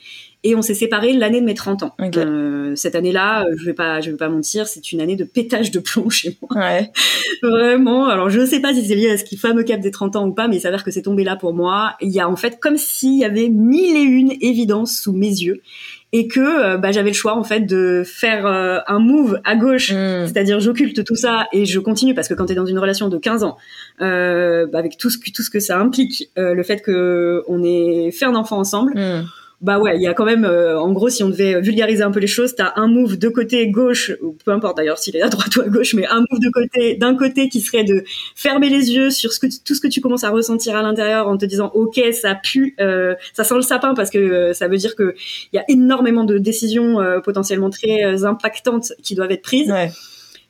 et 0.44 0.56
on 0.56 0.62
s'est 0.62 0.76
séparés 0.76 1.14
l'année 1.14 1.42
de 1.42 1.46
mes 1.46 1.56
30 1.56 1.84
ans. 1.84 1.96
Euh, 2.16 2.76
cette 2.76 2.96
année-là, 2.96 3.44
euh, 3.44 3.56
je 3.58 3.66
vais 3.66 3.74
pas, 3.74 4.02
je 4.02 4.12
vais 4.12 4.18
pas 4.18 4.30
mentir, 4.30 4.68
c'est 4.68 4.92
une 4.92 5.02
année 5.02 5.16
de 5.16 5.24
pétage 5.24 5.72
de 5.72 5.80
plomb 5.80 6.10
chez 6.10 6.38
moi. 6.42 6.64
Ouais. 6.64 6.92
Vraiment. 7.42 8.06
Alors 8.06 8.30
je 8.30 8.46
sais 8.46 8.60
pas 8.60 8.74
si 8.74 8.86
c'est 8.86 8.96
lié 8.96 9.10
à 9.10 9.18
ce 9.18 9.36
fameux 9.36 9.64
cap 9.64 9.80
des 9.80 9.92
30 9.92 10.16
ans 10.16 10.28
ou 10.28 10.34
pas, 10.34 10.48
mais 10.48 10.58
il 10.58 10.62
s'avère 10.62 10.84
que 10.84 10.92
c'est 10.92 11.02
tombé 11.02 11.24
là 11.24 11.36
pour 11.36 11.54
moi. 11.54 11.96
Il 12.02 12.12
y 12.12 12.20
a 12.20 12.30
en 12.30 12.36
fait 12.36 12.60
comme 12.60 12.78
s'il 12.78 13.18
y 13.18 13.26
avait 13.26 13.50
mille 13.50 13.98
et 13.98 14.02
une 14.02 14.32
évidences 14.42 15.00
sous 15.00 15.12
mes 15.12 15.28
yeux 15.28 15.62
et 16.14 16.28
que 16.28 16.40
euh, 16.40 16.78
bah, 16.78 16.92
j'avais 16.92 17.10
le 17.10 17.16
choix 17.16 17.36
en 17.36 17.44
fait 17.44 17.62
de 17.62 18.04
faire 18.06 18.46
un 18.46 19.00
move 19.00 19.42
à 19.44 19.56
gauche, 19.56 19.92
mm. 19.92 20.28
c'est-à-dire 20.28 20.60
j'occulte 20.60 21.04
tout 21.04 21.16
ça 21.16 21.48
et 21.52 21.66
je 21.66 21.80
continue 21.80 22.14
parce 22.14 22.28
que 22.28 22.36
quand 22.36 22.46
tu 22.46 22.54
es 22.54 22.56
dans 22.56 22.66
une 22.66 22.80
relation 22.80 23.10
de 23.10 23.18
15 23.18 23.44
ans, 23.44 23.58
euh, 24.02 24.68
bah, 24.68 24.80
avec 24.80 24.98
tout 24.98 25.10
ce, 25.10 25.18
que, 25.18 25.32
tout 25.32 25.42
ce 25.42 25.50
que 25.50 25.60
ça 25.60 25.80
implique, 25.80 26.30
le 26.38 26.64
fait 26.64 26.82
que 26.82 27.44
on 27.48 27.64
ait 27.64 28.12
fait 28.12 28.26
un 28.26 28.36
enfant 28.36 28.60
ensemble, 28.60 28.94
mm 28.96 29.26
bah 29.60 29.80
ouais, 29.80 29.96
il 29.96 30.04
y 30.04 30.08
a 30.08 30.14
quand 30.14 30.26
même, 30.26 30.46
euh, 30.46 30.80
en 30.80 30.92
gros, 30.92 31.10
si 31.10 31.24
on 31.24 31.30
devait 31.30 31.60
vulgariser 31.60 32.04
un 32.04 32.12
peu 32.12 32.20
les 32.20 32.28
choses, 32.28 32.54
t'as 32.54 32.74
un 32.76 32.88
move 32.88 33.18
de 33.18 33.28
côté 33.28 33.68
gauche, 33.70 34.12
ou 34.22 34.34
peu 34.46 34.52
importe 34.52 34.78
d'ailleurs 34.78 35.00
s'il 35.00 35.16
est 35.16 35.24
à 35.24 35.30
droite 35.30 35.56
ou 35.58 35.62
à 35.62 35.68
gauche, 35.68 35.96
mais 35.96 36.06
un 36.06 36.20
move 36.20 36.40
de 36.40 36.50
côté, 36.52 36.96
d'un 36.96 37.16
côté 37.16 37.50
qui 37.50 37.62
serait 37.62 37.84
de 37.84 38.04
fermer 38.36 38.70
les 38.70 38.94
yeux 38.94 39.10
sur 39.10 39.34
ce 39.34 39.40
que 39.40 39.48
tout 39.66 39.74
ce 39.74 39.82
que 39.82 39.88
tu 39.88 40.00
commences 40.00 40.24
à 40.24 40.30
ressentir 40.30 40.76
à 40.76 40.84
l'intérieur 40.84 41.28
en 41.28 41.38
te 41.38 41.46
disant, 41.46 41.72
ok, 41.74 42.00
ça 42.14 42.36
pue, 42.36 42.76
euh, 42.80 43.16
ça 43.34 43.44
sent 43.44 43.56
le 43.56 43.62
sapin 43.64 43.96
parce 43.96 44.12
que 44.12 44.20
euh, 44.20 44.54
ça 44.54 44.68
veut 44.68 44.78
dire 44.78 44.96
que 44.96 45.16
il 45.52 45.56
y 45.56 45.60
a 45.60 45.66
énormément 45.70 46.24
de 46.24 46.38
décisions 46.38 46.98
potentiellement 47.24 47.70
très 47.70 48.26
impactantes 48.26 48.94
qui 49.02 49.16
doivent 49.16 49.32
être 49.32 49.42
prises. 49.42 49.72
Ouais. 49.72 49.90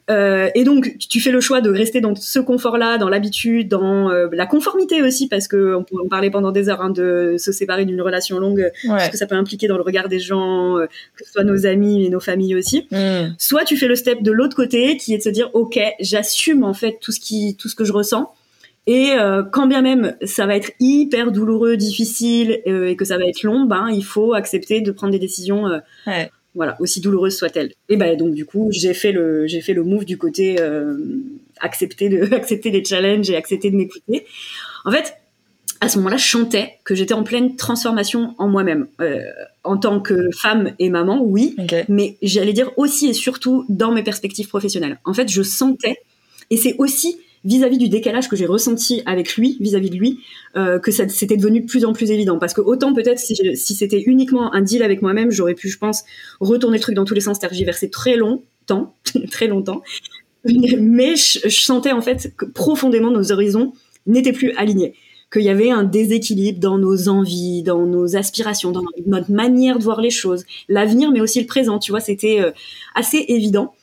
Euh, 0.09 0.49
et 0.55 0.63
donc, 0.63 0.95
tu 1.09 1.19
fais 1.19 1.31
le 1.31 1.41
choix 1.41 1.59
de 1.59 1.69
rester 1.69 1.99
dans 1.99 2.15
ce 2.15 2.39
confort-là, 2.39 2.97
dans 2.97 3.09
l'habitude, 3.09 3.67
dans 3.67 4.09
euh, 4.09 4.27
la 4.31 4.45
conformité 4.45 5.01
aussi, 5.01 5.27
parce 5.27 5.47
que 5.47 5.75
on 5.75 5.83
peut 5.83 5.97
en 6.03 6.07
parler 6.07 6.29
pendant 6.29 6.51
des 6.51 6.69
heures 6.69 6.81
hein, 6.81 6.89
de 6.89 7.35
se 7.37 7.51
séparer 7.51 7.85
d'une 7.85 8.01
relation 8.01 8.39
longue, 8.39 8.71
ouais. 8.85 9.05
ce 9.05 9.09
que 9.09 9.17
ça 9.17 9.25
peut 9.25 9.35
impliquer 9.35 9.67
dans 9.67 9.75
le 9.75 9.83
regard 9.83 10.07
des 10.07 10.19
gens, 10.19 10.77
euh, 10.77 10.85
que 11.15 11.25
ce 11.25 11.31
soit 11.31 11.43
nos 11.43 11.65
amis 11.65 12.05
et 12.05 12.09
nos 12.09 12.21
familles 12.21 12.55
aussi. 12.55 12.87
Mm. 12.91 13.35
Soit 13.37 13.65
tu 13.65 13.75
fais 13.75 13.87
le 13.87 13.95
step 13.95 14.23
de 14.23 14.31
l'autre 14.31 14.55
côté, 14.55 14.95
qui 14.97 15.13
est 15.13 15.17
de 15.17 15.23
se 15.23 15.29
dire, 15.29 15.49
ok, 15.53 15.77
j'assume 15.99 16.63
en 16.63 16.73
fait 16.73 16.97
tout 17.01 17.11
ce 17.11 17.19
qui, 17.19 17.55
tout 17.57 17.67
ce 17.67 17.75
que 17.75 17.83
je 17.83 17.91
ressens. 17.91 18.31
Et 18.89 19.11
euh, 19.11 19.43
quand 19.43 19.67
bien 19.67 19.81
même 19.81 20.15
ça 20.23 20.45
va 20.45 20.55
être 20.55 20.71
hyper 20.79 21.33
douloureux, 21.33 21.75
difficile 21.75 22.61
et 22.65 22.95
que 22.95 23.03
ça 23.03 23.17
va 23.17 23.25
être 23.25 23.43
long, 23.43 23.65
ben 23.65 23.89
il 23.91 24.05
faut 24.05 24.33
accepter 24.33 24.79
de 24.79 24.91
prendre 24.91 25.11
des 25.11 25.19
décisions 25.19 25.65
ouais 26.07 26.31
voilà, 26.57 26.75
aussi 26.81 26.99
douloureuse 26.99 27.37
soit-elle. 27.37 27.71
Et 27.87 27.95
ben 27.95 28.17
donc 28.17 28.33
du 28.33 28.45
coup, 28.45 28.67
j'ai 28.71 28.93
fait 28.93 29.11
le 29.11 29.47
j'ai 29.47 29.61
fait 29.61 29.73
le 29.73 29.83
move 29.83 30.03
du 30.03 30.17
côté 30.17 30.59
euh, 30.59 30.97
accepter 31.59 32.09
de 32.09 32.33
accepter 32.35 32.71
les 32.71 32.83
challenges 32.83 33.29
et 33.29 33.35
accepter 33.35 33.71
de 33.71 33.77
m'écouter. 33.77 34.25
En 34.83 34.91
fait, 34.91 35.13
à 35.79 35.87
ce 35.87 35.97
moment-là, 35.99 36.17
je 36.17 36.25
chantais 36.25 36.79
que 36.83 36.95
j'étais 36.95 37.13
en 37.13 37.23
pleine 37.23 37.55
transformation 37.55 38.33
en 38.39 38.47
moi-même, 38.47 38.87
euh, 38.99 39.21
en 39.63 39.77
tant 39.77 39.99
que 39.99 40.31
femme 40.31 40.73
et 40.79 40.89
maman, 40.89 41.21
oui, 41.21 41.55
mais 41.87 42.17
j'allais 42.23 42.53
dire 42.53 42.71
aussi 42.77 43.07
et 43.07 43.13
surtout 43.13 43.63
dans 43.69 43.91
mes 43.91 44.01
perspectives 44.01 44.47
professionnelles. 44.47 44.99
En 45.05 45.13
fait, 45.13 45.29
je 45.29 45.43
sentais, 45.43 45.97
et 46.49 46.57
c'est 46.57 46.75
aussi 46.79 47.19
vis-à-vis 47.45 47.77
du 47.77 47.89
décalage 47.89 48.29
que 48.29 48.35
j'ai 48.35 48.45
ressenti 48.45 49.01
avec 49.05 49.35
lui, 49.35 49.57
vis-à-vis 49.59 49.89
de 49.89 49.95
lui, 49.95 50.19
euh, 50.55 50.79
que 50.79 50.91
c'était 50.91 51.37
devenu 51.37 51.61
de 51.61 51.65
plus 51.65 51.85
en 51.85 51.93
plus 51.93 52.11
évident. 52.11 52.39
Parce 52.39 52.53
que 52.53 52.61
autant 52.61 52.93
peut-être 52.93 53.19
si, 53.19 53.35
si 53.55 53.75
c'était 53.75 54.01
uniquement 54.01 54.53
un 54.53 54.61
deal 54.61 54.83
avec 54.83 55.01
moi-même, 55.01 55.31
j'aurais 55.31 55.55
pu, 55.55 55.69
je 55.69 55.77
pense, 55.77 56.03
retourner 56.39 56.77
le 56.77 56.81
truc 56.81 56.95
dans 56.95 57.05
tous 57.05 57.13
les 57.13 57.21
sens, 57.21 57.39
tergiverser 57.39 57.89
très 57.89 58.15
longtemps, 58.15 58.93
très 59.31 59.47
longtemps. 59.47 59.81
Mais 60.45 61.15
je, 61.15 61.39
je, 61.43 61.61
sentais 61.61 61.91
en 61.91 62.01
fait 62.01 62.33
que 62.37 62.45
profondément 62.45 63.11
nos 63.11 63.31
horizons 63.31 63.73
n'étaient 64.05 64.31
plus 64.31 64.51
alignés 64.51 64.93
qu'il 65.31 65.41
y 65.41 65.49
avait 65.49 65.71
un 65.71 65.83
déséquilibre 65.83 66.59
dans 66.59 66.77
nos 66.77 67.09
envies, 67.09 67.61
dans 67.61 67.85
nos 67.85 68.15
aspirations, 68.15 68.71
dans 68.71 68.83
notre 69.05 69.31
manière 69.31 69.77
de 69.77 69.83
voir 69.83 69.99
les 69.99 70.09
choses, 70.09 70.45
l'avenir, 70.69 71.11
mais 71.11 71.19
aussi 71.19 71.41
le 71.41 71.47
présent. 71.47 71.79
Tu 71.79 71.91
vois, 71.91 71.99
c'était 71.99 72.39
euh, 72.39 72.51
assez 72.95 73.25
évident. 73.27 73.73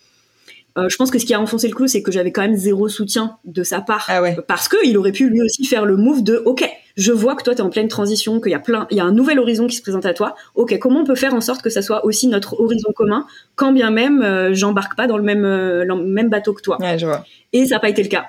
Euh, 0.76 0.88
je 0.88 0.96
pense 0.96 1.10
que 1.10 1.18
ce 1.18 1.26
qui 1.26 1.34
a 1.34 1.40
enfoncé 1.40 1.68
le 1.68 1.74
clou, 1.74 1.86
c'est 1.86 2.02
que 2.02 2.10
j'avais 2.10 2.32
quand 2.32 2.42
même 2.42 2.56
zéro 2.56 2.88
soutien 2.88 3.36
de 3.44 3.62
sa 3.62 3.80
part, 3.80 4.06
ah 4.08 4.20
ouais. 4.20 4.36
parce 4.46 4.68
que 4.68 4.76
il 4.84 4.98
aurait 4.98 5.12
pu 5.12 5.28
lui 5.28 5.40
aussi 5.40 5.64
faire 5.64 5.84
le 5.84 5.96
move 5.96 6.24
de 6.24 6.42
OK, 6.44 6.68
je 6.96 7.12
vois 7.12 7.34
que 7.34 7.42
toi 7.42 7.54
tu 7.54 7.60
es 7.60 7.64
en 7.64 7.70
pleine 7.70 7.88
transition, 7.88 8.40
qu'il 8.40 8.52
y 8.52 8.54
a 8.54 8.60
plein, 8.60 8.86
il 8.90 8.96
y 8.96 9.00
a 9.00 9.04
un 9.04 9.12
nouvel 9.12 9.38
horizon 9.38 9.66
qui 9.66 9.76
se 9.76 9.82
présente 9.82 10.06
à 10.06 10.14
toi. 10.14 10.34
OK, 10.54 10.76
comment 10.78 11.00
on 11.00 11.04
peut 11.04 11.14
faire 11.14 11.34
en 11.34 11.40
sorte 11.40 11.62
que 11.62 11.70
ça 11.70 11.82
soit 11.82 12.04
aussi 12.04 12.28
notre 12.28 12.60
horizon 12.60 12.92
commun, 12.94 13.26
quand 13.56 13.72
bien 13.72 13.90
même 13.90 14.22
euh, 14.22 14.54
j'embarque 14.54 14.96
pas 14.96 15.06
dans 15.06 15.16
le 15.16 15.24
même 15.24 15.44
euh, 15.44 15.84
le 15.84 15.96
même 15.96 16.28
bateau 16.28 16.52
que 16.52 16.62
toi. 16.62 16.78
Ouais, 16.80 16.98
je 16.98 17.06
vois. 17.06 17.24
Et 17.52 17.66
ça 17.66 17.76
n'a 17.76 17.80
pas 17.80 17.88
été 17.88 18.02
le 18.02 18.08
cas. 18.08 18.26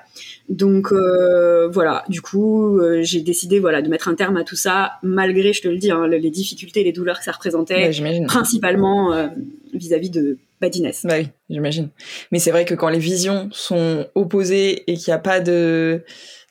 Donc 0.48 0.92
euh, 0.92 1.68
voilà, 1.68 2.04
du 2.08 2.22
coup, 2.22 2.80
j'ai 3.00 3.20
décidé 3.20 3.58
voilà 3.58 3.82
de 3.82 3.88
mettre 3.88 4.06
un 4.06 4.14
terme 4.14 4.36
à 4.36 4.44
tout 4.44 4.54
ça, 4.54 4.92
malgré, 5.02 5.52
je 5.52 5.62
te 5.62 5.68
le 5.68 5.78
dis, 5.78 5.90
hein, 5.90 6.06
les 6.06 6.30
difficultés, 6.30 6.84
les 6.84 6.92
douleurs 6.92 7.18
que 7.18 7.24
ça 7.24 7.32
représentait, 7.32 7.90
ouais, 8.00 8.24
principalement 8.26 9.28
vis-à-vis 9.72 10.10
de 10.10 10.38
Badinès. 10.60 11.04
Bah 11.04 11.16
oui, 11.18 11.28
j'imagine. 11.50 11.90
Mais 12.32 12.38
c'est 12.38 12.50
vrai 12.50 12.64
que 12.64 12.74
quand 12.74 12.88
les 12.88 12.98
visions 12.98 13.48
sont 13.52 14.06
opposées 14.14 14.90
et 14.90 14.96
qu'il 14.96 15.10
n'y 15.10 15.14
a 15.14 15.18
pas 15.18 15.40
de 15.40 16.04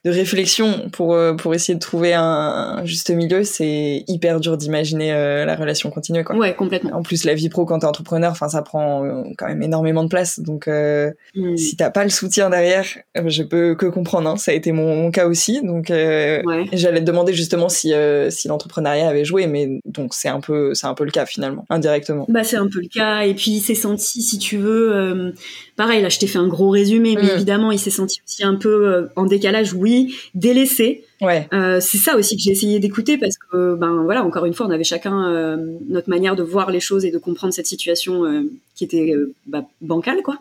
de 0.05 0.11
réflexion 0.11 0.87
pour 0.91 1.15
euh, 1.15 1.33
pour 1.33 1.55
essayer 1.55 1.73
de 1.73 1.79
trouver 1.79 2.13
un, 2.13 2.85
juste 2.85 3.09
milieu, 3.09 3.43
c'est 3.43 4.03
hyper 4.07 4.39
dur 4.39 4.55
d'imaginer 4.55 5.11
euh, 5.11 5.45
la 5.45 5.55
relation 5.55 5.89
continue 5.89 6.23
quoi. 6.23 6.35
Ouais, 6.35 6.53
complètement. 6.53 6.91
En 6.93 7.01
plus 7.01 7.23
la 7.23 7.33
vie 7.33 7.49
pro 7.49 7.65
quand 7.65 7.79
t'es 7.79 7.87
entrepreneur, 7.87 8.31
enfin 8.31 8.47
ça 8.47 8.61
prend 8.61 9.03
euh, 9.03 9.23
quand 9.35 9.47
même 9.47 9.63
énormément 9.63 10.03
de 10.03 10.09
place 10.09 10.39
donc 10.39 10.67
euh, 10.67 11.11
mm. 11.35 11.57
si 11.57 11.75
t'as 11.75 11.89
pas 11.89 12.03
le 12.03 12.11
soutien 12.11 12.51
derrière, 12.51 12.85
je 13.25 13.41
peux 13.41 13.73
que 13.73 13.87
comprendre 13.87 14.29
hein. 14.29 14.37
ça 14.37 14.51
a 14.51 14.53
été 14.53 14.71
mon, 14.71 14.95
mon 14.95 15.09
cas 15.09 15.25
aussi 15.25 15.63
donc 15.63 15.87
ouais. 15.89 16.43
j'allais 16.71 16.99
te 16.99 17.05
demander 17.05 17.33
justement 17.33 17.67
si 17.67 17.91
si 18.29 18.47
l'entrepreneuriat 18.47 19.09
avait 19.09 19.25
joué 19.25 19.47
mais 19.47 19.79
donc 19.85 20.13
c'est 20.13 20.29
un 20.29 20.39
peu 20.39 20.75
c'est 20.75 20.87
un 20.87 20.93
peu 20.93 21.03
le 21.03 21.11
cas 21.11 21.25
finalement 21.25 21.65
indirectement. 21.71 22.27
Bah 22.29 22.43
c'est 22.43 22.57
un 22.57 22.67
peu 22.67 22.79
le 22.79 22.89
cas 22.89 23.21
et 23.21 23.33
puis 23.33 23.53
il 23.53 23.61
s'est 23.61 23.73
senti 23.73 24.21
si 24.21 24.37
tu 24.37 24.57
veux 24.57 25.33
pareil 25.75 26.01
là 26.01 26.09
je 26.09 26.19
t'ai 26.19 26.27
fait 26.27 26.37
un 26.37 26.47
gros 26.47 26.69
résumé 26.69 27.15
mais 27.15 27.23
mm. 27.23 27.35
évidemment 27.35 27.71
il 27.71 27.79
s'est 27.79 27.89
senti 27.89 28.21
aussi 28.25 28.43
un 28.43 28.55
peu 28.55 29.09
en 29.15 29.25
décalage 29.25 29.73
oui 29.73 30.15
délaissé. 30.33 31.03
Ouais. 31.21 31.47
Euh, 31.53 31.79
c'est 31.79 31.97
ça 31.97 32.15
aussi 32.15 32.35
que 32.35 32.43
j'ai 32.43 32.51
essayé 32.51 32.79
d'écouter 32.79 33.17
parce 33.17 33.37
que, 33.37 33.75
ben 33.75 34.03
voilà, 34.03 34.23
encore 34.23 34.45
une 34.45 34.53
fois, 34.53 34.67
on 34.67 34.71
avait 34.71 34.83
chacun 34.83 35.29
euh, 35.29 35.57
notre 35.87 36.09
manière 36.09 36.35
de 36.35 36.43
voir 36.43 36.71
les 36.71 36.79
choses 36.79 37.05
et 37.05 37.11
de 37.11 37.17
comprendre 37.17 37.53
cette 37.53 37.67
situation 37.67 38.25
euh, 38.25 38.43
qui 38.75 38.83
était 38.83 39.11
euh, 39.11 39.33
bah, 39.47 39.63
bancale, 39.81 40.21
quoi. 40.23 40.37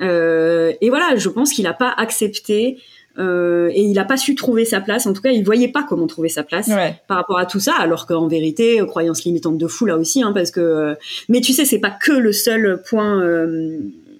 Euh, 0.00 0.72
et 0.80 0.88
voilà, 0.88 1.16
je 1.16 1.28
pense 1.28 1.52
qu'il 1.52 1.64
n'a 1.64 1.74
pas 1.74 1.92
accepté. 1.96 2.78
et 3.16 3.80
il 3.80 3.92
n'a 3.92 4.04
pas 4.04 4.16
su 4.16 4.34
trouver 4.34 4.64
sa 4.64 4.80
place. 4.80 5.06
En 5.06 5.12
tout 5.12 5.22
cas, 5.22 5.30
il 5.30 5.44
voyait 5.44 5.68
pas 5.68 5.84
comment 5.88 6.08
trouver 6.08 6.28
sa 6.28 6.42
place 6.42 6.66
ouais. 6.68 6.96
par 7.06 7.18
rapport 7.18 7.38
à 7.38 7.46
tout 7.46 7.60
ça. 7.60 7.74
Alors 7.78 8.06
qu'en 8.06 8.26
vérité, 8.26 8.80
croyance 8.88 9.22
limitante 9.24 9.56
de 9.56 9.68
fou 9.68 9.86
là 9.86 9.96
aussi, 9.96 10.22
hein, 10.22 10.32
parce 10.32 10.50
que. 10.50 10.96
mais 11.28 11.40
tu 11.40 11.52
sais, 11.52 11.64
c'est 11.64 11.78
pas 11.78 11.92
que 11.92 12.12
le 12.12 12.32
seul 12.32 12.82
point 12.88 13.22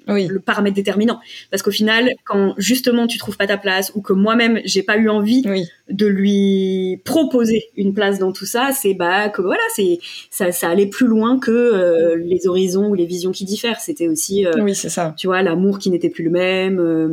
oui. 0.09 0.26
le 0.28 0.40
paramètre 0.40 0.76
déterminant. 0.76 1.20
Parce 1.50 1.62
qu'au 1.62 1.70
final, 1.70 2.11
quand 2.24 2.55
justement 2.59 3.07
tu 3.07 3.18
trouves 3.18 3.36
pas 3.36 3.46
ta 3.46 3.57
place 3.57 3.92
ou 3.94 4.02
que 4.02 4.12
moi-même 4.12 4.61
j'ai 4.64 4.82
pas 4.82 4.96
eu 4.96 5.09
envie 5.09 5.42
oui. 5.46 5.66
de 5.90 6.07
lui 6.07 7.00
proposer 7.05 7.64
une 7.76 7.94
place 7.94 8.18
dans 8.18 8.32
tout 8.32 8.46
ça, 8.46 8.70
c'est 8.72 8.94
bah 8.94 9.28
que 9.28 9.42
voilà, 9.42 9.62
c'est 9.74 9.98
ça, 10.30 10.52
ça 10.52 10.68
allait 10.68 10.86
plus 10.86 11.07
loin 11.07 11.38
que 11.38 11.50
euh, 11.50 12.16
les 12.16 12.46
horizons 12.46 12.88
ou 12.88 12.94
les 12.94 13.07
visions 13.07 13.32
qui 13.32 13.44
diffèrent. 13.44 13.80
C'était 13.80 14.09
aussi, 14.09 14.46
euh, 14.46 14.52
oui, 14.61 14.74
c'est 14.74 14.88
ça. 14.88 15.14
Tu 15.16 15.26
vois, 15.26 15.42
l'amour 15.42 15.78
qui 15.78 15.90
n'était 15.90 16.11
plus 16.11 16.24
le 16.24 16.30
même. 16.30 16.78
Euh, 16.78 17.09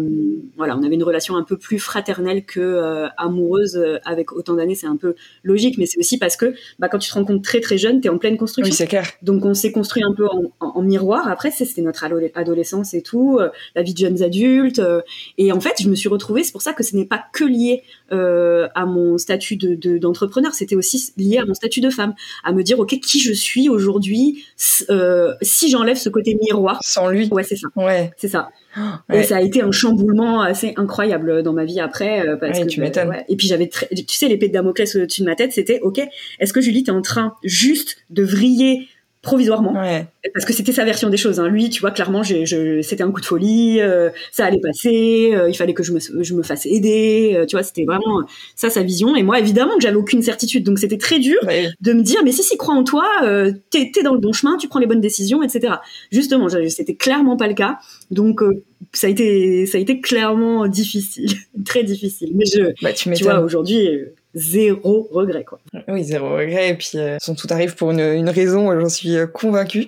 voilà, 0.57 0.77
on 0.77 0.83
avait 0.83 0.95
une 0.95 1.03
relation 1.03 1.35
un 1.35 1.43
peu 1.43 1.57
plus 1.57 1.79
fraternelle 1.79 2.45
que 2.45 3.07
amoureuse 3.17 3.81
avec 4.05 4.31
autant 4.31 4.55
d'années. 4.55 4.75
C'est 4.75 4.87
un 4.87 4.97
peu 4.97 5.15
logique, 5.43 5.77
mais 5.77 5.85
c'est 5.85 5.99
aussi 5.99 6.17
parce 6.17 6.35
que 6.35 6.53
bah, 6.79 6.89
quand 6.89 6.99
tu 6.99 7.09
te 7.09 7.15
rends 7.15 7.25
compte 7.25 7.43
très 7.43 7.59
très 7.59 7.77
jeune, 7.77 8.01
t'es 8.01 8.09
en 8.09 8.17
pleine 8.17 8.37
construction. 8.37 8.71
Oui, 8.71 8.75
c'est 8.75 8.87
clair. 8.87 9.07
Donc 9.21 9.45
on 9.45 9.53
s'est 9.53 9.71
construit 9.71 10.03
un 10.03 10.13
peu 10.13 10.27
en, 10.27 10.51
en, 10.59 10.67
en 10.75 10.81
miroir. 10.81 11.27
Après, 11.27 11.51
c'était 11.51 11.81
notre 11.81 12.03
adolescence 12.35 12.80
et 12.93 13.01
tout, 13.01 13.37
euh, 13.39 13.49
la 13.75 13.83
vie 13.83 13.93
de 13.93 13.97
jeunes 13.97 14.21
adultes. 14.23 14.79
Euh, 14.79 15.01
et 15.37 15.51
en 15.51 15.59
fait, 15.59 15.75
je 15.81 15.89
me 15.89 15.95
suis 15.95 16.09
retrouvée, 16.09 16.43
c'est 16.43 16.51
pour 16.51 16.61
ça 16.61 16.73
que 16.73 16.83
ce 16.83 16.95
n'est 16.95 17.05
pas 17.05 17.23
que 17.33 17.43
lié 17.43 17.83
euh, 18.11 18.67
à 18.75 18.85
mon 18.85 19.17
statut 19.17 19.55
de, 19.55 19.97
d'entrepreneur, 19.97 20.53
c'était 20.53 20.75
aussi 20.75 21.13
lié 21.17 21.37
à 21.37 21.45
mon 21.45 21.53
statut 21.53 21.81
de 21.81 21.89
femme, 21.89 22.13
à 22.43 22.51
me 22.51 22.63
dire, 22.63 22.79
ok, 22.79 22.99
qui 22.99 23.19
je 23.19 23.33
suis 23.33 23.69
aujourd'hui, 23.69 24.45
si 24.57 25.69
j'enlève 25.69 25.97
ce 25.97 26.09
côté 26.09 26.37
miroir. 26.41 26.79
Sans 26.83 27.09
lui. 27.09 27.29
Ouais, 27.31 27.43
c'est 27.43 27.55
ça. 27.55 27.67
Ouais. 27.75 28.11
C'est 28.17 28.29
ça. 28.29 28.49
Ouais. 29.09 29.19
Et 29.19 29.23
ça 29.23 29.35
a 29.35 29.41
été 29.41 29.61
un 29.61 29.71
chamboulement 29.71 30.41
assez 30.41 30.73
incroyable 30.77 31.43
dans 31.43 31.51
ma 31.51 31.65
vie 31.65 31.81
après. 31.81 32.23
parce 32.39 32.57
ouais, 32.57 32.65
que, 32.65 32.69
tu 32.69 32.79
m'étonnes. 32.79 33.09
Ouais. 33.09 33.25
Et 33.27 33.35
puis 33.35 33.47
j'avais, 33.47 33.67
tu 33.67 34.05
sais, 34.07 34.29
l'épée 34.29 34.47
de 34.47 34.53
Damoclès 34.53 34.95
au-dessus 34.95 35.21
de 35.21 35.25
ma 35.25 35.35
tête, 35.35 35.51
c'était, 35.51 35.81
ok, 35.81 36.01
est-ce 36.39 36.53
que 36.53 36.61
Julie, 36.61 36.83
t'es 36.83 36.91
en 36.91 37.01
train 37.01 37.33
juste 37.43 37.97
de 38.09 38.23
vriller 38.23 38.87
provisoirement. 39.21 39.73
Ouais. 39.73 40.07
parce 40.33 40.45
que 40.45 40.53
c'était 40.53 40.71
sa 40.71 40.83
version 40.83 41.09
des 41.09 41.17
choses 41.17 41.39
hein. 41.39 41.47
lui 41.47 41.69
tu 41.69 41.81
vois 41.81 41.91
clairement 41.91 42.23
je, 42.23 42.43
je, 42.45 42.81
c'était 42.81 43.03
un 43.03 43.11
coup 43.11 43.21
de 43.21 43.25
folie 43.25 43.79
euh, 43.79 44.09
ça 44.31 44.45
allait 44.45 44.59
passer 44.59 45.31
euh, 45.33 45.49
il 45.49 45.55
fallait 45.55 45.75
que 45.75 45.83
je 45.83 45.91
me, 45.91 45.99
je 45.99 46.33
me 46.33 46.41
fasse 46.41 46.65
aider 46.65 47.33
euh, 47.35 47.45
tu 47.45 47.55
vois 47.55 47.63
c'était 47.63 47.85
vraiment 47.85 48.21
ça 48.55 48.69
sa 48.69 48.83
vision. 48.83 49.15
Et 49.15 49.23
moi 49.23 49.39
évidemment 49.39 49.75
que 49.75 49.81
j'avais 49.81 49.95
aucune 49.95 50.21
certitude. 50.21 50.63
Donc 50.63 50.79
c'était 50.79 50.97
très 50.97 51.19
dur 51.19 51.37
ouais. 51.45 51.69
de 51.79 51.93
me 51.93 52.01
dire 52.01 52.21
mais 52.23 52.31
si 52.31 52.43
si 52.43 52.57
crois 52.57 52.75
en 52.75 52.83
toi 52.83 53.05
euh, 53.23 53.51
t'es, 53.69 53.91
t'es 53.93 54.03
dans 54.03 54.13
le 54.13 54.19
bon 54.19 54.33
chemin 54.33 54.57
tu 54.57 54.67
prends 54.67 54.79
les 54.79 54.87
bonnes 54.87 55.01
décisions 55.01 55.43
etc 55.43 55.75
justement 56.11 56.47
c'était 56.69 56.95
clairement 56.95 57.37
pas 57.37 57.47
le 57.47 57.53
cas. 57.53 57.79
Donc 58.09 58.41
euh, 58.41 58.63
ça 58.93 59.07
a 59.07 59.09
été 59.09 59.65
ça 59.65 59.77
a 59.77 59.81
été 59.81 60.01
clairement 60.01 60.67
difficile 60.67 61.31
très 61.65 61.83
difficile. 61.83 62.31
Mais 62.35 62.45
je 62.45 62.73
bah, 62.81 62.93
tu, 62.93 63.11
tu 63.11 63.23
vois 63.23 63.39
aujourd'hui 63.39 63.87
zéro 64.33 65.07
regret 65.11 65.43
quoi. 65.43 65.59
Oui, 65.87 66.03
zéro 66.03 66.35
regret 66.35 66.69
et 66.69 66.73
puis 66.75 66.91
euh, 66.95 67.17
tout 67.19 67.47
arrive 67.49 67.75
pour 67.75 67.91
une, 67.91 67.99
une 67.99 68.29
raison, 68.29 68.77
j'en 68.79 68.89
suis 68.89 69.15
euh, 69.15 69.27
convaincue. 69.27 69.87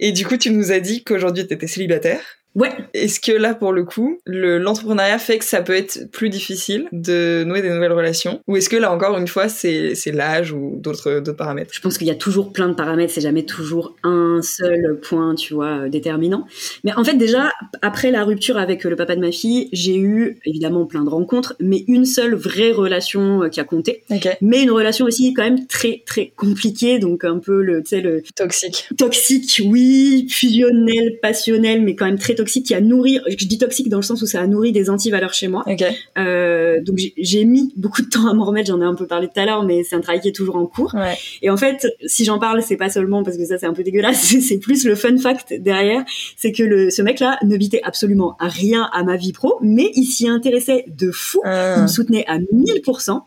Et 0.00 0.12
du 0.12 0.26
coup, 0.26 0.36
tu 0.36 0.50
nous 0.50 0.72
as 0.72 0.80
dit 0.80 1.04
qu'aujourd'hui 1.04 1.46
tu 1.46 1.54
étais 1.54 1.66
célibataire. 1.66 2.20
Ouais. 2.54 2.70
Est-ce 2.92 3.20
que 3.20 3.32
là, 3.32 3.54
pour 3.54 3.72
le 3.72 3.84
coup, 3.84 4.18
le, 4.26 4.58
l'entrepreneuriat 4.58 5.18
fait 5.18 5.38
que 5.38 5.44
ça 5.44 5.62
peut 5.62 5.74
être 5.74 6.10
plus 6.10 6.28
difficile 6.28 6.86
de 6.92 7.44
nouer 7.44 7.62
des 7.62 7.70
nouvelles 7.70 7.92
relations? 7.92 8.40
Ou 8.46 8.56
est-ce 8.56 8.68
que 8.68 8.76
là, 8.76 8.92
encore 8.92 9.16
une 9.16 9.28
fois, 9.28 9.48
c'est, 9.48 9.94
l'âge 10.12 10.52
ou 10.52 10.76
d'autres, 10.76 11.20
d'autres 11.20 11.36
paramètres? 11.36 11.70
Je 11.72 11.80
pense 11.80 11.98
qu'il 11.98 12.06
y 12.06 12.10
a 12.10 12.14
toujours 12.14 12.52
plein 12.52 12.68
de 12.68 12.74
paramètres, 12.74 13.12
c'est 13.12 13.22
jamais 13.22 13.44
toujours 13.44 13.96
un 14.02 14.40
seul 14.42 14.98
point, 15.00 15.34
tu 15.34 15.54
vois, 15.54 15.88
déterminant. 15.88 16.46
Mais 16.84 16.92
en 16.94 17.04
fait, 17.04 17.14
déjà, 17.14 17.50
après 17.80 18.10
la 18.10 18.24
rupture 18.24 18.58
avec 18.58 18.84
le 18.84 18.96
papa 18.96 19.16
de 19.16 19.20
ma 19.20 19.32
fille, 19.32 19.68
j'ai 19.72 19.96
eu 19.96 20.38
évidemment 20.44 20.84
plein 20.84 21.04
de 21.04 21.10
rencontres, 21.10 21.54
mais 21.60 21.84
une 21.88 22.04
seule 22.04 22.34
vraie 22.34 22.72
relation 22.72 23.48
qui 23.50 23.60
a 23.60 23.64
compté. 23.64 24.02
Okay. 24.10 24.34
Mais 24.42 24.62
une 24.62 24.70
relation 24.70 25.06
aussi 25.06 25.32
quand 25.32 25.44
même 25.44 25.66
très, 25.66 26.02
très 26.06 26.32
compliquée, 26.36 26.98
donc 26.98 27.24
un 27.24 27.38
peu 27.38 27.62
le, 27.62 27.82
tu 27.82 27.90
sais, 27.90 28.00
le... 28.00 28.22
Toxique. 28.36 28.88
Toxique, 28.98 29.62
oui, 29.64 30.26
fusionnel, 30.28 31.18
passionnel, 31.22 31.82
mais 31.82 31.94
quand 31.94 32.06
même 32.06 32.18
très 32.18 32.34
toxique 32.34 32.41
qui 32.44 32.74
a 32.74 32.80
nourri, 32.80 33.18
je 33.28 33.46
dis 33.46 33.58
toxique 33.58 33.88
dans 33.88 33.98
le 33.98 34.02
sens 34.02 34.22
où 34.22 34.26
ça 34.26 34.40
a 34.40 34.46
nourri 34.46 34.72
des 34.72 34.90
antivaleurs 34.90 35.34
chez 35.34 35.48
moi. 35.48 35.62
Okay. 35.66 35.90
Euh, 36.18 36.80
donc 36.82 36.98
j'ai 37.16 37.44
mis 37.44 37.72
beaucoup 37.76 38.02
de 38.02 38.08
temps 38.08 38.26
à 38.28 38.34
m'en 38.34 38.44
remettre, 38.44 38.68
j'en 38.68 38.80
ai 38.80 38.84
un 38.84 38.94
peu 38.94 39.06
parlé 39.06 39.28
tout 39.28 39.40
à 39.40 39.46
l'heure, 39.46 39.64
mais 39.64 39.84
c'est 39.84 39.96
un 39.96 40.00
travail 40.00 40.20
qui 40.20 40.28
est 40.28 40.32
toujours 40.32 40.56
en 40.56 40.66
cours. 40.66 40.94
Ouais. 40.94 41.16
Et 41.42 41.50
en 41.50 41.56
fait, 41.56 41.86
si 42.06 42.24
j'en 42.24 42.38
parle, 42.38 42.62
c'est 42.62 42.76
pas 42.76 42.90
seulement 42.90 43.22
parce 43.22 43.36
que 43.36 43.44
ça 43.44 43.58
c'est 43.58 43.66
un 43.66 43.72
peu 43.74 43.82
dégueulasse, 43.82 44.34
c'est 44.40 44.58
plus 44.58 44.84
le 44.84 44.94
fun 44.94 45.16
fact 45.18 45.54
derrière, 45.58 46.04
c'est 46.36 46.52
que 46.52 46.62
le, 46.62 46.90
ce 46.90 47.02
mec-là 47.02 47.38
ne 47.42 47.56
bitait 47.56 47.82
absolument 47.84 48.36
à 48.38 48.48
rien 48.48 48.88
à 48.92 49.04
ma 49.04 49.16
vie 49.16 49.32
pro, 49.32 49.58
mais 49.62 49.90
il 49.94 50.04
s'y 50.04 50.28
intéressait 50.28 50.84
de 50.88 51.10
fou, 51.10 51.40
Ah. 51.44 51.74
il 51.76 51.82
me 51.82 51.86
soutenait 51.88 52.24
à 52.26 52.38
1000%. 52.38 53.20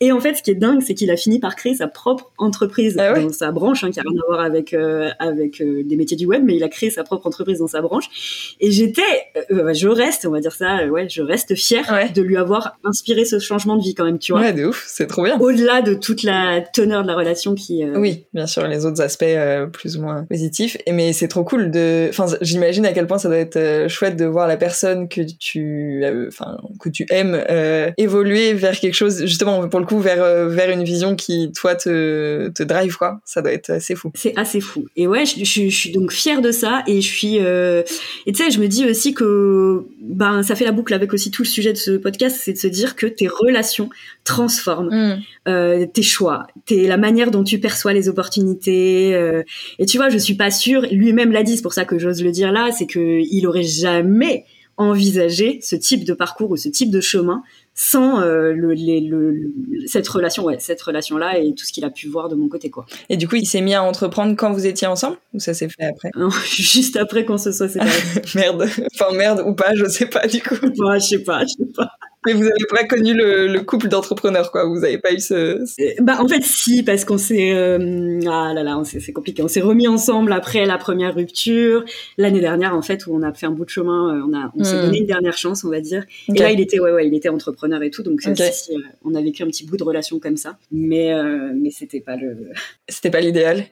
Et 0.00 0.12
en 0.12 0.20
fait, 0.20 0.34
ce 0.34 0.42
qui 0.42 0.50
est 0.50 0.54
dingue, 0.54 0.82
c'est 0.82 0.94
qu'il 0.94 1.10
a 1.10 1.16
fini 1.16 1.38
par 1.40 1.56
créer 1.56 1.74
sa 1.74 1.88
propre 1.88 2.32
entreprise 2.38 2.96
Ah 2.98 3.12
ouais. 3.12 3.22
dans 3.22 3.32
sa 3.32 3.52
branche, 3.52 3.84
hein, 3.84 3.90
qui 3.90 4.00
a 4.00 4.02
rien 4.02 4.18
à 4.18 4.26
voir 4.28 4.40
avec 4.40 4.72
euh, 4.74 5.10
avec 5.18 5.60
euh, 5.60 5.82
des 5.84 5.96
métiers 5.96 6.16
du 6.16 6.26
web, 6.26 6.42
mais 6.44 6.56
il 6.56 6.64
a 6.64 6.68
créé 6.68 6.90
sa 6.90 7.04
propre 7.04 7.26
entreprise 7.26 7.58
dans 7.58 7.66
sa 7.66 7.80
branche. 7.80 8.53
Et 8.60 8.70
j'étais, 8.70 9.02
euh, 9.50 9.72
je 9.74 9.88
reste, 9.88 10.26
on 10.26 10.30
va 10.30 10.40
dire 10.40 10.52
ça, 10.52 10.78
euh, 10.80 10.88
ouais, 10.88 11.08
je 11.08 11.22
reste 11.22 11.54
fière 11.54 11.88
Ouais. 11.92 12.08
de 12.10 12.22
lui 12.22 12.36
avoir 12.36 12.76
inspiré 12.84 13.24
ce 13.24 13.38
changement 13.38 13.76
de 13.76 13.82
vie 13.82 13.94
quand 13.94 14.04
même, 14.04 14.18
tu 14.18 14.32
vois. 14.32 14.40
Ouais, 14.40 14.52
de 14.52 14.66
ouf, 14.66 14.84
c'est 14.86 15.06
trop 15.06 15.22
bien. 15.24 15.38
Au-delà 15.38 15.82
de 15.82 15.94
toute 15.94 16.22
la 16.22 16.60
teneur 16.72 17.02
de 17.02 17.08
la 17.08 17.14
relation 17.14 17.54
qui. 17.54 17.84
euh, 17.84 17.98
Oui, 17.98 18.24
bien 18.32 18.46
sûr, 18.46 18.66
les 18.66 18.86
autres 18.86 19.00
aspects 19.02 19.22
euh, 19.24 19.66
plus 19.66 19.96
ou 19.96 20.02
moins 20.02 20.24
positifs. 20.24 20.76
Et 20.86 20.92
mais 20.92 21.12
c'est 21.12 21.28
trop 21.28 21.44
cool 21.44 21.70
de. 21.70 22.06
Enfin, 22.08 22.26
j'imagine 22.40 22.86
à 22.86 22.92
quel 22.92 23.06
point 23.06 23.18
ça 23.18 23.28
doit 23.28 23.38
être 23.38 23.86
chouette 23.88 24.16
de 24.16 24.24
voir 24.24 24.46
la 24.48 24.56
personne 24.56 25.08
que 25.08 25.20
tu, 25.38 26.02
enfin, 26.28 26.56
que 26.80 26.88
tu 26.88 27.06
aimes 27.10 27.42
euh, 27.50 27.90
évoluer 27.98 28.52
vers 28.54 28.78
quelque 28.78 28.94
chose, 28.94 29.20
justement 29.26 29.68
pour 29.68 29.80
le 29.80 29.86
coup, 29.86 29.98
vers 30.00 30.48
vers 30.48 30.70
une 30.70 30.84
vision 30.84 31.16
qui 31.16 31.52
toi 31.52 31.74
te 31.74 32.48
te 32.48 32.62
drive 32.62 32.96
quoi. 32.96 33.20
Ça 33.24 33.42
doit 33.42 33.52
être 33.52 33.70
assez 33.70 33.94
fou. 33.94 34.10
C'est 34.14 34.32
assez 34.36 34.60
fou. 34.60 34.86
Et 34.96 35.06
ouais, 35.06 35.24
je, 35.26 35.44
je, 35.44 35.68
je 35.68 35.76
suis 35.76 35.90
donc 35.92 36.12
fière 36.12 36.40
de 36.40 36.50
ça 36.52 36.82
et 36.86 37.00
je 37.00 37.08
suis. 37.12 37.38
Euh... 37.40 37.82
Et 38.26 38.32
tu 38.32 38.42
sais, 38.43 38.43
sais, 38.44 38.50
je 38.50 38.60
me 38.60 38.68
dis 38.68 38.84
aussi 38.88 39.14
que 39.14 39.86
ben 40.00 40.42
ça 40.42 40.54
fait 40.54 40.64
la 40.64 40.72
boucle 40.72 40.94
avec 40.94 41.12
aussi 41.12 41.30
tout 41.30 41.42
le 41.42 41.48
sujet 41.48 41.72
de 41.72 41.78
ce 41.78 41.92
podcast, 41.92 42.38
c'est 42.40 42.52
de 42.52 42.58
se 42.58 42.66
dire 42.66 42.96
que 42.96 43.06
tes 43.06 43.28
relations 43.28 43.90
transforment 44.24 44.90
Mm. 44.90 45.22
euh, 45.48 45.86
tes 45.86 46.02
choix, 46.02 46.46
tes 46.66 46.86
la 46.86 46.96
manière 46.96 47.30
dont 47.30 47.44
tu 47.44 47.58
perçois 47.58 47.92
les 47.92 48.08
opportunités. 48.08 49.14
euh, 49.14 49.42
et 49.78 49.86
tu 49.86 49.96
vois, 49.96 50.08
je 50.08 50.18
suis 50.18 50.34
pas 50.34 50.50
sûre. 50.50 50.82
Lui-même 50.90 51.32
l'a 51.32 51.42
dit, 51.42 51.56
c'est 51.56 51.62
pour 51.62 51.74
ça 51.74 51.84
que 51.84 51.98
j'ose 51.98 52.22
le 52.22 52.30
dire 52.30 52.52
là, 52.52 52.70
c'est 52.72 52.86
que 52.86 53.20
il 53.20 53.46
aurait 53.46 53.62
jamais 53.62 54.44
envisagé 54.76 55.60
ce 55.62 55.76
type 55.76 56.04
de 56.04 56.14
parcours 56.14 56.50
ou 56.50 56.56
ce 56.56 56.68
type 56.68 56.90
de 56.90 57.00
chemin 57.00 57.42
sans 57.74 58.20
euh, 58.20 58.52
le, 58.52 58.72
les- 58.72 59.00
le- 59.00 59.50
cette 59.86 60.06
relation, 60.08 60.44
ouais, 60.44 60.56
cette 60.60 60.80
relation 60.80 61.16
là 61.16 61.38
et 61.38 61.54
tout 61.54 61.64
ce 61.66 61.72
qu'il 61.72 61.84
a 61.84 61.90
pu 61.90 62.08
voir 62.08 62.28
de 62.28 62.34
mon 62.36 62.48
côté, 62.48 62.70
quoi. 62.70 62.86
Et 63.08 63.16
du 63.16 63.26
coup, 63.28 63.34
il 63.36 63.46
s'est 63.46 63.60
mis 63.60 63.74
à 63.74 63.82
entreprendre 63.82 64.36
quand 64.36 64.52
vous 64.52 64.66
étiez 64.66 64.86
ensemble 64.86 65.16
ou 65.32 65.40
ça 65.40 65.54
s'est 65.54 65.68
fait 65.68 65.84
après? 65.84 66.10
Juste 66.56 66.96
après 66.96 67.24
qu'on 67.24 67.36
se 67.38 67.50
soit 67.52 67.68
séparés. 67.68 67.90
Merde. 68.34 68.66
Enfin 68.94 69.14
merde 69.16 69.42
ou 69.46 69.54
pas, 69.54 69.74
je 69.74 69.86
sais 69.86 70.06
pas 70.06 70.26
du 70.26 70.40
coup. 70.40 70.54
Ouais, 70.54 71.00
je 71.00 71.04
sais 71.06 71.22
pas, 71.22 71.42
je 71.42 71.48
sais 71.64 71.72
pas. 71.74 71.90
Mais 72.26 72.32
vous 72.32 72.42
avez 72.44 72.66
pas 72.70 72.84
connu 72.84 73.12
le, 73.14 73.46
le 73.48 73.60
couple 73.60 73.88
d'entrepreneurs 73.88 74.50
quoi. 74.50 74.64
Vous 74.66 74.84
avez 74.84 74.98
pas 74.98 75.12
eu 75.12 75.20
ce. 75.20 75.34
Euh, 75.34 75.64
Bah 76.00 76.18
en 76.20 76.28
fait 76.28 76.42
si 76.42 76.82
parce 76.82 77.04
qu'on 77.04 77.18
s'est 77.18 77.52
euh, 77.54 78.20
ah 78.26 78.52
là 78.54 78.62
là 78.62 78.80
c'est 78.84 79.12
compliqué 79.12 79.42
on 79.42 79.48
s'est 79.48 79.60
remis 79.60 79.86
ensemble 79.88 80.32
après 80.32 80.64
la 80.66 80.78
première 80.78 81.14
rupture 81.14 81.84
l'année 82.18 82.40
dernière 82.40 82.74
en 82.74 82.82
fait 82.82 83.06
où 83.06 83.14
on 83.14 83.22
a 83.22 83.32
fait 83.32 83.46
un 83.46 83.50
bout 83.50 83.64
de 83.64 83.70
chemin 83.70 84.16
euh, 84.16 84.26
on 84.28 84.34
a 84.36 84.52
on 84.56 84.64
s'est 84.64 84.76
Hmm. 84.78 84.82
donné 84.86 84.98
une 85.00 85.06
dernière 85.06 85.36
chance 85.36 85.64
on 85.64 85.70
va 85.70 85.80
dire 85.80 86.04
et 86.28 86.38
là 86.38 86.50
il 86.50 86.60
était 86.60 86.80
ouais 86.80 86.92
ouais 86.92 87.06
il 87.06 87.14
était 87.14 87.28
entrepreneur 87.28 87.82
et 87.82 87.90
tout 87.90 88.02
donc 88.02 88.20
si, 88.22 88.72
on 89.04 89.14
a 89.14 89.20
vécu 89.22 89.42
un 89.42 89.46
petit 89.46 89.66
bout 89.66 89.76
de 89.76 89.84
relation 89.84 90.18
comme 90.18 90.36
ça 90.36 90.56
mais 90.72 91.12
euh, 91.12 91.52
mais 91.54 91.70
c'était 91.70 92.00
pas 92.00 92.16
le 92.16 92.50
C'était 92.88 93.10
pas 93.10 93.20
l'idéal. 93.20 93.64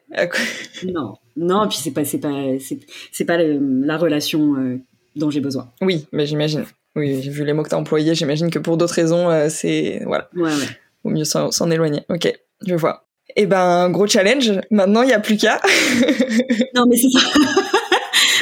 Non 0.84 1.14
non 1.36 1.66
puis 1.68 1.78
c'est 1.82 1.90
pas 1.92 2.04
c'est 2.04 2.18
pas 2.18 2.42
c'est 2.60 2.78
c'est 3.10 3.24
pas 3.24 3.38
le- 3.38 3.60
la 3.84 3.96
relation 3.96 4.54
euh, 4.56 4.76
dont 5.16 5.30
j'ai 5.30 5.40
besoin 5.40 5.70
Oui, 5.80 6.06
mais 6.12 6.26
j'imagine. 6.26 6.64
Oui, 6.94 7.28
vu 7.28 7.44
les 7.44 7.52
mots 7.52 7.62
que 7.62 7.70
t'as 7.70 7.76
employés. 7.76 8.14
J'imagine 8.14 8.50
que 8.50 8.58
pour 8.58 8.76
d'autres 8.76 8.94
raisons, 8.94 9.30
euh, 9.30 9.48
c'est 9.48 10.02
voilà, 10.04 10.28
ouais 10.34 10.42
ouais 10.42 10.68
vaut 11.04 11.10
mieux 11.10 11.24
s'en 11.24 11.50
s'en 11.50 11.70
éloigner. 11.70 12.02
Ok, 12.08 12.32
je 12.66 12.74
vois. 12.74 13.06
Eh 13.36 13.46
ben, 13.46 13.88
gros 13.90 14.06
challenge. 14.06 14.52
Maintenant, 14.70 15.02
il 15.02 15.08
y 15.08 15.14
a 15.14 15.20
plus 15.20 15.36
qu'à. 15.36 15.60
Non, 16.74 16.84
mais 16.88 16.96
c'est 16.96 17.10
ça. 17.10 17.20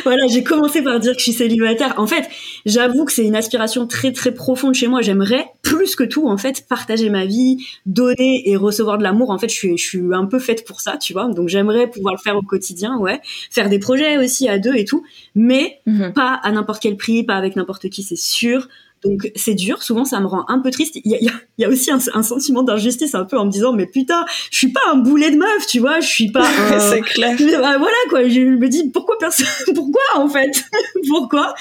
voilà, 0.04 0.26
j'ai 0.28 0.42
commencé 0.42 0.82
par 0.82 0.98
dire 1.00 1.12
que 1.12 1.18
je 1.18 1.24
suis 1.24 1.32
célibataire. 1.32 1.94
En 1.96 2.06
fait, 2.06 2.28
j'avoue 2.66 3.04
que 3.04 3.12
c'est 3.12 3.24
une 3.24 3.36
aspiration 3.36 3.86
très 3.86 4.12
très 4.12 4.32
profonde 4.32 4.74
chez 4.74 4.86
moi. 4.86 5.02
J'aimerais 5.02 5.46
plus 5.62 5.94
que 5.96 6.04
tout, 6.04 6.26
en 6.28 6.36
fait, 6.36 6.66
partager 6.68 7.10
ma 7.10 7.26
vie, 7.26 7.64
donner 7.86 8.48
et 8.48 8.56
recevoir 8.56 8.98
de 8.98 9.02
l'amour. 9.02 9.30
En 9.30 9.38
fait, 9.38 9.48
je 9.48 9.54
suis, 9.54 9.78
je 9.78 9.84
suis 9.88 10.02
un 10.12 10.26
peu 10.26 10.38
faite 10.38 10.64
pour 10.66 10.80
ça, 10.80 10.96
tu 10.96 11.12
vois. 11.12 11.26
Donc, 11.28 11.48
j'aimerais 11.48 11.88
pouvoir 11.88 12.14
le 12.14 12.20
faire 12.20 12.36
au 12.36 12.42
quotidien, 12.42 12.96
ouais. 12.98 13.20
Faire 13.50 13.68
des 13.68 13.78
projets 13.78 14.18
aussi 14.18 14.48
à 14.48 14.58
deux 14.58 14.74
et 14.74 14.84
tout. 14.84 15.04
Mais 15.34 15.78
Mhm. 15.86 16.12
pas 16.12 16.40
à 16.42 16.50
n'importe 16.52 16.82
quel 16.82 16.96
prix, 16.96 17.24
pas 17.24 17.34
avec 17.36 17.56
n'importe 17.56 17.88
qui, 17.88 18.02
c'est 18.02 18.16
sûr. 18.16 18.68
Donc 19.02 19.30
c'est 19.34 19.54
dur, 19.54 19.82
souvent 19.82 20.04
ça 20.04 20.20
me 20.20 20.26
rend 20.26 20.44
un 20.48 20.58
peu 20.58 20.70
triste. 20.70 20.96
Il 21.04 21.10
y 21.10 21.14
a, 21.14 21.18
il 21.18 21.24
y 21.24 21.28
a- 21.28 21.32
il 21.58 21.62
y 21.62 21.64
a 21.64 21.68
aussi 21.68 21.90
un, 21.90 21.98
un 22.14 22.22
sentiment 22.22 22.62
d'injustice 22.62 23.14
un 23.14 23.24
peu 23.24 23.38
en 23.38 23.46
me 23.46 23.50
disant 23.50 23.72
mais 23.72 23.86
putain, 23.86 24.24
je 24.50 24.56
suis 24.58 24.72
pas 24.72 24.80
un 24.90 24.96
boulet 24.96 25.30
de 25.30 25.36
meuf, 25.36 25.66
tu 25.66 25.78
vois, 25.78 26.00
je 26.00 26.06
suis 26.08 26.30
pas 26.30 26.44
c'est 26.80 27.00
clair. 27.02 27.36
bah, 27.38 27.76
voilà 27.78 27.96
quoi, 28.08 28.28
je 28.28 28.40
me 28.40 28.68
dis 28.68 28.90
pourquoi 28.90 29.16
personne, 29.18 29.46
pourquoi 29.74 30.02
en 30.16 30.28
fait, 30.28 30.64
pourquoi? 31.08 31.54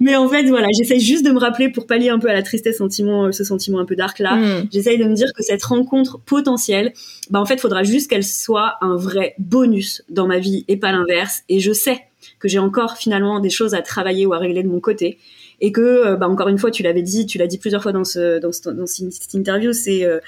Mais 0.00 0.16
en 0.16 0.28
fait 0.28 0.44
voilà, 0.44 0.68
j'essaye 0.76 1.00
juste 1.00 1.24
de 1.24 1.30
me 1.30 1.38
rappeler 1.38 1.68
pour 1.68 1.86
pallier 1.86 2.10
un 2.10 2.18
peu 2.18 2.28
à 2.28 2.32
la 2.32 2.42
tristesse, 2.42 2.78
sentiment, 2.78 3.30
ce 3.32 3.44
sentiment 3.44 3.78
un 3.80 3.84
peu 3.84 3.96
dark 3.96 4.18
là. 4.18 4.36
Hmm. 4.36 4.66
J'essaye 4.72 4.98
de 4.98 5.04
me 5.04 5.14
dire 5.14 5.28
que 5.36 5.42
cette 5.42 5.64
rencontre 5.64 6.18
potentielle, 6.20 6.92
bah 7.30 7.40
en 7.40 7.44
fait, 7.46 7.60
faudra 7.60 7.82
juste 7.82 8.08
qu'elle 8.08 8.24
soit 8.24 8.74
un 8.80 8.96
vrai 8.96 9.34
bonus 9.38 10.02
dans 10.08 10.26
ma 10.26 10.38
vie 10.38 10.64
et 10.68 10.76
pas 10.76 10.92
l'inverse. 10.92 11.42
Et 11.48 11.60
je 11.60 11.72
sais 11.72 12.00
que 12.38 12.48
j'ai 12.48 12.58
encore 12.58 12.96
finalement 12.96 13.40
des 13.40 13.50
choses 13.50 13.74
à 13.74 13.82
travailler 13.82 14.26
ou 14.26 14.32
à 14.32 14.38
régler 14.38 14.62
de 14.62 14.68
mon 14.68 14.80
côté. 14.80 15.18
Et 15.66 15.72
que, 15.72 15.80
euh, 15.80 16.16
bah 16.16 16.28
encore 16.28 16.48
une 16.48 16.58
fois, 16.58 16.70
tu 16.70 16.82
l'avais 16.82 17.02
dit, 17.02 17.24
tu 17.26 17.38
l'as 17.38 17.46
dit 17.46 17.58
plusieurs 17.58 17.82
fois 17.82 17.92
dans 17.92 18.04
ce 18.04 18.38
dans, 18.38 18.52
ce- 18.52 18.68
dans 18.70 18.86
cette 18.86 19.34
interview, 19.34 19.72
c'est 19.72 20.04
euh, 20.04 20.18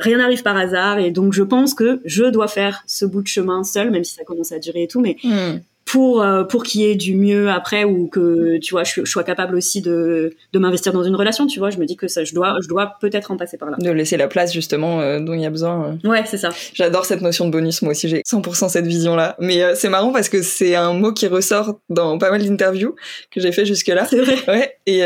rien 0.00 0.18
n'arrive 0.18 0.42
par 0.42 0.56
hasard. 0.56 0.98
Et 0.98 1.10
donc 1.10 1.32
je 1.32 1.42
pense 1.42 1.72
que 1.74 2.00
je 2.04 2.24
dois 2.24 2.48
faire 2.48 2.82
ce 2.86 3.04
bout 3.06 3.22
de 3.22 3.28
chemin 3.28 3.64
seul, 3.64 3.90
même 3.90 4.04
si 4.04 4.14
ça 4.14 4.24
commence 4.24 4.52
à 4.52 4.58
durer 4.58 4.82
et 4.84 4.88
tout. 4.88 5.00
Mais 5.00 5.16
Hmm. 5.24 5.58
Pour 5.92 6.22
euh, 6.22 6.42
pour 6.44 6.62
qu'il 6.62 6.80
y 6.80 6.84
ait 6.90 6.94
du 6.94 7.14
mieux 7.14 7.50
après 7.50 7.84
ou 7.84 8.06
que 8.06 8.56
tu 8.58 8.72
vois 8.72 8.82
je, 8.82 9.02
je 9.04 9.10
sois 9.10 9.24
capable 9.24 9.54
aussi 9.56 9.82
de 9.82 10.32
de 10.54 10.58
m'investir 10.58 10.90
dans 10.94 11.02
une 11.02 11.14
relation 11.14 11.46
tu 11.46 11.58
vois 11.58 11.68
je 11.68 11.76
me 11.76 11.84
dis 11.84 11.96
que 11.96 12.08
ça 12.08 12.24
je 12.24 12.32
dois 12.34 12.56
je 12.62 12.68
dois 12.68 12.94
peut-être 12.98 13.30
en 13.30 13.36
passer 13.36 13.58
par 13.58 13.70
là 13.70 13.76
De 13.78 13.90
laisser 13.90 14.16
la 14.16 14.26
place 14.26 14.54
justement 14.54 15.02
euh, 15.02 15.20
dont 15.20 15.34
il 15.34 15.42
y 15.42 15.44
a 15.44 15.50
besoin. 15.50 15.98
euh. 16.04 16.08
ouais 16.08 16.22
c'est 16.24 16.38
ça 16.38 16.48
J'adore 16.72 17.04
cette 17.04 17.20
notion 17.20 17.44
de 17.44 17.50
bonus, 17.50 17.82
moi 17.82 17.90
aussi 17.90 18.08
j'ai 18.08 18.22
100% 18.22 18.70
cette 18.70 18.86
vision-là. 18.86 19.36
Mais 19.38 19.62
euh, 19.62 19.74
c'est 19.74 19.90
marrant 19.90 20.12
parce 20.12 20.30
que 20.30 20.40
c'est 20.40 20.74
un 20.76 20.94
mot 20.94 21.12
qui 21.12 21.26
ressort 21.26 21.78
dans 21.90 22.16
pas 22.16 22.30
mal 22.30 22.42
d'interviews 22.42 22.94
que 23.30 23.40
j'ai 23.42 23.52
fait 23.52 23.66
jusque-là. 23.66 24.06
c'est 24.08 24.20
vrai 24.20 24.36
Ouais, 24.48 24.76
et 24.86 25.00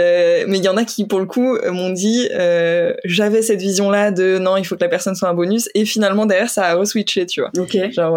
mais 0.47 0.59
il 0.59 0.65
y 0.65 0.69
en 0.69 0.77
a 0.77 0.85
qui 0.85 1.05
pour 1.05 1.19
le 1.19 1.27
coup 1.27 1.59
m'ont 1.69 1.91
dit 1.91 2.29
j'avais 3.05 3.43
cette 3.43 3.61
vision-là 3.61 4.13
de 4.13 4.39
non, 4.39 4.57
il 4.57 4.65
faut 4.65 4.77
que 4.77 4.85
la 4.85 4.89
personne 4.89 5.17
soit 5.17 5.29
un 5.29 5.35
bonus 5.35 5.69
et 5.75 5.85
finalement 5.85 6.27
derrière 6.27 6.49
ça 6.51 6.67
a 6.67 6.75
reswitché, 6.77 7.27
tu 7.27 7.41
vois. 7.41 7.51
ok 7.59 7.91
Genre 7.93 8.17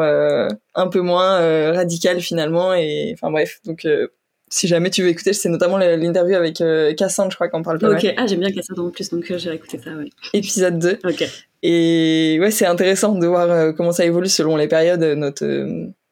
un 0.79 0.87
peu 0.87 1.01
moins 1.01 1.39
euh, 1.41 1.71
radical 1.73 2.19
finalement 2.21 2.73
et 2.73 3.11
enfin 3.13 3.29
bref, 3.31 3.59
donc 3.65 3.85
euh, 3.85 4.07
si 4.51 4.67
jamais 4.67 4.89
tu 4.89 5.03
veux 5.03 5.09
écouter, 5.09 5.33
c'est 5.33 5.49
notamment 5.49 5.77
l'interview 5.77 6.35
avec 6.35 6.59
euh, 6.61 6.93
Cassandre, 6.95 7.29
je 7.31 7.35
crois 7.35 7.49
qu'on 7.49 7.61
parle 7.61 7.77
pas 7.79 7.89
ok 7.91 8.03
mal. 8.03 8.13
ah 8.17 8.25
j'aime 8.27 8.39
bien 8.39 8.51
Cassandre 8.51 8.83
en 8.85 8.89
plus 8.89 9.09
donc 9.11 9.29
euh, 9.29 9.37
j'ai 9.37 9.53
écouté 9.53 9.79
ça 9.83 9.91
ouais 9.91 10.09
Épisode 10.33 10.79
2. 10.79 10.99
ok 11.03 11.23
Et 11.61 12.37
ouais, 12.41 12.51
c'est 12.51 12.65
intéressant 12.65 13.13
de 13.15 13.27
voir 13.27 13.49
euh, 13.51 13.71
comment 13.73 13.91
ça 13.91 14.05
évolue 14.05 14.27
selon 14.29 14.55
les 14.57 14.67
périodes, 14.67 15.03
notre, 15.03 15.45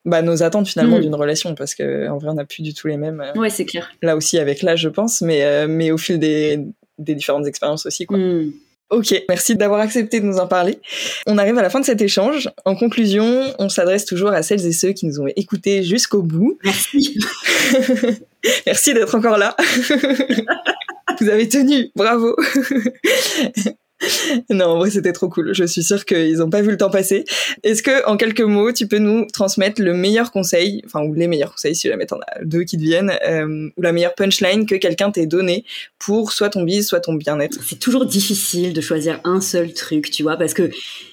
bah, 0.06 0.22
nos 0.22 0.44
attentes 0.44 0.68
finalement 0.68 0.98
Mm. 1.00 1.02
d'une 1.02 1.16
relation, 1.16 1.56
parce 1.56 1.74
que 1.74 2.08
en 2.10 2.18
vrai, 2.18 2.30
on 2.30 2.36
n'a 2.36 2.46
plus 2.46 2.62
du 2.64 2.74
tout 2.74 2.88
les 2.88 2.98
mêmes. 2.98 3.24
ouais 3.36 3.50
c'est 3.50 3.66
clair 3.66 3.90
là 4.04 4.16
aussi 4.16 4.38
avec 4.38 4.62
l'âge, 4.62 4.82
je 4.82 4.90
pense, 4.90 5.22
mais, 5.22 5.68
mais 5.68 5.90
au 5.92 5.98
fil 5.98 6.20
des, 6.20 6.60
des 7.00 7.16
différentes 7.16 7.48
expériences 7.48 7.86
aussi. 7.86 8.06
Quoi. 8.06 8.18
Hmm. 8.18 8.52
Ok, 8.90 9.14
merci 9.28 9.56
d'avoir 9.56 9.82
accepté 9.82 10.22
de 10.22 10.26
nous 10.26 10.38
en 10.38 10.48
parler. 10.48 10.80
On 11.26 11.38
arrive 11.38 11.58
à 11.58 11.62
la 11.62 11.70
fin 11.70 11.82
de 11.82 11.86
cet 11.86 12.02
échange. 12.02 12.50
En 12.64 12.76
conclusion, 12.76 13.54
on 13.60 13.68
s'adresse 13.68 14.06
toujours 14.06 14.30
à 14.30 14.44
celles 14.44 14.66
et 14.66 14.72
ceux 14.72 14.94
qui 14.94 15.06
nous 15.06 15.20
ont 15.20 15.28
écoutés 15.36 15.84
jusqu'au 15.84 16.22
bout. 16.22 16.58
merci 16.64 17.18
Merci 18.66 18.94
d'être 18.94 19.14
encore 19.16 19.38
là. 19.38 19.56
Vous 21.20 21.30
avez 21.30 21.50
tenu, 21.50 21.90
bravo. 21.96 22.36
non, 24.50 24.66
en 24.66 24.78
vrai, 24.78 24.92
c'était 24.92 25.14
trop 25.14 25.28
cool. 25.30 25.54
Je 25.54 25.64
suis 25.64 25.84
sûre 25.84 26.06
qu'ils 26.06 26.38
n'ont 26.38 26.50
pas 26.50 26.62
vu 26.62 26.72
le 26.72 26.78
temps 26.78 26.90
passer. 26.90 27.26
Est-ce 27.64 27.82
que, 27.82 28.06
en 28.08 28.18
quelques 28.18 28.42
mots, 28.42 28.72
tu 28.72 28.88
peux 28.88 29.00
nous 29.00 29.26
transmettre 29.32 29.82
le 29.82 29.94
meilleur 29.94 30.32
conseil, 30.32 30.82
enfin, 30.86 31.02
ou 31.04 31.14
les 31.14 31.28
meilleurs 31.28 31.52
conseils, 31.52 31.76
si 31.76 31.88
jamais 31.88 32.06
t'en 32.06 32.20
as 32.20 32.44
deux 32.44 32.64
qui 32.64 32.78
te 32.78 32.84
viennent, 32.84 33.14
euh, 33.28 33.70
ou 33.76 33.82
la 33.82 33.92
meilleure 33.92 34.14
punchline 34.14 34.66
que 34.66 34.76
quelqu'un 34.76 35.12
t'ait 35.12 35.26
donné 35.26 35.66
pour 36.00 36.32
soit 36.32 36.50
ton 36.50 36.64
bise, 36.64 36.88
soit 36.88 37.00
ton 37.00 37.14
bien-être? 37.14 37.58
C'est 37.68 37.80
toujours 37.80 38.06
difficile 38.06 38.74
de 38.74 38.82
choisir 38.82 39.20
un 39.24 39.42
seul 39.42 39.74
truc, 39.74 40.12
tu 40.12 40.24
vois, 40.24 40.38
parce 40.38 40.54
que 40.54 40.70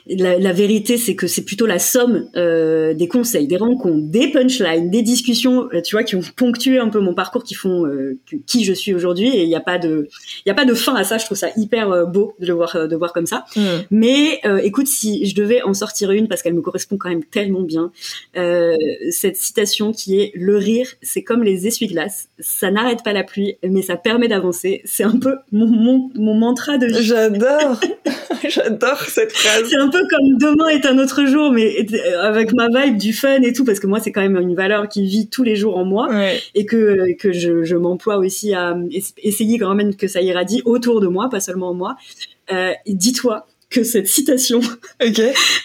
la, 0.06 0.38
la 0.38 0.52
vérité, 0.52 0.98
c'est 0.98 1.14
que 1.14 1.26
c'est 1.26 1.44
plutôt 1.44 1.66
la 1.66 1.78
somme 1.78 2.28
euh, 2.36 2.92
des 2.92 3.08
conseils, 3.08 3.46
des 3.46 3.56
rencontres, 3.56 4.06
des 4.06 4.28
punchlines, 4.30 4.90
des 4.90 5.02
discussions, 5.02 5.68
euh, 5.72 5.80
tu 5.80 5.96
vois, 5.96 6.04
qui 6.04 6.14
ont 6.14 6.20
ponctué 6.36 6.78
un 6.78 6.88
peu 6.88 7.00
mon 7.00 7.14
parcours, 7.14 7.42
qui 7.42 7.54
font 7.54 7.86
euh, 7.86 8.18
qui 8.46 8.64
je 8.64 8.72
suis 8.72 8.94
aujourd'hui. 8.94 9.28
Et 9.28 9.44
il 9.44 9.48
n'y 9.48 9.54
a 9.54 9.60
pas 9.60 9.78
de, 9.78 10.08
il 10.44 10.48
y 10.48 10.52
a 10.52 10.54
pas 10.54 10.66
de 10.66 10.74
fin 10.74 10.94
à 10.94 11.04
ça. 11.04 11.16
Je 11.16 11.24
trouve 11.24 11.38
ça 11.38 11.48
hyper 11.56 11.90
euh, 11.90 12.04
beau 12.04 12.34
de 12.38 12.46
le 12.46 12.52
voir, 12.52 12.76
euh, 12.76 12.86
de 12.86 12.96
voir 12.96 13.12
comme 13.14 13.26
ça. 13.26 13.46
Mais 13.90 14.40
euh, 14.44 14.58
écoute, 14.58 14.88
si 14.88 15.26
je 15.26 15.34
devais 15.34 15.62
en 15.62 15.72
sortir 15.72 16.10
une, 16.10 16.28
parce 16.28 16.42
qu'elle 16.42 16.54
me 16.54 16.62
correspond 16.62 16.98
quand 16.98 17.08
même 17.08 17.24
tellement 17.24 17.62
bien, 17.62 17.90
euh, 18.36 18.76
cette 19.10 19.36
citation 19.36 19.92
qui 19.92 20.20
est 20.20 20.32
le 20.34 20.58
rire, 20.58 20.88
c'est 21.02 21.22
comme 21.22 21.42
les 21.42 21.66
essuie-glaces, 21.66 22.28
ça 22.38 22.70
n'arrête 22.70 23.02
pas 23.02 23.12
la 23.12 23.24
pluie, 23.24 23.56
mais 23.62 23.80
ça 23.80 23.96
permet 23.96 24.28
d'avancer. 24.28 24.82
C'est 24.84 25.04
un 25.04 25.18
peu 25.18 25.36
mon, 25.50 25.66
mon, 25.66 26.10
mon 26.14 26.34
mantra 26.34 26.76
de 26.76 26.86
vie. 26.86 27.02
J'adore 27.02 27.80
J'adore 28.48 29.00
cette 29.00 29.32
phrase 29.32 29.64
C'est 29.70 29.76
un 29.76 29.88
peu 29.98 30.06
comme 30.10 30.36
demain 30.38 30.68
est 30.68 30.86
un 30.86 30.98
autre 30.98 31.24
jour, 31.26 31.52
mais 31.52 31.86
euh, 31.92 32.22
avec 32.22 32.52
ma 32.52 32.68
vibe 32.68 32.96
du 32.98 33.12
fun 33.12 33.40
et 33.42 33.52
tout, 33.52 33.64
parce 33.64 33.80
que 33.80 33.86
moi 33.86 34.00
c'est 34.00 34.12
quand 34.12 34.20
même 34.22 34.36
une 34.36 34.54
valeur 34.54 34.88
qui 34.88 35.06
vit 35.06 35.28
tous 35.28 35.42
les 35.44 35.56
jours 35.56 35.76
en 35.78 35.84
moi 35.84 36.08
Ouais. 36.10 36.40
et 36.54 36.66
que 36.66 37.14
que 37.18 37.32
je, 37.32 37.62
je 37.64 37.76
m'emploie 37.76 38.16
aussi 38.18 38.52
à 38.54 38.76
es- 38.92 39.02
essayer 39.22 39.58
quand 39.58 39.74
même 39.74 39.94
que 39.94 40.08
ça 40.08 40.20
irradie 40.20 40.62
autour 40.64 41.00
de 41.00 41.06
moi, 41.06 41.28
pas 41.30 41.40
seulement 41.40 41.70
en 41.70 41.74
moi. 41.74 41.96
Euh, 42.52 42.72
Dis-toi 42.86 43.46
que 43.74 43.82
cette 43.84 44.06
citation 44.08 44.60
Ok. 45.04 45.20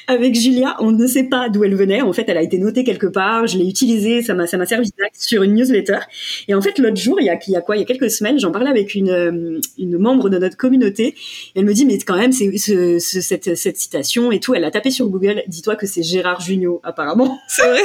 avec 0.07 0.35
Julia, 0.35 0.75
on 0.79 0.91
ne 0.91 1.05
sait 1.07 1.25
pas 1.25 1.49
d'où 1.49 1.63
elle 1.63 1.75
venait. 1.75 2.01
En 2.01 2.11
fait, 2.13 2.25
elle 2.27 2.37
a 2.37 2.41
été 2.41 2.57
notée 2.57 2.83
quelque 2.83 3.07
part. 3.07 3.45
Je 3.47 3.57
l'ai 3.57 3.65
utilisée. 3.67 4.21
Ça 4.23 4.33
m'a, 4.33 4.47
ça 4.47 4.57
m'a 4.57 4.65
servi 4.65 4.89
sur 5.13 5.43
une 5.43 5.53
newsletter. 5.53 5.99
Et 6.47 6.53
en 6.55 6.61
fait, 6.61 6.79
l'autre 6.79 6.97
jour, 6.97 7.17
il 7.21 7.25
y 7.25 7.29
a, 7.29 7.37
il 7.47 7.51
y 7.51 7.55
a 7.55 7.61
quoi? 7.61 7.77
Il 7.77 7.79
y 7.79 7.83
a 7.83 7.85
quelques 7.85 8.09
semaines, 8.11 8.39
j'en 8.39 8.51
parlais 8.51 8.69
avec 8.69 8.95
une, 8.95 9.09
euh, 9.09 9.59
une 9.77 9.97
membre 9.97 10.29
de 10.29 10.37
notre 10.39 10.57
communauté. 10.57 11.15
Elle 11.55 11.65
me 11.65 11.73
dit, 11.73 11.85
mais 11.85 11.97
quand 11.99 12.17
même, 12.17 12.31
c'est 12.31 12.57
ce, 12.57 12.97
ce- 12.99 13.21
cette, 13.21 13.55
cette 13.55 13.77
citation 13.77 14.31
et 14.31 14.39
tout. 14.39 14.55
Elle 14.55 14.63
a 14.65 14.71
tapé 14.71 14.91
sur 14.91 15.07
Google. 15.07 15.43
Dis-toi 15.47 15.75
que 15.75 15.85
c'est 15.85 16.03
Gérard 16.03 16.41
Jugnot, 16.41 16.81
apparemment. 16.83 17.37
C'est 17.47 17.61
vrai? 17.69 17.81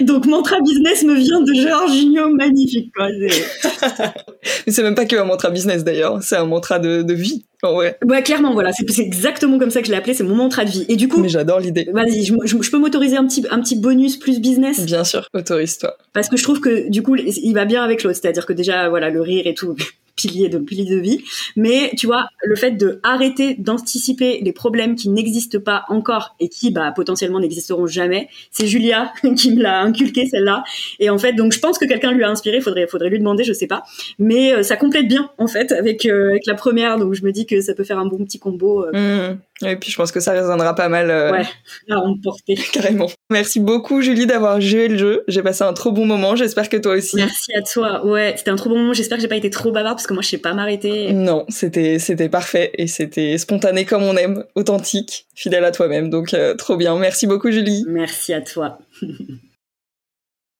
Donc 0.00 0.26
mantra 0.26 0.56
business 0.60 1.04
me 1.04 1.14
vient 1.14 1.40
de 1.40 1.52
Jorginho, 1.54 2.28
magnifique 2.30 2.92
quoi. 2.94 3.08
Mais 4.66 4.72
c'est 4.72 4.82
même 4.82 4.94
pas 4.94 5.04
que 5.06 5.16
un 5.16 5.24
mantra 5.24 5.50
business 5.50 5.84
d'ailleurs, 5.84 6.22
c'est 6.22 6.36
un 6.36 6.44
mantra 6.46 6.78
de, 6.78 7.02
de 7.02 7.14
vie. 7.14 7.44
Ouais. 7.62 7.96
ouais, 8.06 8.22
clairement, 8.22 8.52
voilà, 8.52 8.72
c'est 8.72 9.02
exactement 9.02 9.58
comme 9.58 9.70
ça 9.70 9.80
que 9.80 9.86
je 9.86 9.92
l'ai 9.92 9.98
appelé, 9.98 10.14
c'est 10.14 10.24
mon 10.24 10.34
mantra 10.34 10.64
de 10.64 10.70
vie. 10.70 10.86
Et 10.88 10.96
du 10.96 11.08
coup, 11.08 11.20
mais 11.20 11.28
j'adore 11.28 11.60
l'idée. 11.60 11.88
Vas-y, 11.92 12.24
je, 12.24 12.34
je, 12.44 12.70
peux 12.70 12.78
m'autoriser 12.78 13.16
un 13.16 13.26
petit, 13.26 13.44
un 13.50 13.60
petit 13.60 13.76
bonus 13.76 14.16
plus 14.16 14.40
business? 14.40 14.84
Bien 14.86 15.04
sûr, 15.04 15.28
autorise-toi. 15.34 15.96
Parce 16.12 16.28
que 16.28 16.36
je 16.36 16.42
trouve 16.42 16.60
que 16.60 16.88
du 16.88 17.02
coup, 17.02 17.16
il 17.16 17.52
va 17.52 17.66
bien 17.66 17.82
avec 17.82 18.02
l'autre, 18.02 18.18
c'est-à-dire 18.20 18.46
que 18.46 18.52
déjà, 18.52 18.88
voilà, 18.88 19.10
le 19.10 19.20
rire 19.20 19.46
et 19.46 19.54
tout, 19.54 19.76
pilier 20.20 20.48
de 20.48 20.58
pilier 20.58 20.84
de 20.84 21.00
vie. 21.00 21.22
Mais 21.56 21.92
tu 21.96 22.06
vois, 22.06 22.26
le 22.42 22.56
fait 22.56 22.72
de 22.72 23.00
arrêter 23.02 23.54
d'anticiper 23.54 24.40
les 24.42 24.52
problèmes 24.52 24.94
qui 24.94 25.08
n'existent 25.08 25.60
pas 25.60 25.84
encore 25.88 26.34
et 26.40 26.48
qui, 26.48 26.70
bah, 26.70 26.92
potentiellement 26.94 27.40
n'existeront 27.40 27.86
jamais, 27.86 28.28
c'est 28.50 28.66
Julia 28.66 29.12
qui 29.36 29.54
me 29.54 29.62
l'a 29.62 29.80
inculqué 29.80 30.26
celle-là. 30.26 30.62
Et 30.98 31.10
en 31.10 31.18
fait, 31.18 31.32
donc 31.32 31.52
je 31.52 31.58
pense 31.58 31.78
que 31.78 31.86
quelqu'un 31.86 32.12
lui 32.12 32.24
a 32.24 32.30
inspiré. 32.30 32.60
Faudrait, 32.60 32.86
faudrait 32.86 33.08
lui 33.08 33.18
demander, 33.18 33.44
je 33.44 33.52
sais 33.52 33.66
pas. 33.66 33.82
Mais 34.18 34.52
euh, 34.52 34.62
ça 34.62 34.76
complète 34.76 35.08
bien 35.08 35.30
en 35.38 35.46
fait 35.46 35.72
avec 35.72 36.06
euh, 36.06 36.30
avec 36.30 36.46
la 36.46 36.54
première. 36.54 36.98
Donc 36.98 37.14
je 37.14 37.24
me 37.24 37.32
dis 37.32 37.46
que 37.46 37.60
ça 37.60 37.74
peut 37.74 37.84
faire 37.84 37.98
un 37.98 38.06
bon 38.06 38.18
petit 38.24 38.38
combo. 38.38 38.84
Euh. 38.84 39.32
Mmh. 39.32 39.38
Et 39.66 39.76
puis 39.76 39.90
je 39.90 39.96
pense 39.96 40.12
que 40.12 40.20
ça 40.20 40.32
résonnera 40.32 40.74
pas 40.74 40.88
mal. 40.88 41.08
Ouais, 41.08 41.46
à 41.90 41.98
emporter. 41.98 42.54
Carrément. 42.72 43.08
Merci 43.30 43.60
beaucoup 43.60 44.00
Julie 44.00 44.26
d'avoir 44.26 44.60
joué 44.60 44.88
le 44.88 44.96
jeu. 44.96 45.24
J'ai 45.28 45.42
passé 45.42 45.64
un 45.64 45.72
trop 45.72 45.92
bon 45.92 46.06
moment. 46.06 46.36
J'espère 46.36 46.68
que 46.68 46.76
toi 46.76 46.94
aussi. 46.94 47.16
Merci 47.16 47.52
à 47.54 47.62
toi. 47.62 48.04
Ouais, 48.06 48.34
c'était 48.36 48.50
un 48.50 48.56
trop 48.56 48.70
bon 48.70 48.78
moment. 48.78 48.92
J'espère 48.92 49.18
que 49.18 49.22
j'ai 49.22 49.28
pas 49.28 49.36
été 49.36 49.50
trop 49.50 49.72
bavarde 49.72 49.96
parce 49.96 50.06
que 50.06 50.14
moi 50.14 50.22
je 50.22 50.28
sais 50.28 50.38
pas 50.38 50.54
m'arrêter. 50.54 51.12
Non, 51.12 51.44
c'était 51.48 51.98
c'était 51.98 52.28
parfait 52.28 52.70
et 52.74 52.86
c'était 52.86 53.36
spontané 53.38 53.84
comme 53.84 54.02
on 54.02 54.16
aime, 54.16 54.44
authentique, 54.54 55.26
fidèle 55.34 55.64
à 55.64 55.72
toi-même. 55.72 56.10
Donc 56.10 56.34
trop 56.56 56.76
bien. 56.76 56.96
Merci 56.96 57.26
beaucoup 57.26 57.50
Julie. 57.50 57.84
Merci 57.88 58.32
à 58.32 58.40
toi. 58.40 58.78